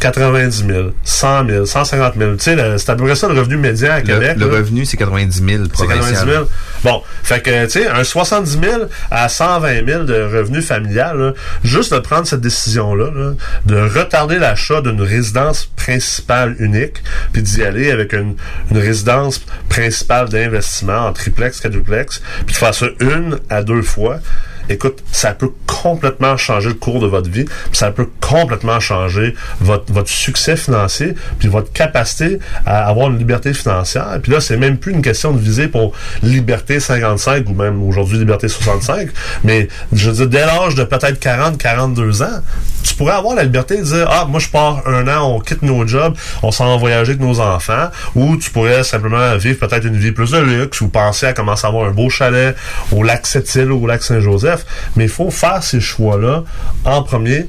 90 0.00 0.66
000, 0.66 0.90
100 1.02 1.48
000, 1.48 1.64
150 1.64 2.14
000. 2.18 2.32
Tu 2.34 2.38
sais, 2.40 2.78
c'est 2.78 2.90
à 2.90 2.94
peu 2.94 3.04
près 3.04 3.14
ça 3.14 3.28
le 3.28 3.38
revenu 3.38 3.56
médian 3.56 3.92
à 3.92 4.02
Québec. 4.02 4.36
le 4.36 4.46
revenu, 4.46 4.84
c'est 4.84 4.96
90 4.96 5.42
000 5.44 5.64
C'est 5.64 5.72
provincial. 5.72 6.12
90 6.12 6.30
000. 6.30 6.44
Bon, 6.84 7.02
fait 7.22 7.40
que, 7.40 7.64
tu 7.64 7.70
sais, 7.70 7.88
un 7.88 8.04
70 8.04 8.58
000 8.62 8.82
à 9.10 9.28
120 9.28 9.86
000 9.86 10.04
de 10.04 10.14
revenu 10.14 10.62
familial, 10.62 11.34
juste 11.64 11.92
de 11.92 11.98
prendre 11.98 12.26
cette 12.26 12.40
décision-là, 12.40 13.10
là, 13.14 13.32
de 13.66 13.76
retarder 13.76 14.38
l'achat 14.38 14.80
d'une 14.80 15.02
résidence 15.02 15.70
principale 15.76 16.56
unique, 16.58 17.02
puis 17.32 17.42
d'y 17.42 17.62
aller 17.62 17.90
avec 17.90 18.12
une, 18.12 18.36
une 18.70 18.78
résidence 18.78 19.40
principale 19.68 20.28
d'investissement 20.28 21.06
en 21.06 21.12
triplex, 21.12 21.60
quadruplex, 21.60 22.22
puis 22.46 22.54
de 22.54 22.58
faire 22.58 22.74
ça 22.74 22.86
une 23.00 23.38
à 23.50 23.62
deux 23.62 23.82
fois, 23.82 24.20
écoute, 24.68 25.02
ça 25.12 25.32
peut 25.32 25.50
complètement 25.66 26.36
changer 26.36 26.68
le 26.68 26.74
cours 26.74 27.00
de 27.00 27.06
votre 27.06 27.30
vie, 27.30 27.44
puis 27.44 27.54
ça 27.72 27.90
peut 27.90 28.08
complètement 28.20 28.80
changer 28.80 29.34
votre, 29.60 29.92
votre 29.92 30.08
succès 30.08 30.56
financier, 30.56 31.14
puis 31.38 31.48
votre 31.48 31.72
capacité 31.72 32.38
à 32.64 32.86
avoir 32.88 33.08
une 33.08 33.18
liberté 33.18 33.52
financière. 33.52 34.18
Puis 34.22 34.32
là, 34.32 34.40
c'est 34.40 34.56
même 34.56 34.78
plus 34.78 34.92
une 34.92 35.02
question 35.02 35.32
de 35.32 35.38
viser 35.38 35.68
pour 35.68 35.92
liberté 36.22 36.80
55 36.80 37.48
ou 37.48 37.54
même 37.54 37.82
aujourd'hui 37.82 38.18
liberté 38.18 38.48
65, 38.48 39.08
mais 39.44 39.68
je 39.92 40.10
veux 40.10 40.16
dire, 40.16 40.28
dès 40.28 40.46
l'âge 40.46 40.74
de 40.74 40.84
peut-être 40.84 41.18
40, 41.18 41.58
42 41.58 42.22
ans, 42.22 42.40
tu 42.82 42.94
pourrais 42.94 43.14
avoir 43.14 43.34
la 43.34 43.44
liberté 43.44 43.78
de 43.78 43.82
dire, 43.82 44.08
ah, 44.10 44.26
moi 44.28 44.40
je 44.40 44.48
pars 44.48 44.82
un 44.86 45.08
an, 45.08 45.34
on 45.34 45.40
quitte 45.40 45.62
nos 45.62 45.86
jobs, 45.86 46.14
on 46.42 46.50
s'en 46.50 46.66
va 46.68 46.76
voyager 46.76 47.12
avec 47.12 47.20
nos 47.20 47.40
enfants, 47.40 47.90
ou 48.14 48.36
tu 48.36 48.50
pourrais 48.50 48.84
simplement 48.84 49.36
vivre 49.36 49.58
peut-être 49.58 49.84
une 49.84 49.96
vie 49.96 50.12
plus 50.12 50.30
de 50.30 50.38
luxe, 50.38 50.80
ou 50.80 50.88
penser 50.88 51.26
à 51.26 51.32
commencer 51.32 51.66
à 51.66 51.68
avoir 51.68 51.88
un 51.88 51.90
beau 51.90 52.08
chalet 52.08 52.56
au 52.92 53.02
lac 53.02 53.26
Sept-Îles 53.26 53.72
ou 53.72 53.84
au 53.84 53.86
lac 53.86 54.02
Saint-Joseph, 54.02 54.55
mais 54.96 55.04
il 55.04 55.10
faut 55.10 55.30
faire 55.30 55.62
ces 55.62 55.80
choix-là 55.80 56.44
en 56.84 57.02
premier 57.02 57.46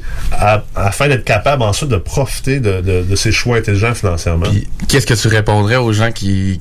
afin 0.76 1.08
d'être 1.08 1.24
capable 1.24 1.64
ensuite 1.64 1.90
de 1.90 1.98
profiter 1.98 2.60
de, 2.60 3.16
ces 3.16 3.32
choix 3.32 3.58
intelligents 3.58 3.94
financièrement. 3.94 4.48
Qu'est-ce 4.88 5.08
que 5.08 5.14
tu 5.14 5.28
répondrais 5.28 5.76
aux 5.78 5.94
gens 5.94 6.12
qui- 6.12 6.60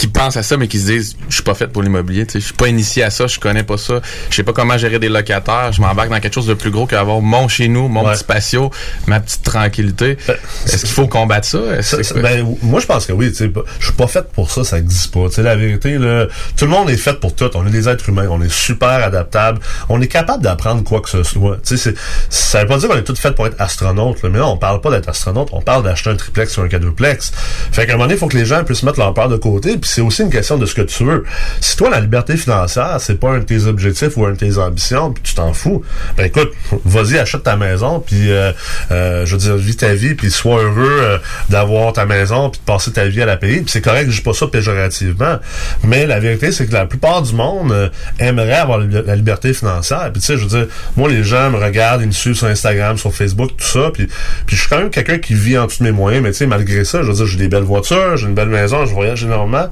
qui 0.00 0.06
pensent 0.06 0.38
à 0.38 0.42
ça, 0.42 0.56
mais 0.56 0.66
qui 0.66 0.78
se 0.78 0.86
disent 0.86 1.16
je 1.28 1.34
suis 1.34 1.42
pas 1.42 1.52
fait 1.54 1.66
pour 1.66 1.82
l'immobilier, 1.82 2.24
tu 2.24 2.32
sais, 2.32 2.40
je 2.40 2.44
suis 2.46 2.54
pas 2.54 2.68
initié 2.68 3.02
à 3.02 3.10
ça, 3.10 3.26
je 3.26 3.38
connais 3.38 3.64
pas 3.64 3.76
ça, 3.76 4.00
je 4.30 4.34
sais 4.36 4.42
pas 4.42 4.54
comment 4.54 4.78
gérer 4.78 4.98
des 4.98 5.10
locataires, 5.10 5.72
je 5.72 5.82
m'embarque 5.82 6.08
dans 6.08 6.20
quelque 6.20 6.32
chose 6.34 6.46
de 6.46 6.54
plus 6.54 6.70
gros 6.70 6.86
qu'avoir 6.86 7.20
mon 7.20 7.48
chez 7.48 7.68
nous, 7.68 7.86
mon 7.88 8.02
petit 8.10 8.24
patio, 8.24 8.70
ma 9.06 9.20
petite 9.20 9.42
tranquillité. 9.42 10.16
Est-ce 10.64 10.78
qu'il 10.86 10.88
faut 10.94 11.06
combattre 11.06 11.46
ça? 11.46 11.58
Ben, 11.58 11.82
Ça- 11.82 11.96
que- 11.98 12.02
ça- 12.02 12.14
ben, 12.14 12.56
moi, 12.62 12.80
je 12.80 12.86
pense 12.86 13.04
que 13.04 13.12
oui. 13.12 13.28
tu 13.28 13.34
sais, 13.36 13.48
pas- 13.48 13.60
Je 13.78 13.84
suis 13.86 13.94
pas 13.94 14.06
fait 14.06 14.26
pour 14.32 14.50
ça, 14.50 14.64
ça 14.64 14.78
existe 14.78 15.12
pas. 15.12 15.28
Tu 15.28 15.34
sais, 15.34 15.42
la 15.42 15.54
vérité, 15.54 15.98
là, 15.98 16.26
tout 16.56 16.64
le 16.64 16.70
monde 16.70 16.88
est 16.88 16.96
fait 16.96 17.20
pour 17.20 17.34
tout. 17.34 17.50
On 17.54 17.66
est 17.66 17.70
des 17.70 17.86
êtres 17.86 18.08
humains, 18.08 18.26
on 18.30 18.40
est 18.40 18.50
super 18.50 18.88
adaptables, 19.04 19.58
on 19.90 20.00
est 20.00 20.08
capable 20.08 20.42
d'apprendre 20.42 20.82
quoi 20.82 21.02
que 21.02 21.10
ce 21.10 21.22
soit. 21.24 21.56
Tu 21.66 21.76
sais, 21.76 21.90
c'est- 21.90 21.94
ça 22.30 22.62
veut 22.62 22.68
pas 22.68 22.78
dire 22.78 22.88
qu'on 22.88 22.96
est 22.96 23.02
tous 23.04 23.18
faits 23.20 23.34
pour 23.34 23.46
être 23.46 23.60
astronautes. 23.60 24.22
Là, 24.22 24.30
mais 24.30 24.38
non, 24.38 24.52
on 24.52 24.56
parle 24.56 24.80
pas 24.80 24.90
d'être 24.90 25.10
astronaute, 25.10 25.48
on 25.52 25.60
parle 25.60 25.82
d'acheter 25.84 26.08
un 26.08 26.16
triplex 26.16 26.56
ou 26.56 26.62
un 26.62 26.68
quadruplex. 26.68 27.32
Fait 27.72 27.84
qu'à 27.84 27.92
un 27.92 27.96
moment 27.96 28.04
donné, 28.06 28.14
il 28.14 28.18
faut 28.18 28.28
que 28.28 28.36
les 28.38 28.46
gens 28.46 28.64
puissent 28.64 28.82
mettre 28.82 28.98
leur 28.98 29.12
peur 29.12 29.28
de 29.28 29.36
côté. 29.36 29.76
Puis 29.76 29.89
c'est 29.90 30.00
aussi 30.00 30.22
une 30.22 30.30
question 30.30 30.56
de 30.56 30.66
ce 30.66 30.74
que 30.74 30.82
tu 30.82 31.04
veux. 31.04 31.24
Si 31.60 31.76
toi, 31.76 31.90
la 31.90 32.00
liberté 32.00 32.36
financière, 32.36 32.96
c'est 33.00 33.18
pas 33.18 33.30
un 33.30 33.38
de 33.38 33.44
tes 33.44 33.66
objectifs 33.66 34.16
ou 34.16 34.24
un 34.24 34.32
de 34.32 34.36
tes 34.36 34.58
ambitions, 34.58 35.12
puis 35.12 35.22
tu 35.22 35.34
t'en 35.34 35.52
fous, 35.52 35.82
ben 36.16 36.26
écoute, 36.26 36.52
vas-y, 36.84 37.18
achète 37.18 37.42
ta 37.42 37.56
maison, 37.56 38.00
puis 38.00 38.30
euh, 38.30 38.52
euh, 38.90 39.26
je 39.26 39.32
veux 39.32 39.38
dire, 39.38 39.56
vis 39.56 39.76
ta 39.76 39.94
vie, 39.94 40.14
puis 40.14 40.30
sois 40.30 40.62
heureux 40.62 40.98
euh, 41.00 41.18
d'avoir 41.48 41.92
ta 41.92 42.06
maison, 42.06 42.50
puis 42.50 42.60
de 42.60 42.64
passer 42.64 42.92
ta 42.92 43.06
vie 43.06 43.22
à 43.22 43.26
la 43.26 43.36
payer. 43.36 43.60
Puis 43.60 43.70
c'est 43.70 43.80
correct, 43.80 44.10
je 44.10 44.16
dis 44.16 44.22
pas 44.22 44.32
ça 44.32 44.46
péjorativement, 44.46 45.38
mais 45.84 46.06
la 46.06 46.20
vérité, 46.20 46.52
c'est 46.52 46.66
que 46.66 46.72
la 46.72 46.86
plupart 46.86 47.22
du 47.22 47.34
monde 47.34 47.72
euh, 47.72 47.88
aimerait 48.18 48.54
avoir 48.54 48.78
la 48.78 49.16
liberté 49.16 49.52
financière. 49.52 50.10
Puis 50.12 50.20
tu 50.20 50.26
sais, 50.26 50.36
je 50.36 50.42
veux 50.44 50.58
dire, 50.58 50.66
moi, 50.96 51.08
les 51.08 51.24
gens 51.24 51.50
me 51.50 51.56
regardent, 51.56 52.02
ils 52.02 52.08
me 52.08 52.12
suivent 52.12 52.34
sur 52.34 52.46
Instagram, 52.46 52.96
sur 52.96 53.12
Facebook, 53.12 53.50
tout 53.56 53.66
ça, 53.66 53.90
puis, 53.92 54.06
puis 54.46 54.56
je 54.56 54.60
suis 54.60 54.68
quand 54.68 54.78
même 54.78 54.90
quelqu'un 54.90 55.18
qui 55.18 55.34
vit 55.34 55.58
en 55.58 55.66
dessous 55.66 55.82
de 55.82 55.88
mes 55.88 55.96
moyens, 55.96 56.22
mais 56.22 56.30
tu 56.30 56.38
sais, 56.38 56.46
malgré 56.46 56.84
ça, 56.84 57.02
je 57.02 57.08
veux 57.08 57.14
dire, 57.14 57.26
j'ai 57.26 57.38
des 57.38 57.48
belles 57.48 57.62
voitures, 57.64 58.16
j'ai 58.16 58.26
une 58.26 58.34
belle 58.34 58.48
maison, 58.48 58.86
je 58.86 58.94
voyage 58.94 59.24
énormément, 59.24 59.68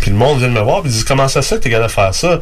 puis 0.00 0.10
le 0.10 0.16
monde 0.16 0.38
vient 0.38 0.48
de 0.48 0.54
me 0.54 0.60
voir, 0.60 0.82
puis 0.82 0.90
ils 0.90 0.94
disent, 0.94 1.04
comment 1.04 1.28
ça 1.28 1.42
se 1.42 1.48
fait 1.48 1.56
que 1.56 1.64
t'es 1.64 1.70
capable 1.70 1.88
de 1.88 1.92
faire 1.92 2.14
ça? 2.14 2.40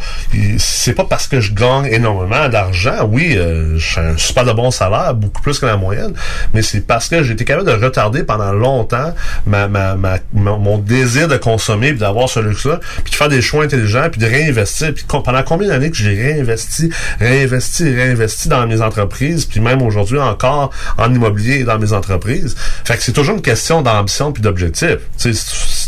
C'est 0.58 0.94
pas 0.94 1.04
parce 1.04 1.26
que 1.26 1.40
je 1.40 1.52
gagne 1.52 1.86
énormément 1.86 2.48
d'argent, 2.48 3.08
oui, 3.08 3.36
euh, 3.36 3.76
j'ai 3.78 4.00
un 4.00 4.16
super 4.16 4.44
de 4.44 4.52
bon 4.52 4.70
salaire, 4.70 5.14
beaucoup 5.14 5.42
plus 5.42 5.58
que 5.58 5.66
la 5.66 5.76
moyenne, 5.76 6.14
mais 6.54 6.62
c'est 6.62 6.86
parce 6.86 7.08
que 7.08 7.22
j'ai 7.22 7.32
été 7.32 7.44
capable 7.44 7.68
de 7.68 7.84
retarder 7.84 8.22
pendant 8.22 8.52
longtemps 8.52 9.14
ma, 9.46 9.68
ma, 9.68 9.94
ma, 9.96 10.18
mon, 10.32 10.78
désir 10.78 11.28
de 11.28 11.36
consommer, 11.36 11.90
puis 11.90 12.00
d'avoir 12.00 12.28
ce 12.28 12.40
luxe-là, 12.40 12.80
puis 13.04 13.10
de 13.10 13.16
faire 13.16 13.28
des 13.28 13.42
choix 13.42 13.64
intelligents, 13.64 14.08
puis 14.10 14.20
de 14.20 14.26
réinvestir, 14.26 14.92
puis 14.94 15.04
pendant 15.08 15.42
combien 15.42 15.68
d'années 15.68 15.90
que 15.90 15.96
j'ai 15.96 16.14
réinvesti, 16.14 16.90
réinvesti, 17.18 17.94
réinvesti 17.94 18.48
dans 18.48 18.66
mes 18.66 18.80
entreprises, 18.80 19.44
puis 19.44 19.60
même 19.60 19.82
aujourd'hui 19.82 20.18
encore 20.18 20.70
en 20.98 21.12
immobilier 21.12 21.60
et 21.60 21.64
dans 21.64 21.78
mes 21.78 21.92
entreprises? 21.92 22.56
Fait 22.84 22.96
que 22.96 23.02
c'est 23.02 23.12
toujours 23.12 23.36
une 23.36 23.42
question 23.42 23.82
d'ambition 23.82 24.32
puis 24.32 24.42
d'objectif. 24.42 24.98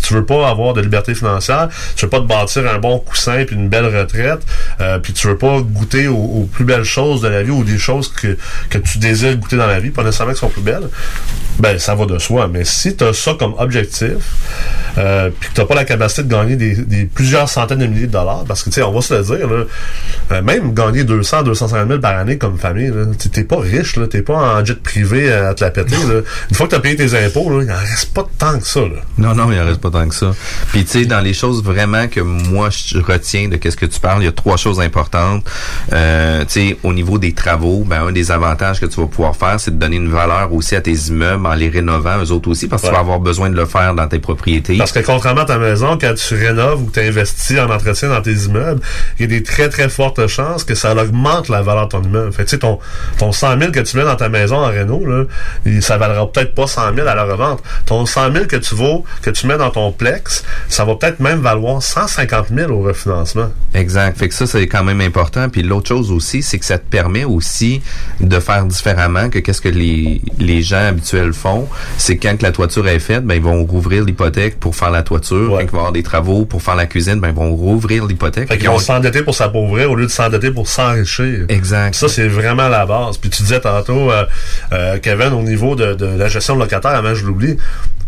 Tu 0.03 0.15
veux 0.15 0.24
pas 0.24 0.49
avoir 0.49 0.74
de 0.74 0.81
liberté 0.81 1.15
financière, 1.15 1.69
tu 1.97 2.05
veux 2.07 2.11
pas 2.11 2.20
te 2.20 2.27
bâtir 2.27 2.66
un 2.69 2.79
bon 2.79 2.99
coussin 2.99 3.45
puis 3.47 3.57
une 3.57 3.69
belle 3.69 3.87
retraite, 3.87 4.41
euh, 4.81 4.99
puis 4.99 5.12
tu 5.12 5.27
veux 5.29 5.39
pas 5.39 5.61
goûter 5.61 6.09
aux, 6.09 6.16
aux 6.16 6.49
plus 6.51 6.65
belles 6.65 6.85
choses 6.85 7.20
de 7.23 7.29
la 7.29 7.43
vie 7.43 7.51
ou 7.51 7.65
des 7.65 7.79
choses 7.79 8.09
que, 8.12 8.37
que 8.70 8.79
tu 8.79 8.99
désires 8.99 9.37
goûter 9.37 9.57
dans 9.57 9.66
la 9.66 9.81
vie, 9.81 9.91
pas 9.91 10.03
nécessairement 10.03 10.33
qui 10.35 10.41
sont 10.41 10.49
plus 10.49 10.62
belles, 10.62 10.89
ben 11.59 11.79
ça 11.79 11.95
va 11.95 12.07
de 12.07 12.19
soi. 12.19 12.49
Mais 12.49 12.65
si 12.65 12.97
tu 12.97 13.05
as 13.05 13.12
ça 13.12 13.35
comme 13.39 13.55
objectif, 13.59 14.16
euh, 14.99 15.31
puis 15.39 15.51
que 15.51 15.61
tu 15.61 15.66
pas 15.66 15.74
la 15.74 15.85
capacité 15.85 16.23
de 16.23 16.29
gagner 16.29 16.57
des, 16.57 16.74
des 16.74 17.05
plusieurs 17.05 17.49
centaines 17.49 17.79
de 17.79 17.87
milliers 17.87 18.07
de 18.07 18.12
dollars, 18.12 18.45
parce 18.47 18.62
que 18.62 18.70
tu 18.70 18.74
sais, 18.74 18.83
on 18.83 18.93
va 18.93 19.01
se 19.01 19.15
le 19.15 19.23
dire, 19.23 19.49
là, 19.49 19.65
euh, 20.33 20.43
même 20.43 20.74
gagner 20.74 21.05
200, 21.05 21.43
250 21.45 21.89
000 21.89 22.01
par 22.01 22.16
année 22.16 22.39
comme 22.39 22.59
famille, 22.59 22.93
t'es 23.33 23.45
pas 23.45 23.61
riche, 23.61 23.97
là, 23.97 24.07
t'es 24.07 24.23
pas 24.23 24.59
en 24.59 24.65
jet 24.65 24.81
privé 24.83 25.33
à 25.33 25.55
te 25.55 25.65
la 25.65 25.70
péter. 25.70 25.97
Là. 25.97 26.20
Une 26.51 26.57
fois 26.57 26.66
que 26.66 26.73
tu 26.73 26.77
as 26.77 26.81
payé 26.81 26.97
tes 26.97 27.15
impôts, 27.24 27.49
là, 27.51 27.65
il 27.65 27.70
en 27.70 27.79
reste 27.79 28.12
pas 28.12 28.27
tant 28.39 28.59
que 28.59 28.66
ça. 28.66 28.81
Là. 28.81 29.01
Non, 29.19 29.35
non, 29.35 29.51
il 29.53 29.61
en 29.61 29.66
reste 29.66 29.81
pas 29.81 29.91
tant 29.93 30.09
que 30.09 30.14
ça. 30.14 30.32
Puis 30.69 30.85
tu 30.85 30.90
sais, 30.90 31.05
dans 31.06 31.20
les 31.20 31.35
choses 31.35 31.62
vraiment 31.62 32.09
que 32.09 32.20
moi 32.20 32.69
je 32.70 32.98
retiens 32.98 33.48
de 33.48 33.56
qu'est-ce 33.56 33.77
que 33.77 33.86
tu 33.86 34.01
parles, 34.01 34.23
il 34.23 34.27
y 34.27 34.28
a 34.28 34.32
trois 34.32 34.56
choses 34.56 34.81
importantes. 34.81 35.44
Euh, 35.93 36.40
tu 36.40 36.47
sais, 36.48 36.77
au 36.82 36.93
niveau 36.93 37.19
des 37.19 37.32
travaux, 37.32 37.85
ben 37.86 38.06
un 38.09 38.12
des 38.12 38.31
avantages 38.31 38.81
que 38.81 38.86
tu 38.86 39.01
vas 39.01 39.06
pouvoir 39.06 39.36
faire, 39.36 39.60
c'est 39.60 39.70
de 39.70 39.78
donner 39.78 39.97
une 39.97 40.10
valeur 40.10 40.52
aussi 40.52 40.74
à 40.74 40.81
tes 40.81 40.93
immeubles 40.93 41.47
en 41.47 41.55
les 41.55 41.69
rénovant 41.69 42.23
eux 42.23 42.32
autres 42.32 42.51
aussi, 42.51 42.69
parce 42.69 42.82
que 42.82 42.89
tu 42.89 42.93
vas 42.93 43.01
avoir 43.01 43.20
besoin 43.20 43.51
de 43.51 43.56
le 43.56 43.66
faire 43.66 43.94
dans 43.94 44.09
tes 44.09 44.19
propriétés. 44.19 44.77
Parce 44.78 44.93
que 44.93 45.01
contrairement 45.01 45.43
à 45.43 45.47
ta 45.47 45.59
maison, 45.59 45.98
quand 46.01 46.14
tu 46.14 46.35
rénoves 46.35 46.82
ou 46.82 46.86
que 46.86 47.01
tu 47.01 47.06
investis 47.06 47.59
en 47.59 47.70
entretien 47.70 48.09
dans 48.09 48.23
tes 48.23 48.32
immeubles, 48.32 48.81
il 49.19 49.23
y 49.23 49.24
a 49.24 49.28
des 49.28 49.43
très 49.43 49.69
très 49.69 49.89
fortes 49.89 50.27
chances 50.27 50.64
que 50.64 50.74
ça 50.74 50.94
augmente 50.94 51.48
la 51.48 51.62
valeur 51.62 51.86
de 51.86 51.90
ton 51.90 52.02
immeuble. 52.02 52.32
Fait 52.32 52.44
tu 52.44 52.51
sais, 52.51 52.59
ton, 52.59 52.78
ton 53.19 53.32
100 53.32 53.59
000 53.59 53.73
que 53.73 53.81
tu 53.81 53.97
mets 53.97 54.05
dans 54.05 54.16
ta 54.16 54.28
maison 54.28 54.56
en 54.56 54.69
réno, 54.69 55.05
là, 55.05 55.24
ça 55.81 55.98
valera 55.98 56.31
peut-être 56.31 56.55
pas 56.55 56.66
100 56.66 56.94
000 56.94 57.06
à 57.06 57.14
la 57.14 57.24
revente. 57.24 57.62
Ton 57.86 58.06
100 58.06 58.32
000 58.32 58.44
que 58.47 58.56
tu 58.56 58.74
vaux, 58.74 59.05
que 59.23 59.31
tu 59.31 59.47
mets 59.47 59.59
dans 59.59 59.70
ton 59.70 59.81
ça 60.68 60.84
va 60.84 60.94
peut-être 60.96 61.20
même 61.20 61.40
valoir 61.40 61.82
150 61.82 62.46
000 62.54 62.70
au 62.72 62.82
refinancement. 62.82 63.50
Exact. 63.74 64.18
Fait 64.18 64.28
que 64.28 64.34
ça, 64.34 64.46
c'est 64.46 64.66
quand 64.66 64.84
même 64.84 65.00
important. 65.00 65.48
Puis 65.48 65.62
l'autre 65.62 65.88
chose 65.88 66.10
aussi, 66.10 66.42
c'est 66.42 66.59
que 66.59 66.64
ça 66.64 66.78
te 66.78 66.88
permet 66.88 67.24
aussi 67.24 67.82
de 68.20 68.38
faire 68.38 68.64
différemment 68.64 69.30
que 69.30 69.38
qu'est-ce 69.38 69.60
que 69.60 69.68
les, 69.68 70.20
les 70.38 70.62
gens 70.62 70.86
habituels 70.88 71.32
font. 71.32 71.68
C'est 71.98 72.16
quand 72.16 72.36
que 72.36 72.42
la 72.42 72.52
toiture 72.52 72.86
est 72.88 72.98
faite, 72.98 73.24
ben 73.24 73.34
ils 73.34 73.42
vont 73.42 73.64
rouvrir 73.64 74.04
l'hypothèque 74.04 74.59
pour 74.59 74.76
faire 74.76 74.90
la 74.90 75.02
toiture. 75.02 75.50
Quand 75.50 75.60
il 75.60 75.66
va 75.66 75.72
y 75.72 75.76
avoir 75.76 75.92
des 75.92 76.02
travaux 76.02 76.44
pour 76.44 76.62
faire 76.62 76.76
la 76.76 76.86
cuisine, 76.86 77.20
ben 77.20 77.28
ils 77.28 77.34
vont 77.34 77.54
rouvrir 77.54 78.06
l'hypothèque. 78.06 78.48
Fait 78.48 78.59
qu'ils 78.59 78.68
vont 78.68 78.78
s'endetter 78.78 79.22
pour 79.22 79.34
s'appauvrir 79.34 79.90
au 79.90 79.94
lieu 79.94 80.06
de 80.06 80.10
s'endetter 80.10 80.50
pour 80.50 80.68
s'enrichir. 80.68 81.46
Exact. 81.48 81.94
Ça, 81.94 82.09
c'est 82.09 82.28
vraiment 82.28 82.68
la 82.68 82.86
base. 82.86 83.18
Puis 83.18 83.30
tu 83.30 83.42
disais 83.42 83.60
tantôt, 83.60 84.10
euh, 84.10 84.24
euh, 84.72 84.98
Kevin, 84.98 85.32
au 85.32 85.42
niveau 85.42 85.74
de, 85.74 85.94
de 85.94 86.06
la 86.06 86.28
gestion 86.28 86.54
de 86.54 86.60
locataires, 86.60 86.94
avant 86.94 87.14
je 87.14 87.24
l'oublie, 87.24 87.56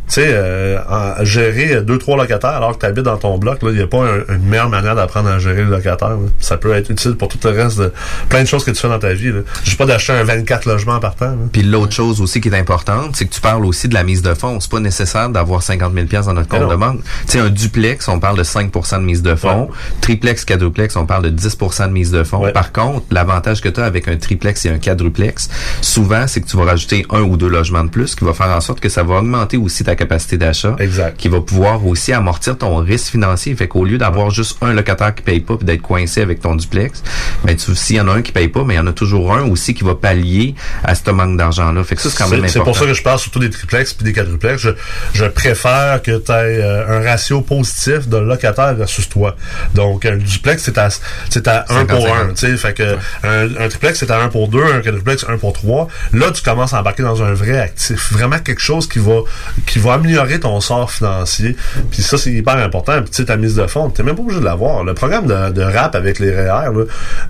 tu 0.06 0.14
sais, 0.20 0.26
euh, 0.28 1.24
gérer 1.24 1.81
deux, 1.82 1.98
trois 1.98 2.16
locataires 2.16 2.51
alors 2.51 2.74
que 2.74 2.81
tu 2.81 2.86
habites 2.86 3.05
dans 3.05 3.16
ton 3.16 3.39
bloc, 3.39 3.59
il 3.62 3.70
n'y 3.70 3.81
a 3.82 3.86
pas 3.86 4.05
un- 4.05 4.35
une 4.35 4.44
meilleure 4.48 4.68
manière 4.68 4.94
d'apprendre 4.94 5.28
à 5.31 5.39
gérer 5.39 5.64
les 5.64 5.70
locataires. 5.70 6.10
là. 6.10 6.16
Ça 6.39 6.56
peut 6.56 6.72
être 6.74 6.90
utile 6.90 7.14
pour 7.16 7.28
tout 7.28 7.39
le 7.44 7.51
reste 7.51 7.78
de 7.78 7.93
plein 8.28 8.43
de 8.43 8.47
choses 8.48 8.64
que 8.64 8.70
tu 8.70 8.81
fais 8.81 8.89
dans 8.89 8.98
ta 8.98 9.12
vie. 9.14 9.32
là. 9.32 9.40
Juste 9.64 9.78
pas 9.78 9.86
d'acheter 9.86 10.12
un 10.12 10.24
24 10.24 10.66
logements 10.66 11.01
par 11.01 11.14
temps. 11.16 11.35
Puis 11.52 11.62
l'autre 11.62 11.93
chose 11.93 12.20
aussi 12.20 12.40
qui 12.40 12.48
est 12.48 12.55
importante, 12.59 13.16
c'est 13.16 13.24
que 13.26 13.32
tu 13.35 13.40
parles 13.40 13.64
aussi 13.64 13.89
de 13.89 13.94
la 13.94 14.02
mise 14.05 14.22
de 14.22 14.35
fonds. 14.35 14.60
C'est 14.60 14.70
pas 14.70 14.81
nécessaire 14.81 15.28
d'avoir 15.31 15.62
50 15.62 15.94
000 15.94 16.06
pièces 16.06 16.26
dans 16.26 16.35
notre 16.35 16.48
compte 16.48 16.60
de 16.70 16.76
banque. 16.76 17.01
Tu 17.26 17.32
sais, 17.32 17.39
un 17.40 17.48
duplex, 17.51 18.06
on 18.09 18.20
parle 18.20 18.36
de 18.39 18.43
5% 18.44 18.98
de 18.98 19.05
mise 19.05 19.22
de 19.22 19.35
fonds. 19.35 19.68
Triplex, 20.01 20.44
quadruplex, 20.44 20.97
on 20.97 21.06
parle 21.06 21.22
de 21.24 21.31
10% 21.31 21.86
de 21.89 21.93
mise 21.93 22.10
de 22.10 22.22
fonds. 22.24 22.40
Par 22.52 22.72
contre, 22.72 23.06
l'avantage 23.10 23.60
que 23.62 23.68
tu 23.68 23.81
as 23.81 23.85
avec 23.85 24.06
un 24.09 24.16
triplex 24.16 24.66
et 24.66 24.68
un 24.70 24.78
quadruplex, 24.78 25.48
souvent, 25.81 26.26
c'est 26.26 26.40
que 26.40 26.47
tu 26.47 26.56
vas 26.56 26.64
rajouter 26.64 27.06
un 27.10 27.22
ou 27.22 27.36
deux 27.36 27.48
logements 27.48 27.85
de 27.85 27.90
plus, 27.90 28.14
qui 28.14 28.24
va 28.24 28.32
faire 28.35 28.48
en 28.51 28.60
sorte 28.60 28.81
que 28.81 28.89
ça 28.89 29.02
va 29.02 29.16
augmenter 29.16 29.56
aussi 29.56 29.85
ta 29.85 29.94
capacité 29.95 30.37
d'achat. 30.37 30.77
Exact. 30.79 31.16
Qui 31.16 31.29
va 31.29 31.41
pouvoir 31.41 31.85
aussi 31.87 32.12
amortir 32.12 32.59
ton 32.59 32.77
risque 32.79 33.12
financier. 33.12 33.55
Fait 33.55 33.69
qu'au 33.69 33.85
lieu 33.85 33.99
d'avoir 33.99 34.31
juste 34.31 34.59
un 34.62 34.73
locataire 34.73 35.15
qui 35.15 35.23
paye 35.23 35.41
pas 35.41 35.57
puis 35.57 35.66
d'être 35.66 35.83
coincé 35.83 36.21
avec 36.21 36.41
ton 36.41 36.55
duplex, 36.55 37.03
ben 37.45 37.57
tu 37.57 37.75
s'il 37.75 37.97
y 37.97 38.01
en 38.01 38.09
a 38.09 38.12
un 38.12 38.23
qui 38.23 38.33
paye 38.33 38.49
pas, 38.49 38.65
mais 38.65 38.75
il 38.75 38.77
y 38.79 38.81
en 38.81 38.87
a 38.87 38.93
toujours 38.93 39.35
un 39.35 39.43
aussi 39.49 39.75
qui 39.75 39.85
va 39.85 39.95
pallier 39.95 40.55
à 40.83 40.95
ce 40.95 41.11
manque 41.11 41.37
d'argent-là. 41.37 41.85
Fait 41.85 41.97
que 41.97 42.03
ça, 42.03 42.11
c'est 42.11 42.19
quand 42.19 42.29
même 42.29 42.41
C'est 42.49 42.59
important. 42.59 42.65
pour 42.73 42.77
ça 42.79 42.87
que 42.87 42.95
je 42.95 43.03
parle 43.03 43.19
surtout 43.19 43.39
des 43.39 43.51
triplex 43.51 43.93
puis 43.95 44.05
des 44.05 44.12
quadruplex. 44.12 44.61
Je, 44.62 44.71
je 45.12 45.25
préfère 45.27 46.01
que 46.03 46.19
tu 46.19 46.33
aies 46.33 46.62
un 46.62 47.01
ratio 47.03 47.41
positif 47.43 48.09
de 48.09 48.16
locataire 48.16 48.75
versus 48.75 49.09
toi. 49.09 49.37
Donc, 49.75 50.05
un 50.07 50.16
duplex, 50.16 50.62
c'est 50.62 50.79
à, 50.79 50.89
c'est 51.31 51.47
à 51.49 51.65
1 51.69 51.85
pour 51.87 52.07
1. 52.07 52.33
50-50. 52.33 52.57
Fait 52.57 52.75
que 52.75 52.97
un, 53.23 53.65
un 53.65 53.69
triplex, 53.69 53.99
c'est 53.99 54.11
à 54.11 54.21
1 54.23 54.29
pour 54.29 54.49
2, 54.49 54.62
un 54.62 54.81
quadruplex, 54.81 55.25
1 55.29 55.39
pour 55.39 55.53
3. 55.53 55.89
Là, 56.12 56.31
tu 56.31 56.43
commences 56.43 56.73
à 56.73 56.81
embarquer 56.81 57.03
dans 57.03 57.23
un 57.23 57.35
vrai 57.35 57.59
actif. 57.59 58.12
Vraiment 58.12 58.39
quelque 58.39 58.61
chose 58.62 58.89
qui 58.89 58.99
va, 58.99 59.21
qui 59.66 59.79
va 59.85 59.94
améliorer 59.94 60.40
ton 60.40 60.61
sort 60.61 60.90
financier. 60.90 61.56
Puis 61.90 62.02
ça, 62.02 62.19
c'est 62.19 62.32
hyper 62.32 62.56
important. 62.56 63.01
Puis 63.02 63.11
tu 63.11 63.16
sais, 63.16 63.24
ta 63.27 63.36
mise 63.36 63.55
de 63.55 63.66
fonds, 63.66 63.90
t'es 63.90 64.02
même 64.02 64.16
pas 64.16 64.23
obligé 64.23 64.40
de 64.40 64.44
l'avoir. 64.44 64.85
Le 64.85 64.94
programme 64.94 65.27
de, 65.27 65.52
de 65.52 65.62
rap 65.62 65.94
avec 65.94 66.19
les 66.19 66.31
REER, 66.31 66.73
là, 66.73 66.85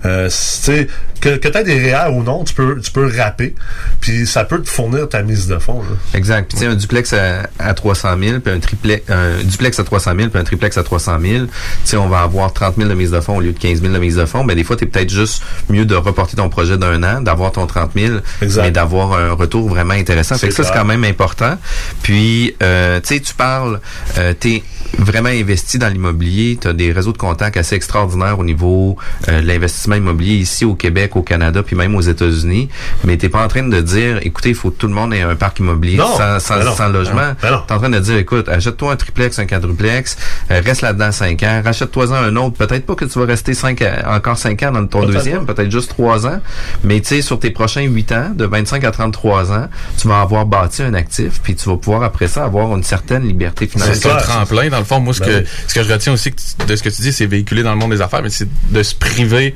euh, 0.05 0.25
tu 0.27 0.33
sais, 0.35 0.87
que, 1.21 1.37
que 1.37 1.47
tu 1.47 1.57
aies 1.57 1.63
des 1.63 1.79
REER 1.79 2.11
ou 2.13 2.23
non, 2.23 2.43
tu 2.43 2.53
peux, 2.53 2.79
tu 2.79 2.91
peux 2.91 3.09
rapper. 3.15 3.55
Puis 4.01 4.25
ça 4.27 4.43
peut 4.45 4.61
te 4.61 4.69
fournir 4.69 5.07
ta 5.09 5.21
mise 5.23 5.47
de 5.47 5.57
fonds. 5.57 5.81
là. 5.81 5.95
Exact. 6.13 6.49
Puis 6.49 6.57
tu 6.57 6.65
sais, 6.65 6.71
un 6.71 6.75
duplex 6.75 7.13
à, 7.13 7.47
à 7.59 7.73
300 7.73 8.09
000, 8.19 8.39
puis 8.39 8.53
un 8.53 8.59
triplex, 8.59 9.09
un 9.09 9.43
duplex 9.43 9.79
à 9.79 9.83
300 9.83 10.11
000, 10.17 10.29
puis 10.29 10.39
un 10.39 10.43
triplex 10.43 10.77
à 10.77 10.83
300 10.83 11.19
000, 11.21 11.45
tu 11.45 11.51
sais, 11.83 11.97
on 11.97 12.07
va 12.07 12.19
avoir 12.21 12.53
30 12.53 12.75
000 12.77 12.89
de 12.89 12.93
mise 12.93 13.11
de 13.11 13.19
fonds 13.19 13.37
au 13.37 13.41
lieu 13.41 13.53
de 13.53 13.59
15 13.59 13.81
000 13.81 13.93
de 13.93 13.99
mise 13.99 14.15
de 14.15 14.25
fonds. 14.25 14.43
Ben, 14.45 14.55
des 14.55 14.63
fois, 14.63 14.75
t'es 14.75 14.85
peut-être 14.85 15.09
juste 15.09 15.43
mieux 15.69 15.85
de 15.85 15.95
reporter 15.95 16.35
ton 16.35 16.49
projet 16.49 16.77
d'un 16.77 17.01
an, 17.03 17.21
d'avoir 17.21 17.51
ton 17.51 17.65
30 17.67 17.91
000, 17.95 18.17
mais 18.57 18.71
d'avoir 18.71 19.13
un 19.13 19.31
retour 19.33 19.67
vraiment 19.69 19.93
intéressant. 19.93 20.35
Fait 20.37 20.49
que 20.49 20.53
ça, 20.53 20.63
c'est 20.63 20.73
quand 20.73 20.85
même 20.85 21.03
important. 21.03 21.57
Puis, 22.03 22.44
euh, 22.61 22.99
tu 23.01 23.15
sais, 23.15 23.19
tu 23.19 23.33
parles, 23.33 23.79
euh, 24.17 24.33
t'es 24.33 24.63
vraiment 24.99 25.29
investi 25.29 25.77
dans 25.77 25.87
l'immobilier, 25.87 26.57
tu 26.59 26.67
as 26.67 26.73
des 26.73 26.91
réseaux 26.91 27.11
de 27.11 27.17
contacts 27.17 27.57
assez 27.57 27.75
extraordinaires 27.75 28.39
au 28.39 28.43
niveau 28.43 28.97
euh, 29.27 29.41
de 29.41 29.47
l'investissement 29.47 29.95
immobilier 29.95 30.35
ici 30.35 30.65
au 30.65 30.75
Québec, 30.75 31.15
au 31.15 31.21
Canada, 31.21 31.63
puis 31.63 31.75
même 31.75 31.95
aux 31.95 32.01
États-Unis, 32.01 32.69
mais 33.03 33.17
t'es 33.17 33.29
pas 33.29 33.43
en 33.43 33.47
train 33.47 33.63
de 33.63 33.81
dire, 33.81 34.19
écoutez, 34.21 34.49
il 34.49 34.55
faut 34.55 34.71
que 34.71 34.77
tout 34.77 34.87
le 34.87 34.93
monde 34.93 35.13
ait 35.13 35.21
un 35.21 35.35
parc 35.35 35.59
immobilier 35.59 35.97
Non, 35.97 36.15
sans, 36.17 36.39
sans, 36.39 36.57
ben 36.57 36.65
non, 36.65 36.75
sans 36.75 36.87
logement. 36.89 37.15
ben 37.15 37.27
non, 37.29 37.35
ben 37.41 37.51
non. 37.51 37.61
T'es 37.67 37.73
en 37.73 37.77
train 37.79 37.89
de 37.89 37.99
dire, 37.99 38.17
écoute, 38.17 38.49
achète-toi 38.49 38.91
un 38.91 38.95
triplex, 38.95 39.39
un 39.39 39.45
quadruplex, 39.45 40.17
euh, 40.51 40.61
reste 40.63 40.81
là-dedans 40.81 41.11
5 41.11 41.43
ans, 41.43 41.61
rachète-toi-en 41.63 42.13
un 42.15 42.35
autre. 42.37 42.55
Peut-être 42.57 42.85
pas 42.85 42.95
que 42.95 43.05
tu 43.05 43.19
vas 43.19 43.25
rester 43.25 43.53
cinq 43.53 43.81
à- 43.81 44.15
encore 44.15 44.37
5 44.37 44.61
ans 44.63 44.71
dans 44.71 44.85
ton 44.87 45.01
Peut-être 45.01 45.13
deuxième, 45.13 45.45
peut-être 45.45 45.71
juste 45.71 45.89
3 45.89 46.25
ans, 46.27 46.39
mais 46.83 47.01
tu 47.01 47.07
sais, 47.07 47.21
sur 47.21 47.39
tes 47.39 47.51
prochains 47.51 47.81
8 47.83 48.11
ans, 48.11 48.29
de 48.35 48.45
25 48.45 48.83
à 48.83 48.91
33 48.91 49.51
ans, 49.51 49.67
tu 49.97 50.07
vas 50.07 50.21
avoir 50.21 50.45
bâti 50.45 50.83
un 50.83 50.93
actif, 50.93 51.39
puis 51.43 51.55
tu 51.55 51.67
vas 51.69 51.77
pouvoir 51.77 52.03
après 52.03 52.27
ça 52.27 52.43
avoir 52.45 52.75
une 52.75 52.83
certaine 52.83 53.23
liberté 53.23 53.69
C'est 53.71 53.79
financière. 53.79 54.15
le 54.17 54.21
tremplin. 54.21 54.69
Dans 54.69 54.79
le 54.79 54.84
fond, 54.85 54.99
moi, 54.99 55.13
ce, 55.13 55.19
Ben 55.19 55.25
que, 55.25 55.37
oui. 55.39 55.47
ce 55.67 55.73
que 55.73 55.83
je 55.83 55.91
retiens 55.91 56.13
aussi 56.13 56.33
de 56.67 56.75
ce 56.75 56.83
que 56.83 56.89
tu 56.89 57.01
dis, 57.01 57.13
c'est 57.13 57.25
véhiculer 57.25 57.63
dans 57.63 57.71
le 57.71 57.77
monde 57.77 57.91
des 57.91 58.01
affaires, 58.01 58.21
mais 58.21 58.29
c'est 58.29 58.47
de 58.71 58.83
se 58.83 58.95
priver 58.95 59.55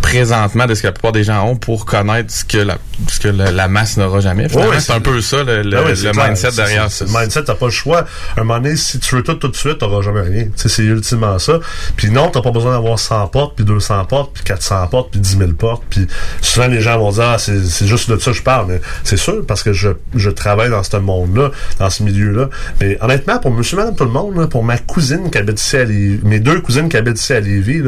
présentement 0.00 0.66
de 0.66 0.74
ce 0.74 0.82
que 0.82 0.86
la 0.86 0.92
plupart 0.92 1.12
des 1.12 1.24
gens 1.24 1.44
ont 1.44 1.56
pour 1.56 1.84
connaître 1.84 2.32
ce 2.32 2.44
que 2.44 2.58
la, 2.58 2.78
ce 3.08 3.18
que 3.20 3.28
la, 3.28 3.50
la 3.50 3.68
masse 3.68 3.96
n'aura 3.96 4.20
jamais. 4.20 4.50
Ouais, 4.54 4.80
c'est 4.80 4.92
un 4.92 5.00
peu 5.00 5.20
ça, 5.20 5.38
le, 5.38 5.62
Ben 5.62 5.82
oui, 5.86 5.92
le 6.02 6.12
mindset 6.12 6.52
derrière 6.52 6.90
ça. 6.90 7.04
Le 7.04 7.10
mindset, 7.10 7.44
t'as 7.44 7.54
pas 7.54 7.66
le 7.66 7.72
choix. 7.72 8.04
Un 8.36 8.44
moment 8.44 8.60
donné, 8.60 8.76
si 8.76 8.98
tu 9.00 9.16
veux 9.16 9.22
tout 9.22 9.34
tout 9.34 9.48
de 9.48 9.56
suite, 9.56 9.78
t'auras 9.78 10.02
jamais 10.02 10.20
rien. 10.22 10.46
C'est 10.56 10.82
ultimement 10.82 11.38
ça. 11.38 11.58
Puis 11.96 12.10
non, 12.10 12.30
t'as 12.30 12.42
pas 12.42 12.50
besoin 12.50 12.72
d'avoir 12.72 12.98
100 12.98 13.28
portes, 13.28 13.56
puis 13.56 13.64
200 13.64 14.04
portes, 14.04 14.32
puis 14.34 14.44
400 14.44 14.86
portes, 14.88 15.10
puis 15.10 15.20
10 15.20 15.38
000 15.38 15.52
portes. 15.52 15.82
Puis 15.90 16.06
souvent, 16.40 16.68
les 16.68 16.80
gens 16.80 16.98
vont 16.98 17.10
dire, 17.10 17.24
ah, 17.24 17.38
c'est 17.38 17.64
c'est 17.64 17.86
juste 17.86 18.10
de 18.10 18.18
ça 18.18 18.30
que 18.30 18.36
je 18.36 18.42
parle. 18.42 18.66
Mais 18.68 18.80
c'est 19.04 19.16
sûr, 19.16 19.44
parce 19.46 19.62
que 19.62 19.72
je, 19.72 19.90
je 20.14 20.30
travaille 20.30 20.70
dans 20.70 20.82
ce 20.82 20.96
monde-là, 20.96 21.50
dans 21.78 21.90
ce 21.90 22.02
milieu-là. 22.02 22.48
Mais 22.80 22.98
honnêtement, 23.00 23.38
pour 23.38 23.50
monsieur, 23.50 23.76
madame, 23.76 23.96
tout 23.96 24.04
le 24.04 24.10
monde, 24.10 24.36
là, 24.36 24.46
pour 24.46 24.57
ma 24.64 24.78
cousine 24.78 25.30
qui 25.30 25.38
habite 25.38 25.60
ici 25.60 25.76
à 25.76 25.84
Lévis, 25.84 26.20
mes 26.24 26.40
deux 26.40 26.60
cousines 26.60 26.88
qui 26.88 26.96
habitent 26.96 27.20
ici 27.20 27.32
à 27.32 27.40
Lévis, 27.40 27.82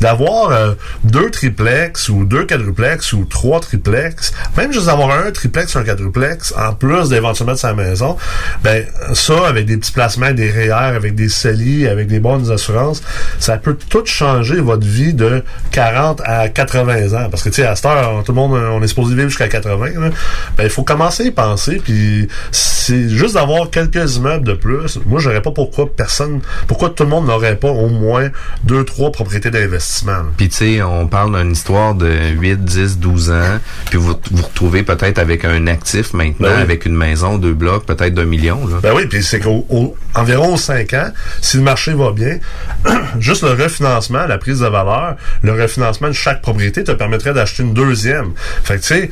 d'avoir 0.00 0.50
euh, 0.50 0.74
deux 1.04 1.30
triplex 1.30 2.08
ou 2.08 2.24
deux 2.24 2.44
quadruplex 2.44 3.12
ou 3.12 3.24
trois 3.24 3.60
triplex, 3.60 4.32
même 4.56 4.72
juste 4.72 4.86
d'avoir 4.86 5.10
un 5.10 5.30
triplex, 5.30 5.76
un 5.76 5.84
quadruplex, 5.84 6.54
en 6.56 6.74
plus 6.74 7.08
d'éventuellement 7.08 7.54
de 7.54 7.58
sa 7.58 7.74
maison, 7.74 8.16
ben 8.62 8.84
ça, 9.12 9.46
avec 9.46 9.66
des 9.66 9.76
petits 9.76 9.92
placements, 9.92 10.32
des 10.32 10.50
REER, 10.50 10.72
avec 10.72 11.14
des 11.14 11.28
CELI, 11.28 11.88
avec 11.88 12.08
des 12.08 12.20
bonnes 12.20 12.50
assurances, 12.50 13.02
ça 13.38 13.56
peut 13.58 13.76
tout 13.88 14.04
changer 14.04 14.60
votre 14.60 14.86
vie 14.86 15.14
de 15.14 15.42
40 15.70 16.22
à 16.24 16.48
80 16.48 17.12
ans. 17.14 17.28
Parce 17.30 17.42
que, 17.42 17.48
tu 17.48 17.56
sais, 17.56 17.66
à 17.66 17.76
cette 17.76 17.86
heure, 17.86 18.22
tout 18.24 18.32
le 18.32 18.36
monde, 18.36 18.52
on 18.52 18.82
est 18.82 18.86
supposé 18.86 19.14
vivre 19.14 19.28
jusqu'à 19.28 19.48
80. 19.48 19.86
là. 20.00 20.10
Ben, 20.56 20.64
il 20.64 20.70
faut 20.70 20.82
commencer 20.82 21.24
à 21.24 21.26
y 21.26 21.30
penser, 21.30 21.80
puis 21.82 22.28
c'est 22.50 23.08
juste 23.08 23.34
d'avoir 23.34 23.70
quelques 23.70 24.16
immeubles 24.16 24.46
de 24.46 24.54
plus. 24.54 24.98
Moi, 25.06 25.20
j'aurais 25.20 25.42
pas 25.42 25.50
pourquoi 25.50 25.93
personne, 25.96 26.40
pourquoi 26.66 26.90
tout 26.90 27.02
le 27.04 27.08
monde 27.10 27.26
n'aurait 27.26 27.56
pas 27.56 27.70
au 27.70 27.88
moins 27.88 28.28
deux, 28.64 28.84
trois 28.84 29.10
propriétés 29.12 29.50
d'investissement. 29.50 30.24
Puis 30.36 30.48
tu 30.48 30.56
sais, 30.56 30.82
on 30.82 31.06
parle 31.06 31.38
d'une 31.40 31.52
histoire 31.52 31.94
de 31.94 32.10
8, 32.38 32.64
10, 32.64 32.98
12 32.98 33.30
ans, 33.30 33.58
puis 33.90 33.98
vous 33.98 34.14
vous 34.30 34.42
retrouvez 34.42 34.82
peut-être 34.82 35.18
avec 35.18 35.44
un 35.44 35.66
actif 35.66 36.12
maintenant, 36.12 36.48
Ben 36.48 36.56
oui. 36.56 36.62
avec 36.62 36.86
une 36.86 36.96
maison, 36.96 37.38
deux 37.38 37.54
blocs, 37.54 37.84
peut-être 37.86 38.14
d'un 38.14 38.24
million. 38.24 38.66
Là. 38.66 38.76
Ben 38.82 38.92
oui, 38.94 39.06
puis 39.06 39.22
c'est 39.22 39.40
qu'au 39.40 39.66
au- 39.68 39.96
environ 40.14 40.54
aux 40.54 40.58
5 40.58 40.92
ans, 40.94 41.10
si 41.40 41.56
le 41.58 41.62
marché 41.62 41.92
va 41.94 42.12
bien, 42.12 42.38
juste 43.20 43.42
le 43.42 43.50
refinancement, 43.50 44.26
la 44.26 44.38
prise 44.38 44.60
de 44.60 44.66
valeur, 44.66 45.16
le 45.42 45.52
refinancement 45.52 46.08
de 46.08 46.12
chaque 46.12 46.42
propriété 46.42 46.84
te 46.84 46.92
permettrait 46.92 47.34
d'acheter 47.34 47.62
une 47.62 47.74
deuxième. 47.74 48.32
Fait 48.62 48.76
que 48.76 48.80
tu 48.82 48.86
sais, 48.88 49.10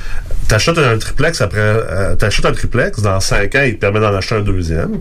t'achètes 0.49 0.79
un 0.79 0.99
triplex 0.99 1.41
après, 1.41 1.59
euh, 1.61 2.15
t'achètes 2.17 2.47
un 2.47 2.53
triplex, 2.53 3.01
dans 3.01 3.21
5 3.21 3.55
ans, 3.55 3.59
ans, 3.59 3.63
il 3.65 3.75
te 3.75 3.81
permet 3.81 4.01
d'en 4.01 4.15
acheter 4.15 4.37
un 4.37 4.41
deuxième. 4.41 4.99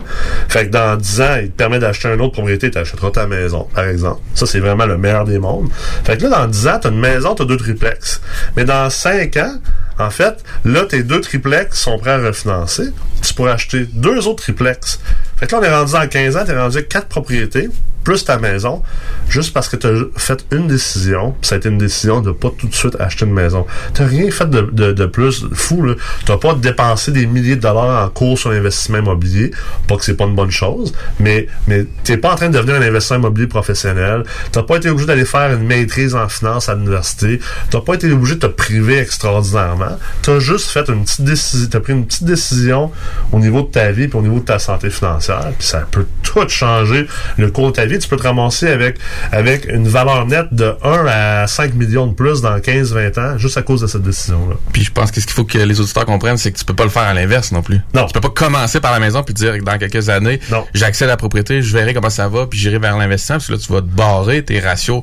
Fait 0.48 0.66
que 0.66 0.70
dans 0.72 0.96
10 0.96 1.20
ans, 1.20 1.36
il 1.42 1.48
te 1.50 1.56
permet 1.56 1.71
d'acheter 1.78 2.08
une 2.08 2.20
autre 2.20 2.32
propriété, 2.32 2.70
tu 2.70 2.78
achèteras 2.78 3.10
ta 3.10 3.26
maison, 3.26 3.66
par 3.74 3.84
exemple. 3.84 4.20
Ça, 4.34 4.46
c'est 4.46 4.60
vraiment 4.60 4.86
le 4.86 4.98
meilleur 4.98 5.24
des 5.24 5.38
mondes. 5.38 5.68
Fait 6.04 6.16
que 6.16 6.24
là, 6.24 6.30
dans 6.30 6.46
10 6.46 6.68
ans, 6.68 6.78
tu 6.80 6.88
as 6.88 6.90
une 6.90 7.00
maison, 7.00 7.34
tu 7.34 7.42
as 7.42 7.44
deux 7.44 7.56
triplex. 7.56 8.20
Mais 8.56 8.64
dans 8.64 8.88
5 8.90 9.36
ans, 9.36 9.54
en 9.98 10.10
fait, 10.10 10.42
là, 10.64 10.84
tes 10.84 11.02
deux 11.02 11.20
triplex 11.20 11.78
sont 11.78 11.98
prêts 11.98 12.12
à 12.12 12.18
refinancer. 12.18 12.90
Tu 13.22 13.34
pourrais 13.34 13.52
acheter 13.52 13.86
deux 13.92 14.26
autres 14.26 14.42
triplex. 14.42 15.00
Fait 15.42 15.48
que 15.48 15.56
là, 15.56 15.60
on 15.60 15.64
est 15.64 15.74
rendu 15.74 15.94
en 15.96 16.06
15 16.06 16.36
ans, 16.36 16.44
tu 16.44 16.52
es 16.52 16.56
rendu 16.56 16.78
à 16.78 16.82
quatre 16.82 17.08
propriétés, 17.08 17.68
plus 18.04 18.24
ta 18.24 18.38
maison, 18.38 18.82
juste 19.28 19.52
parce 19.52 19.68
que 19.68 19.76
tu 19.76 19.86
as 19.86 19.92
fait 20.16 20.44
une 20.52 20.68
décision, 20.68 21.32
pis 21.40 21.48
ça 21.48 21.54
a 21.56 21.58
été 21.58 21.68
une 21.68 21.78
décision 21.78 22.20
de 22.20 22.30
pas 22.30 22.50
tout 22.56 22.68
de 22.68 22.74
suite 22.74 22.96
acheter 23.00 23.24
une 23.24 23.32
maison. 23.32 23.66
Tu 23.94 24.02
rien 24.02 24.30
fait 24.30 24.48
de, 24.48 24.60
de, 24.92 25.06
plus 25.06 25.46
fou. 25.52 25.94
Tu 26.24 26.30
n'as 26.32 26.38
pas 26.38 26.54
dépensé 26.54 27.12
des 27.12 27.26
milliers 27.26 27.56
de 27.56 27.60
dollars 27.60 28.04
en 28.04 28.08
cours 28.08 28.38
sur 28.38 28.50
l'investissement 28.50 28.98
immobilier. 28.98 29.50
Pas 29.88 29.96
que 29.96 30.04
c'est 30.04 30.14
pas 30.14 30.24
une 30.24 30.34
bonne 30.34 30.50
chose, 30.50 30.92
mais, 31.18 31.48
mais 31.66 31.86
tu 32.04 32.18
pas 32.18 32.32
en 32.32 32.36
train 32.36 32.48
de 32.48 32.56
devenir 32.56 32.76
un 32.76 32.82
investisseur 32.82 33.18
immobilier 33.18 33.46
professionnel. 33.46 34.24
Tu 34.52 34.62
pas 34.62 34.76
été 34.76 34.90
obligé 34.90 35.06
d'aller 35.06 35.24
faire 35.24 35.52
une 35.52 35.66
maîtrise 35.66 36.14
en 36.14 36.28
finance 36.28 36.68
à 36.68 36.74
l'université. 36.74 37.40
Tu 37.70 37.80
pas 37.80 37.94
été 37.94 38.10
obligé 38.12 38.34
de 38.36 38.40
te 38.40 38.46
priver 38.46 38.98
extraordinairement. 38.98 39.98
Tu 40.22 40.30
as 40.30 40.38
juste 40.38 40.70
fait 40.70 40.88
une 40.88 41.04
petite 41.04 41.22
décision, 41.22 41.68
tu 41.70 41.80
pris 41.80 41.92
une 41.92 42.06
petite 42.06 42.24
décision 42.24 42.90
au 43.32 43.38
niveau 43.38 43.62
de 43.62 43.68
ta 43.68 43.90
vie 43.90 44.04
et 44.04 44.14
au 44.14 44.22
niveau 44.22 44.38
de 44.38 44.44
ta 44.44 44.58
santé 44.58 44.90
financière. 44.90 45.31
Puis 45.58 45.66
ça 45.66 45.86
peut 45.90 46.06
tout 46.22 46.48
changer 46.48 47.06
le 47.36 47.50
cours 47.50 47.68
de 47.68 47.72
ta 47.72 47.86
vie. 47.86 47.98
Tu 47.98 48.08
peux 48.08 48.16
te 48.16 48.22
ramasser 48.22 48.68
avec, 48.68 48.98
avec 49.30 49.66
une 49.66 49.88
valeur 49.88 50.26
nette 50.26 50.52
de 50.52 50.74
1 50.82 51.06
à 51.06 51.46
5 51.46 51.74
millions 51.74 52.06
de 52.06 52.14
plus 52.14 52.40
dans 52.40 52.56
15-20 52.58 53.20
ans 53.20 53.38
juste 53.38 53.56
à 53.56 53.62
cause 53.62 53.80
de 53.80 53.86
cette 53.86 54.02
décision-là. 54.02 54.56
Puis 54.72 54.84
je 54.84 54.90
pense 54.90 55.10
que 55.10 55.20
ce 55.20 55.26
qu'il 55.26 55.34
faut 55.34 55.44
que 55.44 55.58
les 55.58 55.80
auditeurs 55.80 56.06
comprennent, 56.06 56.36
c'est 56.36 56.52
que 56.52 56.58
tu 56.58 56.64
peux 56.64 56.74
pas 56.74 56.84
le 56.84 56.90
faire 56.90 57.02
à 57.02 57.14
l'inverse 57.14 57.52
non 57.52 57.62
plus. 57.62 57.80
Non. 57.94 58.06
Tu 58.06 58.12
peux 58.12 58.20
pas 58.20 58.30
commencer 58.30 58.80
par 58.80 58.92
la 58.92 59.00
maison 59.00 59.22
puis 59.22 59.34
dire 59.34 59.58
que 59.58 59.64
dans 59.64 59.78
quelques 59.78 60.08
années, 60.08 60.40
j'accède 60.74 61.08
à 61.08 61.12
la 61.12 61.16
propriété, 61.16 61.62
je 61.62 61.72
verrai 61.72 61.94
comment 61.94 62.10
ça 62.10 62.28
va, 62.28 62.46
puis 62.46 62.58
j'irai 62.58 62.78
vers 62.78 62.96
l'investissement, 62.96 63.36
parce 63.36 63.46
que 63.46 63.52
là, 63.52 63.58
tu 63.58 63.72
vas 63.72 63.80
te 63.80 63.86
barrer 63.86 64.44
tes 64.44 64.60
ratios. 64.60 65.02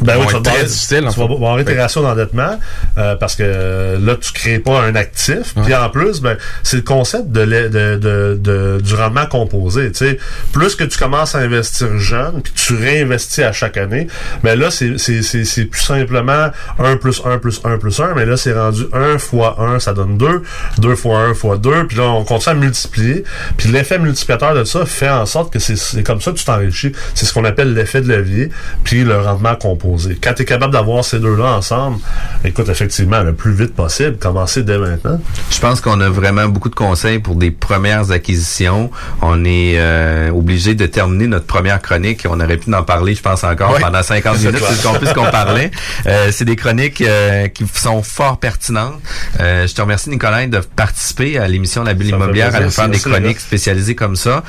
Ben 0.00 0.14
oui, 0.20 0.26
tu 0.28 0.32
vas 0.34 0.40
très 0.42 0.64
difficiles. 0.64 1.06
en 1.06 1.10
Tu 1.12 1.20
vas 1.20 1.64
tes 1.64 1.80
ratios 1.80 2.04
d'endettement 2.04 2.58
euh, 2.98 3.16
parce 3.16 3.34
que 3.34 3.98
là, 4.00 4.14
tu 4.20 4.32
crées 4.32 4.58
pas 4.58 4.80
un 4.82 4.94
actif. 4.94 5.54
Puis 5.64 5.74
en 5.74 5.88
plus, 5.90 6.20
ben, 6.20 6.36
c'est 6.62 6.76
le 6.76 6.82
concept 6.82 7.28
de, 7.30 7.44
de, 7.44 7.96
de, 7.96 8.38
de- 8.40 8.80
du 8.82 8.94
rendement 8.94 9.26
composé. 9.26 9.90
Tu 9.92 9.98
sais, 10.06 10.18
plus 10.52 10.74
que 10.74 10.84
tu 10.84 10.98
commences 10.98 11.34
à 11.34 11.38
investir 11.38 11.98
jeune, 11.98 12.42
puis 12.42 12.52
tu 12.54 12.74
réinvestis 12.76 13.42
à 13.42 13.52
chaque 13.52 13.76
année, 13.76 14.06
ben 14.42 14.58
là, 14.58 14.70
c'est, 14.70 14.98
c'est, 14.98 15.22
c'est, 15.22 15.44
c'est 15.44 15.64
plus 15.64 15.80
simplement 15.82 16.48
1 16.78 16.96
plus 16.96 17.22
1 17.24 17.38
plus 17.38 17.60
1 17.64 17.78
plus 17.78 17.98
1, 18.00 18.14
mais 18.14 18.26
là, 18.26 18.36
c'est 18.36 18.52
rendu 18.52 18.82
1 18.92 19.18
fois 19.18 19.56
1, 19.60 19.80
ça 19.80 19.92
donne 19.94 20.18
2, 20.18 20.42
2 20.78 20.94
fois 20.96 21.20
1 21.20 21.34
fois 21.34 21.56
2, 21.56 21.86
puis 21.86 21.96
là, 21.96 22.04
on 22.04 22.24
continue 22.24 22.56
à 22.56 22.58
multiplier. 22.58 23.24
Puis 23.56 23.68
l'effet 23.70 23.98
multiplicateur 23.98 24.54
de 24.54 24.64
ça 24.64 24.84
fait 24.84 25.08
en 25.08 25.26
sorte 25.26 25.52
que 25.52 25.58
c'est, 25.58 25.76
c'est 25.76 26.02
comme 26.02 26.20
ça 26.20 26.32
que 26.32 26.36
tu 26.36 26.44
t'enrichis. 26.44 26.92
C'est 27.14 27.24
ce 27.26 27.32
qu'on 27.32 27.44
appelle 27.44 27.72
l'effet 27.74 28.00
de 28.02 28.08
levier, 28.12 28.50
puis 28.84 29.02
le 29.04 29.18
rendement 29.18 29.54
composé. 29.56 29.85
Quand 30.22 30.34
tu 30.34 30.42
es 30.42 30.44
capable 30.44 30.72
d'avoir 30.72 31.04
ces 31.04 31.18
deux-là 31.18 31.52
ensemble, 31.52 31.98
écoute, 32.44 32.68
effectivement, 32.68 33.22
le 33.22 33.34
plus 33.34 33.52
vite 33.52 33.74
possible, 33.74 34.16
commencer 34.18 34.62
dès 34.62 34.78
maintenant. 34.78 35.20
Je 35.50 35.58
pense 35.60 35.80
qu'on 35.80 36.00
a 36.00 36.08
vraiment 36.08 36.46
beaucoup 36.48 36.68
de 36.68 36.74
conseils 36.74 37.18
pour 37.18 37.36
des 37.36 37.50
premières 37.50 38.10
acquisitions. 38.10 38.90
On 39.22 39.44
est 39.44 39.74
euh, 39.76 40.30
obligé 40.30 40.74
de 40.74 40.86
terminer 40.86 41.26
notre 41.26 41.46
première 41.46 41.80
chronique. 41.80 42.26
On 42.28 42.40
aurait 42.40 42.56
pu 42.56 42.72
en 42.74 42.82
parler, 42.82 43.14
je 43.14 43.22
pense, 43.22 43.44
encore 43.44 43.72
Oui. 43.76 43.80
pendant 43.80 44.02
50 44.02 44.36
C'est 44.36 44.46
minutes, 44.46 44.58
clair. 44.58 44.68
puisqu'on 44.70 44.94
puisqu'on 44.94 45.30
parlait. 45.30 45.70
Euh, 46.06 46.28
c'est 46.32 46.44
des 46.44 46.56
chroniques 46.56 47.00
euh, 47.02 47.48
qui 47.48 47.64
sont 47.72 48.02
fort 48.02 48.38
pertinentes. 48.38 49.00
Je 49.38 49.72
te 49.72 49.80
remercie, 49.80 50.10
Nicolas, 50.10 50.46
de 50.46 50.58
participer 50.58 51.38
à 51.38 51.48
l'émission 51.48 51.82
La 51.84 51.94
Bulle 51.94 52.10
Ça 52.10 52.16
immobilière, 52.16 52.54
à 52.54 52.60
nous 52.60 52.70
faire 52.70 52.88
des 52.88 52.98
chroniques 52.98 53.40
spécialisées 53.40 53.94
comme 53.94 54.16
ça. 54.16 54.42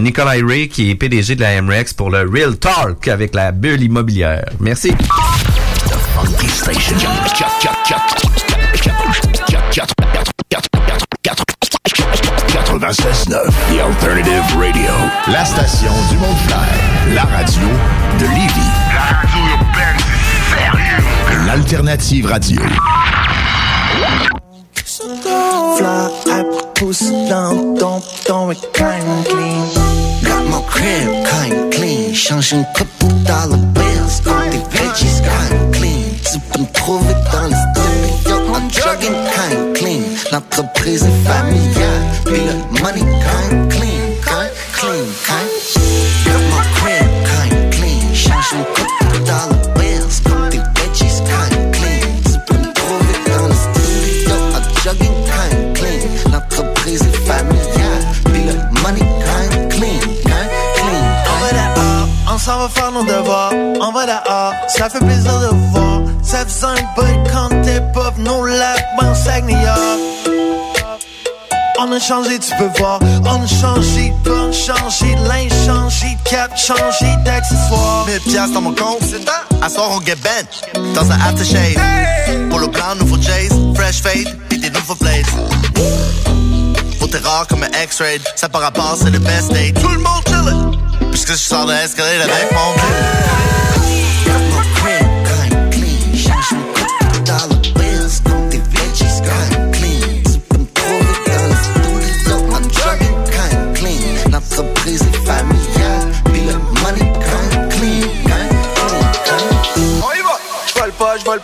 Nicolas 0.00 0.34
Ray, 0.44 0.68
qui 0.68 0.90
est 0.90 0.94
PDG 0.94 1.36
de 1.36 1.40
la 1.42 1.60
MREX 1.62 1.92
pour 1.94 2.10
le 2.10 2.28
Real 2.28 2.56
Talk 2.56 3.08
avec 3.08 3.34
la 3.34 3.52
bulle 3.52 3.82
immobilière. 3.82 4.44
Merci. 4.60 4.71
96.9, 12.82 13.52
The 13.68 13.80
Alternative 13.80 14.42
Radio. 14.56 14.90
La 15.30 15.44
station 15.44 15.92
du 16.10 16.16
monde 16.16 16.36
clair. 16.46 16.58
La 17.14 17.22
radio 17.22 17.68
de 18.18 18.24
Lévis. 18.24 18.70
La 18.94 19.02
radio 19.18 19.40
urbaine, 19.58 20.00
sérieux. 20.50 21.46
L'Alternative 21.46 22.26
Radio. 22.26 22.62
Fly, 25.76 26.10
I 26.26 26.44
pussy 26.74 27.28
down, 27.28 27.74
don't, 27.74 28.02
don't 28.26 28.48
recline 28.48 29.24
clean. 29.24 30.01
Got 30.52 30.64
my 30.64 30.68
crib 30.68 31.24
kind 31.24 31.72
clean. 31.72 32.14
Change 32.14 32.52
une 32.52 32.66
couple 32.74 33.08
dollar 33.24 33.56
bills. 33.72 34.20
Got 34.20 34.50
the 34.50 34.58
veggies 34.70 35.20
kind 35.22 35.74
clean. 35.74 36.04
Tu 36.30 36.38
peux 36.38 36.60
me 36.60 36.72
trouver 36.72 37.14
dans 37.32 37.46
les 37.46 37.56
studios. 37.56 38.54
I'm 38.54 38.70
jogging 38.70 39.16
kind 39.34 39.74
clean. 39.74 40.02
L'entreprise 40.30 41.04
est 41.04 41.28
familiale. 41.28 42.02
Puis 42.24 42.40
le 42.40 42.80
money 42.82 43.00
kind 43.00 43.70
clean. 43.70 44.20
Kind 44.24 44.50
clean, 44.74 45.06
kind. 45.26 45.91
Ça 64.82 64.90
fait 64.90 65.04
plaisir 65.04 65.38
de 65.38 65.46
voir. 65.70 66.00
Ça 66.24 66.44
faisait 66.44 66.66
un 66.66 66.74
bout 66.96 67.30
quand 67.30 67.48
t'es 67.62 67.80
pas 67.94 68.12
nos 68.18 68.44
lacs, 68.44 68.84
ben 69.00 69.14
Saguenay. 69.14 69.64
On 71.78 71.92
a 71.92 72.00
changé, 72.00 72.38
tu 72.40 72.50
peux 72.56 72.70
voir. 72.78 72.98
On 73.24 73.42
a 73.42 73.46
changé 73.46 74.12
porte, 74.24 74.52
changé 74.52 75.14
linge, 75.28 75.52
changé 75.66 76.16
cap, 76.24 76.50
changé 76.56 77.14
d'accessoires. 77.24 78.06
1000 78.06 78.20
piastres 78.22 78.54
dans 78.54 78.60
mon 78.60 78.74
compte. 78.74 79.02
À 79.62 79.68
soir, 79.68 79.88
on 79.92 80.00
get 80.04 80.16
bent. 80.16 80.82
Dans 80.94 81.08
un 81.12 81.20
aftershave. 81.20 81.80
Polo 82.50 82.66
blanc, 82.66 82.96
nouveau 82.98 83.20
Jays. 83.20 83.50
Fresh 83.76 84.02
fade. 84.02 84.36
Pis 84.48 84.58
des 84.58 84.70
nouveaux 84.70 84.96
blades. 84.96 85.26
Pour 86.98 87.08
t'es 87.08 87.18
rare 87.18 87.46
comme 87.46 87.62
un 87.62 87.82
X-ray. 87.84 88.20
Ça 88.34 88.48
par 88.48 88.62
rapport, 88.62 88.96
c'est 89.00 89.10
le 89.10 89.20
best 89.20 89.52
day. 89.52 89.72
Tout 89.80 89.88
le 89.88 89.98
monde 89.98 90.22
chill. 90.26 91.10
Puisque 91.10 91.32
je 91.32 91.36
sors 91.36 91.66
de 91.66 91.72
l'escalier 91.72 92.20
avec 92.20 92.50
mon 92.52 93.71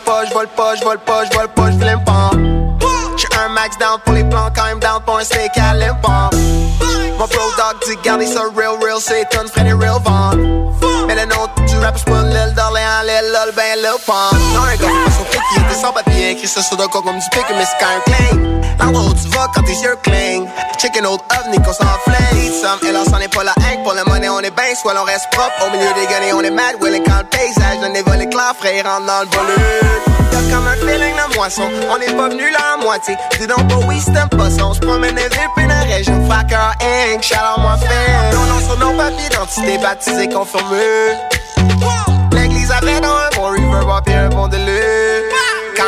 Pas, 0.05 0.13
pas, 0.13 0.25
j'vole 0.27 0.49
pas, 0.49 0.75
j'vole 0.77 0.99
pas, 0.99 1.25
j'vole 1.31 1.49
pas, 1.49 1.71
j'flime 1.71 2.05
pas. 2.05 2.31
J'suis 3.17 3.29
un 3.39 3.49
max 3.49 3.77
down 3.79 3.99
pour 4.05 4.15
les 4.15 4.25
plans, 4.25 4.49
quand 4.55 4.65
même 4.65 4.79
down 4.79 5.01
pour 5.05 5.19
un 5.19 5.25
steak 5.25 5.51
à 5.57 5.75
l'import. 5.75 6.31
Mon 7.19 7.27
pro 7.27 7.51
dog 7.57 7.77
dit 7.87 7.97
garder 8.05 8.27
ça 8.27 8.43
real, 8.57 8.77
real, 8.83 8.99
c'est 9.01 9.27
une 9.35 9.49
Freddy 9.49 9.73
real 9.73 10.01
vente. 10.05 10.39
Mais 11.07 11.15
le 11.15 11.27
nom 11.27 11.47
du 11.67 11.79
rap, 11.79 11.97
l'île 12.07 12.55
d'Orléans, 12.55 12.68
l'île 13.79 14.01
pente. 14.07 14.35
Non, 14.55 14.63
un 14.63 14.77
gars, 14.77 14.89
pas 15.05 15.11
son 15.11 15.25
pic, 15.25 15.41
il 15.57 15.63
était 15.63 15.81
sans 15.81 15.93
papier, 15.93 16.31
écrit 16.31 16.49
ça 16.49 16.63
sur 16.63 16.77
le 16.77 16.87
corps 16.89 17.03
comme 17.03 17.19
du 17.19 17.29
pic, 17.31 17.45
mais 17.51 17.65
c'est 17.65 17.79
quand 17.81 17.91
même 17.91 18.03
clean. 18.07 18.59
L'endroit 18.79 19.11
où 19.11 19.15
tu 19.15 19.29
vas 19.29 19.47
quand 19.55 19.63
tes 19.63 19.73
yeux 19.73 19.97
clignent. 20.03 20.49
Chicken 20.79 21.07
old 21.07 21.21
ovni 21.39 21.59
qu'on 21.59 21.73
s'en 21.73 21.85
flame. 22.05 22.19
Need 22.35 22.55
some, 22.55 22.79
et 22.89 22.93
là, 22.93 23.01
c'en 23.11 23.19
est 23.19 23.33
pas 23.33 23.45
la 23.45 23.53
hank. 23.53 23.83
Pour 23.83 23.95
le 23.95 24.05
money, 24.05 24.29
on 24.29 24.41
est 24.41 24.51
ben, 24.51 24.75
soit 24.81 24.95
l'on 24.95 25.05
reste 25.05 25.29
propre. 25.31 25.67
Au 25.67 25.71
milieu 25.71 25.93
des 25.95 26.07
guenilles, 26.07 26.33
on 26.33 26.43
est 26.43 26.51
mad, 26.51 26.77
willing 26.81 27.03
quand 27.05 27.19
le 27.19 27.25
paysage 27.25 27.81
donne 27.81 27.93
des 27.93 28.03
volets 28.03 28.29
clairs, 28.29 28.55
frère, 28.59 28.85
rentre 28.85 29.07
dans 29.07 29.21
le 29.21 29.29
volume. 29.29 29.99
Comme 30.51 30.67
un 30.67 30.77
feeling 30.77 31.15
de 31.15 31.37
moisson. 31.37 31.69
On 31.91 31.99
n'est 31.99 32.13
pas 32.13 32.29
venu 32.29 32.51
là 32.51 32.75
à 32.75 32.77
moitié. 32.79 33.17
Dis 33.39 33.47
donc 33.47 33.69
pas 33.69 33.77
oui, 33.87 34.01
c'est 34.03 34.17
un 34.17 34.29
poisson. 34.29 34.73
J'promène 34.73 35.15
des 35.15 35.23
villes, 35.23 35.51
puis 35.57 35.67
la 35.67 35.81
région. 35.81 36.25
Fracker 36.27 36.73
Inc. 37.13 37.23
Shout 37.23 37.35
moi 37.59 37.77
fait. 37.77 38.35
Non, 38.35 38.45
non, 38.47 38.61
sur 38.61 38.79
nos 38.79 38.97
papiers 38.97 39.29
d'identité, 39.29 39.79
baptisé, 39.79 40.29
confirmé. 40.29 40.79
L'église 42.69 42.71
avait 42.71 43.01
dans 43.01 43.09
un 43.09 43.31
bon 43.35 43.49
river, 43.51 44.01
puis 44.05 44.15
un 44.15 44.29
bon 44.29 44.49
délire. 44.49 45.23
Quand 45.77 45.85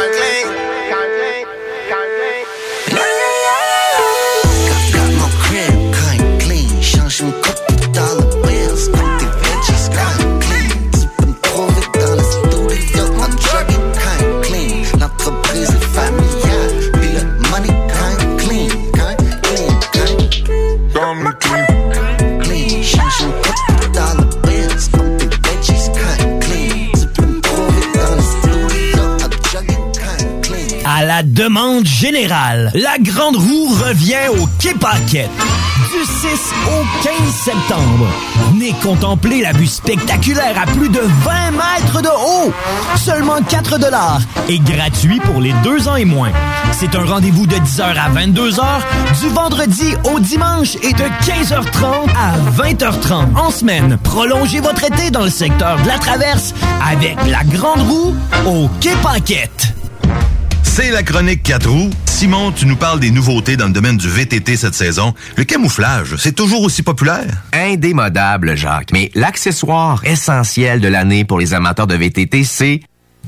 demande 31.22 31.86
générale, 31.86 32.70
la 32.74 32.98
Grande 32.98 33.36
Roue 33.36 33.68
revient 33.68 34.28
au 34.38 34.46
Quai 34.58 34.74
Paquette. 34.74 35.30
Du 35.90 36.04
6 36.04 36.28
au 36.66 37.02
15 37.02 37.34
septembre, 37.34 38.06
venez 38.52 38.72
contempler 38.82 39.42
la 39.42 39.52
vue 39.52 39.66
spectaculaire 39.66 40.54
à 40.60 40.66
plus 40.66 40.88
de 40.88 41.00
20 41.00 41.50
mètres 41.52 42.02
de 42.02 42.08
haut. 42.08 42.52
Seulement 42.96 43.42
4 43.48 43.78
dollars 43.78 44.20
et 44.48 44.58
gratuit 44.58 45.20
pour 45.20 45.40
les 45.40 45.52
deux 45.64 45.88
ans 45.88 45.96
et 45.96 46.04
moins. 46.04 46.30
C'est 46.72 46.94
un 46.94 47.04
rendez-vous 47.04 47.46
de 47.46 47.56
10h 47.56 47.82
à 47.82 48.10
22h, 48.10 48.80
du 49.20 49.28
vendredi 49.30 49.94
au 50.12 50.20
dimanche 50.20 50.76
et 50.82 50.92
de 50.92 51.04
15h30 51.24 52.08
à 52.16 52.62
20h30 52.62 53.36
en 53.36 53.50
semaine. 53.50 53.98
Prolongez 54.04 54.60
votre 54.60 54.84
été 54.84 55.10
dans 55.10 55.24
le 55.24 55.30
secteur 55.30 55.80
de 55.82 55.88
la 55.88 55.98
Traverse 55.98 56.54
avec 56.86 57.16
la 57.26 57.42
Grande 57.44 57.82
Roue 57.82 58.14
au 58.46 58.68
Quai 58.80 58.94
Paquette. 59.02 59.74
C'est 60.72 60.92
la 60.92 61.02
chronique 61.02 61.42
4 61.42 61.68
roues. 61.68 61.90
Simon, 62.06 62.52
tu 62.52 62.64
nous 62.64 62.76
parles 62.76 63.00
des 63.00 63.10
nouveautés 63.10 63.56
dans 63.56 63.66
le 63.66 63.72
domaine 63.72 63.96
du 63.96 64.08
VTT 64.08 64.56
cette 64.56 64.74
saison. 64.74 65.14
Le 65.36 65.42
camouflage, 65.44 66.14
c'est 66.16 66.32
toujours 66.34 66.62
aussi 66.62 66.82
populaire? 66.84 67.42
Indémodable, 67.52 68.56
Jacques. 68.56 68.92
Mais 68.92 69.10
l'accessoire 69.14 70.00
essentiel 70.04 70.80
de 70.80 70.86
l'année 70.88 71.24
pour 71.24 71.40
les 71.40 71.54
amateurs 71.54 71.88
de 71.88 71.96
VTT, 71.96 72.44
c'est 72.44 72.80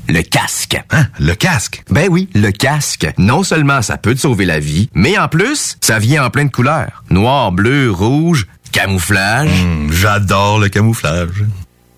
le 0.07 0.21
casque. 0.21 0.81
Hein? 0.91 1.07
Le 1.19 1.35
casque? 1.35 1.83
Ben 1.89 2.07
oui, 2.09 2.29
le 2.33 2.51
casque. 2.51 3.07
Non 3.17 3.43
seulement 3.43 3.81
ça 3.81 3.97
peut 3.97 4.15
te 4.15 4.21
sauver 4.21 4.45
la 4.45 4.59
vie, 4.59 4.89
mais 4.93 5.17
en 5.19 5.27
plus, 5.27 5.77
ça 5.81 5.99
vient 5.99 6.23
en 6.25 6.29
plein 6.29 6.45
de 6.45 6.51
couleurs. 6.51 7.03
Noir, 7.09 7.51
bleu, 7.51 7.91
rouge, 7.91 8.47
camouflage. 8.71 9.49
Hmm, 9.49 9.91
J'adore 9.91 10.59
le 10.59 10.69
camouflage. 10.69 11.43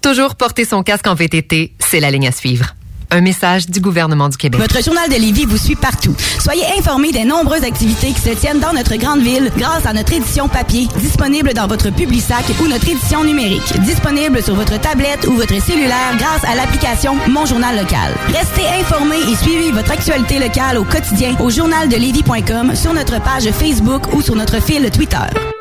Toujours 0.02 0.36
porter 0.36 0.66
son 0.66 0.82
casque 0.84 1.08
en 1.08 1.14
VTT, 1.16 1.74
c'est 1.80 2.00
la 2.00 2.10
ligne 2.12 2.28
à 2.28 2.32
suivre. 2.32 2.76
Un 3.16 3.22
message 3.22 3.70
du 3.70 3.80
gouvernement 3.80 4.28
du 4.28 4.36
Québec. 4.36 4.60
Votre 4.60 4.84
journal 4.84 5.10
de 5.10 5.16
Lévis 5.16 5.46
vous 5.46 5.56
suit 5.56 5.78
partout. 5.78 6.14
Soyez 6.38 6.66
informés 6.78 7.14
des 7.14 7.24
nombreuses 7.24 7.64
activités 7.64 8.08
qui 8.08 8.20
se 8.20 8.32
tiennent 8.32 8.60
dans 8.60 8.74
notre 8.74 8.98
grande 8.98 9.22
ville 9.22 9.54
grâce 9.56 9.86
à 9.86 9.94
notre 9.94 10.12
édition 10.12 10.50
papier, 10.50 10.90
disponible 11.00 11.54
dans 11.54 11.66
votre 11.66 11.92
Publisac 11.92 12.44
ou 12.62 12.68
notre 12.68 12.90
édition 12.90 13.24
numérique, 13.24 13.80
disponible 13.84 14.44
sur 14.44 14.54
votre 14.54 14.78
tablette 14.82 15.26
ou 15.28 15.32
votre 15.32 15.58
cellulaire 15.64 16.18
grâce 16.18 16.44
à 16.44 16.56
l'application 16.56 17.16
Mon 17.30 17.46
Journal 17.46 17.78
Local. 17.78 18.14
Restez 18.34 18.68
informés 18.82 19.22
et 19.32 19.36
suivez 19.38 19.72
votre 19.72 19.92
actualité 19.92 20.38
locale 20.38 20.78
au 20.78 20.84
quotidien 20.84 21.38
au 21.40 21.50
journaldelévis.com, 21.50 22.76
sur 22.76 22.94
notre 22.94 23.22
page 23.24 23.50
Facebook 23.52 24.14
ou 24.14 24.22
sur 24.22 24.36
notre 24.36 24.62
fil 24.62 24.92
Twitter. 24.92 25.55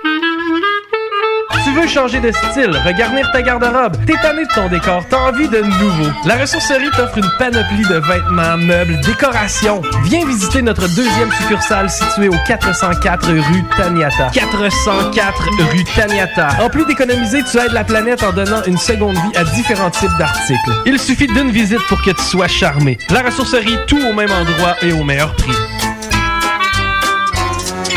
Tu 1.64 1.70
veux 1.70 1.86
changer 1.86 2.20
de 2.20 2.30
style, 2.30 2.76
regarnir 2.84 3.30
ta 3.32 3.40
garde-robe, 3.40 3.96
t'es 4.04 4.12
tanné 4.20 4.44
de 4.44 4.52
ton 4.54 4.68
décor, 4.68 5.02
t'as 5.08 5.16
envie 5.16 5.48
de 5.48 5.62
nouveau. 5.62 6.10
La 6.26 6.36
ressourcerie 6.36 6.90
t'offre 6.90 7.16
une 7.16 7.30
panoplie 7.38 7.84
de 7.88 7.94
vêtements, 7.94 8.58
meubles, 8.58 9.00
décorations. 9.00 9.80
Viens 10.04 10.26
visiter 10.26 10.60
notre 10.60 10.86
deuxième 10.88 11.32
succursale 11.32 11.88
située 11.88 12.28
au 12.28 12.36
404 12.46 13.28
rue 13.28 13.64
Taniata. 13.78 14.28
404 14.34 15.48
rue 15.72 15.84
Taniata. 15.96 16.48
En 16.60 16.68
plus 16.68 16.84
d'économiser, 16.84 17.42
tu 17.50 17.58
aides 17.58 17.72
la 17.72 17.84
planète 17.84 18.22
en 18.22 18.32
donnant 18.32 18.62
une 18.66 18.78
seconde 18.78 19.14
vie 19.14 19.36
à 19.36 19.44
différents 19.44 19.90
types 19.90 20.16
d'articles. 20.18 20.70
Il 20.84 20.98
suffit 20.98 21.28
d'une 21.28 21.50
visite 21.50 21.82
pour 21.88 22.02
que 22.02 22.10
tu 22.10 22.22
sois 22.22 22.48
charmé. 22.48 22.98
La 23.08 23.22
ressourcerie, 23.22 23.78
tout 23.86 24.00
au 24.04 24.12
même 24.12 24.30
endroit 24.30 24.76
et 24.82 24.92
au 24.92 25.02
meilleur 25.02 25.34
prix. 25.34 25.56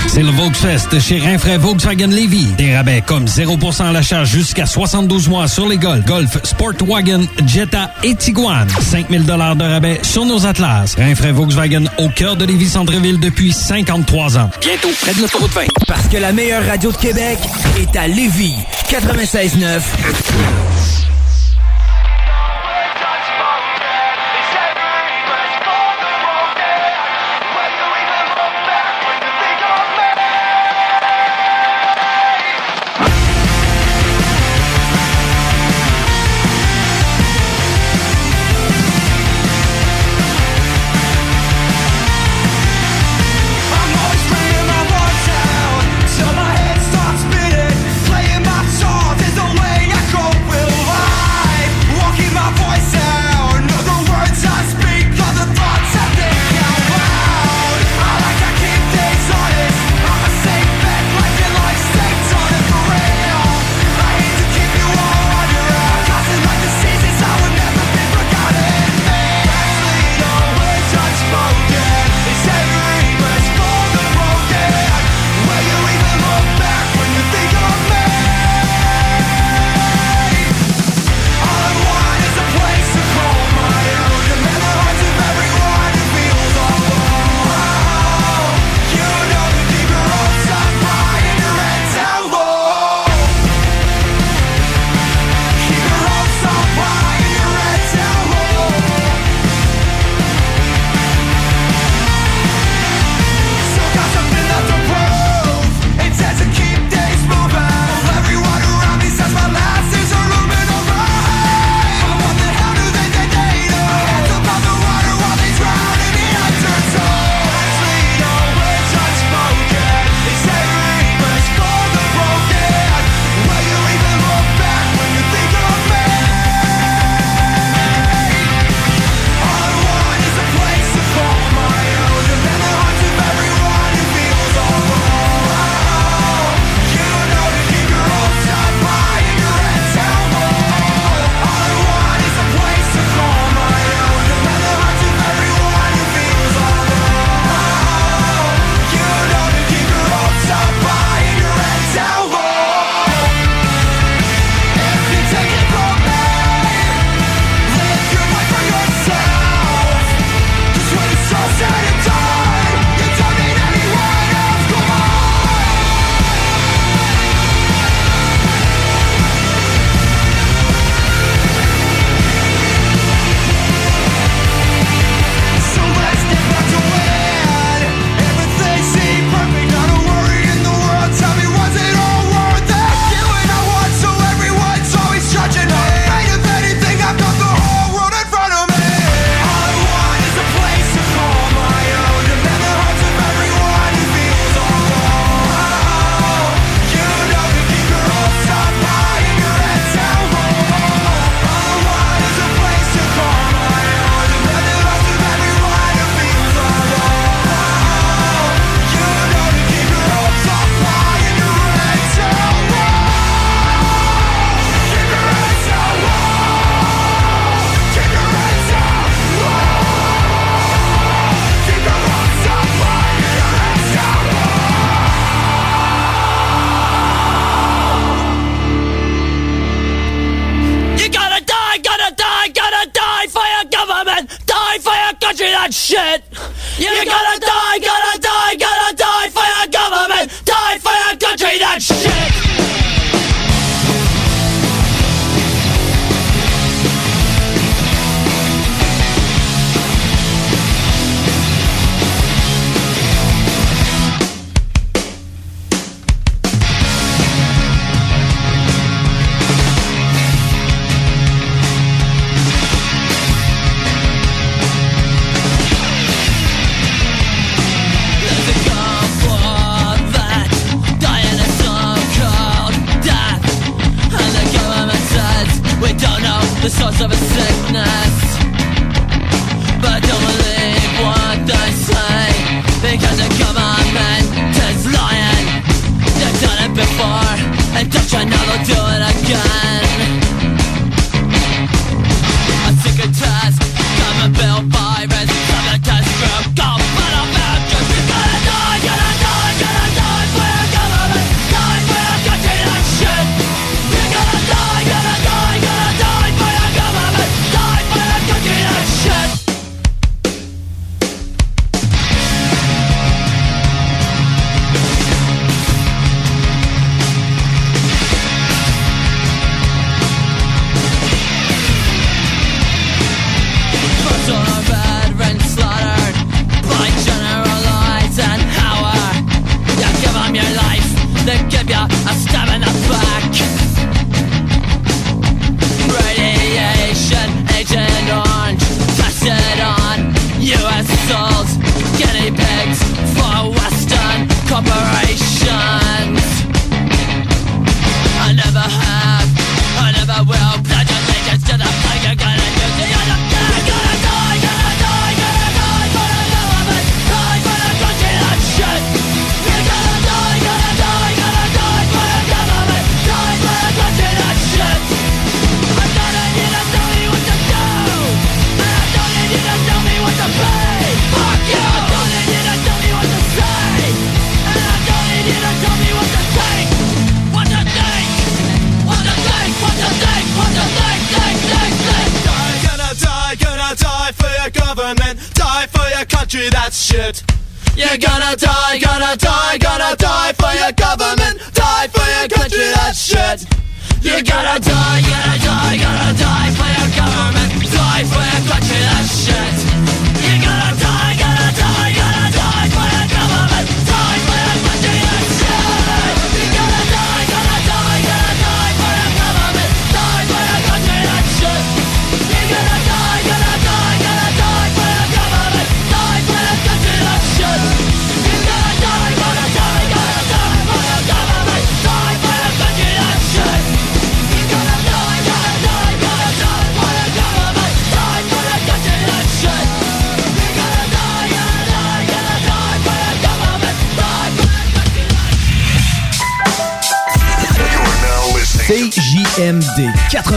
C'est 0.08 0.24
le 0.24 0.32
Volksfest 0.32 1.00
chez 1.00 1.20
Rinfraie 1.20 1.58
Volkswagen 1.58 2.08
Levy. 2.08 2.46
Des 2.58 2.76
rabais 2.76 3.04
comme 3.06 3.26
0% 3.26 3.84
à 3.84 3.92
l'achat 3.92 4.24
jusqu'à 4.24 4.66
72 4.66 5.28
mois 5.28 5.48
sur 5.48 5.68
les 5.68 5.78
Golf, 5.78 6.06
Golf, 6.06 6.38
Sportwagen, 6.44 7.28
Jetta 7.46 7.92
et 8.04 8.16
Tiguan. 8.16 8.68
5000 8.82 9.26
dollars 9.26 9.56
de 9.56 9.64
rabais 9.66 10.00
sur 10.04 10.26
nos 10.26 10.46
Atlas. 10.46 10.96
Rinfraie 10.98 11.32
Volkswagen 11.32 11.86
au 11.98 12.10
cœur 12.10 12.36
de 12.36 12.46
Lévis 12.46 12.70
Centreville 12.70 13.20
depuis 13.20 13.52
53 13.52 14.38
ans. 14.38 14.50
Bientôt 14.62 14.90
près 15.02 15.14
de 15.14 15.22
l'autoroute 15.22 15.52
20. 15.54 15.62
Parce 15.88 16.08
que 16.08 16.18
la 16.18 16.32
meilleure 16.32 16.66
radio 16.66 16.92
de 16.92 16.98
Québec 16.98 17.38
est 17.78 17.96
à 17.96 18.08
Lévis. 18.08 18.56
96.9. 18.90 19.82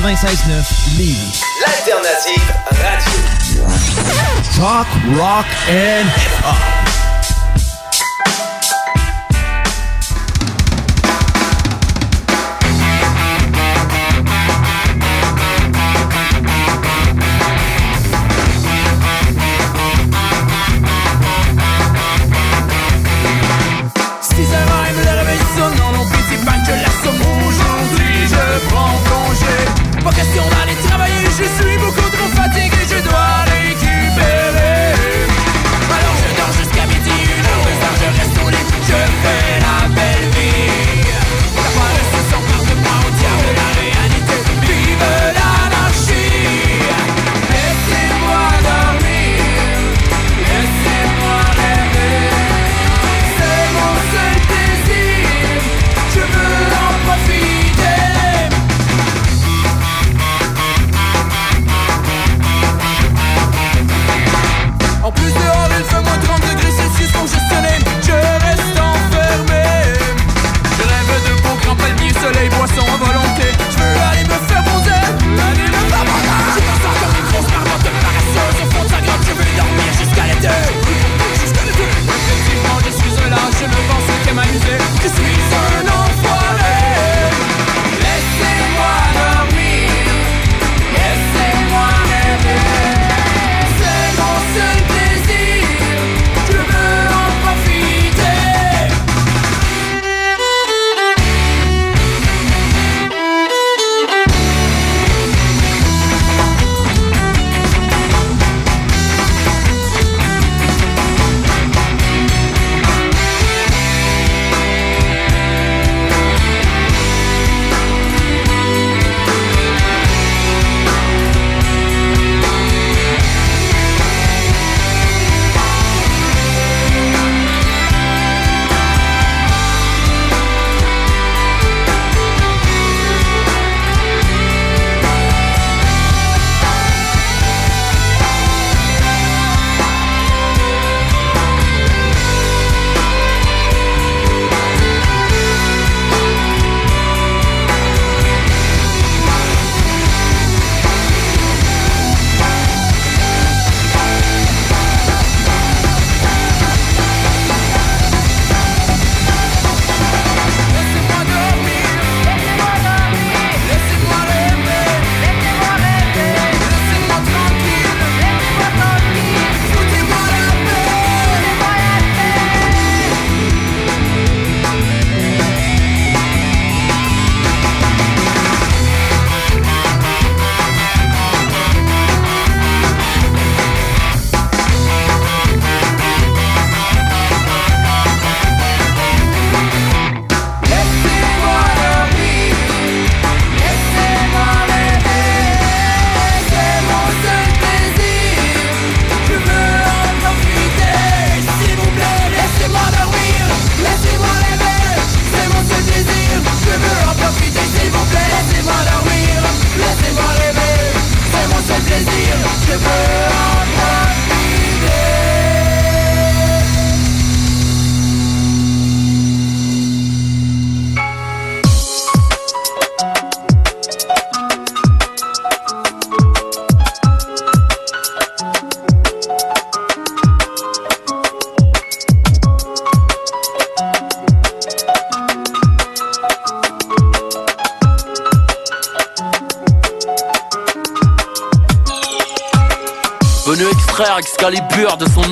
96.9 0.01 0.97
Lévis. 0.97 1.43
L'alternative 1.61 2.55
radio. 2.71 3.67
Talk, 4.57 4.87
rock 5.15 5.47
and 5.69 6.09
hip-hop. 6.09 6.90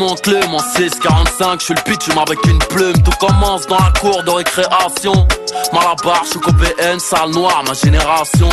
Oncle 0.08 0.40
Mon 0.48 0.58
645, 0.58 1.60
je 1.60 1.64
suis 1.66 1.74
le 1.74 1.82
pitch 1.82 2.08
avec 2.16 2.38
une 2.46 2.58
plume. 2.58 2.94
Tout 3.02 3.10
commence 3.20 3.66
dans 3.66 3.76
la 3.76 3.92
cour 4.00 4.22
de 4.22 4.30
récréation. 4.30 5.12
Malabar, 5.72 6.22
je 6.24 6.30
suis 6.30 6.40
PN, 6.40 6.98
salle 6.98 7.30
noire, 7.30 7.62
ma 7.66 7.74
génération. 7.74 8.48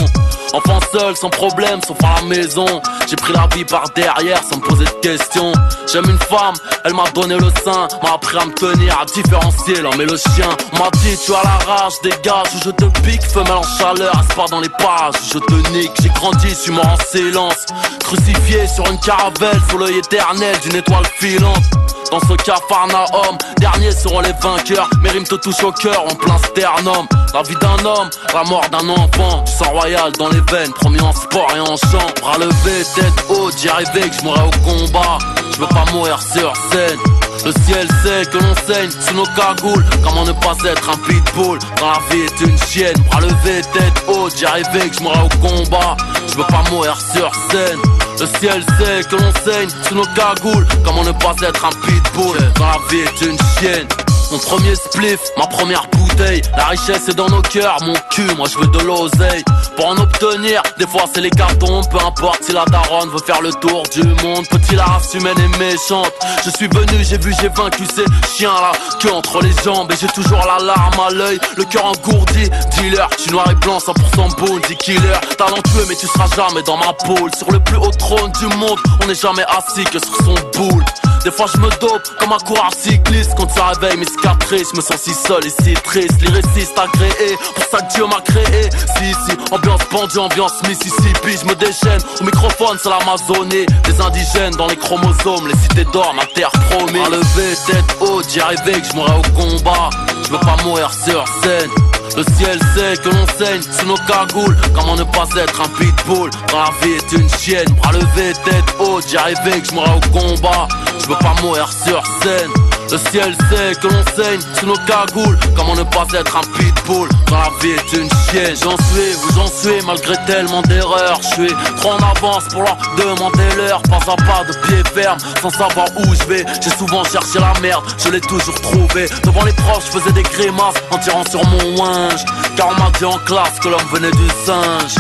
Enfant 0.53 0.80
seul, 0.91 1.15
sans 1.15 1.30
problème, 1.30 1.80
sauf 1.88 1.98
à 2.03 2.19
la 2.19 2.27
maison. 2.27 2.65
J'ai 3.07 3.15
pris 3.15 3.32
la 3.32 3.48
vie 3.56 3.64
par 3.64 3.90
derrière 3.95 4.44
sans 4.44 4.57
me 4.57 4.61
poser 4.61 4.84
de 4.84 4.99
questions. 5.02 5.53
J'aime 5.91 6.10
une 6.10 6.19
femme, 6.19 6.56
elle 6.86 6.94
m'a 6.94 7.10
donné 7.14 7.36
le 7.36 7.49
sein 7.64 7.88
M'a 8.03 8.14
appris 8.14 8.38
à 8.38 8.45
me 8.45 8.53
tenir, 8.53 8.99
à 8.99 9.06
différencier 9.06 9.82
l'homme 9.82 9.99
et 9.99 10.06
le 10.06 10.18
chien 10.18 10.49
m'a 10.80 10.90
dit 10.99 11.18
tu 11.26 11.34
as 11.34 11.44
la 11.44 11.74
rage, 11.74 11.94
dégage 12.03 12.48
ou 12.56 12.60
je 12.66 12.70
te 12.72 12.86
pique 13.02 13.24
Femelle 13.24 13.53
en 13.53 13.64
chaleur, 13.64 14.14
pas 14.36 14.45
dans 14.49 14.62
les 14.62 14.70
pages 14.70 15.16
Je 15.34 15.40
te 15.40 15.72
nique, 15.72 15.91
j'ai 16.02 16.10
grandi, 16.10 16.53
suis 16.53 16.72
mort 16.72 16.88
en 16.88 16.98
silence 17.12 17.66
Crucifié 17.99 18.68
sur 18.68 18.86
une 18.90 18.99
caravelle 18.99 19.60
sous 19.70 19.78
l'œil 19.78 19.98
éternel 19.98 20.56
d'une 20.64 20.76
étoile 20.76 21.06
filante 21.20 21.64
dans 22.12 22.20
ce 22.20 22.34
homme 22.34 23.38
derniers 23.57 23.91
seront 23.91 24.20
les 24.20 24.32
vainqueurs. 24.41 24.90
Mes 25.02 25.10
rimes 25.10 25.26
te 25.26 25.36
touchent 25.36 25.64
au 25.64 25.72
cœur 25.72 26.03
en 26.03 26.16
plein 26.16 26.38
sternum. 26.38 27.07
La 27.34 27.41
vie 27.41 27.56
d'un 27.56 27.84
homme, 27.84 28.10
la 28.34 28.44
mort 28.44 28.70
d'un 28.70 28.88
enfant. 28.90 29.41
Du 29.44 29.52
sang 29.52 29.72
royal 29.72 30.12
dans 30.14 30.30
les 30.30 30.41
veines, 30.52 30.72
promis 30.72 31.02
en 31.02 31.12
sport 31.12 31.52
et 31.56 31.60
en 31.60 31.76
chant. 31.76 32.07
Bras 32.22 32.38
levé, 32.38 32.86
tête 32.95 33.26
haute, 33.30 33.56
j'y 33.57 33.70
arrivais 33.70 34.10
que 34.10 34.16
je 34.16 34.24
mourrais 34.24 34.44
au 34.44 34.52
combat. 34.64 35.18
Je 35.56 35.61
veux 35.61 35.68
pas 35.68 35.86
mourir 35.94 36.22
sur 36.22 36.52
scène. 36.69 36.99
Le 37.45 37.52
ciel 37.64 37.88
sait 38.03 38.30
que 38.30 38.38
l'on 38.38 38.56
saigne 38.68 38.90
sous 38.91 39.14
nos 39.14 39.26
cagoules. 39.27 39.86
Comment 40.03 40.26
ne 40.26 40.34
pas 40.34 40.56
être 40.65 40.90
un 40.90 40.98
pitbull 40.98 41.60
Quand 41.80 41.91
la 41.94 41.99
vie 42.11 42.23
est 42.23 42.41
une 42.41 42.57
chienne? 42.57 42.98
Bras 43.10 43.22
levé, 43.22 43.61
tête 43.72 44.03
haute, 44.10 44.36
j'y 44.38 44.45
arrivais 44.45 44.90
que 44.90 44.98
je 44.98 45.03
mourrais 45.03 45.22
au 45.22 45.48
combat. 45.48 45.95
Je 46.27 46.36
veux 46.36 46.44
pas 46.44 46.61
mourir 46.72 46.98
sur 46.99 47.32
scène. 47.49 47.80
Le 48.19 48.26
ciel 48.26 48.65
sait 48.77 49.07
que 49.10 49.15
l'on 49.15 49.32
saigne 49.45 49.69
sous 49.88 49.95
nos 49.95 50.06
cagoules. 50.14 50.68
Comment 50.84 51.06
ne 51.06 51.14
pas 51.14 51.36
être 51.41 51.64
un 51.64 51.88
pitbull 51.88 52.38
Quand 52.57 52.65
la 52.65 52.80
vie 52.90 53.03
est 53.03 53.26
une 53.26 53.38
chienne? 53.57 53.88
Mon 54.32 54.40
premier 54.40 54.76
spliff, 54.76 55.19
ma 55.38 55.48
première 55.48 55.88
bouteille 55.91 56.14
La 56.17 56.67
richesse 56.67 57.09
est 57.09 57.15
dans 57.15 57.27
nos 57.27 57.41
cœurs, 57.41 57.77
mon 57.81 57.93
cul, 58.09 58.33
moi 58.37 58.47
je 58.49 58.57
veux 58.57 58.67
de 58.67 58.79
l'oseille. 58.79 59.43
Pour 59.75 59.87
en 59.87 59.97
obtenir, 59.97 60.61
des 60.77 60.87
fois 60.87 61.03
c'est 61.13 61.19
les 61.19 61.29
cartons 61.29 61.81
Peu 61.91 61.97
importe 61.97 62.41
si 62.43 62.53
la 62.53 62.63
daronne 62.65 63.09
veut 63.09 63.19
faire 63.19 63.41
le 63.41 63.51
tour 63.51 63.83
du 63.91 64.01
monde. 64.23 64.47
Petit 64.49 64.75
la 64.75 64.85
race 64.85 65.13
humaine 65.13 65.37
est 65.37 65.57
méchante. 65.57 66.11
Je 66.45 66.49
suis 66.51 66.67
venu, 66.67 67.03
j'ai 67.03 67.17
vu, 67.17 67.33
j'ai 67.41 67.49
vaincu 67.49 67.83
ces 67.93 68.05
chiens 68.33 68.53
là 68.53 68.71
Que 69.01 69.09
entre 69.09 69.41
les 69.41 69.51
jambes. 69.63 69.91
Et 69.91 69.95
j'ai 69.99 70.07
toujours 70.07 70.39
la 70.45 70.63
larme 70.63 70.99
à 71.05 71.11
l'œil 71.11 71.37
Le 71.57 71.65
cœur 71.65 71.85
engourdi, 71.85 72.49
dealer, 72.77 73.09
tu 73.21 73.31
noir 73.31 73.51
et 73.51 73.55
blanc 73.55 73.79
100% 73.79 74.35
boule, 74.37 74.61
dit 74.69 74.77
killer. 74.77 75.19
Talentueux 75.37 75.85
mais 75.89 75.95
tu 75.95 76.07
seras 76.07 76.27
jamais 76.33 76.63
dans 76.63 76.77
ma 76.77 76.93
poule. 76.93 77.31
Sur 77.37 77.51
le 77.51 77.59
plus 77.59 77.77
haut 77.77 77.91
trône 77.91 78.31
du 78.39 78.47
monde, 78.55 78.79
on 79.03 79.07
n'est 79.07 79.15
jamais 79.15 79.45
assis 79.49 79.83
que 79.83 79.99
sur 79.99 80.15
son 80.23 80.35
boule. 80.57 80.85
Des 81.25 81.31
fois 81.31 81.47
je 81.53 81.59
me 81.59 81.69
dope 81.81 82.07
comme 82.19 82.31
un 82.31 82.37
coureur 82.37 82.69
cycliste. 82.77 83.31
Quand 83.35 83.49
ça 83.49 83.65
réveille 83.73 83.97
mes 83.97 84.05
cicatrices 84.05 84.69
Je 84.71 84.77
me 84.77 84.81
sens 84.81 85.01
si 85.01 85.13
seul 85.13 85.45
et 85.45 85.49
si 85.49 85.73
triste 85.73 86.05
Lyriciste 86.22 86.77
agréé 86.77 87.38
Pour 87.56 87.64
ça 87.65 87.86
que 87.86 87.94
Dieu 87.94 88.06
m'a 88.06 88.22
créé. 88.22 88.69
Si 88.98 89.14
si 89.26 89.38
Ambiance 89.52 89.82
bandit, 89.91 90.19
ambiance 90.19 90.53
Mississippi 90.68 91.38
Je 91.41 91.45
me 91.45 91.56
déchaîne. 91.56 92.02
Au 92.22 92.23
microphone 92.23 92.77
c'est 92.82 92.90
l'Amazonie. 92.90 93.65
Des 93.84 94.02
indigènes 94.02 94.56
dans 94.57 94.68
les 94.68 94.77
chromosomes. 94.77 95.48
Les 95.48 95.57
cités 95.57 95.86
d'or 95.91 96.14
ma 96.15 96.26
terre 96.26 96.52
promise. 96.69 97.02
À 97.06 97.10
lever 97.10 97.56
tête 97.68 97.98
haute 98.02 98.30
J'y 98.30 98.40
arrivais 98.40 98.82
que 98.82 98.88
je 98.88 98.95
mourrais 98.95 99.18
au 99.18 99.32
combat. 99.34 99.90
Je 100.26 100.32
veux 100.32 100.40
pas 100.40 100.57
mourir 100.64 100.91
sur 100.94 101.23
scène. 101.44 101.69
Le 102.15 102.23
ciel 102.36 102.60
sait 102.76 102.95
que 103.02 103.10
l'on 103.10 103.27
saigne 103.38 103.61
sous 103.61 103.86
nos 103.86 103.98
cagoules. 104.07 104.56
Comment 104.73 104.95
ne 104.95 105.03
pas 105.03 105.27
être 105.38 105.61
un 105.61 105.68
pitbull 105.77 106.30
Quand 106.49 106.60
la 106.60 106.72
vie 106.82 106.94
est 106.94 107.11
une 107.11 107.30
chienne? 107.30 107.68
Bras 107.76 107.91
levé, 107.91 108.34
tête 108.45 108.76
haute, 108.80 109.06
j'y 109.10 109.18
arrivais 109.18 109.60
que 109.60 109.68
je 109.68 109.73
mourrais 109.73 109.95
au 109.95 110.10
combat. 110.11 110.68
Je 110.99 111.07
veux 111.07 111.18
pas 111.18 111.36
mourir 111.41 111.69
sur 111.72 112.02
scène 112.22 112.52
le 112.91 112.98
ciel 112.98 113.36
sait 113.49 113.76
que 113.80 113.88
l'on 113.88 114.03
saigne 114.16 114.40
sous 114.60 114.66
nos 114.66 114.78
cagoules. 114.86 115.38
Comment 115.56 115.76
ne 115.76 115.84
pas 115.84 116.06
être 116.14 116.38
un 116.38 116.41
pitbull 116.57 117.10
Quand 117.28 117.38
la 117.38 117.49
vie 117.62 117.72
est 117.72 117.94
une 117.94 118.10
chienne? 118.30 118.56
J'en 118.62 118.78
suis, 118.78 119.14
vous 119.18 119.34
j'en 119.36 119.48
suis 119.48 119.86
malgré 119.86 120.16
tellement 120.26 120.62
d'erreurs. 120.64 121.20
Je 121.22 121.28
suis 121.28 121.56
trop 121.78 121.91
en 121.91 121.98
avance 121.98 122.45
pour 122.52 122.64
leur 122.64 122.78
demander 122.98 123.56
l'heure. 123.57 123.82
Pas 123.84 123.98
à 123.98 124.16
pas 124.16 124.44
de 124.48 124.53
pied 124.68 124.84
ferme 124.94 125.18
sans 125.41 125.49
savoir 125.49 125.88
où 125.98 126.14
je 126.14 126.24
vais. 126.26 126.45
J'ai 126.62 126.70
souvent 126.72 127.03
cherché 127.03 127.40
la 127.40 127.53
merde, 127.62 127.84
je 127.98 128.10
l'ai 128.10 128.22
toujours 128.22 128.60
trouvé 128.62 129.07
Devant 129.24 129.44
les 129.44 129.53
proches 129.53 129.86
je 129.88 129.99
faisais 129.99 130.12
des 130.12 130.24
grimaces 130.24 130.76
en 130.91 130.98
tirant 130.99 131.26
sur 131.30 131.45
mon 131.45 131.84
linge. 131.84 132.24
Car 132.56 132.70
on 132.70 132.84
m'a 132.84 132.91
dit 132.98 133.06
en 133.06 133.18
classe 133.20 133.60
que 133.60 133.70
l'homme 133.70 133.88
venait 133.91 134.12
du 134.12 134.28
singe. 134.45 134.95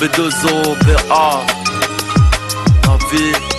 B2O, 0.00 0.76
VA 0.86 1.40
La 2.84 2.96
vie 3.10 3.53